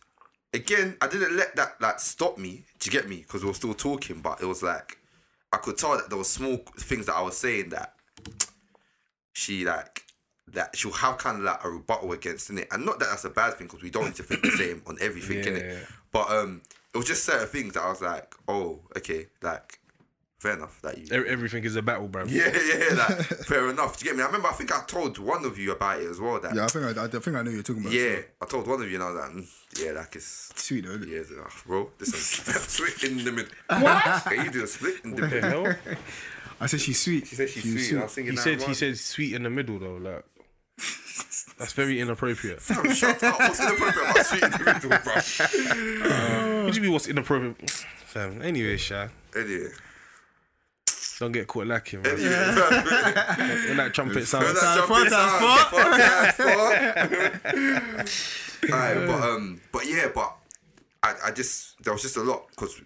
again, 0.52 0.96
I 1.00 1.08
didn't 1.08 1.36
let 1.36 1.56
that 1.56 1.80
like 1.80 2.00
stop 2.00 2.38
me. 2.38 2.64
to 2.80 2.90
get 2.90 3.08
me? 3.08 3.16
Because 3.16 3.42
we 3.42 3.48
were 3.48 3.54
still 3.54 3.74
talking, 3.74 4.20
but 4.20 4.40
it 4.40 4.46
was 4.46 4.62
like 4.62 4.98
I 5.52 5.56
could 5.56 5.76
tell 5.78 5.96
that 5.96 6.08
there 6.08 6.18
were 6.18 6.24
small 6.24 6.56
things 6.78 7.06
that 7.06 7.14
I 7.16 7.22
was 7.22 7.36
saying 7.36 7.70
that 7.70 7.94
she 9.32 9.64
like 9.64 10.04
that 10.48 10.76
she'll 10.76 10.90
have 10.92 11.18
kind 11.18 11.38
of 11.38 11.44
like 11.44 11.64
a 11.64 11.68
rebuttal 11.70 12.12
against 12.12 12.50
in 12.50 12.58
it, 12.58 12.68
and 12.70 12.84
not 12.84 12.98
that 13.00 13.08
that's 13.10 13.24
a 13.24 13.30
bad 13.30 13.54
thing 13.54 13.66
because 13.66 13.82
we 13.82 13.90
don't 13.90 14.04
need 14.06 14.14
to 14.16 14.22
think 14.22 14.42
the 14.42 14.50
same 14.50 14.82
on 14.86 14.98
everything 15.00 15.38
in 15.38 15.44
Yeah. 15.56 15.60
it. 15.62 15.88
But 16.12 16.30
um, 16.30 16.62
it 16.92 16.96
was 16.98 17.06
just 17.06 17.24
certain 17.24 17.46
things 17.48 17.74
that 17.74 17.82
I 17.82 17.88
was 17.90 18.00
like, 18.00 18.34
oh, 18.48 18.80
okay, 18.96 19.26
like 19.42 19.78
fair 20.40 20.54
enough 20.54 20.80
that 20.82 20.98
you. 20.98 21.04
E- 21.04 21.28
Everything 21.28 21.62
is 21.64 21.76
a 21.76 21.82
battle, 21.82 22.08
bro. 22.08 22.24
Yeah, 22.24 22.50
yeah, 22.52 22.76
yeah, 22.90 22.94
like 22.96 23.26
fair 23.46 23.68
enough. 23.70 23.98
Do 23.98 24.04
you 24.04 24.10
get 24.10 24.16
me? 24.16 24.22
I 24.22 24.26
remember 24.26 24.48
I 24.48 24.52
think 24.52 24.72
I 24.74 24.82
told 24.86 25.18
one 25.18 25.44
of 25.44 25.58
you 25.58 25.70
about 25.72 26.00
it 26.00 26.08
as 26.10 26.18
well. 26.20 26.40
That 26.40 26.54
Yeah, 26.54 26.64
I 26.64 26.68
think 26.68 26.84
I, 26.98 27.04
I 27.04 27.08
think 27.08 27.36
I 27.36 27.42
know 27.42 27.50
you're 27.50 27.62
talking 27.62 27.82
about. 27.82 27.92
yeah, 27.92 28.16
I 28.42 28.46
told 28.46 28.66
one 28.66 28.82
of 28.82 28.88
you 28.90 28.94
and 28.96 29.04
I 29.04 29.10
was 29.12 29.20
like, 29.20 29.30
mm, 29.30 29.84
yeah, 29.84 29.92
like 29.92 30.16
it's 30.16 30.50
Sweet 30.56 30.84
though. 30.84 30.90
isn't 30.92 31.02
it? 31.04 31.08
yeah, 31.10 31.18
it's, 31.20 31.30
uh, 31.30 31.48
bro. 31.66 31.90
This 31.98 32.08
is 32.14 32.26
split 32.26 33.04
in 33.10 33.24
the 33.24 33.32
middle. 33.32 33.52
What? 33.68 34.02
Can 34.24 34.44
you 34.44 34.50
do 34.50 34.64
a 34.64 34.66
split 34.66 34.96
in 35.04 35.10
the 35.14 35.22
The 35.22 35.28
middle? 35.28 35.74
I 36.60 36.66
said 36.66 36.80
she's 36.80 37.00
sweet. 37.00 37.26
She 37.26 37.36
said 37.36 37.48
she's 37.48 37.62
sweet. 37.88 37.98
I 37.98 38.02
was 38.02 38.12
thinking 38.14 38.32
He 38.32 38.36
that 38.36 38.42
said 38.42 38.62
he 38.62 38.74
said 38.74 38.98
sweet 38.98 39.34
in 39.34 39.44
the 39.44 39.50
middle 39.50 39.78
though, 39.78 39.96
like 39.96 40.24
that's 41.58 41.72
very 41.74 42.00
inappropriate. 42.00 42.60
Fam, 42.62 42.90
shut 42.94 43.22
up. 43.22 43.38
What's 43.38 43.60
inappropriate 43.60 44.10
about 44.10 44.26
sweet 44.26 44.42
in 44.42 44.50
the 44.50 44.58
middle, 44.58 44.90
bro? 45.04 46.64
What 46.64 46.72
do 46.72 46.76
you 46.76 46.82
mean 46.82 46.92
what's 46.92 47.06
inappropriate? 47.08 47.70
Fam, 48.06 48.40
anyway, 48.42 48.76
Sha, 48.78 49.08
Anyway. 49.36 49.68
Don't 51.20 51.32
get 51.32 51.46
caught 51.46 51.66
lacking, 51.66 52.02
man. 52.02 52.16
Yeah. 52.20 53.66
When 53.68 53.76
that 53.76 53.92
trumpet 53.92 54.16
When 54.16 54.26
sounds, 54.26 54.60
that 54.60 54.86
Times 54.88 54.88
four, 54.88 55.04
jumping 55.04 55.12
times 55.12 56.34
sound, 56.34 56.64
four. 58.62 58.74
Alright, 58.74 59.06
but 59.06 59.22
um, 59.22 59.60
but 59.70 59.86
yeah, 59.86 60.08
but 60.14 60.34
I, 61.02 61.14
I 61.26 61.30
just 61.30 61.82
there 61.84 61.92
was 61.92 62.02
just 62.02 62.16
a 62.16 62.22
lot 62.22 62.48
because 62.50 62.80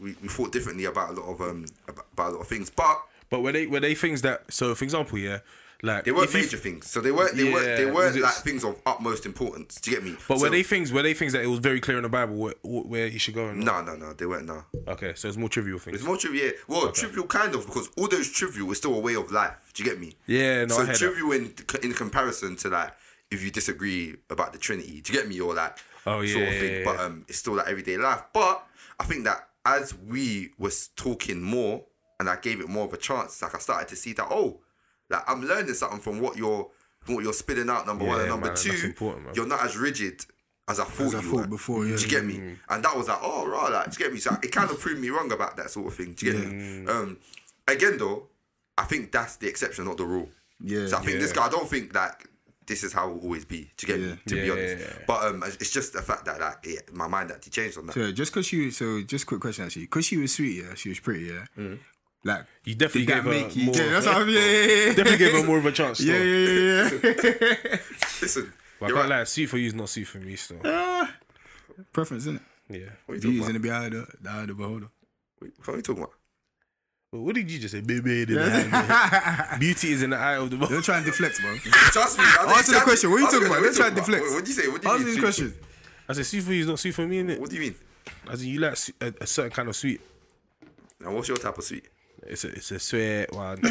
we, 0.00 0.16
we 0.20 0.28
thought 0.28 0.52
differently 0.52 0.84
about 0.84 1.10
a 1.10 1.12
lot 1.12 1.28
of 1.32 1.40
um 1.40 1.64
about, 1.88 2.06
about 2.12 2.28
a 2.28 2.32
lot 2.32 2.40
of 2.40 2.48
things, 2.48 2.70
but 2.70 3.00
but 3.30 3.40
were 3.40 3.52
they 3.52 3.66
were 3.66 3.80
they 3.80 3.94
things 3.94 4.22
that? 4.22 4.52
So, 4.52 4.74
for 4.74 4.84
example, 4.84 5.18
yeah, 5.18 5.38
like 5.82 6.04
they 6.04 6.12
weren't 6.12 6.24
if 6.28 6.34
you- 6.34 6.40
major 6.42 6.56
things. 6.56 6.90
So 6.90 7.00
they 7.00 7.12
weren't 7.12 7.36
they 7.36 7.52
weren't 7.52 7.76
they 7.76 7.86
weren't 7.90 8.20
like 8.20 8.34
things 8.34 8.64
of 8.64 8.80
utmost 8.86 9.26
importance. 9.26 9.76
Do 9.80 9.90
you 9.90 9.96
get 9.96 10.04
me? 10.04 10.16
But 10.28 10.38
so, 10.38 10.44
were 10.44 10.50
they 10.50 10.62
things? 10.62 10.92
Were 10.92 11.02
they 11.02 11.14
things 11.14 11.32
that 11.32 11.42
it 11.42 11.48
was 11.48 11.58
very 11.60 11.80
clear 11.80 11.96
in 11.98 12.02
the 12.02 12.08
Bible 12.08 12.36
where, 12.36 12.54
where 12.62 13.06
you 13.06 13.18
should 13.18 13.34
go? 13.34 13.52
No, 13.52 13.82
no, 13.82 13.94
no, 13.96 14.12
they 14.12 14.26
weren't. 14.26 14.46
No, 14.46 14.64
Okay, 14.88 15.12
so 15.14 15.28
it's 15.28 15.36
more 15.36 15.48
trivial 15.48 15.78
things. 15.78 15.96
it's 15.96 16.04
more 16.06 16.16
trivial. 16.16 16.52
Well, 16.68 16.90
trivial 16.92 17.26
kind 17.26 17.54
of 17.54 17.66
because 17.66 17.88
all 17.96 18.08
those 18.08 18.30
trivial 18.30 18.70
is 18.72 18.78
still 18.78 18.94
a 18.94 19.00
way 19.00 19.14
of 19.16 19.30
life. 19.32 19.70
Do 19.74 19.82
you 19.82 19.88
get 19.90 20.00
me? 20.00 20.14
Yeah, 20.26 20.64
no, 20.64 20.74
so 20.74 20.82
I 20.82 20.86
heard 20.86 20.94
that. 20.94 20.98
trivial 20.98 21.32
in 21.32 21.54
in 21.82 21.92
comparison 21.94 22.56
to 22.56 22.68
like 22.68 22.92
if 23.30 23.42
you 23.42 23.50
disagree 23.50 24.14
about 24.30 24.52
the 24.52 24.58
Trinity, 24.58 25.00
do 25.00 25.12
you 25.12 25.18
get 25.18 25.28
me? 25.28 25.40
Or 25.40 25.52
like 25.54 25.76
Oh, 26.06 26.24
sort 26.24 26.42
yeah, 26.44 26.48
of 26.50 26.54
thing. 26.60 26.72
yeah, 26.74 26.84
But 26.84 27.00
um, 27.00 27.24
it's 27.28 27.38
still 27.38 27.54
like 27.54 27.66
everyday 27.66 27.96
life. 27.96 28.22
But 28.32 28.64
I 29.00 29.04
think 29.04 29.24
that 29.24 29.48
as 29.64 29.92
we 29.92 30.50
was 30.58 30.88
talking 30.94 31.42
more 31.42 31.84
and 32.20 32.30
I 32.30 32.36
gave 32.36 32.60
it 32.60 32.68
more 32.68 32.84
of 32.86 32.92
a 32.92 32.96
chance, 32.96 33.42
like 33.42 33.54
I 33.54 33.58
started 33.58 33.88
to 33.88 33.96
see 33.96 34.12
that 34.12 34.28
oh, 34.30 34.60
like 35.10 35.22
I'm 35.28 35.42
learning 35.44 35.74
something 35.74 36.00
from 36.00 36.20
what 36.20 36.36
you're 36.36 36.68
from 37.00 37.14
what 37.16 37.24
you're 37.24 37.32
spitting 37.32 37.70
out. 37.70 37.86
Number 37.86 38.04
one 38.04 38.20
and 38.20 38.28
number 38.28 38.48
man, 38.48 38.56
two, 38.56 38.94
man. 39.00 39.34
you're 39.34 39.46
not 39.46 39.64
as 39.64 39.76
rigid. 39.76 40.24
As 40.68 40.80
I 40.80 40.84
thought 40.84 41.14
I 41.14 41.20
you 41.20 41.30
thought 41.30 41.40
were. 41.42 41.46
before, 41.46 41.86
yeah. 41.86 41.96
Do 41.96 42.02
you 42.02 42.08
get 42.08 42.24
me? 42.24 42.56
And 42.68 42.84
that 42.84 42.96
was 42.96 43.06
like, 43.06 43.20
oh, 43.22 43.46
right, 43.46 43.70
like, 43.70 43.84
do 43.92 43.96
you 44.00 44.04
get 44.06 44.12
me? 44.12 44.18
So 44.18 44.36
it 44.42 44.50
kind 44.50 44.68
of 44.68 44.80
proved 44.80 45.00
me 45.00 45.10
wrong 45.10 45.30
about 45.30 45.56
that 45.58 45.70
sort 45.70 45.86
of 45.86 45.94
thing. 45.94 46.14
Do 46.14 46.26
you 46.26 46.32
get 46.32 46.42
me? 46.52 46.86
Um, 46.88 47.18
again, 47.68 47.98
though, 47.98 48.26
I 48.76 48.82
think 48.82 49.12
that's 49.12 49.36
the 49.36 49.46
exception, 49.46 49.84
not 49.84 49.96
the 49.96 50.04
rule. 50.04 50.28
Yeah. 50.60 50.88
So 50.88 50.96
I 50.96 51.02
think 51.02 51.20
this 51.20 51.32
guy, 51.32 51.46
I 51.46 51.50
don't 51.50 51.68
think 51.68 51.92
that 51.92 52.20
this 52.66 52.82
is 52.82 52.92
how 52.92 53.08
it 53.10 53.14
will 53.14 53.20
always 53.22 53.44
be. 53.44 53.70
To 53.76 53.86
get 53.86 54.00
Yeah. 54.00 54.06
me? 54.06 54.18
To 54.26 54.34
be 54.34 54.50
honest, 54.50 54.78
yeah, 54.78 54.84
yeah. 54.88 55.04
but 55.06 55.24
um, 55.26 55.44
it's 55.44 55.70
just 55.70 55.92
the 55.92 56.02
fact 56.02 56.24
that 56.24 56.40
like 56.40 56.56
it, 56.64 56.92
my 56.92 57.06
mind 57.06 57.30
actually 57.30 57.50
changed 57.50 57.78
on 57.78 57.86
that. 57.86 57.92
So 57.94 58.10
just 58.10 58.32
because 58.32 58.46
she 58.46 58.66
was, 58.66 58.76
so 58.76 59.02
just 59.02 59.24
quick 59.26 59.40
question 59.40 59.66
actually, 59.66 59.82
because 59.82 60.04
she 60.06 60.16
was 60.16 60.34
sweet, 60.34 60.64
yeah, 60.64 60.74
she 60.74 60.88
was 60.88 60.98
pretty, 60.98 61.26
yeah. 61.26 61.44
Mm. 61.56 61.78
Like 62.26 62.44
You 62.64 62.74
definitely 62.74 63.06
did 63.06 63.14
gave 63.14 63.22
her 63.24 63.30
make 63.30 63.56
you? 63.56 63.64
more. 63.66 63.74
Yeah, 63.76 63.90
that's 63.92 64.06
what 64.06 64.16
I'm, 64.16 64.28
yeah, 64.28 64.40
yeah, 64.40 64.50
yeah, 64.50 64.86
definitely 64.94 65.16
gave 65.18 65.32
her 65.32 65.42
more 65.44 65.58
of 65.58 65.66
a 65.66 65.72
chance. 65.72 66.00
yeah, 66.00 66.14
Still. 66.14 66.26
yeah, 66.26 66.88
yeah, 67.04 67.54
yeah. 67.64 67.76
Listen, 68.22 68.52
But 68.80 68.86
I 68.86 68.88
you're 68.88 68.96
can't 68.98 69.10
right. 69.10 69.18
lie, 69.18 69.24
suit 69.24 69.48
for 69.48 69.58
you 69.58 69.66
is 69.68 69.74
not 69.74 69.88
suit 69.88 70.06
for 70.06 70.18
me. 70.18 70.34
Still, 70.36 70.60
Ah, 70.64 71.14
Preference, 71.92 72.24
isn't 72.24 72.36
it? 72.36 72.42
yeah. 72.80 72.86
What 73.06 73.12
are 73.12 73.14
you 73.16 73.20
Beauty's 73.22 73.40
talking 73.40 73.56
in 73.56 73.60
about? 73.62 73.62
the 73.62 73.70
eye 73.70 73.86
of 73.86 73.92
the, 73.92 74.16
the 74.20 74.30
of 74.40 74.46
the 74.48 74.54
beholder. 74.54 74.86
Wait, 75.40 75.52
What 75.58 75.68
are 75.68 75.76
you 75.76 75.82
talking 75.82 76.02
about? 76.02 76.14
But 77.12 77.20
what 77.20 77.34
did 77.36 77.48
you 77.50 77.58
just 77.60 77.72
say? 77.72 77.80
Baby, 77.82 78.22
in 78.22 78.34
the 78.34 78.40
eye 78.42 78.60
of 78.60 79.50
the- 79.52 79.56
beauty 79.60 79.92
is 79.92 80.02
in 80.02 80.10
the 80.10 80.16
eye 80.16 80.34
of 80.36 80.50
the. 80.50 80.56
Beholder. 80.56 80.74
Don't 80.74 80.84
try 80.84 80.96
and 80.96 81.06
deflect, 81.06 81.40
bro. 81.40 81.56
Trust 81.62 82.18
me. 82.18 82.24
Answer 82.24 82.72
the 82.72 82.80
question. 82.80 83.10
What 83.10 83.18
are 83.18 83.20
you 83.20 83.26
talking 83.30 83.46
about? 83.46 83.50
What 83.58 83.62
Let's 83.62 83.76
try 83.78 83.86
and 83.86 83.96
deflect. 83.96 84.24
What 84.24 84.44
do 84.44 84.50
you 84.50 84.56
say? 84.60 84.68
What 84.68 84.82
do 84.82 84.88
you 84.88 84.94
Answer 84.94 85.06
mean? 85.06 85.14
this 85.14 85.22
question. 85.24 85.54
I 86.08 86.12
said 86.14 86.26
suit 86.26 86.42
for 86.42 86.52
you 86.52 86.60
is 86.62 86.66
not 86.66 86.78
suit 86.80 86.94
for 86.94 87.06
me, 87.06 87.22
innit? 87.22 87.38
What 87.38 87.50
do 87.50 87.56
you 87.56 87.62
mean? 87.62 87.74
As 88.28 88.42
in, 88.42 88.48
you 88.48 88.58
like 88.60 88.76
a, 89.00 89.12
a 89.20 89.26
certain 89.26 89.52
kind 89.52 89.68
of 89.68 89.76
sweet. 89.76 90.00
Now, 91.00 91.12
what's 91.12 91.28
your 91.28 91.36
type 91.36 91.56
of 91.58 91.62
sweet? 91.64 91.86
It's 92.28 92.44
a, 92.44 92.48
it's 92.48 92.70
a 92.72 92.78
sweat 92.78 93.32
one. 93.32 93.60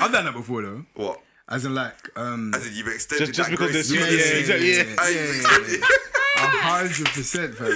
I've 0.00 0.12
done 0.12 0.24
that 0.24 0.32
before 0.34 0.62
though. 0.62 0.84
What? 0.94 1.20
As 1.48 1.64
in 1.64 1.74
like, 1.74 1.94
um, 2.16 2.52
As 2.54 2.66
in 2.66 2.74
you've 2.74 2.88
extended 2.88 3.26
Just- 3.26 3.36
just 3.36 3.50
that 3.50 3.58
because 3.58 3.72
grace. 3.72 3.88
they're 3.90 3.98
yeah, 4.00 4.06
sweet, 4.06 4.18
yeah, 4.18 4.24
yeah, 4.24 4.32
yeah, 4.32 4.38
exactly, 4.40 4.68
yeah, 4.70 4.76
yeah. 4.76 4.84
yeah, 4.84 4.96
Ah, 4.98 5.08
yeah, 5.08 5.76
yeah. 5.78 5.86
A 6.34 6.46
hundred 6.46 7.06
percent, 7.08 7.54
fam. 7.54 7.66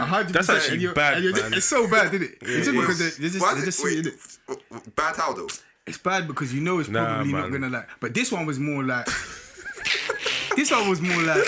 A 0.00 0.04
hundred 0.04 0.34
percent. 0.34 0.46
That's 0.46 0.48
actually 0.50 0.84
And 0.86 0.94
bad, 0.94 1.14
and 1.14 1.24
you're- 1.24 1.40
man. 1.42 1.54
It's 1.54 1.66
so 1.66 1.88
bad, 1.90 2.14
isn't 2.14 2.22
it? 2.22 2.38
It's 2.42 2.66
just 2.66 2.70
Wait, 2.76 2.80
because 2.80 2.98
they're, 2.98 3.10
they're 3.10 3.30
just, 3.30 3.40
why 3.40 3.50
they're 3.54 3.58
is 3.60 3.64
just 3.64 3.78
it- 3.78 3.82
sweet, 3.82 4.04
wait, 4.04 4.14
innit? 4.14 4.38
w- 4.48 4.64
w- 4.70 4.92
Bad 4.94 5.16
how 5.16 5.32
though? 5.32 5.48
It's 5.86 5.98
bad 5.98 6.26
because 6.26 6.52
you 6.54 6.60
know 6.60 6.78
it's 6.78 6.88
Nah, 6.88 7.04
probably 7.16 7.32
not 7.32 7.50
gonna 7.50 7.68
like. 7.70 7.88
But 8.00 8.12
this 8.14 8.30
one 8.32 8.44
was 8.46 8.58
more 8.58 8.82
like. 8.84 9.06
this 10.56 10.70
one 10.70 10.88
was 10.88 11.00
more 11.00 11.22
like. 11.22 11.44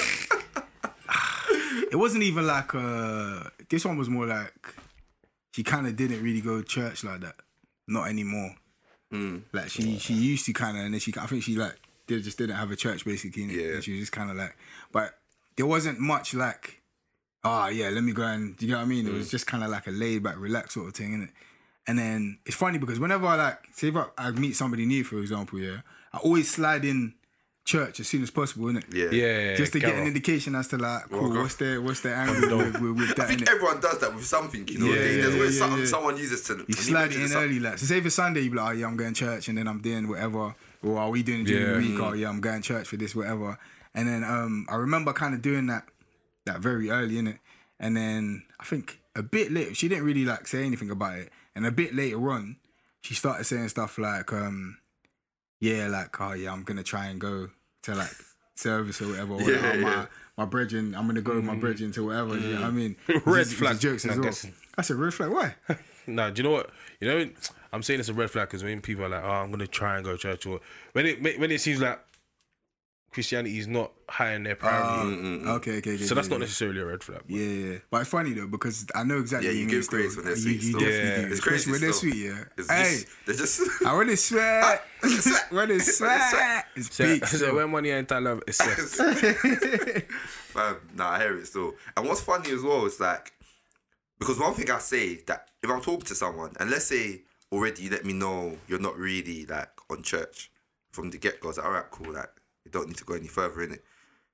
It 1.91 1.97
wasn't 1.97 2.23
even 2.23 2.47
like. 2.47 2.75
This 3.69 3.85
one 3.85 3.99
was 3.99 4.09
more 4.09 4.27
like. 4.27 4.75
She 5.53 5.65
kind 5.65 5.87
of 5.87 5.97
didn't 5.97 6.23
really 6.23 6.41
go 6.41 6.59
to 6.61 6.65
church 6.65 7.03
like 7.03 7.21
that. 7.21 7.35
Not 7.89 8.09
anymore. 8.09 8.55
Like 9.53 9.71
she 9.71 9.99
she 9.99 10.13
used 10.15 10.45
to 10.47 10.53
kind 10.53 10.77
of, 10.77 10.85
and 10.85 10.93
then 10.93 11.01
she 11.01 11.13
I 11.19 11.27
think 11.27 11.43
she 11.43 11.57
like 11.57 11.75
they 12.07 12.21
just 12.21 12.39
didn't 12.39 12.57
have 12.57 12.71
a 12.71 12.77
church 12.77 13.05
basically. 13.05 13.45
Yeah. 13.45 13.75
And 13.75 13.85
she 13.85 13.93
was 13.93 14.01
just 14.01 14.13
kind 14.13 14.31
of 14.31 14.37
like, 14.37 14.57
but 14.93 15.15
there 15.57 15.67
wasn't 15.67 15.99
much 15.99 16.35
like, 16.35 16.83
ah 17.43 17.69
yeah, 17.69 17.89
let 17.89 18.05
me 18.05 18.13
go 18.13 18.23
and 18.23 18.57
do 18.57 18.67
you 18.67 18.73
know 18.73 18.79
what 18.79 18.85
I 18.85 18.89
mean? 18.89 19.07
It 19.07 19.13
was 19.15 19.31
just 19.31 19.47
kind 19.47 19.65
of 19.65 19.71
like 19.71 19.87
a 19.87 19.91
laid 19.91 20.23
back, 20.23 20.39
relaxed 20.39 20.75
sort 20.75 20.89
of 20.89 20.95
thing, 20.95 21.19
innit? 21.19 21.31
And 21.87 21.99
then 21.99 22.39
it's 22.45 22.55
funny 22.55 22.77
because 22.79 23.01
whenever 23.01 23.27
I 23.27 23.37
like, 23.37 23.59
say 23.73 23.89
if 23.89 23.97
I, 23.97 24.05
I 24.19 24.31
meet 24.33 24.55
somebody 24.55 24.85
new, 24.85 25.03
for 25.03 25.19
example, 25.19 25.59
yeah, 25.59 25.81
I 26.13 26.19
always 26.19 26.51
slide 26.51 26.85
in 26.85 27.15
church 27.75 28.01
as 28.01 28.09
soon 28.09 28.23
as 28.23 28.31
possible, 28.31 28.67
innit? 28.73 28.87
Yeah. 28.93 29.11
Yeah, 29.13 29.57
Just 29.63 29.73
to 29.75 29.79
get 29.81 29.95
an 29.95 30.07
indication 30.07 30.55
as 30.55 30.69
to 30.69 30.77
like, 30.79 31.03
cool, 31.11 31.27
Okay. 31.31 31.39
what's 31.43 31.57
their 31.57 31.77
what's 31.83 32.01
their 32.01 32.15
angle 32.15 32.59
with, 32.59 32.81
with, 32.81 32.97
with 32.99 33.21
I 33.21 33.27
think 33.27 33.41
innit? 33.43 33.51
everyone 33.55 33.79
does 33.81 33.99
that 34.03 34.15
with 34.15 34.25
something, 34.27 34.67
you 34.69 34.79
know. 34.79 34.87
Yeah, 34.87 34.95
they, 34.95 35.17
yeah, 35.17 35.23
there's 35.23 35.35
always 35.35 35.55
yeah, 35.55 35.63
something 35.63 35.81
yeah. 35.81 35.95
someone 35.97 36.17
uses 36.17 36.41
to. 36.49 36.65
You 36.67 36.75
slide 36.75 37.13
it 37.13 37.21
in 37.21 37.33
early, 37.37 37.61
like. 37.61 37.77
So 37.79 37.85
say 37.87 38.01
for 38.01 38.11
Sunday, 38.11 38.41
you 38.41 38.51
be 38.51 38.57
like, 38.57 38.69
oh 38.69 38.79
yeah, 38.81 38.87
I'm 38.87 38.97
going 38.97 39.13
to 39.15 39.19
church, 39.25 39.49
and 39.49 39.59
then 39.59 39.69
I'm 39.69 39.81
doing 39.83 40.09
whatever. 40.09 40.55
Or 40.83 40.97
are 40.99 41.11
we 41.11 41.23
doing 41.23 41.45
during 41.45 41.67
Yeah. 41.67 41.73
the 41.75 41.79
week? 41.89 42.01
Oh 42.01 42.13
yeah, 42.15 42.29
I'm 42.31 42.41
going 42.41 42.63
to 42.63 42.67
church 42.73 42.89
for 42.89 42.97
this, 42.97 43.15
whatever. 43.15 43.59
And 43.95 44.09
then 44.09 44.25
um, 44.25 44.67
I 44.71 44.77
remember 44.77 45.13
kind 45.13 45.35
of 45.35 45.43
doing 45.43 45.67
that, 45.67 45.85
that 46.47 46.61
very 46.61 46.89
early 46.91 47.19
in 47.19 47.27
it. 47.27 47.39
And 47.81 47.97
then 47.97 48.45
I 48.59 48.65
think 48.65 49.01
a 49.15 49.23
bit 49.23 49.53
later, 49.53 49.75
she 49.75 49.89
didn't 49.89 50.05
really 50.05 50.25
like 50.25 50.47
say 50.49 50.65
anything 50.65 50.91
about 50.91 51.19
it. 51.19 51.29
And 51.55 51.67
a 51.67 51.71
bit 51.73 51.95
later 51.95 52.31
on, 52.31 52.57
she 53.03 53.15
started 53.15 53.45
saying 53.45 53.69
stuff 53.69 53.99
like, 53.99 54.33
um, 54.33 54.79
yeah, 55.61 55.89
like, 55.89 56.21
oh 56.21 56.33
yeah, 56.33 56.53
I'm 56.53 56.63
gonna 56.63 56.83
try 56.85 57.07
and 57.07 57.21
go 57.21 57.51
to 57.89 57.99
like 57.99 58.11
service 58.55 59.01
or 59.03 59.09
whatever. 59.09 59.35
Or 59.35 59.43
Yeah, 59.43 59.73
oh, 59.75 59.81
my 59.81 59.91
yeah. 59.91 60.07
my 60.37 60.45
brethren, 60.45 60.95
I'm 60.95 61.07
gonna 61.07 61.21
go 61.21 61.37
with 61.37 61.45
my 61.45 61.53
mm-hmm. 61.53 61.61
brethren 61.61 61.93
to 61.93 62.07
whatever. 62.07 62.39
You 62.39 62.55
know 62.55 62.61
what 62.61 62.65
I 62.65 62.71
mm. 62.71 62.75
mean? 62.75 62.97
Red 63.25 63.47
flag, 63.47 63.81
jokes 63.81 64.05
as 64.05 64.19
well. 64.19 64.53
I 64.77 64.83
said 64.83 64.97
red 64.97 65.15
flag. 65.15 65.31
Why? 65.31 65.55
Nah, 66.11 66.31
do 66.31 66.41
you 66.41 66.49
know 66.49 66.55
what? 66.55 66.71
You 67.01 67.09
know, 67.09 67.31
I'm 67.71 67.83
saying 67.83 68.01
it's 68.01 68.09
a 68.09 68.15
red 68.15 68.31
flag 68.31 68.49
because 68.49 68.65
when 68.65 68.81
people 68.81 69.05
are 69.05 69.11
like, 69.11 69.23
"Oh, 69.23 69.29
I'm 69.29 69.51
gonna 69.51 69.67
try 69.67 69.97
and 69.97 70.05
go 70.07 70.13
to 70.13 70.17
church," 70.17 70.47
or 70.47 70.59
when 70.93 71.05
it 71.05 71.23
when 71.23 71.51
it 71.51 71.61
seems 71.61 71.83
like 71.83 72.01
Christianity 73.11 73.59
is 73.59 73.67
not 73.67 73.91
high 74.09 74.35
in 74.35 74.43
their 74.45 74.57
ah, 74.61 74.69
priority, 74.69 75.17
mm, 75.17 75.23
mm, 75.23 75.43
mm. 75.45 75.49
Okay, 75.57 75.79
okay, 75.79 75.95
okay. 75.95 76.05
so 76.05 76.15
that's 76.15 76.29
yeah, 76.29 76.35
not 76.35 76.41
necessarily 76.41 76.81
a 76.81 76.85
red 76.85 77.03
flag. 77.03 77.23
Yeah, 77.27 77.43
yeah. 77.43 77.79
But 77.91 78.03
it's 78.03 78.11
funny 78.11 78.33
though 78.35 78.47
because 78.47 78.87
I 78.95 79.03
know 79.05 79.19
exactly. 79.19 79.49
Yeah, 79.49 79.53
what 79.55 79.59
you 79.61 79.67
mean 79.67 79.75
give 79.77 79.85
still. 79.85 79.99
grace 79.99 80.17
when 80.17 80.25
they're 80.27 80.37
sweet 80.37 80.53
You, 80.57 80.61
still. 80.61 80.81
definitely 80.81 81.09
Yeah. 81.23 81.27
do. 81.27 81.33
It's 81.33 81.41
crazy 81.41 81.71
when 81.71 81.81
they're 81.81 81.93
still. 81.93 82.11
sweet. 82.13 82.27
Yeah. 82.27 82.45
It's 82.59 82.71
hey, 82.71 82.83
just, 82.83 83.07
they're 83.27 83.35
just. 83.37 83.87
I 83.87 83.95
want 83.95 84.09
to 84.11 84.17
sweat. 84.17 84.83
sweat. 85.03 85.53
when 85.53 85.71
it's 85.71 85.97
sweat, 85.99 86.67
it's 86.77 86.95
So, 86.95 87.05
big. 87.05 87.27
so 87.27 87.55
when 87.57 87.71
money 87.71 87.91
ain't 87.91 88.09
that 88.09 88.23
love, 88.23 88.43
it's 88.47 88.59
sex. 88.59 88.97
Fam, 90.53 90.77
nah, 90.95 91.11
I 91.11 91.19
hear 91.21 91.37
it 91.39 91.47
still. 91.47 91.75
And 91.97 92.07
what's 92.07 92.21
funny 92.21 92.51
as 92.53 92.63
well 92.63 92.85
is 92.87 93.01
like, 93.01 93.33
because 94.19 94.39
one 94.39 94.55
thing 94.55 94.71
I 94.71 94.79
say 94.79 95.17
that 95.27 95.49
if 95.63 95.71
I'm 95.71 95.81
talking 95.81 96.07
to 96.07 96.15
someone 96.15 96.53
and 96.61 96.71
let's 96.71 96.87
say 96.87 97.23
already 97.53 97.85
you 97.85 97.91
let 97.91 98.05
me 98.05 98.13
know 98.13 98.59
you're 98.69 98.79
not 98.81 98.99
really 98.99 99.47
like 99.47 99.71
on 99.91 100.03
church 100.03 100.51
from 100.91 101.11
the 101.11 101.19
get 101.19 101.41
go, 101.41 101.49
like, 101.49 101.65
all 101.65 101.71
right, 101.71 101.91
cool, 101.91 102.13
like 102.13 102.29
you 102.69 102.81
don't 102.81 102.89
need 102.89 102.97
to 102.99 103.05
go 103.05 103.15
any 103.15 103.27
further 103.29 103.63
in 103.63 103.73
it. 103.73 103.85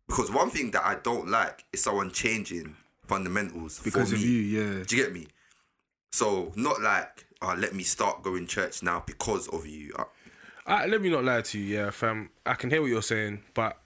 Because 0.07 0.31
one 0.31 0.51
thing 0.51 0.71
that 0.73 0.85
I 0.85 0.97
don't 0.97 1.29
like 1.29 1.65
is 1.73 1.83
someone 1.83 2.11
changing 2.11 2.77
fundamentals 3.07 3.81
Because 3.83 4.11
for 4.11 4.17
of 4.17 4.21
me. 4.23 4.27
you, 4.29 4.41
yeah. 4.41 4.85
Do 4.87 4.97
you 4.97 5.03
get 5.05 5.13
me? 5.13 5.29
So 6.13 6.53
not 6.57 6.81
like, 6.83 7.27
oh, 7.43 7.55
let 7.59 7.75
me 7.75 7.83
start 7.83 8.23
going 8.23 8.47
church 8.47 8.83
now 8.83 9.03
because 9.07 9.49
of 9.49 9.67
you. 9.67 9.95
Uh, 9.99 10.05
I, 10.67 10.87
let 10.87 11.01
me 11.03 11.11
not 11.11 11.25
lie 11.25 11.43
to 11.43 11.59
you, 11.59 11.77
yeah, 11.77 11.91
fam. 11.91 12.31
I 12.47 12.55
can 12.55 12.71
hear 12.71 12.81
what 12.81 12.89
you're 12.89 13.03
saying, 13.03 13.43
but 13.55 13.79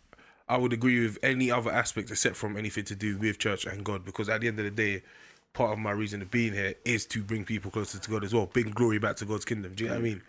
I 0.48 0.56
would 0.56 0.72
agree 0.72 1.00
with 1.00 1.18
any 1.22 1.50
other 1.50 1.70
aspect 1.70 2.10
except 2.10 2.36
from 2.36 2.56
anything 2.56 2.84
to 2.84 2.94
do 2.94 3.16
with 3.18 3.38
church 3.38 3.64
and 3.66 3.84
God, 3.84 4.04
because 4.04 4.28
at 4.28 4.40
the 4.40 4.48
end 4.48 4.58
of 4.58 4.64
the 4.64 4.70
day, 4.70 5.02
part 5.52 5.72
of 5.72 5.78
my 5.78 5.90
reason 5.90 6.22
of 6.22 6.30
being 6.30 6.52
here 6.52 6.74
is 6.84 7.04
to 7.06 7.22
bring 7.22 7.44
people 7.44 7.70
closer 7.70 7.98
to 7.98 8.10
God 8.10 8.24
as 8.24 8.32
well, 8.34 8.46
bring 8.46 8.70
glory 8.70 8.98
back 8.98 9.16
to 9.16 9.24
God's 9.24 9.44
kingdom. 9.44 9.74
Do 9.74 9.84
you 9.84 9.90
know 9.90 9.96
what 9.96 10.00
I 10.00 10.04
mean? 10.04 10.22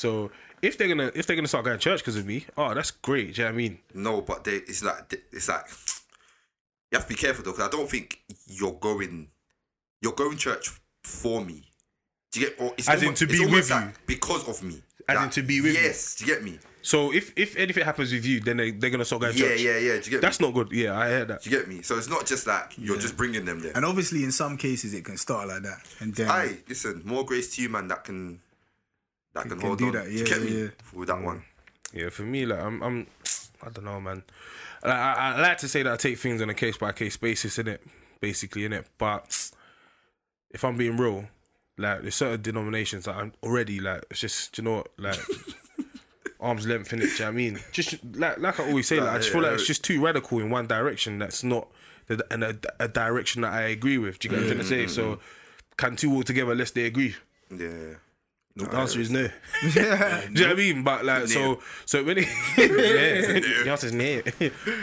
So 0.00 0.30
if 0.62 0.78
they're 0.78 0.88
gonna 0.88 1.10
if 1.14 1.26
they're 1.26 1.36
gonna 1.36 1.46
start 1.54 1.66
going 1.66 1.78
to 1.78 1.82
church 1.82 2.00
because 2.00 2.16
of 2.16 2.24
me, 2.24 2.46
oh, 2.56 2.72
that's 2.72 2.90
great. 2.90 3.34
Do 3.34 3.42
you 3.42 3.48
know 3.48 3.52
what 3.52 3.54
I 3.54 3.56
mean? 3.58 3.78
No, 3.92 4.22
but 4.22 4.44
they, 4.44 4.52
it's 4.70 4.82
like 4.82 5.12
it's 5.30 5.46
like 5.48 5.66
you 6.90 6.96
have 6.96 7.02
to 7.06 7.08
be 7.14 7.20
careful 7.20 7.44
though, 7.44 7.52
because 7.52 7.66
I 7.68 7.70
don't 7.70 7.90
think 7.90 8.18
you're 8.46 8.72
going 8.88 9.28
you're 10.00 10.14
going 10.14 10.38
church 10.38 10.70
for 11.04 11.44
me. 11.44 11.64
Do 12.32 12.40
you 12.40 12.46
get? 12.46 12.60
Or 12.60 12.72
it's 12.78 12.88
As 12.88 13.02
in 13.02 13.12
to 13.12 13.26
be 13.26 13.44
with 13.44 13.70
like 13.70 13.84
you. 13.84 13.92
because 14.06 14.48
of 14.48 14.62
me. 14.62 14.80
As 15.06 15.22
in 15.22 15.28
to 15.30 15.42
be 15.42 15.60
with 15.60 15.74
you. 15.76 15.82
Yes, 15.82 16.14
do 16.16 16.24
you 16.24 16.34
get 16.34 16.42
me? 16.42 16.58
So 16.80 17.12
if 17.12 17.34
if 17.36 17.54
anything 17.56 17.84
happens 17.84 18.10
with 18.10 18.24
you, 18.24 18.40
then 18.40 18.56
they 18.56 18.70
they're 18.70 18.88
gonna 18.88 19.04
start 19.04 19.20
going 19.20 19.36
Yeah, 19.36 19.48
church. 19.48 19.60
yeah, 19.60 19.76
yeah. 19.76 19.96
Do 20.00 20.04
you 20.06 20.10
get 20.12 20.22
That's 20.22 20.40
me? 20.40 20.46
not 20.46 20.54
good. 20.54 20.72
Yeah, 20.72 20.98
I 20.98 21.08
heard 21.08 21.28
that. 21.28 21.42
Do 21.42 21.50
you 21.50 21.58
get 21.58 21.68
me? 21.68 21.82
So 21.82 21.98
it's 21.98 22.08
not 22.08 22.24
just 22.24 22.46
like 22.46 22.78
you're 22.78 22.96
just 22.96 23.18
bringing 23.18 23.44
them 23.44 23.60
there. 23.60 23.72
And 23.74 23.84
obviously, 23.84 24.24
in 24.24 24.32
some 24.32 24.56
cases, 24.56 24.94
it 24.94 25.04
can 25.04 25.18
start 25.18 25.48
like 25.48 25.62
that, 25.64 25.80
and 26.00 26.14
then 26.14 26.30
Aye, 26.30 26.60
listen, 26.68 27.02
more 27.04 27.26
grace 27.26 27.54
to 27.56 27.62
you, 27.62 27.68
man. 27.68 27.88
That 27.88 28.04
can 28.04 28.40
that 29.34 29.42
can, 29.42 29.50
can 29.50 29.60
hold 29.60 29.78
do 29.78 29.86
on. 29.86 29.92
that, 29.92 30.10
yeah, 30.10 30.24
get 30.24 30.42
me 30.42 30.62
yeah. 30.62 30.68
with 30.92 31.08
that 31.08 31.22
one? 31.22 31.42
Yeah, 31.92 32.08
for 32.08 32.22
me, 32.22 32.46
like 32.46 32.60
I'm, 32.60 32.82
I'm, 32.82 33.06
I 33.62 33.70
don't 33.70 33.84
know, 33.84 34.00
man. 34.00 34.22
Like, 34.82 34.94
I, 34.94 35.34
I 35.36 35.40
like 35.40 35.58
to 35.58 35.68
say 35.68 35.82
that 35.82 35.92
I 35.92 35.96
take 35.96 36.18
things 36.18 36.40
on 36.40 36.50
a 36.50 36.54
case 36.54 36.76
by 36.76 36.92
case 36.92 37.16
basis, 37.16 37.58
in 37.58 37.68
it, 37.68 37.82
basically, 38.20 38.64
in 38.64 38.72
it. 38.72 38.86
But 38.98 39.50
if 40.50 40.64
I'm 40.64 40.76
being 40.76 40.96
real, 40.96 41.26
like 41.76 42.02
there's 42.02 42.14
certain 42.14 42.42
denominations 42.42 43.04
that 43.04 43.16
I'm 43.16 43.32
already 43.42 43.80
like, 43.80 44.04
it's 44.10 44.20
just, 44.20 44.54
do 44.54 44.62
you 44.62 44.68
know 44.68 44.76
what, 44.76 44.88
like 44.98 45.18
arm's 46.40 46.66
length 46.66 46.92
in 46.92 47.00
it. 47.00 47.02
Do 47.02 47.08
you 47.10 47.18
know 47.18 47.24
what 47.26 47.32
I 47.32 47.36
mean? 47.36 47.58
Just 47.72 47.96
like, 48.14 48.38
like 48.38 48.60
I 48.60 48.68
always 48.68 48.88
say, 48.88 49.00
like 49.00 49.10
I 49.10 49.16
just 49.18 49.30
feel 49.30 49.42
like 49.42 49.52
it's 49.52 49.66
just 49.66 49.84
too 49.84 50.04
radical 50.04 50.38
in 50.40 50.50
one 50.50 50.66
direction. 50.66 51.18
That's 51.18 51.44
not 51.44 51.68
the, 52.06 52.24
in 52.30 52.42
a, 52.42 52.54
a 52.78 52.88
direction 52.88 53.42
that 53.42 53.52
I 53.52 53.62
agree 53.62 53.98
with. 53.98 54.18
Do 54.18 54.28
you 54.28 54.30
get 54.30 54.42
what 54.42 54.50
I'm 54.50 54.58
trying 54.58 54.68
to 54.68 54.74
mm, 54.74 54.78
say? 54.78 54.84
Mm, 54.86 54.90
so, 54.90 55.16
mm, 55.16 55.20
can 55.76 55.96
two 55.96 56.10
walk 56.10 56.24
together 56.24 56.52
unless 56.52 56.70
they 56.72 56.84
agree? 56.84 57.16
Yeah. 57.50 57.94
The 58.56 58.76
answer 58.76 59.00
is 59.00 59.10
no. 59.10 59.28
Do 59.62 59.68
you 59.80 59.82
know 59.82 60.28
what 60.30 60.50
I 60.50 60.54
mean? 60.54 60.82
But 60.82 61.04
like, 61.04 61.28
so 61.28 61.60
so 61.86 62.04
when 62.04 62.18
it 62.18 62.28
yeah, 62.58 63.64
the 63.64 63.70
answer 63.70 63.86
is 63.86 63.92
no. 63.92 64.22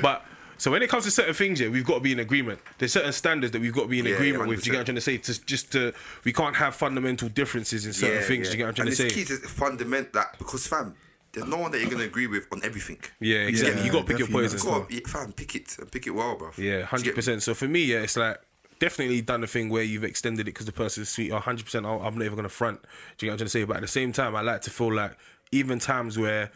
but 0.01 0.25
so 0.57 0.71
when 0.71 0.81
it 0.81 0.89
comes 0.89 1.03
to 1.03 1.11
certain 1.11 1.33
things, 1.33 1.59
yeah, 1.61 1.69
we've 1.69 1.85
got 1.85 1.95
to 1.95 1.99
be 1.99 2.11
in 2.11 2.19
agreement. 2.19 2.59
There's 2.79 2.93
certain 2.93 3.13
standards 3.13 3.51
that 3.51 3.61
we've 3.61 3.73
got 3.73 3.83
to 3.83 3.87
be 3.87 3.99
in 3.99 4.05
Yeah, 4.05 4.15
agreement 4.15 4.47
with. 4.47 4.63
Do 4.63 4.67
you 4.67 4.71
get 4.71 4.79
what 4.79 4.81
I'm 4.81 4.85
trying 4.85 4.95
to 4.95 5.01
say? 5.01 5.17
To, 5.17 5.45
just 5.45 5.71
to, 5.73 5.93
we 6.23 6.33
can't 6.33 6.55
have 6.55 6.75
fundamental 6.75 7.29
differences 7.29 7.85
in 7.85 7.93
certain 7.93 8.23
things. 8.23 8.47
Do 8.47 8.53
you 8.53 8.57
get 8.57 8.63
what 8.63 8.69
I'm 8.69 8.75
trying 8.75 8.87
and 8.87 8.97
to 8.97 9.05
it's 9.05 9.13
say? 9.13 9.19
key 9.19 9.25
to 9.25 9.47
fundament 9.47 10.13
that 10.13 10.37
because 10.39 10.65
fam, 10.65 10.95
there's 11.33 11.45
no 11.47 11.57
one 11.57 11.71
that 11.71 11.81
you're 11.81 11.91
gonna 11.91 12.05
agree 12.05 12.25
with 12.25 12.47
on 12.51 12.61
everything. 12.63 12.97
Yeah, 13.19 13.39
exactly. 13.39 13.81
Yeah, 13.81 13.85
you 13.85 13.91
got 13.91 13.99
to 13.99 14.05
pick 14.07 14.17
your 14.19 14.29
poison. 14.29 14.57
not. 14.57 14.65
Go 14.65 14.71
on, 14.81 14.87
yeah, 14.89 14.99
fam, 15.05 15.33
pick 15.33 15.55
it 15.55 15.77
and 15.77 15.91
pick 15.91 16.07
it 16.07 16.11
well, 16.11 16.35
bro. 16.35 16.49
Yeah, 16.57 16.83
hundred 16.83 17.13
percent. 17.13 17.43
So 17.43 17.53
for 17.53 17.67
me, 17.67 17.83
yeah, 17.83 17.99
it's 17.99 18.17
like 18.17 18.39
definitely 18.79 19.21
done 19.21 19.41
the 19.41 19.47
thing 19.47 19.69
where 19.69 19.83
you've 19.83 20.03
extended 20.03 20.41
it 20.41 20.53
because 20.53 20.65
the 20.65 20.71
person's 20.71 21.09
sweet. 21.09 21.31
hundred 21.31 21.65
percent. 21.65 21.85
I'm 21.85 22.17
never 22.17 22.35
gonna 22.35 22.49
front. 22.49 22.81
Do 23.17 23.25
you 23.25 23.31
get 23.31 23.33
what 23.33 23.33
I'm 23.33 23.37
trying 23.37 23.45
to 23.45 23.49
say? 23.49 23.63
But 23.63 23.77
at 23.77 23.81
the 23.81 23.87
same 23.87 24.11
time, 24.11 24.35
I 24.35 24.41
like 24.41 24.61
to 24.61 24.69
feel 24.69 24.93
like 24.93 25.17
even 25.51 25.79
times 25.79 26.17
where 26.17 26.51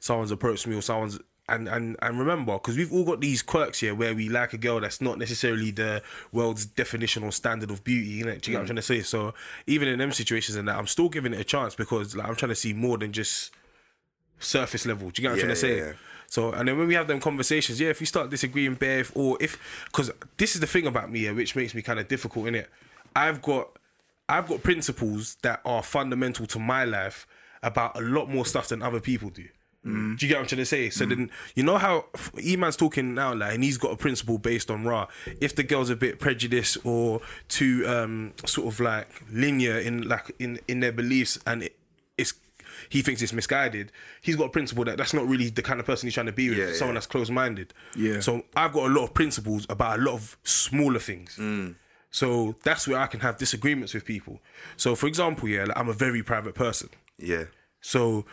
someone's 0.00 0.30
approached 0.30 0.66
me 0.66 0.76
or 0.76 0.82
someone's 0.82 1.18
and 1.48 1.68
and 1.68 1.96
and 2.00 2.18
remember 2.18 2.54
because 2.54 2.76
we've 2.76 2.92
all 2.92 3.04
got 3.04 3.20
these 3.20 3.42
quirks 3.42 3.80
here 3.80 3.94
where 3.94 4.14
we 4.14 4.28
like 4.28 4.52
a 4.54 4.58
girl 4.58 4.80
that's 4.80 5.00
not 5.00 5.18
necessarily 5.18 5.70
the 5.70 6.02
world's 6.32 6.64
definition 6.64 7.22
or 7.22 7.32
standard 7.32 7.70
of 7.70 7.84
beauty. 7.84 8.10
You 8.10 8.24
know, 8.24 8.36
do 8.36 8.50
you 8.50 8.56
get 8.56 8.58
what 8.58 8.60
I'm 8.60 8.64
mm. 8.64 8.66
trying 8.68 8.76
to 8.76 8.82
say? 8.82 9.00
So 9.02 9.34
even 9.66 9.88
in 9.88 9.98
them 9.98 10.12
situations 10.12 10.56
and 10.56 10.66
that, 10.68 10.76
I'm 10.76 10.86
still 10.86 11.08
giving 11.08 11.34
it 11.34 11.40
a 11.40 11.44
chance 11.44 11.74
because 11.74 12.16
like 12.16 12.26
I'm 12.26 12.36
trying 12.36 12.50
to 12.50 12.56
see 12.56 12.72
more 12.72 12.96
than 12.96 13.12
just 13.12 13.52
surface 14.38 14.86
level. 14.86 15.10
Do 15.10 15.20
you 15.20 15.28
get 15.28 15.32
what 15.32 15.34
I'm 15.34 15.40
trying 15.40 15.50
to 15.50 15.56
say? 15.56 15.78
yeah, 15.78 15.84
yeah. 15.84 15.92
So, 16.26 16.52
and 16.52 16.68
then 16.68 16.78
when 16.78 16.88
we 16.88 16.94
have 16.94 17.06
them 17.06 17.20
conversations, 17.20 17.80
yeah, 17.80 17.90
if 17.90 18.00
we 18.00 18.06
start 18.06 18.30
disagreeing, 18.30 18.74
bare, 18.74 19.00
if, 19.00 19.16
or 19.16 19.36
if, 19.40 19.84
because 19.86 20.10
this 20.36 20.54
is 20.54 20.60
the 20.60 20.66
thing 20.66 20.86
about 20.86 21.10
me, 21.10 21.20
yeah, 21.20 21.32
which 21.32 21.54
makes 21.54 21.74
me 21.74 21.82
kind 21.82 21.98
of 21.98 22.08
difficult 22.08 22.48
in 22.48 22.54
it. 22.54 22.68
I've 23.14 23.40
got, 23.40 23.68
I've 24.28 24.48
got 24.48 24.62
principles 24.62 25.36
that 25.42 25.60
are 25.64 25.82
fundamental 25.82 26.46
to 26.46 26.58
my 26.58 26.84
life 26.84 27.26
about 27.62 27.96
a 27.96 28.00
lot 28.00 28.28
more 28.28 28.44
stuff 28.44 28.68
than 28.68 28.82
other 28.82 29.00
people 29.00 29.30
do. 29.30 29.46
Mm. 29.86 30.18
Do 30.18 30.24
you 30.24 30.30
get 30.30 30.36
what 30.36 30.42
I'm 30.42 30.48
trying 30.48 30.58
to 30.60 30.66
say? 30.66 30.88
So 30.88 31.04
then, 31.04 31.30
you 31.54 31.62
know 31.62 31.76
how 31.76 32.06
E-Man's 32.42 32.76
talking 32.76 33.14
now, 33.14 33.34
like, 33.34 33.54
and 33.54 33.62
he's 33.62 33.76
got 33.76 33.92
a 33.92 33.96
principle 33.96 34.38
based 34.38 34.70
on 34.70 34.84
raw. 34.84 35.08
If 35.42 35.54
the 35.54 35.62
girl's 35.62 35.90
a 35.90 35.96
bit 35.96 36.18
prejudiced 36.18 36.78
or 36.84 37.20
too 37.48 37.84
um 37.86 38.32
sort 38.46 38.66
of 38.72 38.80
like 38.80 39.06
linear 39.30 39.78
in 39.78 40.08
like 40.08 40.34
in 40.38 40.58
in 40.68 40.80
their 40.80 40.92
beliefs, 40.92 41.38
and 41.46 41.64
it, 41.64 41.76
he 42.88 43.02
thinks 43.02 43.22
it's 43.22 43.32
misguided. 43.32 43.92
He's 44.20 44.36
got 44.36 44.44
a 44.44 44.50
principle 44.50 44.84
that 44.84 44.96
that's 44.98 45.14
not 45.14 45.26
really 45.26 45.50
the 45.50 45.62
kind 45.62 45.80
of 45.80 45.86
person 45.86 46.06
he's 46.06 46.14
trying 46.14 46.26
to 46.26 46.32
be 46.32 46.50
with. 46.50 46.58
Yeah, 46.58 46.72
someone 46.72 46.94
yeah. 46.94 46.98
that's 46.98 47.06
close 47.06 47.30
minded. 47.30 47.72
Yeah. 47.96 48.20
So 48.20 48.44
I've 48.56 48.72
got 48.72 48.90
a 48.90 48.92
lot 48.92 49.04
of 49.04 49.14
principles 49.14 49.66
about 49.68 49.98
a 49.98 50.02
lot 50.02 50.14
of 50.14 50.36
smaller 50.44 50.98
things. 50.98 51.36
Mm. 51.36 51.76
So 52.10 52.54
that's 52.62 52.86
where 52.86 52.98
I 52.98 53.06
can 53.06 53.20
have 53.20 53.38
disagreements 53.38 53.92
with 53.92 54.04
people. 54.04 54.40
So 54.76 54.94
for 54.94 55.06
example, 55.06 55.48
yeah, 55.48 55.64
like 55.64 55.76
I'm 55.76 55.88
a 55.88 55.92
very 55.92 56.22
private 56.22 56.54
person. 56.54 56.90
Yeah. 57.18 57.44
So 57.80 58.24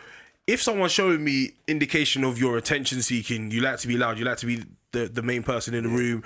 if 0.46 0.62
someone's 0.62 0.92
showing 0.92 1.22
me 1.22 1.52
indication 1.66 2.24
of 2.24 2.38
your 2.38 2.56
attention 2.56 3.02
seeking, 3.02 3.50
you 3.50 3.60
like 3.60 3.78
to 3.78 3.88
be 3.88 3.96
loud, 3.96 4.18
you 4.18 4.24
like 4.24 4.38
to 4.38 4.46
be 4.46 4.64
the, 4.92 5.08
the 5.08 5.22
main 5.22 5.42
person 5.42 5.74
in 5.74 5.84
the 5.84 5.90
room, 5.90 6.22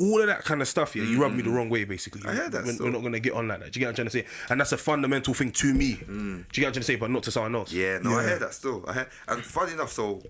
all 0.00 0.20
of 0.20 0.26
that 0.26 0.42
kind 0.44 0.62
of 0.62 0.68
stuff, 0.68 0.96
yeah, 0.96 1.02
you 1.04 1.20
rub 1.20 1.32
me 1.32 1.42
the 1.42 1.50
wrong 1.50 1.68
way, 1.68 1.84
basically. 1.84 2.22
I 2.28 2.32
heard 2.34 2.52
that 2.52 2.64
We're, 2.64 2.72
still. 2.72 2.86
we're 2.86 2.92
not 2.92 3.00
going 3.02 3.12
to 3.12 3.20
get 3.20 3.34
on 3.34 3.46
like 3.48 3.60
that. 3.60 3.72
Do 3.72 3.78
you 3.78 3.86
get 3.86 3.86
what 3.86 4.00
I'm 4.00 4.08
trying 4.10 4.24
to 4.24 4.30
say? 4.30 4.46
And 4.48 4.60
that's 4.60 4.72
a 4.72 4.76
fundamental 4.78 5.34
thing 5.34 5.52
to 5.52 5.74
me. 5.74 5.94
Do 5.94 6.04
you 6.04 6.06
get 6.06 6.16
what 6.16 6.38
I'm 6.38 6.44
trying 6.54 6.72
to 6.72 6.82
say? 6.82 6.96
But 6.96 7.10
not 7.10 7.22
to 7.24 7.30
someone 7.30 7.54
else. 7.54 7.72
Yeah, 7.72 7.98
no, 8.02 8.18
I 8.18 8.24
hear 8.26 8.38
that 8.38 8.54
still. 8.54 8.84
I 8.88 8.92
hear, 8.94 9.08
and 9.28 9.44
funny 9.44 9.72
enough, 9.74 9.92
so 9.92 10.22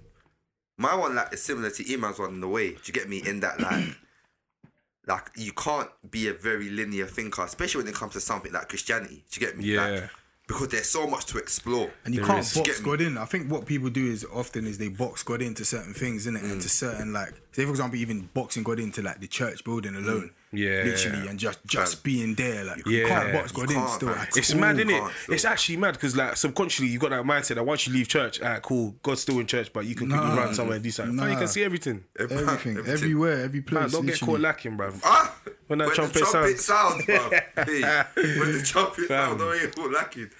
my 0.76 0.94
one 0.94 1.14
like 1.14 1.32
is 1.32 1.42
similar 1.42 1.70
to 1.70 1.92
Iman's 1.92 2.18
one 2.18 2.30
in 2.34 2.40
the 2.40 2.48
way. 2.48 2.70
Do 2.72 2.80
you 2.86 2.92
get 2.92 3.08
me? 3.08 3.22
In 3.26 3.40
that 3.40 3.60
like, 3.60 3.84
like 5.06 5.30
you 5.36 5.52
can't 5.52 5.88
be 6.10 6.28
a 6.28 6.32
very 6.34 6.70
linear 6.70 7.06
thinker, 7.06 7.42
especially 7.44 7.82
when 7.84 7.88
it 7.92 7.94
comes 7.94 8.12
to 8.14 8.20
something 8.20 8.52
like 8.52 8.68
Christianity. 8.68 9.24
Do 9.30 9.40
you 9.40 9.46
get 9.46 9.56
me? 9.56 9.64
Yeah. 9.64 9.84
Like, 9.88 10.10
because 10.48 10.66
there's 10.66 10.88
so 10.88 11.06
much 11.06 11.26
to 11.26 11.38
explore. 11.38 11.92
And 12.04 12.12
you 12.12 12.22
There 12.22 12.26
can't 12.26 12.40
is. 12.40 12.54
box 12.54 12.66
Get 12.68 12.80
me. 12.80 12.84
God 12.84 13.00
in. 13.00 13.16
I 13.18 13.24
think 13.24 13.48
what 13.48 13.66
people 13.66 13.88
do 13.88 14.04
is 14.10 14.26
often 14.34 14.66
is 14.66 14.78
they 14.78 14.88
box 14.88 15.22
God 15.22 15.42
into 15.42 15.64
certain 15.64 15.94
things, 15.94 16.26
innit? 16.26 16.40
Mm. 16.40 16.50
And 16.52 16.60
to 16.62 16.68
certain 16.68 17.12
like, 17.12 17.34
say 17.53 17.64
for 17.64 17.70
example, 17.70 17.98
even 17.98 18.28
boxing 18.34 18.62
God 18.62 18.78
into 18.78 19.03
like 19.03 19.20
the 19.20 19.26
church 19.26 19.64
building 19.64 19.94
alone. 19.96 20.30
Yeah. 20.53 20.82
Literally, 20.84 21.28
and 21.28 21.38
just 21.38 21.64
just 21.64 22.03
being 22.03 22.34
there, 22.34 22.64
like 22.64 22.84
you 22.84 22.98
Yeah. 23.03 23.09
can't 23.09 23.32
box 23.32 23.53
You 23.53 23.57
God 23.57 23.70
in 23.70 23.76
can't, 23.76 23.90
still. 23.90 24.09
man. 24.09 24.18
at 24.18 24.36
It's 24.36 24.53
all. 24.53 24.59
mad, 24.61 24.76
innit? 24.78 24.98
can't, 24.98 25.12
so- 25.26 25.32
It's 25.32 25.44
actually 25.44 25.76
mad 25.76 25.92
because, 25.94 26.16
like, 26.16 26.36
subconsciously, 26.36 26.88
you 26.88 26.98
got 26.98 27.11
that 27.11 27.22
mindset 27.24 27.55
that 27.55 27.64
once 27.64 27.86
you 27.86 27.92
leave 27.92 28.09
church, 28.09 28.40
alright, 28.42 28.61
cool, 28.61 28.96
God's 29.03 29.20
still 29.22 29.38
in 29.38 29.46
church, 29.46 29.72
but 29.72 29.84
you 29.86 29.94
can 29.94 30.09
quickly 30.09 30.26
Nah. 30.26 30.34
run 30.36 30.55
somewhere 30.55 30.74
and 30.74 30.82
do 30.82 30.90
something. 30.90 31.16
Fam, 31.16 31.30
You 31.30 31.36
can 31.36 31.46
see 31.46 31.62
everything. 31.62 32.03
Everything, 32.18 32.78
everywhere, 32.78 33.44
every 33.44 33.61
place. 33.61 33.80
Man, 33.82 33.90
don't 33.90 34.07
get 34.07 34.18
caught 34.20 34.40
lacking, 34.40 34.76
bruv. 34.76 35.01
Ah, 35.05 35.36
When 35.68 35.78
that 35.78 35.90
the 35.90 35.94
trumpet 35.94 36.24
trumpet 36.24 36.59
sounds. 36.59 37.05
sounds, 37.05 37.07
bro. 37.07 37.30
hey, 37.64 38.05
when 38.40 38.53
the 38.53 38.62
trumpet 38.64 39.07
Fam. 39.07 39.38
sounds, 39.38 39.40
don't 39.40 39.57
hear 39.59 39.70
what 39.76 39.92
lacking. 39.92 40.30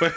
I 0.00 0.12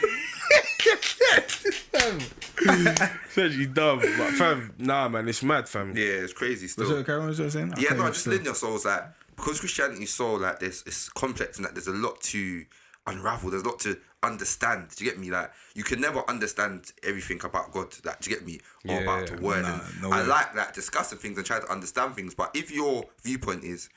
don't- 1.93 2.99
Said 3.29 3.53
you 3.53 3.67
dumb, 3.67 3.99
but 3.99 4.31
fam, 4.33 4.73
nah, 4.77 5.09
man, 5.09 5.27
it's 5.27 5.43
mad, 5.43 5.67
fam. 5.67 5.95
Yeah, 5.95 6.03
it's 6.23 6.33
crazy 6.33 6.67
still. 6.67 6.87
So, 6.87 7.03
Karen, 7.03 7.21
what 7.23 7.29
was 7.29 7.41
I 7.41 7.49
saying? 7.49 7.73
Yeah, 7.77 7.89
can't 7.89 7.99
no, 7.99 8.07
just 8.07 8.21
still- 8.21 8.33
linear 8.33 8.53
souls 8.53 8.85
like 8.85 9.03
because 9.35 9.59
Christianity 9.59 10.03
is 10.03 10.13
so 10.13 10.35
like 10.35 10.59
this 10.59 10.83
it's 10.85 11.09
complex 11.09 11.57
and 11.57 11.65
that 11.65 11.73
there's 11.73 11.87
a 11.87 11.91
lot 11.93 12.21
to 12.21 12.65
unravel, 13.07 13.49
there's 13.49 13.63
a 13.63 13.65
lot 13.67 13.79
to 13.81 13.97
understand. 14.21 14.89
Do 14.95 15.03
you 15.03 15.09
get 15.11 15.19
me? 15.19 15.31
Like 15.31 15.51
you 15.75 15.83
can 15.83 15.99
never 15.99 16.23
understand 16.29 16.91
everything 17.03 17.41
about 17.43 17.71
God, 17.71 17.93
like 18.05 18.19
do 18.21 18.29
you 18.29 18.35
get 18.37 18.45
me? 18.45 18.59
Or 18.87 18.95
Yeah, 18.95 19.01
about 19.01 19.27
the 19.27 19.41
word. 19.41 19.63
Nah, 19.63 19.73
and 19.73 20.01
no 20.01 20.11
I 20.11 20.21
way. 20.21 20.27
like 20.27 20.55
like 20.55 20.73
discussing 20.73 21.17
things 21.17 21.37
and 21.37 21.45
trying 21.45 21.61
to 21.61 21.71
understand 21.71 22.15
things. 22.15 22.33
But 22.35 22.51
if 22.55 22.71
your 22.71 23.05
viewpoint 23.23 23.63
is 23.63 23.89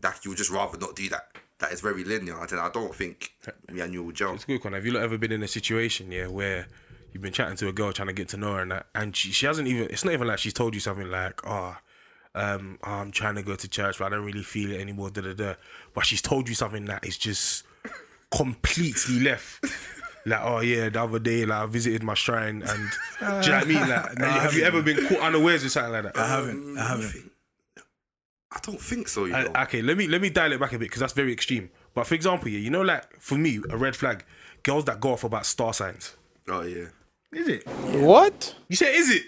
that 0.00 0.24
you 0.24 0.30
would 0.30 0.38
just 0.38 0.50
rather 0.50 0.78
not 0.78 0.94
do 0.96 1.08
that, 1.08 1.28
that 1.60 1.72
is 1.72 1.80
very 1.80 2.04
linear, 2.04 2.44
then 2.48 2.58
I 2.58 2.70
don't 2.70 2.94
think 2.94 3.34
you 3.72 4.02
will 4.02 4.12
gel. 4.12 4.34
It's 4.34 4.44
a 4.44 4.46
good 4.46 4.64
one. 4.64 4.72
Have 4.72 4.86
you 4.86 4.96
ever 4.98 5.18
been 5.18 5.32
in 5.32 5.42
a 5.42 5.48
situation, 5.48 6.10
yeah, 6.10 6.26
where 6.26 6.66
you've 7.12 7.22
been 7.22 7.32
chatting 7.32 7.56
to 7.58 7.68
a 7.68 7.72
girl 7.72 7.92
trying 7.92 8.08
to 8.08 8.14
get 8.14 8.28
to 8.30 8.36
know 8.36 8.54
her 8.54 8.62
and 8.62 8.70
that, 8.70 8.86
and 8.94 9.14
she, 9.14 9.30
she 9.30 9.46
hasn't 9.46 9.68
even, 9.68 9.84
it's 9.84 10.04
not 10.04 10.14
even 10.14 10.26
like 10.26 10.38
she's 10.38 10.54
told 10.54 10.74
you 10.74 10.80
something 10.80 11.10
like, 11.10 11.40
oh, 11.46 11.76
um, 12.34 12.78
I'm 12.82 13.10
trying 13.10 13.34
to 13.34 13.42
go 13.42 13.56
to 13.56 13.68
church, 13.68 13.98
but 13.98 14.06
I 14.06 14.08
don't 14.10 14.24
really 14.24 14.42
feel 14.42 14.70
it 14.70 14.80
anymore, 14.80 15.10
da 15.10 15.20
da 15.20 15.34
da. 15.34 15.54
But 15.94 16.06
she's 16.06 16.22
told 16.22 16.48
you 16.48 16.54
something 16.54 16.86
that 16.86 17.04
is 17.04 17.18
just 17.18 17.64
completely 18.30 19.20
left. 19.20 19.64
Like, 20.26 20.40
oh 20.42 20.60
yeah, 20.60 20.88
the 20.90 21.02
other 21.02 21.18
day, 21.18 21.44
like 21.46 21.62
I 21.62 21.66
visited 21.66 22.02
my 22.02 22.14
shrine, 22.14 22.62
and 22.62 22.90
do 23.20 23.24
you 23.24 23.26
know 23.26 23.36
what 23.36 23.46
I 23.48 23.64
mean? 23.64 23.88
Like, 23.88 24.18
Nah, 24.18 24.26
have 24.40 24.54
you 24.54 24.64
ever 24.64 24.82
been 24.82 25.06
caught 25.08 25.20
unawares 25.20 25.62
with 25.62 25.72
something 25.72 25.92
like 25.92 26.02
that? 26.04 26.16
I 26.16 26.28
haven't. 26.28 26.78
I 26.78 26.88
haven't. 26.88 27.29
I 28.52 28.58
don't 28.62 28.80
think 28.80 29.08
so. 29.08 29.26
You 29.26 29.34
I- 29.34 29.44
know. 29.44 29.52
okay, 29.62 29.80
let 29.82 29.96
me 29.96 30.06
let 30.08 30.20
me 30.20 30.30
dial 30.30 30.52
it 30.52 30.58
back 30.60 30.72
a 30.72 30.78
bit 30.78 30.86
because 30.86 31.00
that's 31.00 31.12
very 31.12 31.32
extreme. 31.32 31.70
But 31.94 32.06
for 32.06 32.14
example, 32.14 32.48
yeah, 32.48 32.58
you 32.58 32.70
know, 32.70 32.82
like 32.82 33.04
for 33.20 33.36
me, 33.38 33.60
a 33.70 33.76
red 33.76 33.94
flag, 33.96 34.24
girls 34.62 34.84
that 34.86 35.00
go 35.00 35.12
off 35.12 35.24
about 35.24 35.46
star 35.46 35.72
signs. 35.72 36.16
oh 36.48 36.62
yeah. 36.62 36.86
Is 37.32 37.46
it? 37.46 37.64
What? 38.00 38.56
You 38.68 38.74
said, 38.74 38.92
is 38.92 39.08
it? 39.08 39.22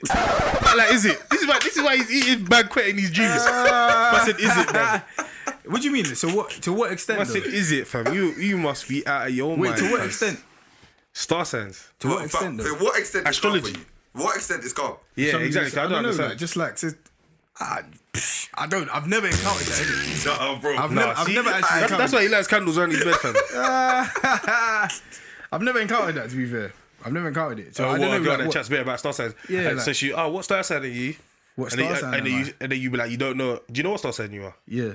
like, 0.76 0.90
is 0.92 1.04
it? 1.04 1.20
This 1.30 1.42
is 1.42 1.46
why 1.48 1.58
this 1.62 1.76
is 1.76 1.82
why 1.84 1.96
he's 1.98 2.10
eating 2.10 2.44
banquet 2.46 2.88
in 2.88 2.98
his 2.98 3.12
dreams. 3.12 3.30
I 3.36 4.22
said, 4.26 4.40
is 4.40 4.56
it, 4.56 4.72
man? 4.72 5.02
What 5.66 5.80
do 5.80 5.86
you 5.86 5.92
mean? 5.92 6.04
So 6.06 6.28
what? 6.30 6.50
To 6.62 6.72
what 6.72 6.90
extent? 6.90 7.20
I 7.20 7.24
said, 7.24 7.44
is 7.44 7.70
it, 7.70 7.86
fam? 7.86 8.12
You 8.12 8.32
you 8.32 8.58
must 8.58 8.88
be 8.88 9.06
out 9.06 9.28
of 9.28 9.34
your 9.34 9.50
Wait, 9.56 9.68
mind. 9.70 9.76
to 9.76 9.90
what 9.92 10.04
extent? 10.04 10.40
Star 11.12 11.44
signs. 11.44 11.88
To 12.00 12.08
what 12.08 12.16
But- 12.18 12.24
extent 12.26 12.58
though? 12.58 12.64
to 12.76 12.84
what 12.84 12.98
extent 12.98 13.28
is 13.28 13.38
calm 13.38 13.54
Astrology. 13.54 13.80
for? 14.12 14.20
What 14.22 14.36
extent 14.36 14.64
is 14.64 14.72
calm? 14.72 14.96
Yeah, 15.14 15.30
Somebody 15.30 15.46
exactly. 15.46 15.70
just- 15.70 15.78
I 15.78 15.82
don't, 15.82 15.90
know, 15.92 15.98
understand. 15.98 16.28
like, 16.30 16.38
just 16.38 16.56
like, 16.56 16.78
says, 16.78 16.96
I, 17.60 17.82
I 18.54 18.66
don't. 18.66 18.88
I've 18.94 19.06
never 19.06 19.26
encountered 19.26 19.66
that. 19.66 19.82
innit? 19.86 20.26
No, 20.54 20.56
bro. 20.60 20.76
I've 20.76 20.90
Nah, 20.90 21.00
never, 21.06 21.18
I've 21.20 21.26
see, 21.26 21.34
never 21.34 21.50
actually. 21.50 21.60
that's, 21.62 21.72
encountered 21.82 21.98
that's 21.98 22.12
why 22.12 22.22
he 22.22 22.28
lights 22.28 22.48
candles 22.48 22.78
around 22.78 22.92
his 22.92 23.04
bed, 23.04 23.14
fam. 23.16 23.34
I've 25.52 25.62
never 25.62 25.80
encountered 25.80 26.14
that. 26.16 26.30
To 26.30 26.36
be 26.36 26.46
fair, 26.46 26.72
I've 27.04 27.12
never 27.12 27.28
encountered 27.28 27.58
it. 27.60 27.76
So 27.76 27.84
Oh, 27.84 27.88
I 27.88 27.92
what, 27.92 27.98
don't 27.98 28.06
a 28.08 28.18
know 28.18 28.24
girl 28.24 28.28
like, 28.32 28.38
that 28.38 28.46
what, 28.46 28.52
chats 28.54 28.68
a 28.68 28.70
bit 28.70 28.80
about 28.80 28.98
star 29.00 29.12
signs. 29.12 29.34
Yeah, 29.48 29.60
And 29.68 29.76
like- 29.76 29.84
so 29.84 29.92
she, 29.92 30.12
oh, 30.12 30.30
what 30.30 30.44
star 30.44 30.62
sign 30.62 30.82
are 30.82 30.86
you? 30.86 31.14
what 31.56 31.72
And 31.72 31.80
then, 31.82 31.86
star 31.86 31.94
you- 31.96 32.00
sign 32.00 32.14
and, 32.14 32.26
then 32.26 32.32
am 32.32 32.38
you, 32.40 32.46
I? 32.46 32.54
and 32.60 32.72
then 32.72 32.80
you 32.80 32.90
be 32.90 32.96
like, 32.96 33.10
you 33.10 33.16
don't 33.18 33.36
know. 33.36 33.56
Do 33.70 33.78
you 33.78 33.82
know 33.82 33.90
what 33.90 33.98
star 34.00 34.12
sign 34.12 34.32
you 34.32 34.44
are? 34.44 34.54
Yeah, 34.66 34.92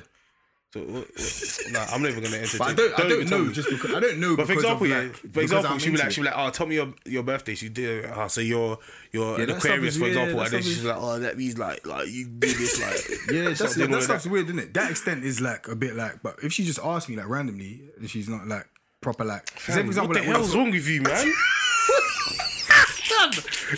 So, 0.77 0.83
what, 0.83 1.07
what, 1.07 1.71
nah, 1.71 1.85
I'm 1.93 2.01
not 2.01 2.11
even 2.11 2.23
gonna 2.23 2.37
entertain. 2.37 2.67
I 2.67 2.73
don't. 2.73 2.99
I 2.99 3.05
even 3.07 3.27
don't 3.27 3.47
know 3.47 3.53
just 3.53 3.69
because 3.69 3.93
I 3.95 3.99
don't 3.99 4.19
know. 4.19 4.35
But 4.35 4.47
for 4.47 4.53
example, 4.53 4.87
yeah, 4.87 4.99
like, 4.99 5.15
for 5.15 5.41
example, 5.41 5.77
she'd 5.77 5.91
be 5.91 5.97
like, 5.97 6.11
she'd 6.11 6.21
be 6.21 6.27
like, 6.27 6.35
oh, 6.37 6.49
tell 6.49 6.67
me 6.67 6.75
your 6.75 6.93
your 7.05 7.23
birthday. 7.23 7.55
She 7.55 7.69
did, 7.69 8.05
oh, 8.05 8.13
ah, 8.15 8.27
so 8.27 8.41
you're 8.41 8.77
you're 9.11 9.37
Yeah, 9.37 9.43
an 9.45 9.49
Aquarius, 9.51 9.95
is- 9.95 10.01
for 10.01 10.07
example, 10.07 10.37
that 10.37 10.43
and 10.45 10.53
then 10.53 10.61
she's 10.63 10.79
is- 10.79 10.85
like, 10.85 10.97
oh, 10.99 11.19
that 11.19 11.37
means 11.37 11.57
like 11.57 11.85
like 11.87 12.07
you 12.09 12.27
do 12.27 12.47
this 12.47 12.81
like. 12.81 13.19
Yeah, 13.31 13.43
that's, 13.49 13.59
that 13.59 14.01
stuff's 14.03 14.23
that. 14.23 14.31
weird, 14.31 14.45
isn't 14.45 14.59
it? 14.59 14.73
That 14.73 14.91
extent 14.91 15.23
is 15.23 15.41
like 15.41 15.67
a 15.67 15.75
bit 15.75 15.95
like. 15.95 16.21
But 16.23 16.37
if 16.43 16.53
she 16.53 16.63
just 16.63 16.79
asks 16.83 17.09
me 17.09 17.15
like 17.15 17.27
randomly, 17.27 17.81
and 17.97 18.09
she's 18.09 18.29
not 18.29 18.47
like 18.47 18.67
proper 19.01 19.25
like. 19.25 19.49
Fam, 19.49 19.87
example, 19.87 20.09
what 20.09 20.13
the 20.21 20.27
like, 20.27 20.35
hell's 20.37 20.55
wrong 20.55 20.71
with 20.71 20.87
you, 20.87 21.01
man? 21.01 21.33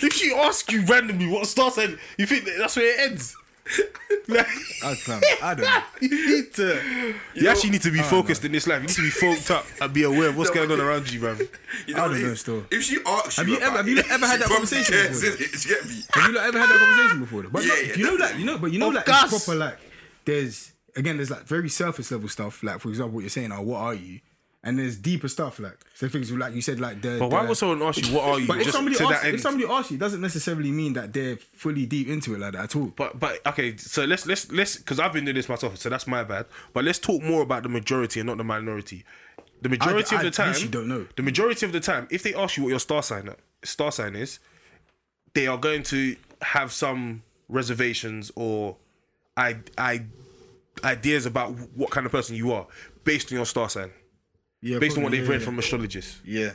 If 0.02 0.14
she 0.14 0.32
asks 0.34 0.72
you 0.72 0.84
randomly 0.86 1.28
what 1.28 1.48
star 1.48 1.72
sign, 1.72 1.98
you 2.18 2.26
think 2.28 2.46
that 2.46 2.56
that's 2.60 2.76
where 2.76 2.94
it 2.94 3.12
ends? 3.12 3.36
Like, 4.28 4.48
I, 4.84 4.96
fam, 4.96 5.22
I 5.44 5.54
don't 5.56 5.66
know. 5.66 5.82
you 6.02 6.28
need 6.38 6.54
to. 6.54 7.14
You, 7.36 7.50
actually 7.50 7.72
need 7.72 7.82
to 7.84 7.92
be 7.92 8.00
focused 8.00 8.44
in 8.46 8.52
this 8.52 8.66
life. 8.68 8.82
You 8.82 8.88
need 8.88 8.96
to 8.96 9.02
be 9.02 9.10
focused 9.10 9.52
up 9.52 9.66
and 9.82 9.94
be 9.94 10.04
aware 10.04 10.30
of 10.30 10.38
what's 10.38 10.50
No, 10.50 10.56
going 10.56 10.72
on 10.72 10.80
around 10.82 11.12
you, 11.12 11.20
man. 11.20 11.38
You 11.88 11.96
I 11.96 12.08
don't 12.08 12.16
if, 12.16 12.24
know 12.24 12.34
still. 12.36 12.66
If 12.72 12.84
she 12.84 12.98
asks 13.06 13.38
Have 13.38 13.48
you, 13.48 13.56
you 13.56 13.62
ever- 13.62 13.78
have 13.78 13.88
you 13.88 13.98
it, 13.98 14.10
ever 14.12 14.26
had 14.28 14.40
that 14.42 14.48
conversation 14.50 14.94
cares, 14.94 15.22
before? 15.22 15.38
innit? 15.38 15.68
Get 15.68 15.86
me? 15.86 16.02
Have 16.14 16.32
you 16.32 16.38
ever 16.40 16.60
had 16.60 16.70
that 16.70 16.80
conversation 16.80 17.20
before? 17.20 17.42
Though? 17.44 17.50
But 17.50 17.64
Yeah, 17.64 17.70
no, 17.70 17.76
yeah, 17.82 17.96
you 17.96 18.04
know 18.06 18.18
that 18.18 18.40
you 18.40 18.46
know, 18.46 18.58
but 18.58 18.72
you 18.72 18.80
know 18.80 18.88
Of 18.90 18.94
like 18.96 19.06
proper 19.06 19.56
like 19.56 19.78
there's 20.26 20.74
again 20.96 21.18
there's 21.18 21.32
like 21.32 21.44
very 21.44 21.70
surface 21.70 22.12
level 22.12 22.28
stuff 22.30 22.62
like 22.64 22.80
for 22.80 22.90
example 22.90 23.16
what 23.16 23.22
you're 23.22 23.30
saying, 23.30 23.52
oh, 23.52 23.62
what 23.62 23.78
are 23.80 23.94
you? 23.94 24.20
And 24.62 24.78
there's 24.78 24.98
deeper 24.98 25.30
stuff 25.30 25.58
like 25.60 25.78
so 25.94 26.10
things 26.10 26.30
like 26.34 26.54
you 26.54 26.62
said 26.62 26.82
like 26.82 27.02
the. 27.02 27.18
But 27.18 27.32
why 27.32 27.44
the- 27.44 27.50
would 27.50 27.58
someone 27.58 27.82
ask 27.82 28.06
you 28.06 28.14
what 28.14 28.26
are 28.26 28.40
you? 28.40 28.48
But 28.48 28.58
if 28.58 28.64
just 28.64 28.76
somebody 28.76 28.98
to 28.98 29.06
asks, 29.06 29.22
that 29.22 29.26
end. 29.28 29.36
if 29.36 29.42
somebody 29.42 29.72
asks 29.72 29.92
you, 29.92 29.96
it 29.96 30.00
doesn't 30.02 30.20
necessarily 30.20 30.72
mean 30.72 30.94
that 30.94 31.14
they're 31.14 31.38
fully 31.38 31.86
deep 31.86 32.10
into 32.10 32.36
it 32.36 32.40
like 32.40 32.52
that 32.54 32.64
at 32.66 32.76
all. 32.76 32.92
But 32.96 33.18
but 33.18 33.40
okay, 33.48 33.78
so 33.78 34.04
let's 34.04 34.26
let's 34.28 34.52
let's 34.52 34.76
because 34.76 35.00
I've 35.00 35.14
been 35.14 35.24
doing 35.24 35.36
this 35.36 35.48
myself, 35.48 35.78
so 35.78 35.88
that's 35.88 36.08
my 36.08 36.26
bad. 36.26 36.46
But 36.74 36.84
let's 36.84 37.00
talk 37.00 37.24
more 37.24 37.42
about 37.42 37.64
the 37.64 37.70
majority 37.70 38.20
and 38.20 38.28
not 38.28 38.38
the 38.38 38.44
minority. 38.44 39.06
The 39.62 39.70
majority 39.70 40.16
I 40.16 40.20
of 40.20 40.26
the 40.26 40.32
time, 40.32 40.50
literally 40.50 40.70
don't 40.70 40.88
know. 40.90 41.08
The 41.16 41.24
majority 41.24 41.66
of 41.66 41.72
the 41.72 41.80
time, 41.80 42.08
if 42.12 42.24
they 42.24 42.34
ask 42.34 42.58
you 42.58 42.64
what 42.64 42.70
your 42.70 42.80
star 42.80 43.02
sign 43.02 43.34
star 43.64 43.94
sign 43.94 44.16
is, 44.16 44.40
they 45.34 45.48
are 45.48 45.58
going 45.58 45.84
to 45.84 46.18
have 46.42 46.74
some 46.74 47.24
reservations 47.48 48.30
or 48.36 48.76
I 49.38 49.58
I 49.78 50.04
ideas 50.84 51.26
about 51.26 51.52
what 51.76 51.92
kind 51.92 52.06
of 52.06 52.12
person 52.12 52.36
you 52.36 52.52
are 52.52 52.68
based 53.04 53.32
on 53.32 53.38
your 53.38 53.46
star 53.46 53.70
sign, 53.70 53.92
Yeah, 54.62 54.80
based 54.80 54.98
on 54.98 55.04
what 55.04 55.10
probably, 55.10 55.18
they've 55.20 55.28
yeah, 55.28 55.32
read 55.34 55.42
yeah. 55.42 55.46
from 55.46 55.60
astrologists. 55.60 56.22
Yeah, 56.26 56.52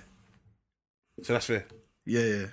So 1.22 1.32
that's 1.34 1.46
fair. 1.46 1.64
yeah, 2.04 2.20
yeah. 2.20 2.46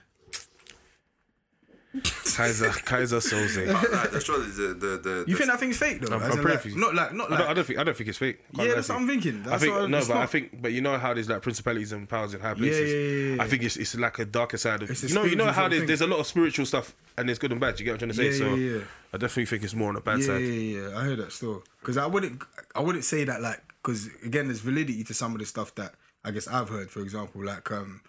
Kaiser 2.38 2.70
Kaiser 2.70 3.18
Soze. 3.18 3.68
Like, 3.68 4.12
that's 4.12 4.24
probably 4.24 4.46
the 4.52 4.68
the 4.74 4.98
the. 5.04 5.26
You 5.28 5.34
the- 5.34 5.36
think 5.36 5.50
that 5.50 5.60
thing's 5.60 5.76
fake 5.78 6.00
though? 6.00 6.14
I'm- 6.16 6.22
As 6.24 6.32
I'm 6.32 6.38
in, 6.38 6.42
praying 6.44 6.56
like, 6.56 6.62
for 6.62 6.70
you. 6.70 6.78
Not 6.80 6.96
like, 6.96 7.14
not 7.14 7.28
I 7.28 7.36
like. 7.36 7.40
don't, 7.40 7.50
I 7.50 7.54
don't 7.54 7.66
think 7.68 7.80
I 7.80 7.84
don't 7.84 7.98
think 7.98 8.08
it's 8.10 8.18
fake. 8.18 8.38
Can't 8.56 8.58
Yeah, 8.60 8.64
lie 8.70 8.76
that's 8.76 8.88
to 8.88 8.94
what 8.94 9.00
you. 9.00 9.04
I'm 9.04 9.10
thinking. 9.22 9.52
I 9.52 9.58
think 9.58 9.74
what- 9.76 9.90
no, 9.90 9.98
it's 9.98 10.08
but 10.08 10.16
I 10.16 10.20
not- 10.22 10.30
think, 10.30 10.62
but 10.62 10.72
you 10.72 10.80
know 10.80 10.98
how 10.98 11.14
there's 11.14 11.28
like 11.28 11.42
principalities 11.42 11.92
and 11.92 12.08
powers 12.08 12.34
in 12.34 12.40
high 12.40 12.54
places. 12.54 12.90
yeah, 12.94 12.98
yeah, 12.98 13.36
yeah. 13.36 13.44
I 13.44 13.48
think 13.48 13.64
it's 13.64 13.76
it's 13.76 13.94
like 13.96 14.20
a 14.20 14.26
darker 14.26 14.56
side 14.58 14.84
of 14.84 14.90
It's 14.90 15.04
a 15.04 15.08
you 15.10 15.16
know 15.16 15.24
you 15.26 15.36
know 15.36 15.44
spiritual 15.44 15.54
how 15.64 15.68
there's 15.68 15.82
thing. 15.82 15.88
there's 15.88 16.02
a 16.02 16.08
lot 16.08 16.20
of 16.20 16.28
spiritual 16.28 16.66
stuff 16.66 16.96
and 17.18 17.28
there's 17.28 17.40
good 17.40 17.52
and 17.52 17.60
bad. 17.60 17.78
You 17.78 17.84
get 17.84 17.92
what 17.92 18.04
I'm 18.04 18.10
trying 18.14 18.30
to 18.30 18.38
say? 18.38 18.40
Yeah, 18.40 18.50
so 18.52 18.56
yeah, 18.56 18.78
yeah. 18.78 18.84
I 19.14 19.18
definitely 19.18 19.46
think 19.48 19.64
it's 19.64 19.74
more 19.76 19.90
on 19.90 19.96
the 19.96 20.02
bad 20.02 20.20
yeah, 20.20 20.26
side. 20.28 20.42
yeah, 20.44 20.80
yeah. 20.90 20.98
I 20.98 21.04
heard 21.04 21.20
that 21.20 21.34
still 21.34 21.62
because 21.82 21.98
I 21.98 22.06
wouldn't, 22.06 22.42
I 22.74 22.80
wouldn't 22.80 23.04
say 23.04 23.26
that 23.26 23.42
like 23.42 23.62
because 23.82 24.08
again, 24.24 24.48
there's 24.48 24.60
validity 24.60 25.04
to 25.06 25.14
some 25.14 25.34
of 25.34 25.40
the 25.40 25.46
stuff 25.46 25.74
that 25.76 25.94
I 26.24 26.32
guess 26.32 26.48
I've 26.48 26.70
heard. 26.70 26.90
For 26.92 27.02
example, 27.02 27.44
like 27.44 27.70
um, 27.72 28.02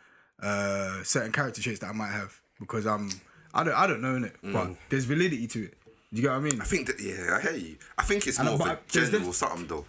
uh, 0.42 1.02
certain 1.02 1.32
character 1.32 1.62
traits 1.62 1.80
that 1.80 1.88
I 1.88 1.92
might 1.92 2.10
have 2.12 2.40
because 2.60 2.86
I'm, 2.86 3.10
I 3.54 3.64
don't, 3.64 3.74
I 3.74 3.86
don't 3.86 4.00
know 4.02 4.16
it, 4.16 4.36
but 4.42 4.66
Mm. 4.68 4.76
there's 4.88 5.04
validity 5.04 5.46
to 5.48 5.64
it. 5.64 5.74
Do 6.12 6.20
you 6.20 6.22
get 6.22 6.30
what 6.30 6.36
I 6.38 6.40
mean? 6.40 6.60
I 6.60 6.64
think 6.64 6.86
that 6.88 7.00
yeah, 7.00 7.36
I 7.38 7.40
hear 7.40 7.52
you. 7.56 7.76
I 7.96 8.02
think 8.02 8.26
it's 8.26 8.38
And 8.38 8.48
more 8.48 8.54
of 8.60 8.66
a 8.66 8.78
general 8.88 9.26
diff- 9.26 9.34
something 9.34 9.66
though. 9.66 9.86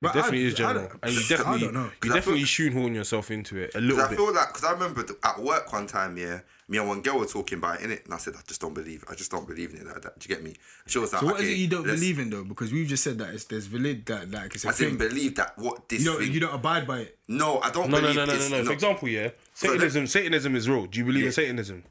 But 0.00 0.12
Definitely 0.12 0.44
I- 0.44 0.48
is 0.48 0.54
general, 0.54 0.88
don't- 0.88 0.98
and 1.02 1.12
you 1.12 1.20
I 1.24 1.28
definitely 1.28 1.60
don't 1.60 1.74
know. 1.74 1.84
you 1.84 1.90
'Cause 2.00 2.10
I 2.10 2.14
definitely 2.14 2.44
shoehorn 2.44 2.94
yourself 2.94 3.30
into 3.30 3.56
it 3.58 3.74
a 3.74 3.80
little 3.80 3.96
Because 3.96 4.06
I 4.06 4.10
bit. 4.10 4.16
feel 4.18 4.34
like 4.34 4.48
because 4.48 4.64
I 4.64 4.72
remember 4.72 5.04
at 5.24 5.38
work 5.42 5.72
one 5.72 5.86
time, 5.86 6.16
yeah, 6.18 6.40
me 6.68 6.78
and 6.78 6.88
one 6.88 7.02
girl 7.02 7.18
were 7.18 7.26
talking 7.26 7.58
about 7.58 7.80
it 7.80 7.84
in 7.84 7.90
it, 7.92 8.04
and 8.04 8.14
I 8.14 8.18
said 8.18 8.34
I 8.36 8.40
just 8.46 8.60
don't 8.60 8.72
believe. 8.74 9.04
I 9.08 9.14
just 9.14 9.30
don't 9.30 9.46
believe 9.46 9.70
in 9.74 9.80
it 9.80 9.86
like 9.86 10.00
that. 10.02 10.18
Do 10.18 10.26
you 10.28 10.34
get 10.34 10.42
me? 10.44 10.50
And 10.50 10.58
she 10.92 10.98
was 10.98 11.12
like, 11.12 11.20
So 11.20 11.26
what 11.26 11.36
is 11.36 11.42
okay, 11.42 11.52
it 11.52 11.56
you 11.58 11.68
don't 11.68 11.86
let's- 11.86 12.00
believe 12.00 12.18
in 12.18 12.30
though? 12.30 12.44
Because 12.44 12.72
we've 12.72 12.86
just 12.88 13.04
said 13.04 13.18
that 13.18 13.34
it's 13.34 13.44
there's 13.44 13.66
valid 13.66 14.06
that 14.06 14.30
like 14.30 14.54
it's 14.54 14.64
a 14.64 14.68
I 14.68 14.72
thing. 14.72 14.96
didn't 14.96 15.08
believe 15.08 15.34
that 15.36 15.58
what 15.58 15.88
this 15.88 16.00
you 16.00 16.06
don't 16.06 16.20
thing. 16.22 16.32
you 16.32 16.40
don't 16.40 16.54
abide 16.54 16.86
by 16.86 17.00
it. 17.00 17.18
no, 17.28 17.60
I 17.60 17.70
don't 17.70 17.90
no, 17.90 17.96
no, 17.98 18.00
believe 18.02 18.16
no, 18.16 18.24
no, 18.24 18.32
no, 18.32 18.38
it's 18.38 18.50
no. 18.50 18.64
For 18.64 18.72
example, 18.72 19.08
yeah, 19.08 19.30
Satanism. 19.54 20.06
Satanism 20.06 20.56
is 20.56 20.68
real. 20.68 20.86
Do 20.86 20.98
you 20.98 21.04
believe 21.04 21.26
in 21.26 21.32
Satanism? 21.32 21.84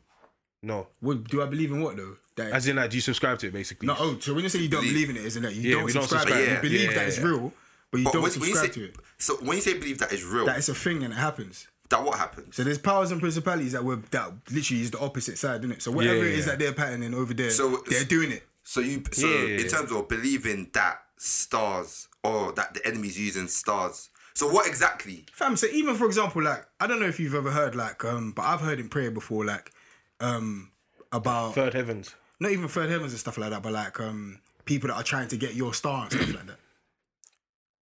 No. 0.62 0.88
What 1.02 1.26
do 1.26 1.42
I 1.42 1.46
believe 1.46 1.72
in? 1.72 1.82
What 1.82 1.98
though? 1.98 2.16
That 2.36 2.52
As 2.54 2.68
in, 2.68 2.78
like, 2.78 2.90
do 2.90 2.98
you 2.98 3.02
subscribe 3.02 3.38
to 3.40 3.48
it 3.48 3.54
basically? 3.54 3.86
no. 3.88 3.96
Oh, 4.00 4.18
so 4.20 4.34
when 4.34 4.42
you 4.44 4.50
say 4.50 4.58
you 4.60 4.70
don't 4.70 4.82
Believe- 4.82 5.08
believe 5.08 5.10
in 5.12 5.18
it, 5.18 5.26
isn't 5.26 5.46
it? 5.46 5.54
You 5.54 5.62
Yeah, 5.62 5.76
don't 5.76 5.84
we 5.86 5.94
don't 5.94 6.02
subscribe. 6.04 6.22
subscribe. 6.22 6.40
to 6.40 6.44
it. 6.44 6.48
Yeah, 6.48 6.56
You 6.56 6.62
believe 6.62 6.82
yeah, 6.90 6.94
that 6.98 7.08
it's 7.10 7.18
yeah. 7.20 7.24
real, 7.26 7.54
but 7.92 7.98
you 8.00 8.04
But 8.06 8.14
don't 8.14 8.22
when, 8.24 8.32
when 8.32 8.40
you 8.50 8.56
subscribe 8.56 8.74
say, 8.74 8.82
to 8.82 8.86
it. 8.88 8.96
so 9.20 9.36
when 9.36 9.56
you 9.58 9.62
say 9.62 9.74
believe 9.78 9.98
that 10.00 10.12
it's 10.12 10.24
real, 10.24 10.46
That 10.48 10.58
it's 10.58 10.70
a 10.70 10.74
thing 10.74 11.04
and 11.04 11.14
it 11.14 11.18
happens. 11.18 11.68
That 11.90 12.04
what 12.04 12.18
happens? 12.18 12.56
So 12.56 12.64
there's 12.64 12.78
powers 12.78 13.12
and 13.12 13.20
principalities 13.22 13.74
that 13.74 13.84
were 13.84 13.98
that 14.12 14.32
literally 14.52 14.82
is 14.82 14.92
the 14.92 15.00
opposite 15.00 15.38
side, 15.38 15.62
isn't 15.62 15.72
it? 15.74 15.82
So 15.82 15.92
whatever 15.92 16.18
Yeah, 16.18 16.24
it 16.24 16.40
is 16.40 16.46
yeah. 16.46 16.52
that 16.54 16.60
they're 16.60 16.74
patterning 16.74 17.14
over 17.14 17.34
there, 17.34 17.50
So- 17.52 17.84
they're 17.88 18.04
doing 18.04 18.32
it. 18.32 18.48
So 18.64 18.80
you 18.80 19.04
so 19.12 19.28
Yeah, 19.28 19.44
yeah, 19.46 19.60
in 19.62 19.68
terms 19.68 19.92
of 19.92 20.08
believing 20.08 20.70
that 20.74 21.02
stars 21.18 22.08
or 22.24 22.52
that 22.54 22.74
the 22.74 22.86
enemy's 22.88 23.20
using 23.20 23.48
stars. 23.48 24.10
So 24.36 24.48
what 24.50 24.66
exactly? 24.68 25.26
Fam, 25.34 25.56
so 25.58 25.68
even 25.68 25.96
for 25.96 26.06
example, 26.06 26.42
like 26.42 26.66
I 26.80 26.88
don't 26.88 27.00
know 27.00 27.06
if 27.08 27.20
you've 27.20 27.36
ever 27.36 27.52
heard 27.52 27.76
like 27.76 28.04
um, 28.06 28.32
but 28.32 28.44
I've 28.44 28.62
heard 28.62 28.80
in 28.80 28.88
prayer 28.90 29.12
before 29.12 29.46
like 29.46 29.72
um 30.20 30.72
about 31.12 31.54
Third 31.56 31.74
heavens. 31.74 32.16
not 32.40 32.52
even 32.52 32.68
third 32.68 32.90
heavens 32.90 33.12
and 33.12 33.20
stuff 33.20 33.38
like 33.38 33.50
that, 33.52 33.62
but 33.62 33.74
like 33.74 34.00
um 34.00 34.40
people 34.66 34.88
that 34.88 34.96
are 34.96 35.04
trying 35.04 35.28
to 35.28 35.38
get 35.38 35.54
your 35.56 35.74
star 35.74 36.04
and 36.04 36.12
stuff 36.14 36.34
like 36.34 36.48
that. 36.48 36.60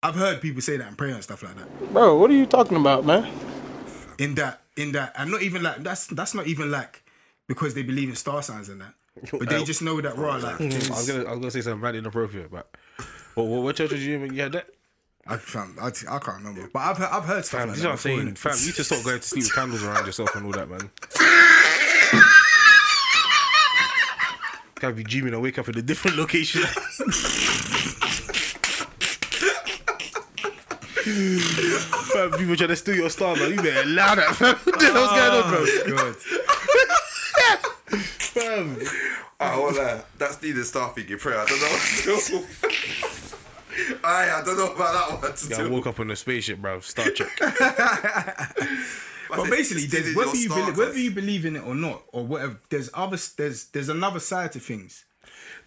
I've 0.04 0.16
heard 0.16 0.42
people 0.42 0.62
say 0.62 0.78
that 0.78 0.88
in 0.88 0.96
prayer 0.96 1.14
and 1.14 1.24
stuff 1.24 1.44
like 1.44 1.56
that. 1.58 1.94
Bro, 1.94 2.18
what 2.18 2.32
are 2.32 2.36
you 2.36 2.46
talking 2.48 2.78
about, 2.78 3.06
man? 3.06 3.32
In 4.22 4.36
that, 4.36 4.62
in 4.78 4.92
that, 4.92 5.14
and 5.18 5.32
not 5.32 5.42
even 5.42 5.64
like 5.64 5.78
that's 5.84 6.06
that's 6.08 6.34
not 6.36 6.46
even 6.46 6.70
like 6.70 7.04
because 7.48 7.74
they 7.74 7.82
believe 7.82 8.08
in 8.10 8.16
star 8.16 8.44
signs 8.44 8.70
and 8.70 8.82
that, 8.82 8.94
but 9.32 9.50
they 9.50 9.64
just 9.64 9.82
know 9.82 10.00
that 10.00 10.16
raw 10.16 10.36
like. 10.36 10.62
I 10.62 10.66
was 10.66 11.08
gonna, 11.08 11.24
I 11.26 11.32
was 11.32 11.40
gonna 11.40 11.52
say 11.52 11.62
something 11.62 11.82
bad 11.82 11.96
inappropriate, 11.96 12.52
but 12.52 12.70
what, 13.34 13.48
what, 13.48 13.64
what 13.64 13.76
church 13.76 13.92
was 13.92 14.06
you 14.06 14.16
in 14.16 14.22
when 14.22 14.34
you 14.34 14.42
had 14.42 14.52
that? 14.52 14.68
I, 15.26 15.38
fam, 15.38 15.76
I, 15.82 15.88
I 15.88 16.20
can't 16.20 16.38
remember, 16.38 16.70
but 16.72 16.80
I've 16.80 16.98
heard, 16.98 17.10
I've 17.12 17.26
heard 17.26 17.46
stuff 17.46 17.62
Fam, 17.62 17.70
like 17.70 17.78
this 17.78 17.78
is 17.78 17.84
that 17.84 17.90
what 17.90 17.94
I'm 17.94 17.98
saying. 17.98 18.36
Fam, 18.36 18.56
you 18.60 18.72
to 18.74 18.84
stop 18.84 19.04
going 19.04 19.20
to 19.20 19.28
sleep 19.28 19.44
with 19.44 19.54
candles 19.54 19.84
around 19.84 20.06
yourself 20.06 20.36
and 20.36 20.46
all 20.46 20.52
that, 20.52 20.70
man. 20.70 20.90
Can't 24.80 24.96
be 24.96 25.04
dreaming 25.04 25.34
and 25.34 25.44
wake 25.44 25.60
up 25.60 25.70
in 25.70 25.78
a 25.78 25.82
different 25.82 26.18
location. 26.18 26.62
fam, 31.04 32.32
people 32.32 32.56
trying 32.56 32.70
to 32.70 32.76
steal 32.76 32.95
your 32.95 33.10
star, 33.10 33.36
man. 33.36 33.52
You 33.52 33.58
better 33.58 33.82
allow 33.89 34.16
that, 34.16 34.36
fam. 34.36 34.56
What 34.66 34.80
the 34.80 34.88
going 34.88 35.08
on, 35.43 35.49
bro? 35.49 35.66
Oh, 35.66 35.95
God. 35.97 36.16
Fam. 38.32 38.78
I 39.39 39.58
won't 39.58 39.76
lie. 39.76 40.02
That's 40.18 40.41
needed 40.41 40.64
star 40.66 40.89
thinking 40.93 41.18
prayer. 41.18 41.39
I 41.39 41.45
don't 41.45 41.60
know. 41.60 41.68
Still. 42.18 42.45
Aye, 44.04 44.32
I 44.34 44.41
don't 44.45 44.58
know 44.58 44.74
about 44.74 45.22
that 45.22 45.22
one. 45.22 45.34
Yeah, 45.49 45.66
I 45.66 45.68
woke 45.68 45.88
up 45.88 45.99
on 45.99 46.12
a 46.12 46.16
spaceship, 46.16 46.60
bro. 46.60 46.80
Star 46.80 47.06
Trek. 47.10 47.30
But 49.30 49.49
basically, 49.49 49.86
there's, 49.86 50.16
whether 50.16 50.36
you 50.36 50.49
believe, 50.49 50.78
whether 50.78 50.97
you 50.99 51.12
believe 51.12 51.45
in 51.45 51.56
it 51.56 51.66
or 51.66 51.74
not, 51.74 52.04
or 52.12 52.26
whatever, 52.26 52.60
there's 52.70 52.89
other 52.93 53.18
there's 53.38 53.66
there's 53.68 53.89
another 53.89 54.20
side 54.20 54.52
to 54.54 54.60
things. 54.60 55.06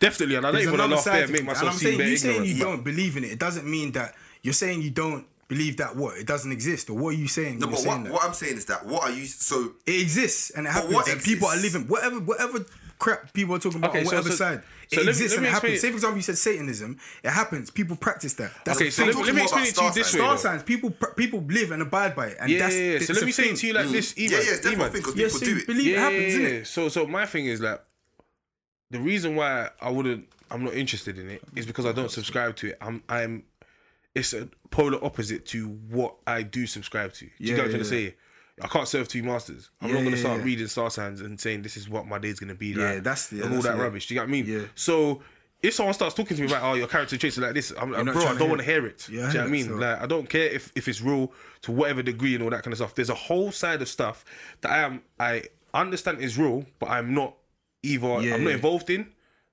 Definitely, 0.01 0.37
and 0.37 0.47
I 0.47 0.51
don't 0.51 0.55
There's 0.61 0.67
even 0.69 0.79
want 0.79 0.91
to 0.91 0.97
laugh 0.97 1.07
another 1.07 1.19
there 1.19 1.23
side 1.23 1.23
and 1.25 1.33
make 1.33 1.41
things. 1.41 1.61
And 1.61 1.69
myself 1.69 1.73
I'm 1.73 1.79
seem 1.79 1.87
saying 1.89 1.99
very 1.99 2.11
you 2.11 2.17
saying 2.17 2.35
ignorant. 2.35 2.57
you 2.57 2.65
but- 2.65 2.71
don't 2.71 2.85
believe 2.85 3.17
in 3.17 3.25
it. 3.25 3.33
It 3.33 3.39
doesn't 3.39 3.67
mean 3.71 3.93
that 3.93 4.15
you're 4.45 4.55
saying 4.55 4.83
you 4.83 4.91
don't 4.91 5.27
believe 5.49 5.77
that 5.79 5.95
what 5.97 6.17
it 6.17 6.27
doesn't 6.27 6.53
exist, 6.53 6.89
or 6.89 6.95
what 6.97 7.09
are 7.15 7.19
you 7.19 7.29
saying? 7.29 7.59
No, 7.59 7.67
but 7.67 7.83
you're 7.83 7.89
what, 7.99 8.11
what 8.13 8.25
I'm 8.25 8.33
saying 8.35 8.57
is 8.57 8.67
that 8.67 8.87
what 8.87 9.03
are 9.03 9.11
you 9.13 9.27
so 9.27 9.73
It 9.87 10.01
exists 10.01 10.51
and 10.51 10.67
it 10.67 10.71
happens. 10.71 10.95
what 10.95 11.09
and 11.09 11.21
people 11.23 11.49
are 11.49 11.57
living 11.57 11.87
whatever 11.89 12.21
whatever 12.21 12.65
crap 12.99 13.33
people 13.33 13.57
are 13.57 13.59
talking 13.59 13.79
about 13.79 13.91
Okay, 13.91 14.01
on 14.01 14.07
whatever 14.07 14.29
so- 14.31 14.37
side. 14.37 14.63
so 14.91 15.01
it 15.01 15.05
let 15.05 15.09
exists 15.09 15.33
let 15.33 15.39
and 15.39 15.47
it 15.47 15.51
happens. 15.51 15.73
explain- 15.75 15.81
Say 15.81 15.91
for 15.91 15.97
example, 15.97 16.17
you 16.19 16.23
said 16.23 16.39
Satanism. 16.39 16.97
It 17.25 17.31
happens. 17.31 17.71
People 17.71 17.97
practice 17.97 18.35
that. 18.35 18.53
That's 18.65 18.79
Okay, 18.81 18.91
so 18.91 19.03
thing. 19.05 19.15
let, 19.15 19.17
me- 19.19 19.25
let 19.27 19.35
me 19.35 19.43
explain 19.43 19.65
it 19.67 19.75
to 19.75 19.85
you 19.85 19.93
this 19.93 20.15
way. 20.15 20.21
Star 20.21 20.39
signs. 20.39 20.63
People 20.63 20.91
people 21.17 21.41
live 21.49 21.71
and 21.73 21.83
abide 21.83 22.15
by 22.15 22.29
it, 22.29 22.37
and 22.41 22.51
Yeah, 22.51 22.59
that's 22.61 22.75
yeah, 22.77 22.93
yeah. 22.93 22.99
So 23.01 23.13
let 23.15 23.25
me 23.25 23.33
say 23.33 23.49
it 23.51 23.57
to 23.57 23.67
you 23.67 23.73
like 23.75 23.87
mm. 23.87 23.93
this, 23.93 24.15
Yeah, 24.17 24.29
Iman. 24.29 24.33
yeah, 24.33 24.39
it's 24.53 24.61
definitely 24.61 24.75
Iman. 24.77 24.87
a 24.87 24.91
thing 24.93 25.01
because 25.03 25.17
Yeah, 25.17 25.27
people 25.27 25.41
so 25.41 25.47
do 25.47 25.57
it. 25.59 25.67
believe 25.67 25.87
it 25.89 25.91
yeah, 25.91 26.01
happens, 26.01 26.21
yeah, 26.23 26.29
isn't 26.29 26.43
yeah. 26.43 26.49
it? 26.49 26.67
So, 26.67 26.89
so 26.89 27.07
my 27.07 27.27
thing 27.27 27.47
is 27.47 27.61
like 27.61 27.83
the 28.91 29.01
reason 29.01 29.35
why 29.37 29.71
I 29.81 29.91
wouldn't, 29.91 30.29
I'm 30.51 30.63
not 30.65 30.75
interested 30.75 31.19
in 31.19 31.29
it 31.31 31.43
is 31.57 31.67
because 31.67 31.85
I 31.87 31.93
don't 31.93 32.11
subscribe 32.11 32.55
to 32.57 32.69
it. 32.69 32.79
I'm, 32.81 33.03
I'm, 33.09 33.43
it's 34.15 34.33
a 34.33 34.49
polar 34.71 35.03
opposite 35.05 35.47
to 35.47 35.69
what 35.69 36.17
I 36.27 36.43
do 36.43 36.67
subscribe 36.67 37.13
to. 37.15 37.25
Do 37.27 37.31
you 37.39 37.51
Yeah, 37.51 37.57
get 37.57 37.59
what 37.59 37.65
I'm 37.65 37.71
trying 37.71 37.83
to 37.83 37.89
say? 37.89 38.15
I 38.63 38.69
can't 38.69 38.87
serve 38.87 39.09
two 39.09 39.23
masters. 39.25 39.71
I'm 39.81 39.93
not 39.93 40.05
gonna 40.05 40.17
start 40.17 40.43
reading 40.43 40.69
star 40.69 40.89
signs 40.91 41.21
and 41.21 41.41
saying 41.41 41.63
this 41.63 41.77
is 41.77 41.89
what 41.89 42.07
my 42.07 42.19
day's 42.21 42.39
gonna 42.39 42.55
be 42.55 42.73
like. 42.75 42.81
Yeah, 42.83 42.95
that's- 43.01 43.33
and 43.33 43.43
all 43.43 43.49
that's 43.51 43.65
that 43.65 43.77
rubbish. 43.79 44.07
Do 44.07 44.15
you 44.15 44.21
get 44.21 44.23
what 44.23 44.29
I 44.29 44.33
mean? 44.33 44.47
Yeah. 44.47 44.67
So. 44.75 45.23
If 45.63 45.73
someone 45.73 45.95
starts 45.95 46.15
talking 46.15 46.37
to 46.37 46.43
me 46.43 46.49
about 46.49 46.63
oh 46.63 46.75
your 46.75 46.87
character 46.87 47.17
traits 47.17 47.39
are 47.39 47.41
like 47.41 47.55
this, 47.55 47.73
I'm 47.81 47.91
like, 47.91 48.05
bro, 48.05 48.27
I 48.27 48.37
don't 48.37 48.51
want 48.51 48.61
to 48.61 48.67
hear 48.67 48.85
it. 48.85 49.09
Yeah, 49.09 49.15
Do 49.15 49.17
you 49.29 49.33
know 49.33 49.41
what 49.41 49.47
I 49.47 49.51
mean? 49.51 49.65
so- 49.69 49.75
Like 49.77 49.99
I 50.03 50.05
don't 50.05 50.29
care 50.29 50.45
if, 50.51 50.71
if 50.77 50.87
it's 50.89 51.01
real 51.01 51.33
to 51.63 51.73
whatever 51.73 52.03
degree 52.03 52.35
and 52.35 52.45
all 52.45 52.51
that 52.51 52.63
kind 52.63 52.73
of 52.75 52.77
stuff. 52.77 52.95
There's 52.95 53.09
a 53.09 53.15
whole 53.15 53.51
side 53.51 53.81
of 53.81 53.89
stuff 53.89 54.27
that 54.61 54.71
I 54.71 54.79
am 54.81 55.01
I 55.19 55.45
understand 55.73 56.21
is 56.21 56.37
real, 56.37 56.67
but 56.79 56.91
I'm 56.91 57.15
not 57.15 57.37
either 57.83 58.07
I'm 58.09 58.45
not 58.45 58.53
involved 58.53 58.91
in. 58.91 59.07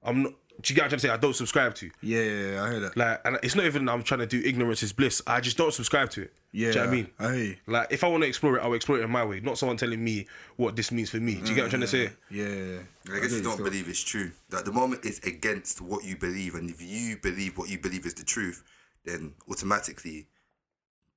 I'm 0.04 0.24
not. 0.24 0.34
Do 0.62 0.74
you 0.74 0.76
get 0.76 0.82
what 0.82 0.86
I'm 0.86 0.90
trying 0.90 1.00
to 1.00 1.08
say? 1.08 1.10
I 1.10 1.18
don't 1.18 1.36
subscribe 1.36 1.76
to. 1.76 1.90
Yeah, 2.02 2.22
yeah, 2.22 2.52
yeah, 2.54 2.64
I 2.64 2.70
hear 2.72 2.80
that. 2.82 2.98
Like, 2.98 3.22
and 3.26 3.38
it's 3.44 3.56
not 3.56 3.66
even 3.66 3.90
I'm 3.90 4.04
trying 4.04 4.20
to 4.20 4.28
do 4.28 4.42
ignorance 4.44 4.84
is 4.84 4.94
bliss. 4.94 5.22
I 5.26 5.42
just 5.42 5.58
don't 5.58 5.74
subscribe 5.74 6.10
to 6.12 6.24
it. 6.24 6.34
Yeah, 6.52 6.72
do 6.72 6.74
you 6.74 6.74
know 6.74 6.82
what 6.82 6.88
I 6.88 6.96
mean? 6.96 7.08
I 7.20 7.34
hear 7.34 7.44
you. 7.46 7.56
Like, 7.68 7.88
if 7.92 8.04
I 8.04 8.08
want 8.08 8.24
to 8.24 8.28
explore 8.28 8.58
it, 8.58 8.62
I'll 8.62 8.74
explore 8.74 9.00
it 9.00 9.04
in 9.04 9.10
my 9.12 9.24
way, 9.24 9.40
not 9.40 9.58
someone 9.58 9.78
telling 9.78 10.04
me 10.04 10.28
what 10.58 10.76
this 10.76 10.92
means 10.92 11.10
for 11.10 11.18
me. 11.18 11.36
Do 11.36 11.50
you 11.50 11.56
get 11.56 11.62
what 11.62 11.64
I'm 11.66 11.70
trying 11.70 11.82
to 11.82 11.88
say? 11.88 12.06
Mm, 12.08 12.12
yeah, 12.30 12.46
yeah, 12.48 12.80
yeah. 13.10 13.16
I 13.16 13.20
guess 13.22 13.32
you 13.32 13.42
don't 13.42 13.58
so- 13.58 13.64
believe 13.64 13.88
it's 13.88 14.04
true. 14.04 14.32
That 14.50 14.66
the 14.66 14.72
moment 14.74 15.06
is 15.06 15.20
against 15.20 15.82
what 15.82 16.04
you 16.04 16.16
believe, 16.18 16.56
and 16.56 16.70
if 16.70 16.82
you 16.82 17.18
believe 17.18 17.58
what 17.58 17.70
you 17.70 17.80
believe 17.80 18.06
is 18.06 18.14
the 18.14 18.24
truth, 18.26 18.64
then 19.06 19.34
automatically 19.50 20.28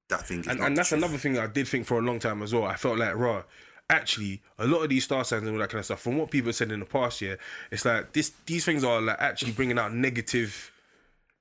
that 0.09 0.27
thing 0.27 0.41
is 0.41 0.47
and, 0.47 0.59
not 0.61 0.67
and 0.67 0.77
the 0.77 0.81
that's 0.81 0.91
truth. 0.91 1.03
another 1.03 1.19
thing 1.19 1.39
I 1.39 1.47
did 1.47 1.67
think 1.67 1.87
for 1.87 1.99
a 1.99 2.03
long 2.03 2.19
time 2.19 2.43
as 2.43 2.55
well. 2.55 2.65
I 2.65 2.77
felt 2.77 2.99
like, 2.99 3.15
raw. 3.17 3.43
Actually, 3.91 4.41
a 4.59 4.67
lot 4.67 4.83
of 4.83 4.89
these 4.89 5.05
star 5.05 5.25
signs 5.25 5.43
and 5.43 5.53
all 5.53 5.59
that 5.59 5.69
kind 5.69 5.79
of 5.79 5.85
stuff, 5.85 6.01
from 6.01 6.17
what 6.17 6.31
people 6.31 6.53
said 6.53 6.73
in 6.73 6.81
the 6.81 6.87
past 6.87 7.21
year, 7.21 7.39
it's 7.71 7.85
like 7.85 8.13
this. 8.13 8.33
These 8.47 8.65
things 8.65 8.83
are 8.83 9.01
like 9.01 9.19
actually 9.21 9.53
bringing 9.53 9.79
out 9.79 9.93
negative 9.93 10.73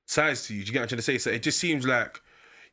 sides 0.06 0.48
to 0.48 0.54
you. 0.54 0.62
Do 0.62 0.68
you 0.68 0.74
get 0.74 0.80
what 0.80 0.84
I'm 0.84 0.88
trying 0.90 0.98
to 0.98 1.04
say? 1.04 1.18
So 1.18 1.30
it 1.30 1.42
just 1.42 1.58
seems 1.60 1.88
like, 1.88 2.22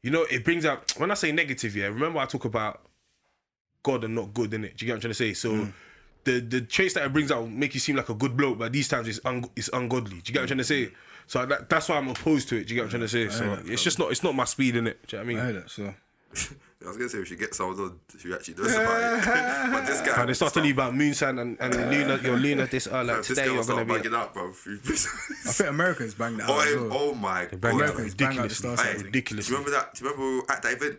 you 0.02 0.10
know, 0.10 0.26
it 0.30 0.44
brings 0.44 0.66
out. 0.66 0.92
When 0.98 1.10
I 1.10 1.14
say 1.14 1.30
negative, 1.30 1.76
yeah, 1.76 1.86
remember 1.86 2.18
I 2.18 2.26
talk 2.26 2.44
about 2.44 2.80
God 3.84 4.02
and 4.04 4.14
not 4.14 4.34
good 4.34 4.52
in 4.54 4.64
it. 4.64 4.76
Do 4.76 4.84
you 4.84 4.88
get 4.88 4.94
what 4.94 4.96
I'm 4.96 5.00
trying 5.02 5.10
to 5.10 5.14
say? 5.14 5.34
So. 5.34 5.52
Mm. 5.52 5.72
The, 6.22 6.38
the 6.38 6.60
traits 6.60 6.92
that 6.94 7.06
it 7.06 7.14
brings 7.14 7.32
out 7.32 7.48
make 7.48 7.72
you 7.72 7.80
seem 7.80 7.96
like 7.96 8.10
a 8.10 8.14
good 8.14 8.36
bloke, 8.36 8.58
but 8.58 8.70
these 8.74 8.88
times 8.88 9.08
it's 9.08 9.20
un- 9.24 9.48
it's 9.56 9.70
ungodly. 9.72 10.10
Do 10.10 10.16
you 10.16 10.34
get 10.34 10.40
what 10.40 10.42
I'm 10.42 10.46
trying 10.48 10.58
to 10.58 10.64
say? 10.64 10.90
So 11.26 11.46
that, 11.46 11.70
that's 11.70 11.88
why 11.88 11.96
I'm 11.96 12.08
opposed 12.08 12.50
to 12.50 12.56
it. 12.56 12.66
Do 12.66 12.74
you 12.74 12.78
get 12.78 12.82
what 12.82 12.94
I'm 12.94 13.08
trying 13.08 13.24
to 13.24 13.30
say? 13.30 13.34
So 13.34 13.58
it's 13.64 13.82
just 13.82 13.98
not 13.98 14.10
it's 14.10 14.22
not 14.22 14.34
my 14.34 14.44
speed 14.44 14.76
in 14.76 14.86
it. 14.86 15.06
Do 15.06 15.16
you 15.16 15.22
know 15.22 15.26
what 15.26 15.34
I 15.34 15.40
I 15.40 15.44
mean? 15.46 15.54
heard 15.54 15.64
that. 15.64 15.70
So 15.70 15.94
I 16.82 16.88
was 16.88 16.96
gonna 16.96 17.10
say 17.10 17.18
we 17.18 17.26
should 17.26 17.38
get 17.38 17.54
someone 17.54 17.78
on 17.78 18.00
who 18.22 18.34
actually 18.34 18.54
knows 18.54 18.72
about 18.72 19.28
it, 19.28 19.72
but 19.72 19.86
this 19.86 20.00
guy. 20.00 20.20
And 20.20 20.28
they 20.30 20.34
start 20.34 20.54
telling 20.54 20.68
you 20.68 20.74
about 20.74 20.94
moon 20.94 21.12
sign 21.12 21.38
and, 21.38 21.58
and 21.60 21.74
lunar, 21.74 22.16
your 22.18 22.38
lunar 22.38 22.66
this, 22.66 22.86
uh, 22.86 23.04
like 23.04 23.18
this 23.18 23.26
today 23.28 23.46
you're 23.46 23.62
gonna 23.64 23.84
not 23.84 23.86
be. 23.86 23.94
bagging 23.94 24.14
up, 24.14 24.32
bro. 24.32 24.48
I 24.48 24.52
think 24.54 25.68
Americans 25.68 26.14
bang 26.14 26.38
that 26.38 26.48
out 26.48 26.66
as 26.66 26.74
oh, 26.74 26.88
well. 26.88 26.98
oh 26.98 27.14
my 27.14 27.46
bang 27.46 27.58
god! 27.60 27.64
it 27.64 27.66
out. 27.66 27.74
Americans 27.74 28.14
bang 28.14 28.38
out 28.38 28.48
the 28.48 28.54
star 28.54 28.70
ridiculously. 28.70 28.98
Hey, 28.98 29.04
ridiculous. 29.04 29.46
Do 29.46 29.52
you 29.52 29.58
remember 29.58 29.78
that? 29.78 29.94
Do 29.94 30.04
you 30.04 30.10
remember 30.10 30.52
at 30.52 30.62
that 30.62 30.72
event? 30.72 30.98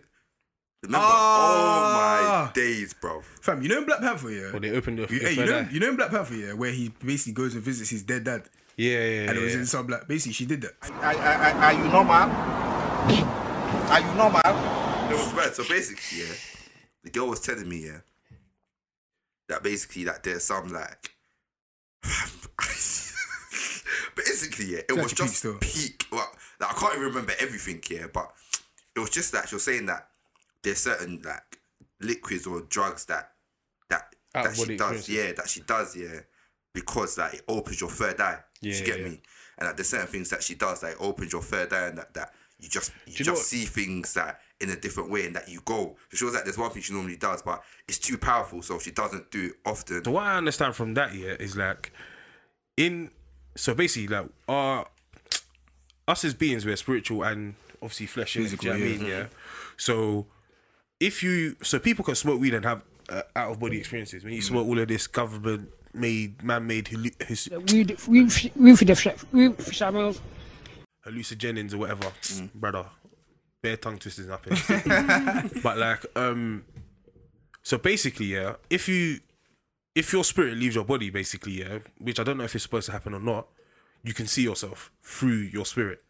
Remember? 0.84 1.08
Ah. 1.10 2.44
Oh 2.44 2.46
my 2.46 2.52
days, 2.54 2.94
bro. 2.94 3.22
Fam, 3.42 3.62
you 3.64 3.70
know 3.70 3.80
in 3.80 3.86
Black 3.86 4.02
Panther, 4.02 4.30
yeah? 4.30 4.52
Well, 4.52 4.60
they 4.60 4.72
opened 4.72 5.00
the, 5.00 5.02
You, 5.14 5.20
the 5.20 5.26
hey, 5.30 5.34
you 5.34 5.46
know, 5.46 5.60
eye. 5.60 5.68
you 5.72 5.80
know 5.80 5.90
in 5.90 5.96
Black 5.96 6.12
Panther, 6.12 6.36
yeah, 6.36 6.54
where 6.54 6.72
he 6.72 6.92
basically 7.04 7.34
goes 7.34 7.56
and 7.56 7.64
visits 7.64 7.90
his 7.90 8.04
dead 8.04 8.24
dad, 8.24 8.44
Yeah, 8.78 8.90
yeah, 8.92 8.98
yeah. 8.98 9.30
and 9.30 9.38
it 9.38 9.42
was 9.44 9.54
yeah. 9.54 9.60
in 9.62 9.66
some 9.66 9.88
black. 9.88 10.08
Basically, 10.08 10.34
she 10.34 10.46
did 10.46 10.62
that. 10.62 10.74
Are, 10.92 11.16
are, 11.16 11.64
are 11.64 11.74
you 11.74 11.84
normal? 11.90 12.30
Are 13.90 14.00
you 14.00 14.14
normal? 14.16 14.81
It 15.12 15.16
was 15.16 15.34
bad. 15.34 15.53
So 15.53 15.64
basically, 15.68 16.20
yeah, 16.20 16.34
the 17.03 17.09
girl 17.09 17.28
was 17.28 17.41
telling 17.41 17.68
me, 17.68 17.86
yeah, 17.86 17.99
that 19.49 19.62
basically 19.62 20.05
that 20.05 20.24
there's 20.24 20.45
some 20.45 20.70
like, 20.70 21.12
basically, 24.16 24.68
yeah, 24.68 24.82
it 24.88 24.93
was 24.93 25.12
peak 25.12 25.18
just 25.18 25.36
still. 25.36 25.57
peak. 25.59 26.05
Well, 26.14 26.26
like, 26.62 26.72
I 26.72 26.80
can't 26.80 26.93
even 26.93 27.07
remember 27.07 27.34
everything, 27.41 27.84
yeah, 27.89 28.05
but 28.14 28.32
it 28.95 29.01
was 29.01 29.09
just 29.09 29.34
that 29.34 29.49
she 29.49 29.55
was 29.55 29.66
saying 29.66 29.88
that 29.88 30.07
there's 30.64 30.78
certain 30.78 31.22
like 31.26 31.59
liquids 31.99 32.47
or 32.47 32.62
drugs 32.62 33.03
that 33.05 33.32
that 33.89 34.16
Out 34.34 34.45
that 34.45 34.55
she 34.55 34.78
does, 34.78 35.09
yeah, 35.09 35.34
that 35.34 35.49
she 35.49 35.59
does, 35.59 35.93
yeah, 35.93 36.22
because 36.74 37.18
like 37.18 37.34
it 37.34 37.43
opens 37.49 37.82
your 37.82 37.89
third 37.89 38.22
eye. 38.22 38.39
Yeah, 38.62 38.76
you 38.76 38.86
get 38.86 38.99
yeah. 38.99 39.09
me? 39.09 39.22
And 39.57 39.68
like, 39.68 39.76
there's 39.76 39.89
certain 39.89 40.07
things 40.07 40.30
that 40.30 40.41
she 40.41 40.55
does 40.55 40.80
that 40.80 40.95
opens 41.01 41.34
your 41.34 41.41
third 41.41 41.74
eye, 41.74 41.88
and 41.88 41.97
that 41.97 42.14
that 42.14 42.34
you 42.59 42.70
just 42.70 42.93
you, 43.05 43.16
you 43.18 43.26
just 43.26 43.43
see 43.43 43.66
things 43.66 44.14
that 44.14 44.39
in 44.62 44.70
a 44.70 44.76
different 44.76 45.09
way, 45.09 45.26
and 45.26 45.36
that 45.36 45.49
you 45.49 45.62
go. 45.66 45.95
So 46.09 46.18
she 46.18 46.26
was 46.26 46.34
like, 46.34 46.43
there's 46.43 46.57
one 46.57 46.70
thing 46.72 46.82
she 46.82 46.93
normally 46.93 47.18
does, 47.18 47.41
but 47.41 47.64
it's 47.88 47.97
too 47.97 48.18
powerful, 48.18 48.62
so 48.62 48.80
she 48.80 48.91
doesn't 48.91 49.32
do 49.32 49.47
it 49.47 49.53
often. 49.66 50.03
So 50.03 50.12
what 50.12 50.24
I 50.24 50.38
understand 50.38 50.76
from 50.76 50.93
that, 50.93 51.14
yeah, 51.16 51.34
is 51.39 51.57
like 51.57 51.91
in 52.78 53.09
so 53.55 53.74
basically 53.74 54.07
like 54.16 54.30
our 54.47 54.88
us 56.07 56.26
as 56.26 56.34
beings 56.34 56.66
we're 56.66 56.76
spiritual 56.76 57.24
and 57.24 57.55
obviously 57.82 58.05
flesh 58.05 58.36
is 58.36 58.51
Physical, 58.51 58.74
do 58.74 58.78
you 58.80 58.86
know 58.86 58.91
what 58.91 58.95
I 58.95 59.03
mean? 59.03 59.12
Yeah. 59.12 59.26
So 59.78 60.28
if 60.99 61.24
you 61.24 61.55
so 61.62 61.80
people 61.80 62.05
can 62.05 62.16
smoke 62.16 62.39
weed 62.39 62.53
and 62.53 62.66
have 62.66 62.84
uh, 63.09 63.24
out 63.36 63.51
of 63.51 63.59
body 63.59 63.78
experiences 63.78 64.24
when 64.24 64.34
you 64.34 64.41
smoke 64.41 64.68
all 64.68 64.80
of 64.80 64.88
this 64.88 65.07
government 65.07 65.70
made 65.93 66.41
man 66.43 66.66
made 66.68 66.86
hallucinogens 71.05 71.74
or 71.74 71.78
whatever, 71.78 72.12
brother. 72.55 72.86
Bare 73.62 73.78
tongue 73.78 73.97
twisters 73.97 74.28
happen. 74.30 75.51
but 75.64 75.78
like, 75.78 76.05
um, 76.16 76.66
so 77.62 77.78
basically, 77.78 78.28
yeah, 78.28 78.55
if 78.70 78.88
you 78.88 79.20
if 79.93 80.14
your 80.14 80.24
spirit 80.24 80.57
leaves 80.57 80.76
your 80.76 80.86
body, 80.86 81.09
basically, 81.09 81.59
yeah, 81.59 81.80
which 81.99 82.20
I 82.20 82.24
don't 82.24 82.38
know 82.38 82.43
if 82.45 82.55
it's 82.55 82.64
supposed 82.64 82.88
to 82.88 82.91
happen 82.91 83.14
or 83.14 83.20
not, 83.20 83.47
you 84.03 84.14
can 84.14 84.26
see 84.26 84.43
yourself 84.43 84.91
through 85.03 85.49
your 85.53 85.66
spirit. 85.66 86.01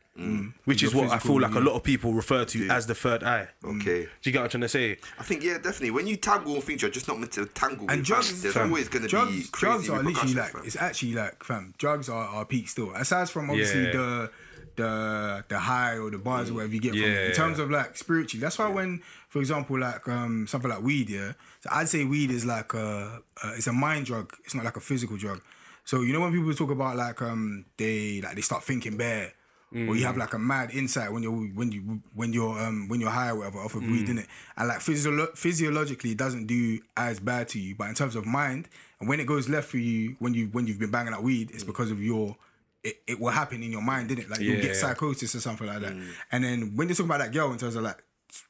Which 0.65 0.83
is 0.83 0.93
what 0.93 1.09
I 1.09 1.17
feel 1.19 1.39
like 1.39 1.55
a 1.55 1.59
lot 1.59 1.73
of 1.73 1.83
people 1.83 2.13
refer 2.13 2.43
to 2.45 2.67
as 2.69 2.85
the 2.85 2.93
third 2.93 3.23
eye. 3.23 3.47
Okay. 3.63 4.03
Do 4.03 4.09
you 4.29 4.31
get 4.31 4.39
what 4.39 4.43
I'm 4.43 4.49
trying 4.49 4.61
to 4.61 4.69
say? 4.69 4.97
I 5.17 5.23
think 5.23 5.41
yeah, 5.41 5.53
definitely. 5.55 5.91
When 5.91 6.05
you 6.05 6.15
tangle 6.17 6.53
with 6.55 6.65
things, 6.65 6.81
you're 6.83 6.91
just 6.91 7.07
not 7.07 7.17
meant 7.17 7.31
to 7.33 7.45
tangle. 7.47 7.87
And 7.89 7.99
with, 8.01 8.07
drugs, 8.07 8.29
fam. 8.29 8.41
there's 8.41 8.53
fam, 8.53 8.67
always 8.69 8.89
going 8.89 9.01
to 9.03 9.07
drugs, 9.07 9.31
be 9.31 9.43
drugs 9.53 9.89
are 9.89 10.03
literally 10.03 10.33
like 10.35 10.51
fam. 10.51 10.61
it's 10.65 10.75
actually 10.75 11.13
like 11.13 11.43
fam. 11.43 11.73
Drugs 11.77 12.07
are, 12.09 12.25
are 12.27 12.45
peak 12.45 12.67
still. 12.69 12.91
Aside 12.91 13.29
from 13.29 13.49
obviously 13.49 13.85
Yeah. 13.85 13.91
the 13.93 14.31
the 14.75 15.43
the 15.47 15.59
high 15.59 15.97
or 15.97 16.09
the 16.09 16.17
bars 16.17 16.49
or 16.49 16.55
whatever 16.55 16.73
you 16.73 16.81
get 16.81 16.91
from 16.91 17.01
it. 17.01 17.27
In 17.29 17.33
terms 17.35 17.59
of 17.59 17.69
like 17.71 17.97
spiritually, 17.97 18.41
that's 18.41 18.57
why 18.59 18.69
when, 18.69 19.01
for 19.29 19.39
example, 19.39 19.79
like 19.79 20.07
um 20.07 20.47
something 20.47 20.69
like 20.69 20.81
weed, 20.81 21.09
yeah. 21.09 21.33
So 21.61 21.69
I'd 21.71 21.89
say 21.89 22.03
weed 22.05 22.31
is 22.31 22.45
like 22.45 22.73
a, 22.73 23.21
uh, 23.43 23.53
it's 23.55 23.67
a 23.67 23.73
mind 23.73 24.05
drug. 24.07 24.33
It's 24.45 24.55
not 24.55 24.65
like 24.65 24.77
a 24.77 24.81
physical 24.81 25.17
drug. 25.17 25.41
So 25.83 26.01
you 26.01 26.13
know 26.13 26.19
when 26.21 26.31
people 26.31 26.53
talk 26.53 26.71
about 26.71 26.95
like 26.95 27.21
um 27.21 27.65
they 27.77 28.21
like 28.21 28.35
they 28.35 28.41
start 28.41 28.63
thinking 28.63 28.97
bad. 28.97 29.33
Or 29.73 29.95
you 29.95 30.03
have 30.05 30.17
like 30.17 30.33
a 30.33 30.37
mad 30.39 30.71
insight 30.71 31.13
when 31.13 31.23
you're 31.23 31.31
when 31.31 31.71
you 31.71 32.01
when 32.13 32.33
you're 32.33 32.59
um 32.59 32.89
when 32.89 32.99
you're 32.99 33.09
high 33.09 33.29
or 33.29 33.37
whatever 33.37 33.59
off 33.59 33.73
of 33.73 33.83
weed 33.83 34.09
in 34.09 34.17
it, 34.17 34.27
and 34.57 34.67
like 34.67 34.81
physio- 34.81 35.27
physiologically 35.33 36.11
it 36.11 36.17
doesn't 36.17 36.45
do 36.47 36.79
as 36.97 37.21
bad 37.21 37.47
to 37.49 37.59
you, 37.59 37.73
but 37.75 37.87
in 37.87 37.95
terms 37.95 38.17
of 38.17 38.25
mind, 38.25 38.67
and 38.99 39.07
when 39.07 39.21
it 39.21 39.27
goes 39.27 39.47
left 39.47 39.69
for 39.69 39.77
you 39.77 40.17
when 40.19 40.33
you 40.33 40.47
when 40.47 40.67
you've 40.67 40.77
been 40.77 40.91
banging 40.91 41.13
out 41.13 41.23
weed, 41.23 41.51
it's 41.53 41.63
because 41.63 41.89
of 41.89 42.03
your 42.03 42.35
it, 42.83 43.01
it 43.07 43.19
will 43.19 43.29
happen 43.31 43.61
in 43.63 43.71
your 43.71 43.81
mind, 43.81 44.09
didn't 44.09 44.25
it? 44.25 44.29
Like 44.29 44.39
you'll 44.39 44.55
Yeah. 44.55 44.61
get 44.63 44.75
psychosis 44.75 45.35
or 45.35 45.39
something 45.39 45.67
like 45.67 45.81
that. 45.81 45.93
And 46.31 46.43
then 46.43 46.75
when 46.75 46.87
they 46.87 46.93
talk 46.93 47.05
about 47.05 47.19
that 47.19 47.31
girl 47.31 47.51
in 47.51 47.57
terms 47.57 47.75
of 47.75 47.83
like 47.83 48.03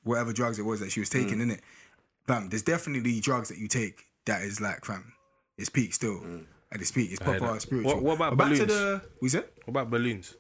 whatever 0.04 0.32
drugs 0.34 0.58
it 0.60 0.64
was 0.64 0.80
that 0.80 0.92
she 0.92 1.00
was 1.02 1.10
taking, 1.10 1.42
in 1.42 1.52
it, 1.52 1.62
bam, 2.28 2.50
there's 2.50 2.62
definitely 2.64 3.20
drugs 3.20 3.50
that 3.50 3.58
you 3.58 3.68
take 3.68 4.06
that 4.26 4.42
is 4.44 4.62
like 4.62 4.86
fam, 4.86 5.14
it's 5.58 5.70
peak 5.70 5.94
still. 5.94 6.24
At 6.74 6.80
its 6.80 6.92
peak, 6.92 7.12
it's 7.12 7.22
hear 7.22 7.38
proper 7.38 7.54
that. 7.56 7.62
spiritual. 7.62 7.96
What- 7.96 8.04
what 8.04 8.16
about 8.16 8.38
But 8.38 8.46
back 8.50 8.58
to 8.58 8.66
balloons? 8.66 8.80
the 8.80 9.02
we 9.22 9.28
said? 9.30 9.50
What 9.66 9.72
about 9.72 9.90
balloons? 9.90 10.36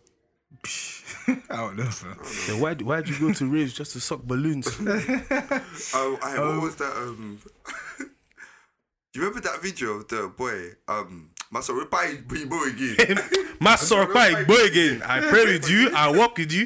I 1.28 1.42
don't 1.58 1.76
know. 1.78 1.86
fam. 1.86 2.18
So 2.24 2.58
why 2.58 2.74
why'd 2.76 3.10
you 3.10 3.20
go 3.20 3.34
to 3.34 3.46
raves 3.52 3.74
just 3.74 3.92
to 3.94 4.00
suck 4.00 4.24
balloons? 4.24 4.68
Oh, 5.94 6.18
I, 6.22 6.39
what 6.39 6.62
was 6.62 6.76
that? 6.78 6.94
Um, 6.96 7.39
do 8.00 8.06
you 9.20 9.22
remember 9.26 9.42
that 9.42 9.62
video 9.62 9.92
of 9.94 10.08
the 10.08 10.32
boy? 10.36 10.72
Um, 10.88 11.30
my 11.52 11.60
sorry, 11.62 11.86
bye, 11.86 12.16
boy 12.26 12.64
again. 12.64 13.20
My 13.60 13.76
sorry, 13.76 14.46
boy 14.46 14.64
again. 14.66 15.04
I 15.06 15.20
pray 15.20 15.46
with 15.46 15.70
you. 15.70 15.92
I 15.94 16.10
walk 16.10 16.38
with 16.38 16.52
you. 16.58 16.66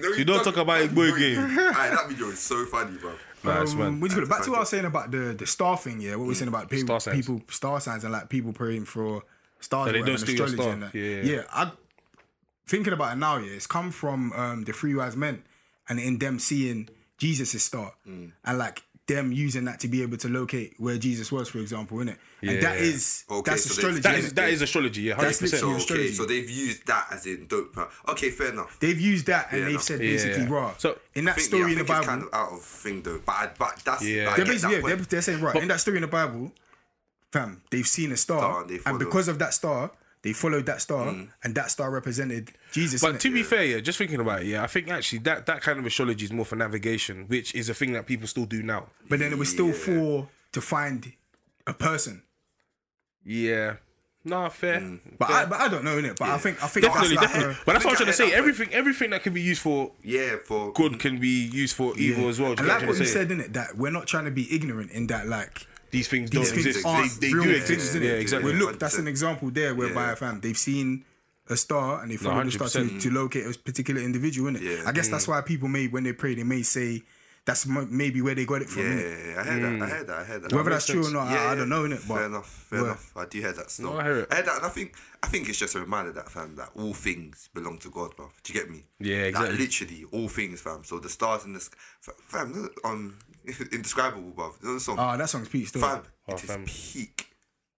know, 0.00 0.08
You 0.16 0.24
don't 0.24 0.42
talk 0.42 0.56
about 0.56 0.80
it, 0.80 0.92
boy 0.92 1.12
again. 1.14 1.38
Aye, 1.38 1.90
that 1.94 2.06
video 2.08 2.28
is 2.28 2.40
so 2.40 2.64
funny, 2.66 2.96
bro. 2.98 3.12
Nice 3.44 3.72
Um, 3.74 3.78
man. 4.00 4.10
you? 4.10 4.26
Back 4.26 4.42
to 4.44 4.50
what 4.50 4.56
I 4.56 4.60
was 4.60 4.68
saying 4.68 4.84
about 4.86 5.10
the 5.12 5.34
the 5.38 5.46
star 5.46 5.76
thing, 5.76 6.00
yeah. 6.00 6.12
What 6.16 6.22
we 6.22 6.28
were 6.28 6.34
saying 6.34 6.48
about 6.48 6.68
people, 6.70 6.86
Star 6.98 7.00
signs. 7.12 7.16
people, 7.26 7.42
star 7.48 7.80
signs, 7.80 8.02
and 8.04 8.12
like 8.12 8.28
people 8.28 8.52
praying 8.52 8.86
for 8.86 9.22
stars. 9.60 9.86
That 9.86 9.92
they 9.92 9.98
don't 9.98 10.08
whatever, 10.14 10.26
steal 10.26 10.36
your 10.36 10.46
and 10.46 10.54
star. 10.56 10.72
and 10.72 10.82
that. 10.82 10.94
Yeah. 10.94 11.34
yeah. 11.36 11.42
I 11.52 11.70
thinking 12.66 12.92
about 12.92 13.12
it 13.12 13.16
now. 13.18 13.36
Yeah, 13.38 13.52
it's 13.52 13.66
come 13.66 13.90
from 13.92 14.32
um, 14.32 14.64
the 14.64 14.72
three 14.72 14.94
wise 14.94 15.16
men, 15.16 15.42
and 15.88 16.00
in 16.00 16.18
them 16.18 16.38
seeing 16.38 16.88
Jesus' 17.18 17.62
star, 17.62 17.92
Mm. 18.08 18.32
and 18.44 18.58
like 18.58 18.82
them 19.08 19.32
using 19.32 19.64
that 19.64 19.80
to 19.80 19.88
be 19.88 20.00
able 20.02 20.16
to 20.16 20.28
locate 20.28 20.74
where 20.78 20.96
Jesus 20.96 21.32
was, 21.32 21.48
for 21.48 21.58
example, 21.58 21.98
innit? 21.98 22.16
Yeah. 22.40 22.52
And 22.52 22.62
that 22.62 22.76
is 22.78 23.24
Okay, 23.30 23.50
that's 23.50 23.64
so 23.64 23.72
astrology. 23.72 24.00
That 24.00 24.18
is, 24.18 24.32
that 24.34 24.48
is 24.50 24.62
astrology. 24.62 25.00
Yeah, 25.02 25.14
hundred 25.14 25.28
That's 25.28 25.40
percent. 25.40 25.60
So 25.60 25.68
literally 25.68 26.02
okay, 26.02 26.10
astrology. 26.10 26.12
so 26.14 26.26
they've 26.26 26.50
used 26.50 26.86
that 26.86 27.06
as 27.10 27.26
in 27.26 27.46
dope. 27.46 27.72
huh? 27.74 27.86
Okay, 28.08 28.30
fair 28.30 28.50
enough. 28.52 28.78
They've 28.80 29.00
used 29.00 29.26
that 29.26 29.48
and 29.52 29.60
Yeah, 29.62 29.68
they've 29.68 29.82
said 29.82 29.98
basically, 29.98 30.42
yeah. 30.44 30.48
raw. 30.50 30.74
So- 30.78 30.98
in 31.14 31.24
that 31.26 31.34
think, 31.34 31.46
story 31.48 31.60
yeah, 31.62 31.66
I 31.66 31.70
in 31.72 31.78
the 31.78 31.84
think 31.84 31.88
Bible, 31.88 32.06
kind 32.06 32.22
of 32.22 32.28
out 32.32 32.52
of 32.52 32.62
thing 32.62 33.02
though. 33.02 33.20
But 33.26 33.32
I, 33.32 33.50
but 33.58 33.82
that's 33.84 34.04
Yeah. 34.04 34.30
I 34.30 34.36
they're 34.36 34.44
get 34.44 34.52
basically 34.52 34.76
that 34.76 34.82
yeah, 34.82 34.86
they're, 34.88 34.96
point. 34.96 35.10
they're 35.10 35.22
saying 35.22 35.40
right 35.42 35.56
in 35.56 35.68
that 35.68 35.80
story 35.80 35.96
in 35.98 36.02
the 36.02 36.06
Bible, 36.08 36.52
fam, 37.32 37.60
they've 37.70 37.86
seen 37.86 38.12
a 38.12 38.16
star, 38.16 38.38
Star 38.40 38.62
and 38.62 38.80
and 38.86 38.98
because 38.98 39.28
of 39.28 39.38
that 39.40 39.52
star, 39.54 39.90
they 40.22 40.32
followed 40.32 40.66
that 40.66 40.80
star, 40.80 41.06
Mm. 41.06 41.28
and 41.42 41.54
that 41.56 41.70
star 41.70 41.90
represented 41.90 42.52
Jesus. 42.72 43.00
But 43.02 43.14
innit? 43.16 43.20
to 43.20 43.30
be 43.32 43.42
fair, 43.42 43.64
yeah, 43.64 43.80
just 43.80 43.98
thinking 43.98 44.20
about 44.20 44.42
it, 44.42 44.46
yeah, 44.48 44.62
I 44.62 44.66
think 44.68 44.88
actually 44.88 45.18
that 45.20 45.46
that 45.46 45.60
kind 45.62 45.78
of 45.78 45.86
astrology 45.86 46.24
is 46.24 46.32
more 46.32 46.44
for 46.44 46.56
navigation, 46.56 47.26
which 47.28 47.54
is 47.54 47.68
a 47.68 47.74
thing 47.74 47.92
that 47.92 48.06
people 48.06 48.26
still 48.28 48.46
do 48.46 48.62
now. 48.62 48.88
but 49.08 49.18
then 49.18 49.32
it 49.32 49.38
was 49.38 49.48
still 49.50 49.68
Yeah. 49.68 49.72
for 49.72 50.28
to 50.52 50.60
find 50.60 51.12
a 51.66 51.74
person. 51.74 52.22
Yeah. 53.24 53.76
Nah, 54.24 54.48
fair. 54.50 54.80
But 55.18 55.30
I, 55.30 55.44
but 55.46 55.60
I 55.60 55.66
don't 55.68 55.82
know 55.84 55.96
innit? 56.00 56.16
But 56.16 56.28
I 56.28 56.38
think 56.38 56.62
I 56.62 56.68
think 56.68 56.86
Definitely, 56.86 57.16
that's 57.16 57.22
like 57.22 57.32
definitely. 57.32 57.54
a- 57.54 57.64
But 57.66 57.72
that's 57.72 57.84
what 57.84 57.90
I'm 57.92 57.96
trying 57.96 58.06
to 58.06 58.12
say. 58.12 58.26
get 58.26 58.30
that, 58.32 58.38
Everything, 58.38 58.68
everything 58.72 59.10
that 59.10 59.22
can 59.24 59.34
be 59.34 59.40
used 59.42 59.60
for 59.62 59.92
Yeah, 60.04 60.36
for 60.44 60.72
good 60.72 61.00
can 61.00 61.18
be 61.18 61.46
used 61.46 61.74
for 61.74 61.96
evil 61.98 62.28
as 62.28 62.38
well. 62.38 62.52
And 62.52 62.60
you 62.60 62.66
like 62.66 62.86
what 62.86 62.98
you 62.98 63.04
said 63.04 63.32
in 63.32 63.40
it, 63.40 63.52
that 63.54 63.76
we're 63.76 63.90
not 63.90 64.06
trying 64.06 64.26
to 64.26 64.30
be 64.30 64.52
ignorant 64.54 64.92
in 64.92 65.08
that 65.08 65.26
like 65.26 65.66
These 65.92 66.08
things 66.08 66.30
don't 66.30 66.44
things 66.44 66.66
exist. 66.66 66.84
aren't 66.86 67.12
They, 67.20 67.28
they 67.28 67.34
real 67.34 67.44
do 67.44 67.52
things, 67.60 67.70
exist. 67.70 67.96
innit? 67.96 68.02
Yeah, 68.04 68.12
exactly. 68.14 68.50
Well, 68.52 68.60
look, 68.60 68.78
that's 68.80 68.98
an 68.98 69.06
example 69.06 69.50
there 69.50 69.74
whereby 69.74 70.08
Yeah. 70.08 70.14
fam 70.16 70.40
they've 70.40 70.58
seen 70.58 71.04
a 71.48 71.56
star 71.56 72.00
and 72.02 72.10
they 72.10 72.16
follow 72.16 72.42
the 72.44 72.50
star 72.50 72.68
to, 72.68 72.78
100%. 72.80 73.00
to 73.02 73.10
locate 73.10 73.46
a 73.46 73.58
particular 73.58 74.00
individual 74.00 74.48
in 74.48 74.56
it. 74.56 74.62
Yeah. 74.62 74.82
I 74.86 74.92
guess 74.92 75.08
that's 75.08 75.28
why 75.28 75.40
people 75.42 75.68
may 75.68 75.86
when 75.88 76.02
they 76.04 76.12
pray 76.14 76.34
they 76.34 76.44
may 76.44 76.62
say 76.62 77.02
that's 77.44 77.66
maybe 77.66 78.22
where 78.22 78.36
they 78.36 78.44
got 78.46 78.62
it 78.62 78.68
from. 78.70 78.84
Yeah, 78.84 78.92
innit? 79.02 79.36
I 79.36 79.42
heard 79.42 79.62
that. 79.62 79.82
I 79.82 79.86
heard 79.88 80.06
that. 80.06 80.16
I 80.18 80.24
heard 80.24 80.42
that. 80.44 80.52
Whether 80.52 80.70
that's 80.70 80.86
true 80.86 81.04
or 81.04 81.10
not, 81.10 81.26
I, 81.26 81.52
I 81.52 81.54
don't 81.56 81.68
know 81.68 81.84
in 81.84 81.92
it. 81.92 82.00
But 82.06 82.14
fair 82.18 82.26
enough. 82.26 82.46
Fair 82.48 82.78
Well, 82.78 82.90
enough. 82.92 83.12
I 83.16 83.24
do 83.26 83.38
hear 83.40 83.52
that 83.52 83.70
still. 83.70 83.92
No, 83.92 83.98
I 83.98 84.04
hear 84.04 84.16
it. 84.20 84.32
heard 84.32 84.46
that, 84.46 84.56
and 84.58 84.64
I 84.64 84.68
think 84.68 84.94
I 85.24 85.26
think 85.26 85.48
it's 85.48 85.58
just 85.58 85.74
a 85.74 85.80
reminder 85.80 86.12
that 86.12 86.30
fam 86.30 86.54
that 86.56 86.70
all 86.76 86.94
things 86.94 87.48
belong 87.52 87.78
to 87.78 87.90
God, 87.90 88.14
bro. 88.16 88.30
Do 88.44 88.52
you 88.52 88.60
get 88.60 88.70
me? 88.70 88.84
Yeah, 89.00 89.16
Like, 89.16 89.26
exactly. 89.26 89.56
literally 89.58 90.04
all 90.12 90.28
things, 90.28 90.60
fam. 90.60 90.84
So 90.84 91.00
the 91.00 91.08
stars 91.08 91.44
in 91.44 91.52
the 91.54 91.60
sky, 91.60 91.76
fam, 92.28 92.70
um, 92.84 93.18
indescribable, 93.72 94.30
bro. 94.30 94.52
You 94.62 94.68
know 94.68 94.74
the 94.74 94.80
song, 94.80 94.96
Ah, 94.98 95.16
that 95.16 95.28
song's 95.28 95.48
peak 95.48 95.68
still. 95.68 95.82
fam. 95.82 96.02
Oh, 96.28 96.34
it 96.34 96.44
is 96.44 96.50
fam. 96.50 96.64
peak. 96.66 97.28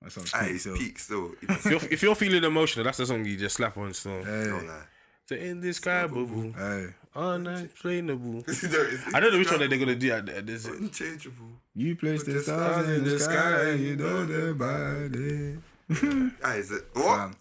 That 0.03 0.13
song's 0.13 0.35
At 0.35 0.43
peak 0.43 0.51
its 0.53 0.61
still. 0.63 0.77
peak 0.77 0.99
still. 0.99 1.33
If 1.43 1.65
you're, 1.67 1.81
if 1.93 2.03
you're 2.03 2.15
feeling 2.15 2.45
emotional, 2.45 2.85
that's 2.85 2.99
the 2.99 3.07
song 3.07 3.25
you 3.25 3.37
just 3.37 3.57
slap 3.57 3.77
on. 3.79 3.93
Still, 3.95 4.23
Don't 4.25 4.67
lie. 4.67 4.83
the 5.29 5.39
indescribable, 5.43 6.53
Hey, 6.53 6.87
unexplainable. 7.17 8.45
It's 8.49 8.65
I 9.15 9.21
don't 9.21 9.33
know 9.33 9.39
which 9.39 9.51
one 9.51 9.61
they're 9.61 9.79
gonna 9.79 9.95
do. 9.95 10.13
At, 10.13 10.29
at 10.29 10.47
this. 10.47 10.67
unchangeable. 10.67 11.47
you 11.75 11.97
place 11.97 12.23
the 12.25 12.33
the 12.33 12.43
stars 12.43 12.89
in 12.89 13.05
the 13.05 13.19
sky 13.19 13.71
and 13.71 13.81
you 13.81 13.97
know 13.97 14.25
them 14.27 14.59
by 14.59 15.09
day. 15.09 15.57
Ah, 16.43 16.55
is 16.55 16.71
it 16.71 16.85
what? 16.93 17.17
Fam. 17.17 17.37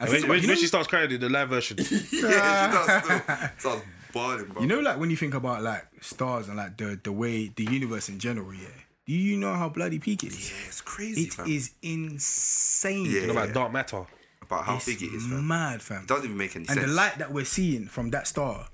I 0.00 0.04
When, 0.04 0.12
think 0.12 0.24
about- 0.24 0.30
when, 0.30 0.42
you 0.42 0.48
when 0.48 0.56
she 0.58 0.66
starts 0.66 0.86
crying 0.88 1.10
in 1.10 1.20
the 1.20 1.28
live 1.28 1.48
version, 1.48 1.76
yeah, 1.78 1.86
she 1.86 2.20
does 2.22 3.04
still. 3.04 3.20
Starts 3.58 3.82
balling, 4.18 4.46
bro. 4.52 4.62
You 4.62 4.68
know, 4.68 4.80
like 4.80 4.98
when 5.00 5.10
you 5.10 5.16
think 5.16 5.34
about 5.34 5.62
like 5.62 5.84
stars 6.00 6.48
and 6.48 6.56
like 6.56 6.76
the 6.76 6.98
the 7.02 7.12
way 7.12 7.36
the 7.54 7.64
universe 7.78 8.08
in 8.08 8.18
general, 8.18 8.52
yeah. 8.54 8.68
Do 9.06 9.14
you 9.14 9.36
know 9.38 9.54
how 9.54 9.68
bloody 9.70 9.98
peak 9.98 10.22
it 10.24 10.32
is? 10.34 10.50
yeah, 10.50 10.66
it's 10.68 10.80
crazy, 10.82 11.22
It 11.22 11.32
fam. 11.34 11.46
is 11.46 11.70
insane. 11.82 13.06
Yeah. 13.06 13.20
you 13.22 13.26
know 13.28 13.32
about 13.32 13.54
dark 13.54 13.72
matter. 13.72 14.04
about 14.42 14.64
how 14.64 14.76
It's 14.76 14.86
big 14.86 15.02
it 15.02 15.14
is, 15.14 15.26
fam. 15.26 15.46
mad, 15.48 15.80
fam. 15.82 16.02
It 16.02 16.08
doesn't 16.08 16.24
even 16.26 16.36
make 16.36 16.54
any 16.56 16.62
and 16.68 16.68
sense. 16.68 16.78
And 16.80 16.88
the 16.90 16.94
light 16.94 17.18
that 17.18 17.32
we're 17.32 17.44
seeing 17.46 17.86
from 17.86 18.10
that 18.10 18.26
star 18.26 18.68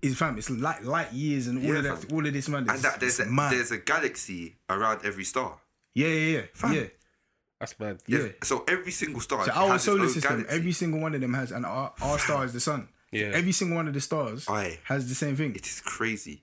is 0.00 0.16
fam. 0.16 0.38
It's 0.38 0.48
light 0.50 0.84
light 0.84 1.12
years 1.12 1.46
and 1.48 1.58
all 1.58 1.64
Yeah, 1.72 1.78
of 1.78 1.84
that, 1.84 1.98
fam. 1.98 2.16
all 2.16 2.26
of 2.26 2.32
this 2.32 2.48
man. 2.48 2.66
and 2.68 2.78
that 2.80 3.00
there's 3.00 3.20
a, 3.20 3.26
mad. 3.26 3.52
there's 3.52 3.72
a 3.72 3.78
galaxy 3.78 4.56
around 4.70 5.00
every 5.04 5.24
star. 5.24 5.58
yeah, 5.94 6.08
yeah, 6.08 6.40
yeah, 6.64 6.72
yeah. 6.72 6.86
That's 7.60 7.74
bad. 7.74 7.98
Yeah. 8.06 8.28
So 8.42 8.64
every 8.68 8.90
single 8.92 9.20
star 9.20 9.44
So 9.44 9.52
has 9.52 9.56
our 9.70 9.74
its 9.76 9.84
solar 9.84 10.02
own 10.02 10.08
system, 10.10 10.32
galaxy. 10.36 10.56
every 10.56 10.72
single 10.72 11.00
one 11.00 11.14
of 11.14 11.20
them 11.20 11.34
has, 11.34 11.52
and 11.52 11.64
our, 11.64 11.92
our 12.02 12.18
star 12.18 12.44
is 12.44 12.52
the 12.52 12.60
sun. 12.60 12.88
Yeah. 13.14 13.30
Every 13.32 13.52
single 13.52 13.76
one 13.76 13.88
of 13.88 13.94
the 13.94 14.00
stars 14.00 14.48
Aye. 14.48 14.78
has 14.84 15.08
the 15.08 15.14
same 15.14 15.36
thing. 15.36 15.54
It 15.54 15.66
is 15.66 15.80
crazy. 15.80 16.42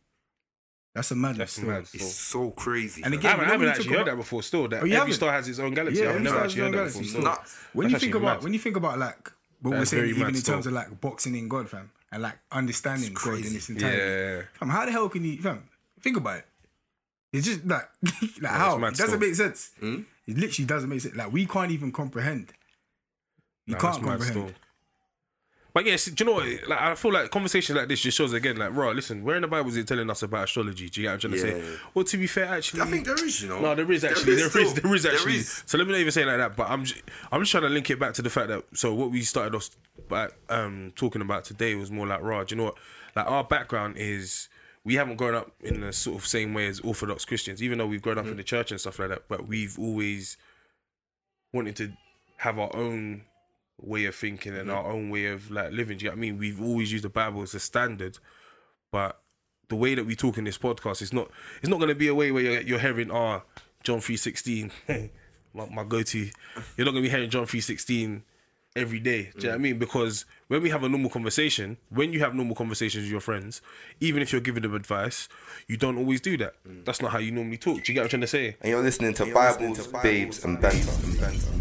That's 0.95 1.11
a 1.11 1.15
madness. 1.15 1.55
That's 1.55 1.67
mad. 1.67 1.85
It's 1.93 2.13
so 2.15 2.51
crazy. 2.51 3.01
And 3.03 3.13
again, 3.13 3.25
I 3.27 3.29
haven't, 3.31 3.45
I 3.47 3.51
haven't 3.51 3.67
actually 3.69 3.87
heard 3.89 3.95
about- 4.01 4.05
that 4.11 4.15
before. 4.17 4.43
Still, 4.43 4.67
that 4.67 4.77
Oh, 4.77 4.79
every 4.79 4.91
haven't? 4.91 5.13
star 5.13 5.31
has 5.31 5.47
its 5.47 5.59
own 5.59 5.73
galaxy. 5.73 5.99
Yeah, 6.01 6.09
I've 6.09 6.15
every 6.15 6.23
never 6.23 6.35
star 6.35 6.43
has 6.43 6.51
actually 6.51 6.67
its 6.67 6.75
heard 6.75 6.79
own 6.79 6.85
that 6.85 6.87
before. 6.87 7.01
galaxy. 7.01 7.09
Still. 7.09 7.23
nuts. 7.23 7.57
When 7.73 7.83
That's 7.87 7.93
you 7.93 7.99
think 8.07 8.15
about 8.15 8.35
mad 8.37 8.43
when 8.43 8.53
you 8.53 8.59
think 8.59 8.75
about 8.77 8.99
like 8.99 9.31
what 9.61 9.71
we're 9.71 9.85
saying, 9.85 10.01
very 10.01 10.09
even 10.09 10.23
mad 10.23 10.35
in 10.35 10.41
terms 10.41 10.65
of 10.67 10.73
like 10.73 10.99
boxing 11.01 11.35
in 11.35 11.47
God, 11.47 11.69
fam, 11.69 11.91
and 12.11 12.21
like 12.23 12.37
understanding 12.51 13.13
God 13.13 13.25
in 13.35 13.41
crazy. 13.41 13.55
its 13.57 13.69
entirety. 13.69 13.97
Yeah. 13.97 14.41
Fam, 14.59 14.69
how 14.69 14.85
the 14.85 14.91
hell 14.91 15.07
can 15.09 15.23
you, 15.23 15.37
fam? 15.41 15.63
Think 16.01 16.17
about 16.17 16.39
it. 16.39 16.45
It's 17.33 17.47
just 17.47 17.65
like, 17.65 17.87
like 18.41 18.51
how 18.51 18.77
mad 18.77 18.93
it 18.93 18.97
doesn't 18.97 19.19
make 19.19 19.35
sense. 19.35 19.71
Hmm? 19.79 20.01
It 20.27 20.37
literally 20.37 20.65
doesn't 20.65 20.89
make 20.89 20.99
sense. 21.01 21.15
Like 21.15 21.31
we 21.31 21.45
can't 21.45 21.71
even 21.71 21.91
comprehend. 21.93 22.51
You 23.65 23.75
Nah, 23.75 23.79
can't 23.79 23.93
that's 23.93 24.05
mad 24.05 24.19
comprehend. 24.19 24.55
But 25.73 25.85
yes, 25.85 26.05
do 26.05 26.23
you 26.23 26.29
know 26.29 26.35
what? 26.37 26.67
Like 26.67 26.81
I 26.81 26.95
feel 26.95 27.13
like 27.13 27.29
conversations 27.31 27.77
like 27.77 27.87
this 27.87 28.01
just 28.01 28.17
shows 28.17 28.33
again, 28.33 28.57
like, 28.57 28.75
right, 28.75 28.93
listen, 28.95 29.23
where 29.23 29.37
in 29.37 29.41
the 29.41 29.47
Bible 29.47 29.69
is 29.69 29.77
it 29.77 29.87
telling 29.87 30.09
us 30.09 30.21
about 30.21 30.43
astrology? 30.43 30.89
Do 30.89 30.99
you 31.01 31.07
get 31.07 31.13
what 31.13 31.23
I'm 31.23 31.31
trying 31.31 31.41
to 31.53 31.59
Yeah. 31.59 31.63
say? 31.75 31.79
Well, 31.93 32.05
to 32.05 32.17
be 32.17 32.27
fair, 32.27 32.45
actually, 32.45 32.81
I 32.81 32.85
think 32.87 33.05
there 33.05 33.23
is, 33.25 33.41
you 33.41 33.47
know. 33.49 33.61
No, 33.61 33.73
there 33.75 33.89
is 33.89 34.03
actually. 34.03 34.35
There 34.35 34.45
is. 34.45 34.51
still- 34.51 34.73
There 34.73 34.95
is 34.95 35.05
actually. 35.05 35.35
is. 35.37 35.63
So 35.65 35.77
let 35.77 35.87
me 35.87 35.93
not 35.93 35.99
even 35.99 36.11
say 36.11 36.23
it 36.23 36.27
like 36.27 36.37
that. 36.37 36.55
But 36.57 36.69
I'm. 36.69 36.83
Just, 36.83 37.01
I'm 37.31 37.39
just 37.41 37.51
trying 37.51 37.63
to 37.63 37.69
link 37.69 37.89
it 37.89 37.99
back 37.99 38.13
to 38.15 38.21
the 38.21 38.29
fact 38.29 38.49
that. 38.49 38.63
So 38.73 38.93
what 38.93 39.11
we 39.11 39.21
started 39.21 39.55
off 39.55 39.69
by 40.09 40.27
um, 40.49 40.91
talking 40.97 41.21
about 41.21 41.45
today 41.45 41.75
was 41.75 41.89
more 41.89 42.05
like 42.05 42.21
Raj. 42.21 42.51
You 42.51 42.57
know 42.57 42.63
what? 42.65 42.77
Like 43.15 43.27
our 43.27 43.43
background 43.43 43.95
is. 43.97 44.49
We 44.83 44.95
haven't 44.95 45.17
grown 45.17 45.35
up 45.35 45.51
in 45.61 45.81
the 45.81 45.93
sort 45.93 46.17
of 46.17 46.25
same 46.27 46.55
way 46.55 46.65
as 46.67 46.79
Orthodox 46.79 47.23
Christians, 47.23 47.61
even 47.61 47.77
though 47.77 47.85
we've 47.85 48.01
grown 48.01 48.17
up 48.17 48.25
in 48.25 48.35
the 48.35 48.43
church 48.43 48.71
and 48.71 48.79
stuff 48.81 48.97
like 48.97 49.09
that. 49.09 49.27
But 49.29 49.47
we've 49.47 49.77
always 49.77 50.37
wanted 51.53 51.75
to 51.75 51.93
have 52.37 52.57
our 52.57 52.75
own 52.75 53.21
way 53.81 54.05
of 54.05 54.15
thinking 54.15 54.55
and 54.55 54.71
our 54.71 54.91
own 54.91 55.09
way 55.09 55.25
of 55.27 55.51
like 55.51 55.71
living. 55.71 55.97
Do 55.97 56.05
you 56.05 56.11
know 56.11 56.15
what 56.15 56.19
I 56.19 56.21
mean? 56.21 56.37
We've 56.37 56.61
always 56.61 56.91
used 56.91 57.03
the 57.03 57.09
Bible 57.09 57.41
as 57.41 57.53
a 57.53 57.59
standard, 57.59 58.19
but 58.91 59.19
the 59.69 59.75
way 59.75 59.95
that 59.95 60.05
we 60.05 60.15
talk 60.15 60.37
in 60.37 60.43
this 60.43 60.57
podcast 60.57 61.01
is 61.01 61.13
not 61.13 61.29
it's 61.61 61.69
not 61.69 61.77
going 61.77 61.89
to 61.89 61.95
be 61.95 62.07
a 62.07 62.15
way 62.15 62.31
where 62.31 62.43
you're, 62.43 62.61
you're 62.61 62.79
hearing 62.79 63.09
ah 63.11 63.41
John 63.83 63.99
three 63.99 64.17
sixteen, 64.17 64.71
my, 65.53 65.65
my 65.71 65.83
go 65.83 66.03
to. 66.03 66.19
You're 66.77 66.85
not 66.85 66.91
going 66.91 66.95
to 66.95 67.01
be 67.01 67.09
hearing 67.09 67.29
John 67.29 67.45
three 67.45 67.61
sixteen 67.61 68.23
every 68.75 68.99
day. 68.99 69.31
Do 69.37 69.39
you 69.39 69.43
know 69.43 69.49
what 69.49 69.55
I 69.55 69.57
mean? 69.57 69.79
Because 69.79 70.25
when 70.47 70.61
we 70.61 70.69
have 70.69 70.83
a 70.83 70.89
normal 70.89 71.09
conversation, 71.09 71.77
when 71.89 72.13
you 72.13 72.19
have 72.19 72.35
normal 72.35 72.55
conversations 72.55 73.03
with 73.03 73.11
your 73.11 73.21
friends, 73.21 73.61
even 73.99 74.21
if 74.21 74.31
you're 74.31 74.41
giving 74.41 74.63
them 74.63 74.75
advice, 74.75 75.27
you 75.67 75.77
don't 75.77 75.97
always 75.97 76.21
do 76.21 76.37
that. 76.37 76.55
That's 76.85 77.01
not 77.01 77.11
how 77.11 77.19
you 77.19 77.31
normally 77.31 77.57
talk. 77.57 77.83
Do 77.83 77.91
you 77.91 77.95
get 77.95 78.01
what 78.01 78.05
I'm 78.05 78.09
trying 78.09 78.21
to 78.21 78.27
say? 78.27 78.57
And 78.61 78.69
you're 78.71 78.83
listening 78.83 79.13
to 79.15 79.33
Bibles, 79.33 79.87
Babes, 79.87 80.43
and 80.45 80.61
Banter. 80.61 81.60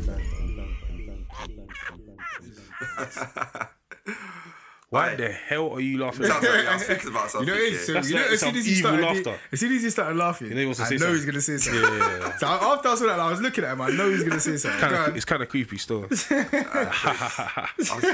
Why 4.91 5.13
Aye. 5.13 5.15
the 5.15 5.29
hell 5.31 5.71
are 5.71 5.79
you 5.81 5.99
laughing? 5.99 6.27
Sounds 6.27 6.43
like 6.45 6.67
I 6.67 6.75
was 6.75 6.83
thinking 6.83 7.11
about 7.11 7.23
You 7.25 7.29
something. 7.31 7.55
know, 7.55 7.61
it's, 7.61 7.87
so, 7.87 7.93
you 7.93 8.15
know, 8.17 8.23
like 8.23 8.31
as 8.33 8.41
soon 8.41 8.57
as 8.57 8.67
he 8.67 8.75
started, 8.75 9.01
laughter. 9.05 9.39
as 9.53 9.61
soon 9.61 9.73
as 9.77 9.83
he 9.85 9.91
started 9.91 10.17
laughing, 10.17 10.51
know 10.51 10.57
he 10.57 10.65
wants 10.65 10.81
to 10.81 10.85
I 10.85 10.89
say 10.89 10.95
know 10.97 10.99
something. 10.99 11.15
he's 11.17 11.25
gonna 11.27 11.41
say 11.41 11.57
something. 11.59 11.83
Yeah, 11.83 11.99
yeah, 11.99 12.19
yeah. 12.19 12.37
So 12.39 12.47
after 12.49 12.89
I 12.89 12.95
saw 12.97 13.07
that, 13.07 13.21
I 13.21 13.31
was 13.31 13.41
looking 13.41 13.63
at 13.63 13.73
him. 13.75 13.81
I 13.83 13.91
know 13.91 14.11
he's 14.11 14.25
gonna 14.25 14.41
say 14.41 14.57
something. 14.57 14.81
Kinda, 14.81 15.13
it's 15.15 15.25
kind 15.25 15.43
of 15.45 15.49
creepy 15.49 15.79
still. 15.79 16.07
I 16.31 17.69
was, 17.79 18.05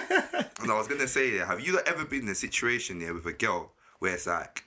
and 0.60 0.70
I 0.70 0.76
was 0.76 0.86
gonna 0.86 1.08
say, 1.08 1.36
yeah, 1.36 1.46
have 1.46 1.60
you 1.60 1.78
ever 1.86 2.04
been 2.04 2.22
in 2.24 2.28
a 2.28 2.34
situation 2.34 3.00
yeah 3.00 3.12
with 3.12 3.24
a 3.24 3.32
girl 3.32 3.72
where 4.00 4.12
it's 4.12 4.26
like, 4.26 4.64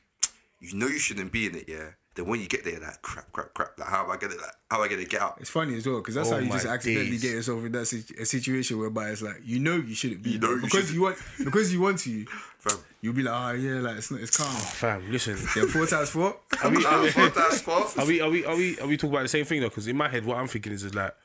you 0.59 0.73
know 0.75 0.87
you 0.87 0.97
shouldn't 0.97 1.31
be 1.31 1.45
in 1.45 1.55
it, 1.57 1.65
yeah. 1.69 1.89
Then 2.19 2.27
when 2.29 2.41
you 2.41 2.47
get 2.47 2.65
there, 2.65 2.79
like 2.79 3.01
crap, 3.01 3.31
crap, 3.31 3.53
crap. 3.53 3.79
Like 3.79 3.87
how 3.87 4.03
am 4.03 4.11
I 4.11 4.17
gonna, 4.17 4.35
like, 4.35 4.51
how 4.69 4.77
am 4.77 4.83
I 4.83 4.87
gonna 4.89 5.05
get 5.05 5.21
out? 5.21 5.37
It's 5.39 5.49
funny 5.49 5.75
as 5.77 5.87
well 5.87 5.97
because 5.99 6.15
that's 6.15 6.29
Oh 6.29 6.33
how 6.33 6.39
you 6.39 6.51
just 6.51 6.65
accidentally 6.65 7.11
days. 7.11 7.21
get 7.21 7.31
yourself 7.31 7.63
in 7.65 7.71
that 7.71 7.85
situ- 7.85 8.15
a 8.19 8.25
situation 8.25 8.77
whereby 8.77 9.09
it's 9.09 9.21
like 9.21 9.37
you 9.43 9.59
know 9.59 9.75
you 9.77 9.95
shouldn't 9.95 10.21
be 10.21 10.31
You 10.31 10.39
know 10.39 10.47
there 10.47 10.55
you 10.57 10.61
because 10.63 10.79
shouldn't. 10.89 10.95
you 10.95 11.01
want 11.01 11.17
because 11.43 11.71
you 11.73 11.81
want 11.81 11.99
to. 11.99 12.25
Fam. 12.59 12.77
You'll 13.01 13.13
be 13.13 13.23
like, 13.23 13.33
oh 13.33 13.55
yeah, 13.57 13.79
like 13.79 13.97
it's 13.97 14.11
not, 14.11 14.19
it's 14.19 14.35
calm. 14.35 14.47
Oh, 14.49 14.59
fam, 14.59 15.09
listen. 15.09 15.37
Yeah, 15.55 15.65
four 15.67 15.85
times 15.85 16.09
four. 16.09 16.35
Are 16.61 16.69
we, 16.69 16.85
are 16.85 17.01
we, 17.01 17.09
fuck 17.09 17.33
that 17.35 17.53
spot. 17.53 17.97
are 17.97 18.05
we, 18.05 18.19
are 18.19 18.29
we, 18.29 18.43
are 18.43 18.55
we, 18.57 18.77
are 18.81 18.87
we 18.87 18.97
talking 18.97 19.11
about 19.11 19.21
the 19.23 19.29
same 19.29 19.45
thing 19.45 19.61
though? 19.61 19.69
Because 19.69 19.87
in 19.87 19.95
my 19.95 20.09
head, 20.09 20.25
what 20.25 20.37
I'm 20.37 20.47
thinking 20.47 20.73
is, 20.73 20.83
is 20.83 20.93
like, 20.93 21.15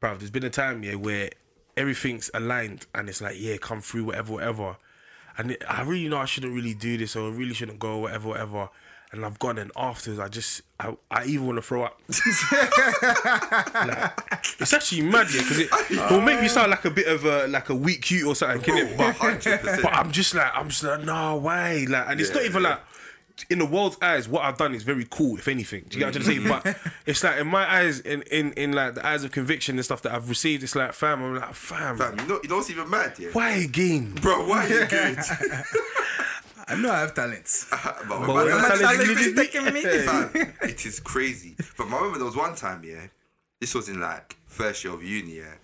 bruv, 0.00 0.18
there's 0.20 0.30
been 0.30 0.44
a 0.44 0.50
time, 0.50 0.82
yeah, 0.82 0.94
where 0.94 1.28
everything's 1.76 2.30
aligned 2.32 2.86
and 2.94 3.08
it's 3.10 3.20
like, 3.20 3.36
yeah, 3.38 3.58
come 3.58 3.82
through, 3.82 4.04
whatever, 4.04 4.32
whatever. 4.32 4.76
And 5.36 5.50
it, 5.50 5.62
I 5.68 5.82
really 5.82 6.08
know 6.08 6.16
I 6.16 6.24
shouldn't 6.24 6.54
really 6.54 6.72
do 6.74 6.96
this 6.96 7.14
or 7.14 7.30
I 7.30 7.34
really 7.34 7.52
shouldn't 7.54 7.78
go, 7.78 7.98
whatever, 7.98 8.28
whatever. 8.28 8.70
And 9.10 9.24
I've 9.24 9.38
gone 9.38 9.56
and 9.56 9.72
afterwards, 9.74 10.20
I 10.20 10.28
just, 10.28 10.60
I, 10.78 10.94
I 11.10 11.24
even 11.24 11.46
want 11.46 11.56
to 11.56 11.62
throw 11.62 11.84
up. 11.84 11.98
like, 13.86 14.12
it's 14.60 14.74
actually 14.74 15.00
mad, 15.00 15.28
yeah, 15.32 15.40
because 15.40 15.58
it, 15.60 15.70
it'll 15.90 16.20
make 16.20 16.42
me 16.42 16.48
sound 16.48 16.70
like 16.70 16.84
a 16.84 16.90
bit 16.90 17.06
of 17.06 17.24
a, 17.24 17.46
like 17.48 17.70
a 17.70 17.74
weak 17.74 18.02
cute 18.02 18.26
or 18.26 18.34
something, 18.34 18.60
can 18.60 18.76
it? 18.76 18.98
But, 18.98 19.14
100%. 19.16 19.82
but 19.82 19.94
I'm 19.94 20.12
just 20.12 20.34
like, 20.34 20.52
I'm 20.54 20.68
just 20.68 20.84
like, 20.84 21.04
no, 21.04 21.38
way, 21.38 21.86
Like, 21.86 22.10
and 22.10 22.20
it's 22.20 22.34
not 22.34 22.44
even 22.44 22.62
yeah. 22.62 22.68
like, 22.68 22.80
in 23.50 23.58
the 23.58 23.66
world's 23.66 23.96
eyes, 24.02 24.28
what 24.28 24.44
I've 24.44 24.58
done 24.58 24.74
is 24.74 24.82
very 24.82 25.06
cool, 25.08 25.36
if 25.38 25.48
anything. 25.48 25.84
Do 25.88 25.98
you 25.98 26.04
get 26.04 26.06
what 26.06 26.16
I'm 26.16 26.22
trying 26.22 26.36
to 26.36 26.42
say? 26.42 26.48
But 26.48 26.64
mm. 26.64 26.92
it's 27.06 27.24
like 27.24 27.38
in 27.38 27.46
my 27.46 27.72
eyes, 27.72 28.00
in, 28.00 28.22
in 28.22 28.52
in 28.54 28.72
like 28.72 28.94
the 28.94 29.06
eyes 29.06 29.24
of 29.24 29.30
conviction 29.30 29.76
and 29.76 29.84
stuff 29.84 30.02
that 30.02 30.12
I've 30.12 30.28
received, 30.28 30.62
it's 30.62 30.74
like, 30.74 30.92
fam, 30.92 31.22
I'm 31.22 31.36
like, 31.36 31.54
fam, 31.54 31.96
Fam, 31.96 32.18
you 32.18 32.26
know, 32.26 32.40
you 32.42 32.54
what's 32.54 32.70
even 32.70 32.90
mad, 32.90 33.14
yeah. 33.18 33.28
why 33.32 33.50
again? 33.50 34.12
Bro, 34.14 34.48
why 34.48 34.66
are 34.66 34.68
you 34.80 34.86
good? 34.86 35.18
I 36.68 36.74
know 36.76 36.90
I 36.92 37.00
have 37.00 37.14
talents. 37.14 37.66
but 37.70 37.80
But 38.08 38.20
my 38.20 38.26
when 38.34 38.46
man- 38.48 38.56
my 38.62 38.68
talent 38.68 38.80
talent 38.82 39.10
is 39.10 39.26
is 39.28 39.34
taking 39.34 39.64
me. 39.64 39.82
It 40.72 40.86
is 40.86 41.00
crazy. 41.00 41.56
But 41.76 41.88
my 41.88 41.96
remember 41.96 42.18
there 42.18 42.26
was 42.26 42.36
one 42.36 42.54
time, 42.54 42.82
yeah. 42.84 43.06
This 43.60 43.74
was 43.74 43.88
in 43.88 44.00
like 44.00 44.36
first 44.46 44.84
year 44.84 44.92
of 44.94 45.02
uni, 45.02 45.38
yeah. 45.38 45.54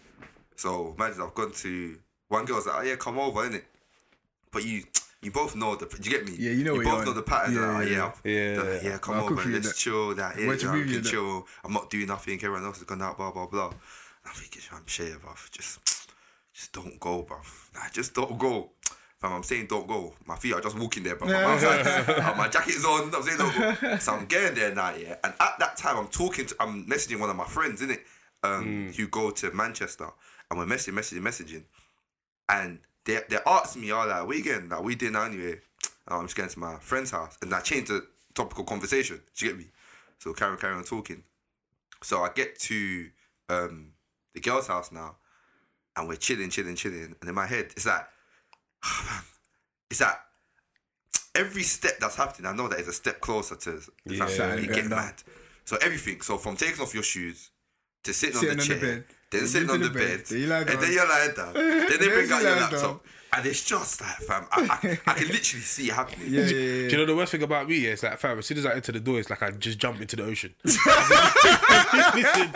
So 0.56 0.94
imagine 0.96 1.20
I've 1.22 1.34
gone 1.34 1.52
to 1.52 1.98
one 2.28 2.44
girl's 2.44 2.66
like, 2.66 2.76
oh 2.78 2.82
yeah, 2.82 2.96
come 2.96 3.18
over, 3.18 3.48
innit? 3.48 3.62
But 4.50 4.64
you 4.64 4.84
you 5.22 5.30
both 5.30 5.56
know 5.56 5.74
the 5.76 5.86
you 6.02 6.10
get 6.10 6.24
me? 6.26 6.36
Yeah, 6.38 6.52
you 6.52 6.64
know 6.64 6.72
You 6.74 6.78
what 6.78 6.84
both 6.84 6.94
you're 6.96 7.04
know 7.04 7.10
on. 7.10 7.16
the 7.16 7.22
pattern. 7.22 7.54
Yeah, 7.54 7.60
like, 7.60 7.76
oh, 7.76 7.80
yeah, 7.90 8.12
yeah, 8.24 8.32
yeah. 8.32 8.62
yeah, 8.62 8.80
yeah, 8.90 8.98
come 8.98 9.14
I'll 9.16 9.24
over, 9.24 9.36
for 9.36 9.48
let's 9.48 9.68
that. 9.68 9.76
chill. 9.76 10.14
That 10.14 10.38
yeah, 10.38 10.46
Watch 10.46 10.62
a 10.64 10.66
yeah, 10.66 10.72
can 10.84 11.02
that. 11.02 11.04
chill. 11.04 11.46
I'm 11.64 11.72
not 11.72 11.90
doing 11.90 12.06
nothing. 12.06 12.34
Everyone 12.34 12.64
else 12.64 12.78
has 12.78 12.84
gone 12.84 13.02
out. 13.02 13.16
Blah 13.16 13.30
blah 13.32 13.46
blah. 13.46 13.68
And 13.68 13.76
I'm 14.26 14.32
thinking, 14.34 14.62
I'm 14.72 14.86
shit, 14.86 15.12
bruv. 15.20 15.50
Just 15.50 15.80
just 16.52 16.72
don't 16.72 16.98
go, 17.00 17.22
bruv. 17.22 17.46
Nah, 17.74 17.88
just 17.92 18.14
don't 18.14 18.38
go. 18.38 18.70
Fam, 19.24 19.32
I'm 19.32 19.42
saying 19.42 19.68
don't 19.68 19.86
go. 19.86 20.12
My 20.26 20.36
feet 20.36 20.52
are 20.52 20.60
just 20.60 20.78
walking 20.78 21.02
there. 21.02 21.16
I'm 21.22 21.30
outside. 21.30 22.08
Uh, 22.08 22.34
my 22.36 22.46
jacket's 22.46 22.84
on. 22.84 23.14
I'm 23.14 23.22
saying 23.22 23.38
don't 23.38 23.80
go. 23.80 23.96
So 23.96 24.12
I'm 24.12 24.26
getting 24.26 24.54
there 24.54 24.74
now, 24.74 24.94
yeah. 24.94 25.16
And 25.24 25.32
at 25.40 25.58
that 25.58 25.78
time, 25.78 25.96
I'm 25.96 26.08
talking 26.08 26.44
to, 26.44 26.56
I'm 26.60 26.84
messaging 26.84 27.18
one 27.18 27.30
of 27.30 27.36
my 27.36 27.46
friends, 27.46 27.80
innit? 27.80 28.00
Um, 28.42 28.92
who 28.94 29.08
go 29.08 29.30
to 29.30 29.50
Manchester, 29.52 30.08
and 30.50 30.58
we're 30.58 30.66
messaging, 30.66 30.92
messaging, 30.92 31.22
messaging, 31.22 31.62
and 32.50 32.80
they 33.06 33.20
they 33.30 33.38
asked 33.46 33.78
me, 33.78 33.90
"Oh, 33.90 34.06
like, 34.06 34.26
we 34.26 34.42
getting 34.42 34.68
like 34.68 34.82
we 34.82 34.94
dinner 34.94 35.24
anyway." 35.24 35.60
Oh, 36.08 36.18
I'm 36.18 36.26
just 36.26 36.36
going 36.36 36.50
to 36.50 36.58
my 36.58 36.76
friend's 36.80 37.10
house, 37.10 37.38
and 37.40 37.54
I 37.54 37.60
changed 37.60 37.90
the 37.90 38.06
topical 38.34 38.64
conversation. 38.64 39.22
Do 39.34 39.46
you 39.46 39.52
get 39.52 39.58
me? 39.58 39.68
So 40.18 40.34
carry 40.34 40.58
carry 40.58 40.74
on 40.74 40.84
talking. 40.84 41.22
So 42.02 42.22
I 42.22 42.28
get 42.34 42.58
to 42.58 43.08
um, 43.48 43.92
the 44.34 44.40
girl's 44.40 44.66
house 44.66 44.92
now, 44.92 45.16
and 45.96 46.06
we're 46.06 46.16
chilling, 46.16 46.50
chilling, 46.50 46.76
chilling, 46.76 47.16
and 47.18 47.26
in 47.26 47.34
my 47.34 47.46
head, 47.46 47.68
it's 47.74 47.86
like, 47.86 48.06
Ah, 48.84 49.24
it's 49.90 50.00
that 50.00 50.20
every 51.34 51.62
step 51.62 51.92
that's 52.00 52.16
happening, 52.16 52.46
I 52.46 52.54
know 52.54 52.68
that 52.68 52.78
it's 52.78 52.88
a 52.88 52.92
step 52.92 53.20
closer 53.20 53.56
to 53.56 53.80
Yeah. 54.04 54.16
yeah, 54.18 54.26
Something 54.28 54.66
get 54.66 54.74
going 54.76 54.88
down. 54.90 54.98
mad. 55.06 55.22
So 55.64 55.76
everything, 55.80 56.20
so 56.20 56.36
from 56.36 56.56
taking 56.56 56.80
off 56.82 56.92
your 56.94 57.02
shoes 57.02 57.50
to 58.04 58.12
sitting, 58.12 58.36
Sitting 58.36 58.50
on 58.50 58.56
the 58.58 58.62
on 58.62 58.68
the 58.68 58.74
chair, 58.74 58.94
bed, 58.96 59.04
then 59.30 59.40
then 59.40 59.48
sitting 59.48 59.70
on 59.70 59.80
the 59.80 59.88
the 59.88 59.94
bed, 59.98 60.18
bed, 60.18 60.26
then 60.26 60.40
you 60.40 60.46
lie 60.46 60.58
and 60.58 60.66
down. 60.68 60.80
then 60.80 60.92
you're 60.92 61.08
lying 61.08 61.34
down. 61.34 61.52
then 61.54 61.88
they 62.00 62.08
bring 62.16 62.30
out 62.32 62.42
your 62.42 62.56
laptop, 62.56 62.80
down. 62.82 63.00
and 63.32 63.46
it's 63.46 63.64
just 63.64 64.00
like, 64.02 64.16
fam, 64.18 64.46
I, 64.52 64.60
I, 64.60 64.98
I 65.10 65.14
can 65.14 65.28
literally 65.28 65.62
see 65.62 65.88
it 65.88 65.94
happening. 65.94 66.28
Yeah, 66.28 66.40
yeah, 66.42 66.48
Do 66.48 66.88
you 66.90 66.96
know 66.98 67.06
the 67.06 67.16
worst 67.16 67.32
thing 67.32 67.42
about 67.42 67.66
me? 67.68 67.76
Yeah, 67.78 67.90
it's 67.92 68.02
like, 68.02 68.18
fam, 68.18 68.38
as 68.38 68.44
soon 68.46 68.58
as 68.58 68.66
I 68.66 68.74
enter 68.74 68.92
the 68.92 69.00
door, 69.00 69.18
it's 69.18 69.30
like 69.30 69.42
I 69.42 69.50
just 69.52 69.78
jump 69.78 70.00
into 70.02 70.16
the 70.16 70.24
ocean. 70.24 70.54
Listen, 72.14 72.50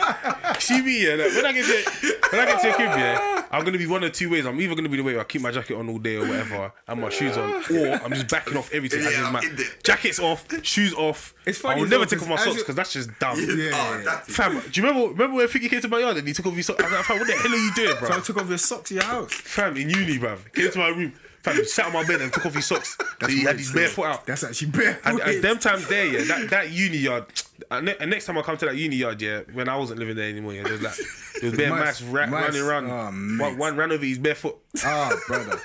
see 0.59 0.81
me, 0.81 1.03
yeah. 1.07 1.15
Like, 1.15 1.33
when 1.33 1.45
I 1.45 1.51
get 1.53 1.65
to 1.65 2.18
when 2.31 2.41
I 2.41 2.45
get 2.45 2.61
to 2.61 2.69
a 2.69 2.73
crib, 2.73 2.89
yeah, 2.89 3.43
I'm 3.51 3.63
gonna 3.65 3.77
be 3.77 3.87
one 3.87 4.03
of 4.03 4.11
two 4.11 4.29
ways. 4.29 4.45
I'm 4.45 4.59
either 4.59 4.75
gonna 4.75 4.89
be 4.89 4.97
the 4.97 5.03
way 5.03 5.13
where 5.13 5.21
I 5.21 5.25
keep 5.25 5.41
my 5.41 5.51
jacket 5.51 5.75
on 5.75 5.89
all 5.89 5.97
day 5.97 6.17
or 6.17 6.27
whatever, 6.27 6.71
and 6.87 7.01
my 7.01 7.09
shoes 7.09 7.37
on, 7.37 7.49
or 7.49 7.93
I'm 8.03 8.13
just 8.13 8.27
backing 8.27 8.57
off 8.57 8.71
everything. 8.73 9.01
Yeah, 9.01 9.09
as 9.09 9.27
in 9.27 9.33
my 9.33 9.41
in 9.41 9.57
jackets 9.83 10.19
off, 10.19 10.45
shoes 10.63 10.93
off. 10.93 11.33
It's 11.45 11.59
funny 11.59 11.77
I 11.77 11.83
will 11.83 11.89
never 11.89 12.05
take 12.05 12.21
off 12.21 12.29
my 12.29 12.35
socks 12.37 12.57
because 12.57 12.75
that's 12.75 12.93
just 12.93 13.09
dumb. 13.19 13.37
Yeah. 13.39 13.71
Oh, 13.73 14.01
that's 14.05 14.35
Fam, 14.35 14.59
do 14.59 14.81
you 14.81 14.87
remember 14.87 15.09
remember 15.09 15.37
when 15.37 15.47
Figgy 15.47 15.69
came 15.69 15.81
to 15.81 15.87
my 15.87 15.99
yard 15.99 16.17
and 16.17 16.27
he 16.27 16.33
took 16.33 16.45
off 16.45 16.55
his 16.55 16.65
socks? 16.65 16.83
I 16.83 16.85
was 16.85 16.93
like, 16.93 17.05
fam, 17.05 17.19
what 17.19 17.27
the 17.27 17.33
hell 17.33 17.53
are 17.53 17.57
you 17.57 17.73
doing, 17.73 17.95
bro? 17.99 18.09
So 18.09 18.15
I 18.15 18.19
took 18.19 18.37
off 18.37 18.49
your 18.49 18.57
socks 18.57 18.91
in 18.91 18.97
your 18.97 19.05
house. 19.05 19.33
Fam, 19.33 19.77
in 19.77 19.89
uni, 19.89 20.17
bruv. 20.19 20.51
Came 20.53 20.71
to 20.71 20.77
my 20.79 20.89
room, 20.89 21.13
fam, 21.43 21.65
sat 21.65 21.85
on 21.87 21.93
my 21.93 22.03
bed 22.05 22.21
and 22.21 22.31
took 22.31 22.45
off 22.45 22.53
his 22.55 22.65
socks. 22.65 22.97
so 23.21 23.27
he 23.27 23.41
had 23.43 23.57
his 23.57 23.71
bare 23.71 23.87
foot 23.87 24.05
out. 24.07 24.25
That's 24.25 24.43
actually 24.43 24.71
bare. 24.71 24.99
And, 25.05 25.19
and 25.19 25.43
them 25.43 25.59
times 25.59 25.87
there, 25.87 26.05
yeah, 26.05 26.23
that, 26.25 26.49
that 26.49 26.71
uni 26.71 26.97
yard. 26.97 27.25
And, 27.71 27.85
ne- 27.87 27.95
and 27.99 28.09
next 28.09 28.25
time 28.25 28.37
I 28.37 28.41
come 28.41 28.57
to 28.57 28.65
that 28.67 28.75
uni 28.77 28.95
yard, 28.95 29.21
yeah, 29.21 29.41
when 29.53 29.67
I 29.69 29.75
wasn't 29.75 29.99
living 29.99 30.15
there 30.15 30.29
anymore, 30.29 30.53
yeah, 30.53 30.63
there 30.63 30.73
was 30.73 30.81
like 30.81 30.95
there 31.41 31.49
was 31.51 31.57
bare 31.59 31.69
Mice- 31.69 32.01
mice, 32.01 32.01
ra- 32.03 32.25
mice. 32.27 32.43
running 32.45 32.61
around. 32.61 32.85
Oh, 32.89 33.05
one, 33.05 33.37
mate. 33.37 33.57
one 33.57 33.75
ran 33.77 33.91
over 33.91 34.05
his 34.05 34.17
bare 34.19 34.35
foot. 34.35 34.55
Ah, 34.83 35.15
brother. 35.27 35.59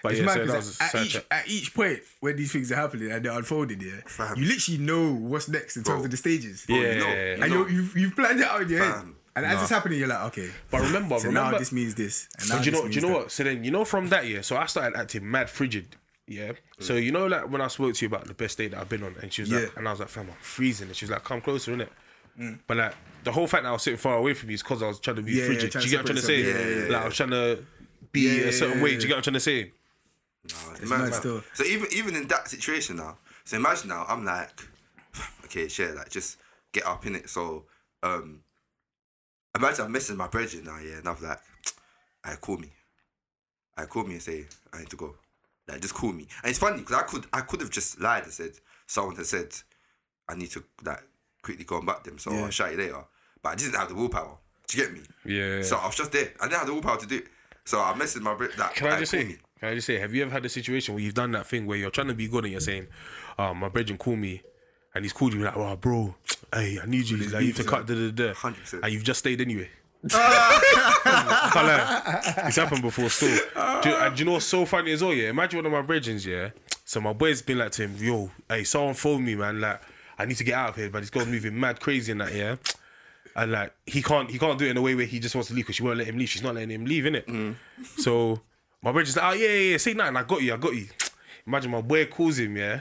But 0.00 0.12
It's 0.12 0.20
yeah, 0.20 0.26
mad 0.26 0.34
so 0.34 0.38
'cause 0.46 0.78
that 0.78 0.94
was 0.94 0.94
at, 0.94 1.06
each, 1.06 1.16
at 1.28 1.48
each 1.48 1.74
point 1.74 1.98
when 2.20 2.36
these 2.36 2.52
things 2.52 2.70
are 2.70 2.76
happening 2.76 3.10
and 3.10 3.24
they're 3.24 3.32
unfolding, 3.32 3.80
yeah, 3.80 4.00
Fam. 4.06 4.36
you 4.38 4.46
literally 4.46 4.78
know 4.78 5.12
what's 5.12 5.48
next 5.48 5.76
in 5.76 5.82
terms 5.82 5.96
Bro. 5.96 6.04
of 6.04 6.10
the 6.12 6.16
stages. 6.16 6.64
Yeah, 6.68 6.76
you 6.76 6.82
know, 6.82 6.88
yeah, 6.88 7.00
you 7.00 7.04
yeah. 7.08 7.44
And 7.44 7.52
know. 7.52 7.66
you 7.66 7.74
you've, 7.74 7.96
you've 7.96 8.14
planned 8.16 8.38
it 8.38 8.46
out 8.46 8.62
in 8.62 8.68
your 8.68 8.84
head. 8.84 9.04
Fam, 9.40 9.44
And 9.44 9.52
as 9.52 9.56
nah. 9.56 9.62
it's 9.62 9.70
happening, 9.70 9.98
you're 9.98 10.08
like, 10.08 10.24
okay. 10.26 10.50
But 10.70 10.80
remember, 10.82 11.18
So 11.18 11.28
remember, 11.28 11.52
now 11.52 11.58
this 11.58 11.72
means 11.72 11.94
this. 11.94 12.28
And 12.38 12.48
now 12.48 12.58
do 12.58 12.64
you 12.70 12.72
know? 12.72 12.88
Do 12.88 12.94
you 12.94 13.00
know 13.00 13.08
that. 13.08 13.14
what? 13.14 13.32
So 13.32 13.44
then, 13.44 13.64
you 13.64 13.70
know, 13.70 13.84
from 13.84 14.08
that 14.10 14.26
year, 14.26 14.42
so 14.42 14.56
I 14.56 14.66
started 14.66 14.96
acting 14.98 15.28
mad 15.30 15.48
frigid. 15.50 15.96
Yeah. 16.26 16.52
So 16.80 16.94
you 16.94 17.10
know, 17.12 17.26
like 17.26 17.50
when 17.50 17.60
I 17.60 17.68
spoke 17.68 17.94
to 17.94 18.04
you 18.04 18.08
about 18.08 18.26
the 18.26 18.34
best 18.34 18.58
date 18.58 18.72
that 18.72 18.80
I've 18.80 18.88
been 18.88 19.02
on, 19.02 19.14
and 19.22 19.32
she 19.32 19.42
was 19.42 19.50
like, 19.50 19.76
and 19.76 19.88
I 19.88 19.90
was 19.92 20.00
like, 20.00 20.08
fam, 20.10 20.28
I'm 20.28 20.36
freezing, 20.40 20.88
and 20.88 20.96
she 20.96 21.06
was 21.06 21.10
like, 21.10 21.24
come 21.24 21.40
closer, 21.40 21.74
innit? 21.74 21.88
But 22.68 22.76
like 22.76 22.94
the 23.24 23.32
whole 23.32 23.46
fact 23.48 23.64
that 23.64 23.70
I 23.70 23.72
was 23.72 23.82
sitting 23.82 23.98
far 23.98 24.16
away 24.16 24.32
from 24.34 24.48
you 24.50 24.54
is 24.54 24.62
because 24.62 24.80
I 24.82 24.86
was 24.86 25.00
trying 25.00 25.16
to 25.16 25.22
be 25.22 25.32
Yeah, 25.32 25.40
yeah, 25.40 25.46
frigid. 25.46 25.72
trying 25.72 25.82
do 25.84 25.90
you 25.90 25.96
get 25.96 26.04
what 26.04 26.10
I'm 26.10 26.16
trying 26.16 26.16
to 26.16 26.22
say? 26.22 26.44
separate. 26.44 26.68
Yeah, 26.76 26.84
yeah, 26.84 26.92
like 26.92 27.02
I 27.02 27.04
was 27.06 27.16
trying 27.16 27.30
to 27.30 27.64
be 28.12 28.20
Yeah, 28.20 28.46
a 28.48 28.52
certain 28.52 28.78
yeah, 28.78 28.84
way. 28.84 28.90
yeah. 28.92 28.96
Do 28.98 29.02
you 29.02 29.08
get 29.08 29.14
what 29.14 29.16
I'm 29.18 29.22
trying 29.22 29.34
to 29.34 29.40
say? 29.40 29.72
Nah, 30.44 30.72
it's 30.74 30.90
mad 30.90 31.00
mad, 31.00 31.14
still. 31.14 31.42
So 31.54 31.64
even 31.64 31.88
even 31.92 32.14
in 32.14 32.28
that 32.28 32.46
situation 32.48 32.96
now, 32.96 33.18
so 33.44 33.56
imagine 33.56 33.88
now 33.88 34.04
I'm 34.08 34.24
like, 34.24 34.50
okay, 35.46 35.66
shit, 35.68 35.96
like 35.96 36.10
just 36.10 36.36
get 36.72 36.86
up 36.86 37.04
in 37.06 37.16
it. 37.16 37.28
So 37.28 37.64
um, 38.04 38.40
imagine 39.56 39.84
I'm 39.86 39.92
missing 39.92 40.16
my 40.16 40.28
brethren 40.28 40.64
now, 40.64 40.78
yeah, 40.78 40.98
and 40.98 41.08
I'm 41.08 41.16
like, 41.22 41.40
I 42.24 42.34
call 42.36 42.56
me, 42.58 42.70
I 43.76 43.84
call 43.86 44.04
me 44.04 44.14
and 44.14 44.22
say 44.22 44.46
I 44.72 44.80
need 44.80 44.90
to 44.90 44.96
go, 44.96 45.14
like 45.68 45.80
just 45.80 45.94
call 45.94 46.12
me. 46.12 46.26
And 46.42 46.50
it's 46.50 46.58
funny 46.58 46.78
because 46.78 46.96
I 46.96 47.02
could 47.02 47.26
I 47.32 47.40
could 47.42 47.60
have 47.60 47.70
just 47.70 48.00
lied 48.00 48.24
and 48.24 48.32
said 48.32 48.52
someone 48.86 49.16
had 49.16 49.26
said 49.26 49.48
I 50.28 50.34
need 50.34 50.50
to 50.52 50.64
like 50.84 51.02
quickly 51.42 51.64
go 51.64 51.78
and 51.78 51.86
back 51.86 52.04
them, 52.04 52.18
so 52.18 52.30
I'll 52.32 52.50
shout 52.50 52.72
you 52.72 52.78
later. 52.78 53.04
But 53.42 53.50
I 53.50 53.54
didn't 53.54 53.74
have 53.76 53.88
the 53.88 53.94
willpower. 53.94 54.36
Do 54.66 54.76
you 54.76 54.84
get 54.84 54.92
me? 54.92 55.00
Yeah. 55.24 55.62
So 55.62 55.76
I 55.76 55.86
was 55.86 55.96
just 55.96 56.12
there. 56.12 56.32
I 56.40 56.44
didn't 56.44 56.58
have 56.58 56.66
the 56.66 56.74
willpower 56.74 56.98
to 56.98 57.06
do 57.06 57.18
it. 57.18 57.26
So 57.64 57.80
I 57.80 57.92
messaged 57.92 58.20
my 58.22 58.34
brethren. 58.34 58.58
Like, 58.58 58.74
Can 58.74 58.88
I 58.88 58.96
"Aye, 58.96 58.98
just 59.00 59.12
say? 59.12 59.24
me." 59.24 59.36
Can 59.60 59.68
I 59.70 59.74
just 59.74 59.86
say? 59.86 59.98
Have 59.98 60.14
you 60.14 60.22
ever 60.22 60.30
had 60.30 60.44
a 60.44 60.48
situation 60.48 60.94
where 60.94 61.02
you've 61.02 61.14
done 61.14 61.30
that 61.32 61.46
thing 61.46 61.66
where 61.66 61.76
you're 61.78 61.90
trying 61.90 62.08
to 62.08 62.14
be 62.14 62.28
good 62.28 62.44
and 62.44 62.52
you're 62.52 62.60
saying, 62.60 62.88
"Oh, 63.38 63.54
my 63.54 63.68
brethren 63.68 63.96
call 63.98 64.16
me," 64.16 64.42
and 64.94 65.04
he's 65.04 65.12
called 65.12 65.34
you 65.34 65.44
like, 65.44 65.56
"Oh, 65.56 65.76
bro, 65.76 66.14
hey, 66.52 66.78
I 66.82 66.86
need 66.86 67.08
you. 67.08 67.16
Like, 67.18 67.42
you 67.42 67.48
have 67.48 67.56
to 67.56 67.64
cut 67.64 67.86
da 67.86 67.94
da 67.94 68.10
da," 68.10 68.32
100%. 68.34 68.80
and 68.82 68.92
you've 68.92 69.04
just 69.04 69.20
stayed 69.20 69.40
anyway. 69.40 69.68
Lie. 70.12 70.60
It's 72.46 72.56
happened 72.56 72.82
before 72.82 73.10
still. 73.10 73.38
Do, 73.82 73.90
and 73.94 74.14
do 74.14 74.20
you 74.20 74.24
know 74.24 74.32
what's 74.32 74.44
so 74.46 74.64
funny 74.64 74.92
as 74.92 75.02
well? 75.02 75.12
Yeah, 75.12 75.30
imagine 75.30 75.58
one 75.58 75.66
of 75.66 75.72
my 75.72 75.82
brethrens, 75.82 76.24
yeah. 76.24 76.50
So 76.84 77.00
my 77.00 77.12
boy's 77.12 77.42
been 77.42 77.58
like 77.58 77.72
to 77.72 77.82
him, 77.82 77.96
yo, 77.98 78.30
hey, 78.48 78.64
someone 78.64 78.94
phone 78.94 79.24
me, 79.24 79.34
man. 79.34 79.60
Like, 79.60 79.80
I 80.18 80.24
need 80.24 80.36
to 80.36 80.44
get 80.44 80.54
out 80.54 80.70
of 80.70 80.76
here, 80.76 80.90
but 80.90 81.00
this 81.00 81.10
girl's 81.10 81.26
moving 81.28 81.58
mad 81.58 81.80
crazy 81.80 82.12
and 82.12 82.20
that, 82.20 82.34
yeah. 82.34 82.56
And 83.36 83.52
like 83.52 83.72
he 83.86 84.02
can't 84.02 84.28
he 84.30 84.38
can't 84.38 84.58
do 84.58 84.64
it 84.66 84.70
in 84.70 84.76
a 84.76 84.82
way 84.82 84.94
where 84.96 85.04
he 85.06 85.20
just 85.20 85.34
wants 85.34 85.48
to 85.48 85.54
leave 85.54 85.64
because 85.64 85.76
she 85.76 85.82
won't 85.84 85.98
let 85.98 86.08
him 86.08 86.18
leave. 86.18 86.28
She's 86.28 86.42
not 86.42 86.54
letting 86.54 86.70
him 86.70 86.86
leave, 86.86 87.04
innit? 87.04 87.54
So 87.98 88.40
my 88.82 88.90
brother's 88.90 89.16
like, 89.16 89.24
oh 89.24 89.36
yeah, 89.36 89.48
yeah, 89.48 89.70
yeah, 89.72 89.76
say 89.76 89.94
nothing. 89.94 90.16
I 90.16 90.22
got 90.24 90.42
you, 90.42 90.54
I 90.54 90.56
got 90.56 90.74
you. 90.74 90.86
Imagine 91.46 91.70
my 91.70 91.80
boy 91.82 92.06
calls 92.06 92.38
him, 92.38 92.56
yeah. 92.56 92.80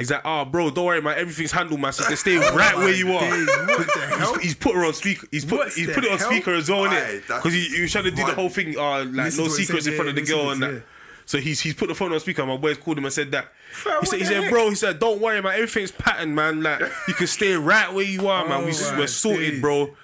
He's 0.00 0.10
like, 0.10 0.22
oh, 0.24 0.44
bro, 0.44 0.70
don't 0.70 0.86
worry, 0.86 1.00
man. 1.02 1.16
Everything's 1.18 1.52
handled, 1.52 1.80
man. 1.80 1.92
So 1.92 2.04
can 2.04 2.16
stay 2.16 2.36
right 2.36 2.76
where 2.76 2.92
you 2.94 3.12
are. 3.12 3.20
Days, 3.20 3.46
what 3.46 3.86
the 3.94 4.00
hell? 4.18 4.34
He's, 4.34 4.42
he's 4.42 4.54
put 4.54 4.74
her 4.74 4.84
on 4.84 4.94
speaker. 4.94 5.26
He's 5.30 5.44
put 5.44 5.58
What 5.58 5.72
he's 5.72 5.86
put 5.92 6.04
it 6.04 6.10
on 6.10 6.18
hell? 6.18 6.30
speaker 6.30 6.54
as 6.54 6.68
well, 6.68 6.84
innit? 6.84 7.26
Because 7.26 7.52
he, 7.52 7.66
he 7.66 7.82
was 7.82 7.92
trying 7.92 8.04
to 8.04 8.10
do 8.10 8.24
the 8.26 8.34
whole 8.34 8.48
thing, 8.48 8.76
uh, 8.76 9.04
like 9.04 9.14
Listen 9.14 9.44
no 9.44 9.44
to 9.46 9.50
what 9.50 9.58
he 9.58 9.64
secrets 9.64 9.86
in 9.86 9.94
front 9.94 10.08
of 10.08 10.14
the 10.16 10.22
girl 10.22 10.50
and 10.50 10.62
that. 10.62 10.82
So 11.26 11.38
he's 11.38 11.60
he's 11.60 11.74
put 11.74 11.88
the 11.88 11.94
phone 11.94 12.12
on 12.12 12.18
speaker. 12.18 12.44
My 12.44 12.56
boys 12.56 12.76
called 12.76 12.98
him 12.98 13.04
and 13.04 13.12
said 13.12 13.30
that. 13.30 13.52
he 14.00 14.06
said, 14.06 14.18
he 14.18 14.24
said, 14.24 14.42
heck? 14.42 14.50
bro, 14.50 14.68
he 14.70 14.74
said, 14.74 14.98
don't 14.98 15.20
worry, 15.20 15.40
man. 15.40 15.52
Everything's 15.54 15.92
patterned, 15.92 16.34
man. 16.34 16.60
Like 16.60 16.80
you 17.06 17.14
can 17.14 17.28
stay 17.28 17.52
right 17.52 17.92
where 17.92 18.04
you 18.04 18.26
are, 18.26 18.48
man. 18.48 18.64
We 18.64 18.72
Oh, 18.74 18.94
we're 18.98 19.06
sorted, 19.06 19.50
days. 19.52 19.60
bro. 19.60 19.96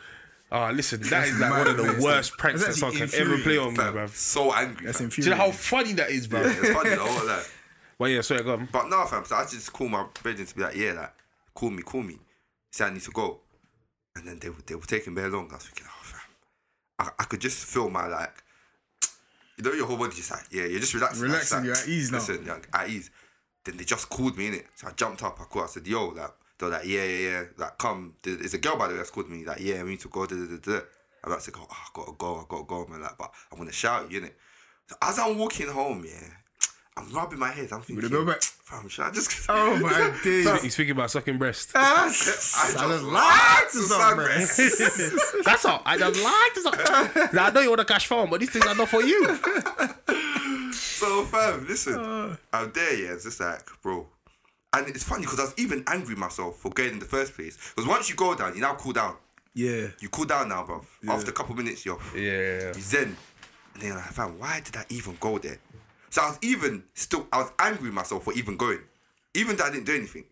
Ah, 0.53 0.71
listen, 0.71 1.01
that 1.03 1.27
is 1.27 1.41
like 1.41 1.51
one 1.51 1.67
of 1.67 1.77
the 1.77 1.83
man. 1.83 2.01
worst 2.01 2.39
pranks 2.39 2.65
that 2.65 2.75
someone 2.75 2.97
can 2.97 3.11
ever 3.19 3.39
play 3.39 3.59
on 3.59 3.71
me, 3.71 3.75
bro. 3.77 4.07
So 4.13 4.53
angry. 4.53 4.87
That's 4.87 4.99
fam. 4.99 5.09
Do 5.09 5.23
you 5.23 5.31
know 5.31 5.37
how 5.37 5.51
funny 5.51 5.95
that 5.95 6.11
is, 6.11 6.29
bro? 6.29 6.43
It's 6.45 6.71
funny 6.71 6.91
though, 6.91 7.03
all 7.03 7.27
But 7.99 8.07
yeah, 8.07 8.21
sorry, 8.21 8.43
go 8.43 8.55
on. 8.55 8.69
But 8.71 8.89
no, 8.89 9.05
fam. 9.07 9.25
So 9.25 9.37
I 9.37 9.45
just 9.45 9.73
call 9.73 9.89
my 9.89 10.05
brethren 10.23 10.47
to 10.47 10.55
be 10.55 10.63
like, 10.63 10.77
yeah, 10.77 10.93
like, 10.93 11.13
call 11.55 11.71
me, 11.71 11.83
call 11.83 12.03
me. 12.03 12.19
Say 12.71 12.85
I 12.85 12.91
need 12.91 13.03
to 13.03 13.11
go, 13.11 13.41
and 14.15 14.27
then 14.29 14.39
they 14.39 14.51
were- 14.51 14.63
they 14.67 14.75
were 14.75 14.83
taking 14.83 15.15
very 15.15 15.31
long. 15.31 15.49
I 15.51 15.55
was 15.55 15.65
thinking, 15.65 15.87
oh 15.89 16.03
fam, 16.03 16.21
I, 16.99 17.11
I 17.21 17.25
could 17.25 17.41
just 17.41 17.65
feel 17.65 17.89
my 17.89 18.07
like, 18.07 18.43
you 19.57 19.65
know, 19.65 19.73
your 19.73 19.87
whole 19.87 19.97
body 19.97 20.15
just 20.15 20.31
like, 20.31 20.45
yeah, 20.51 20.65
you're 20.67 20.81
just 20.81 20.93
relaxing. 20.93 21.23
Relaxing, 21.23 21.65
Just 21.65 21.87
you're 21.87 21.95
at 21.95 21.99
ease 21.99 22.13
now. 22.13 22.19
Listen, 22.19 22.47
like, 22.47 22.69
at 22.75 22.89
ease. 22.91 23.11
Then 23.65 23.79
they 23.79 23.85
just 23.85 24.09
called 24.11 24.37
me 24.37 24.49
in 24.49 24.55
it, 24.55 24.67
so 24.75 24.89
I 24.89 24.93
jumped 24.93 25.23
up. 25.23 25.41
I 25.41 25.45
called. 25.45 25.65
I 25.65 25.69
said, 25.69 25.87
yo, 25.87 26.09
like, 26.09 26.31
they're 26.59 26.69
like, 26.69 26.85
yeah, 26.87 27.03
yeah, 27.05 27.31
yeah, 27.31 27.43
like, 27.57 27.79
come. 27.79 28.15
There's 28.23 28.55
a 28.55 28.59
girl 28.59 28.77
by 28.77 28.89
the 28.89 28.93
way 28.93 28.99
that's 28.99 29.11
called 29.11 29.31
me. 29.31 29.45
Like, 29.45 29.61
yeah, 29.61 29.83
we 29.83 29.91
need 29.91 30.01
to 30.01 30.09
go. 30.09 30.27
Da, 30.27 30.37
da, 30.37 30.45
da, 30.45 30.57
da. 30.59 30.81
I'm 31.25 31.33
about 31.33 31.41
to 31.43 31.51
go. 31.51 31.61
Oh, 31.63 31.73
I 31.73 31.89
gotta 31.95 32.13
go. 32.13 32.37
I 32.37 32.45
gotta 32.49 32.65
go, 32.65 32.87
man. 32.87 33.01
Like, 33.01 33.17
but 33.19 33.33
I'm 33.51 33.59
gonna 33.59 33.73
shout 33.73 34.11
you, 34.13 34.21
innit? 34.21 34.33
So 34.87 34.97
as 35.03 35.19
I'm 35.19 35.39
walking 35.39 35.69
home, 35.69 36.05
yeah, 36.07 36.29
I'm 36.99 37.11
rubbing 37.13 37.39
my 37.39 37.51
head. 37.51 37.69
I'm 37.73 37.83
thinking, 37.83 38.09
go 38.09 38.25
back? 38.25 38.43
fam, 38.43 38.89
should 38.89 39.05
I 39.05 39.11
just? 39.11 39.47
Oh 39.49 39.77
my 39.81 40.17
days. 40.25 40.63
He's 40.63 40.75
thinking 40.77 40.93
about 40.93 41.11
sucking 41.11 41.37
breast. 41.39 41.73
I 41.75 42.07
just 42.09 42.55
just 42.55 42.77
like 42.77 43.13
like 43.13 43.71
to 43.73 43.79
to 43.79 43.83
suck 43.85 44.01
suck 44.01 44.15
breast. 44.17 45.45
That's 45.45 45.65
all. 45.67 45.83
I 45.85 45.99
just 45.99 46.25
like 46.25 46.55
to 46.55 46.61
suck. 46.63 47.33
Now, 47.35 47.47
I 47.47 47.51
know 47.51 47.61
you 47.61 47.69
want 47.69 47.83
a 47.83 47.85
cash 47.85 48.07
phone, 48.07 48.31
but 48.31 48.41
these 48.41 48.51
things 48.51 48.67
are 48.67 48.75
not 48.75 48.89
for 48.89 49.03
you. 49.03 49.39
So, 50.73 51.25
fam, 51.25 51.67
listen, 51.67 51.95
uh. 51.95 52.37
I'm 52.55 52.73
there, 52.73 52.95
yeah. 52.97 53.13
It's 53.13 53.25
just 53.25 53.39
like, 53.39 53.61
bro. 53.83 54.07
And 54.73 54.89
it's 54.89 55.05
funny 55.05 55.23
because 55.27 55.39
I 55.39 55.43
was 55.45 55.55
even 55.59 55.85
angry 55.87 56.17
myself 56.17 56.57
for 56.59 56.71
going 56.71 56.93
in 56.95 56.99
the 56.99 57.05
first 57.05 57.35
place. 57.35 57.59
Because 57.75 57.87
once 57.87 58.09
you 58.09 58.17
go 58.17 58.35
down, 58.35 58.55
you 58.55 58.63
now 58.63 58.75
cool 58.77 58.95
down. 58.95 59.15
Yeah. 59.55 59.89
You 60.01 60.09
cool 60.09 60.25
down 60.25 60.49
now, 60.49 60.65
bro. 60.65 60.83
After 61.09 61.31
a 61.31 61.35
couple 61.35 61.55
minutes, 61.55 61.85
you're 61.85 61.99
Yeah. 62.15 62.73
you 62.75 62.81
zen. 62.81 63.03
And 63.75 63.83
then 63.83 63.89
you're 63.89 63.97
like, 63.97 64.07
fam, 64.07 64.39
why 64.39 64.61
did 64.65 64.75
I 64.77 64.85
even 64.89 65.19
go 65.21 65.37
there? 65.39 65.59
So 66.17 66.23
I 66.23 66.29
was 66.31 66.39
even 66.41 66.85
still, 66.95 67.27
I 67.31 67.39
was 67.43 67.53
angry 67.59 67.89
with 67.89 67.93
myself 67.95 68.25
for 68.25 68.33
even 68.33 68.57
going, 68.57 68.79
even 69.35 69.55
though 69.57 69.65
I 69.65 69.71
didn't 69.71 69.85
do 69.85 69.95
anything. 69.97 70.25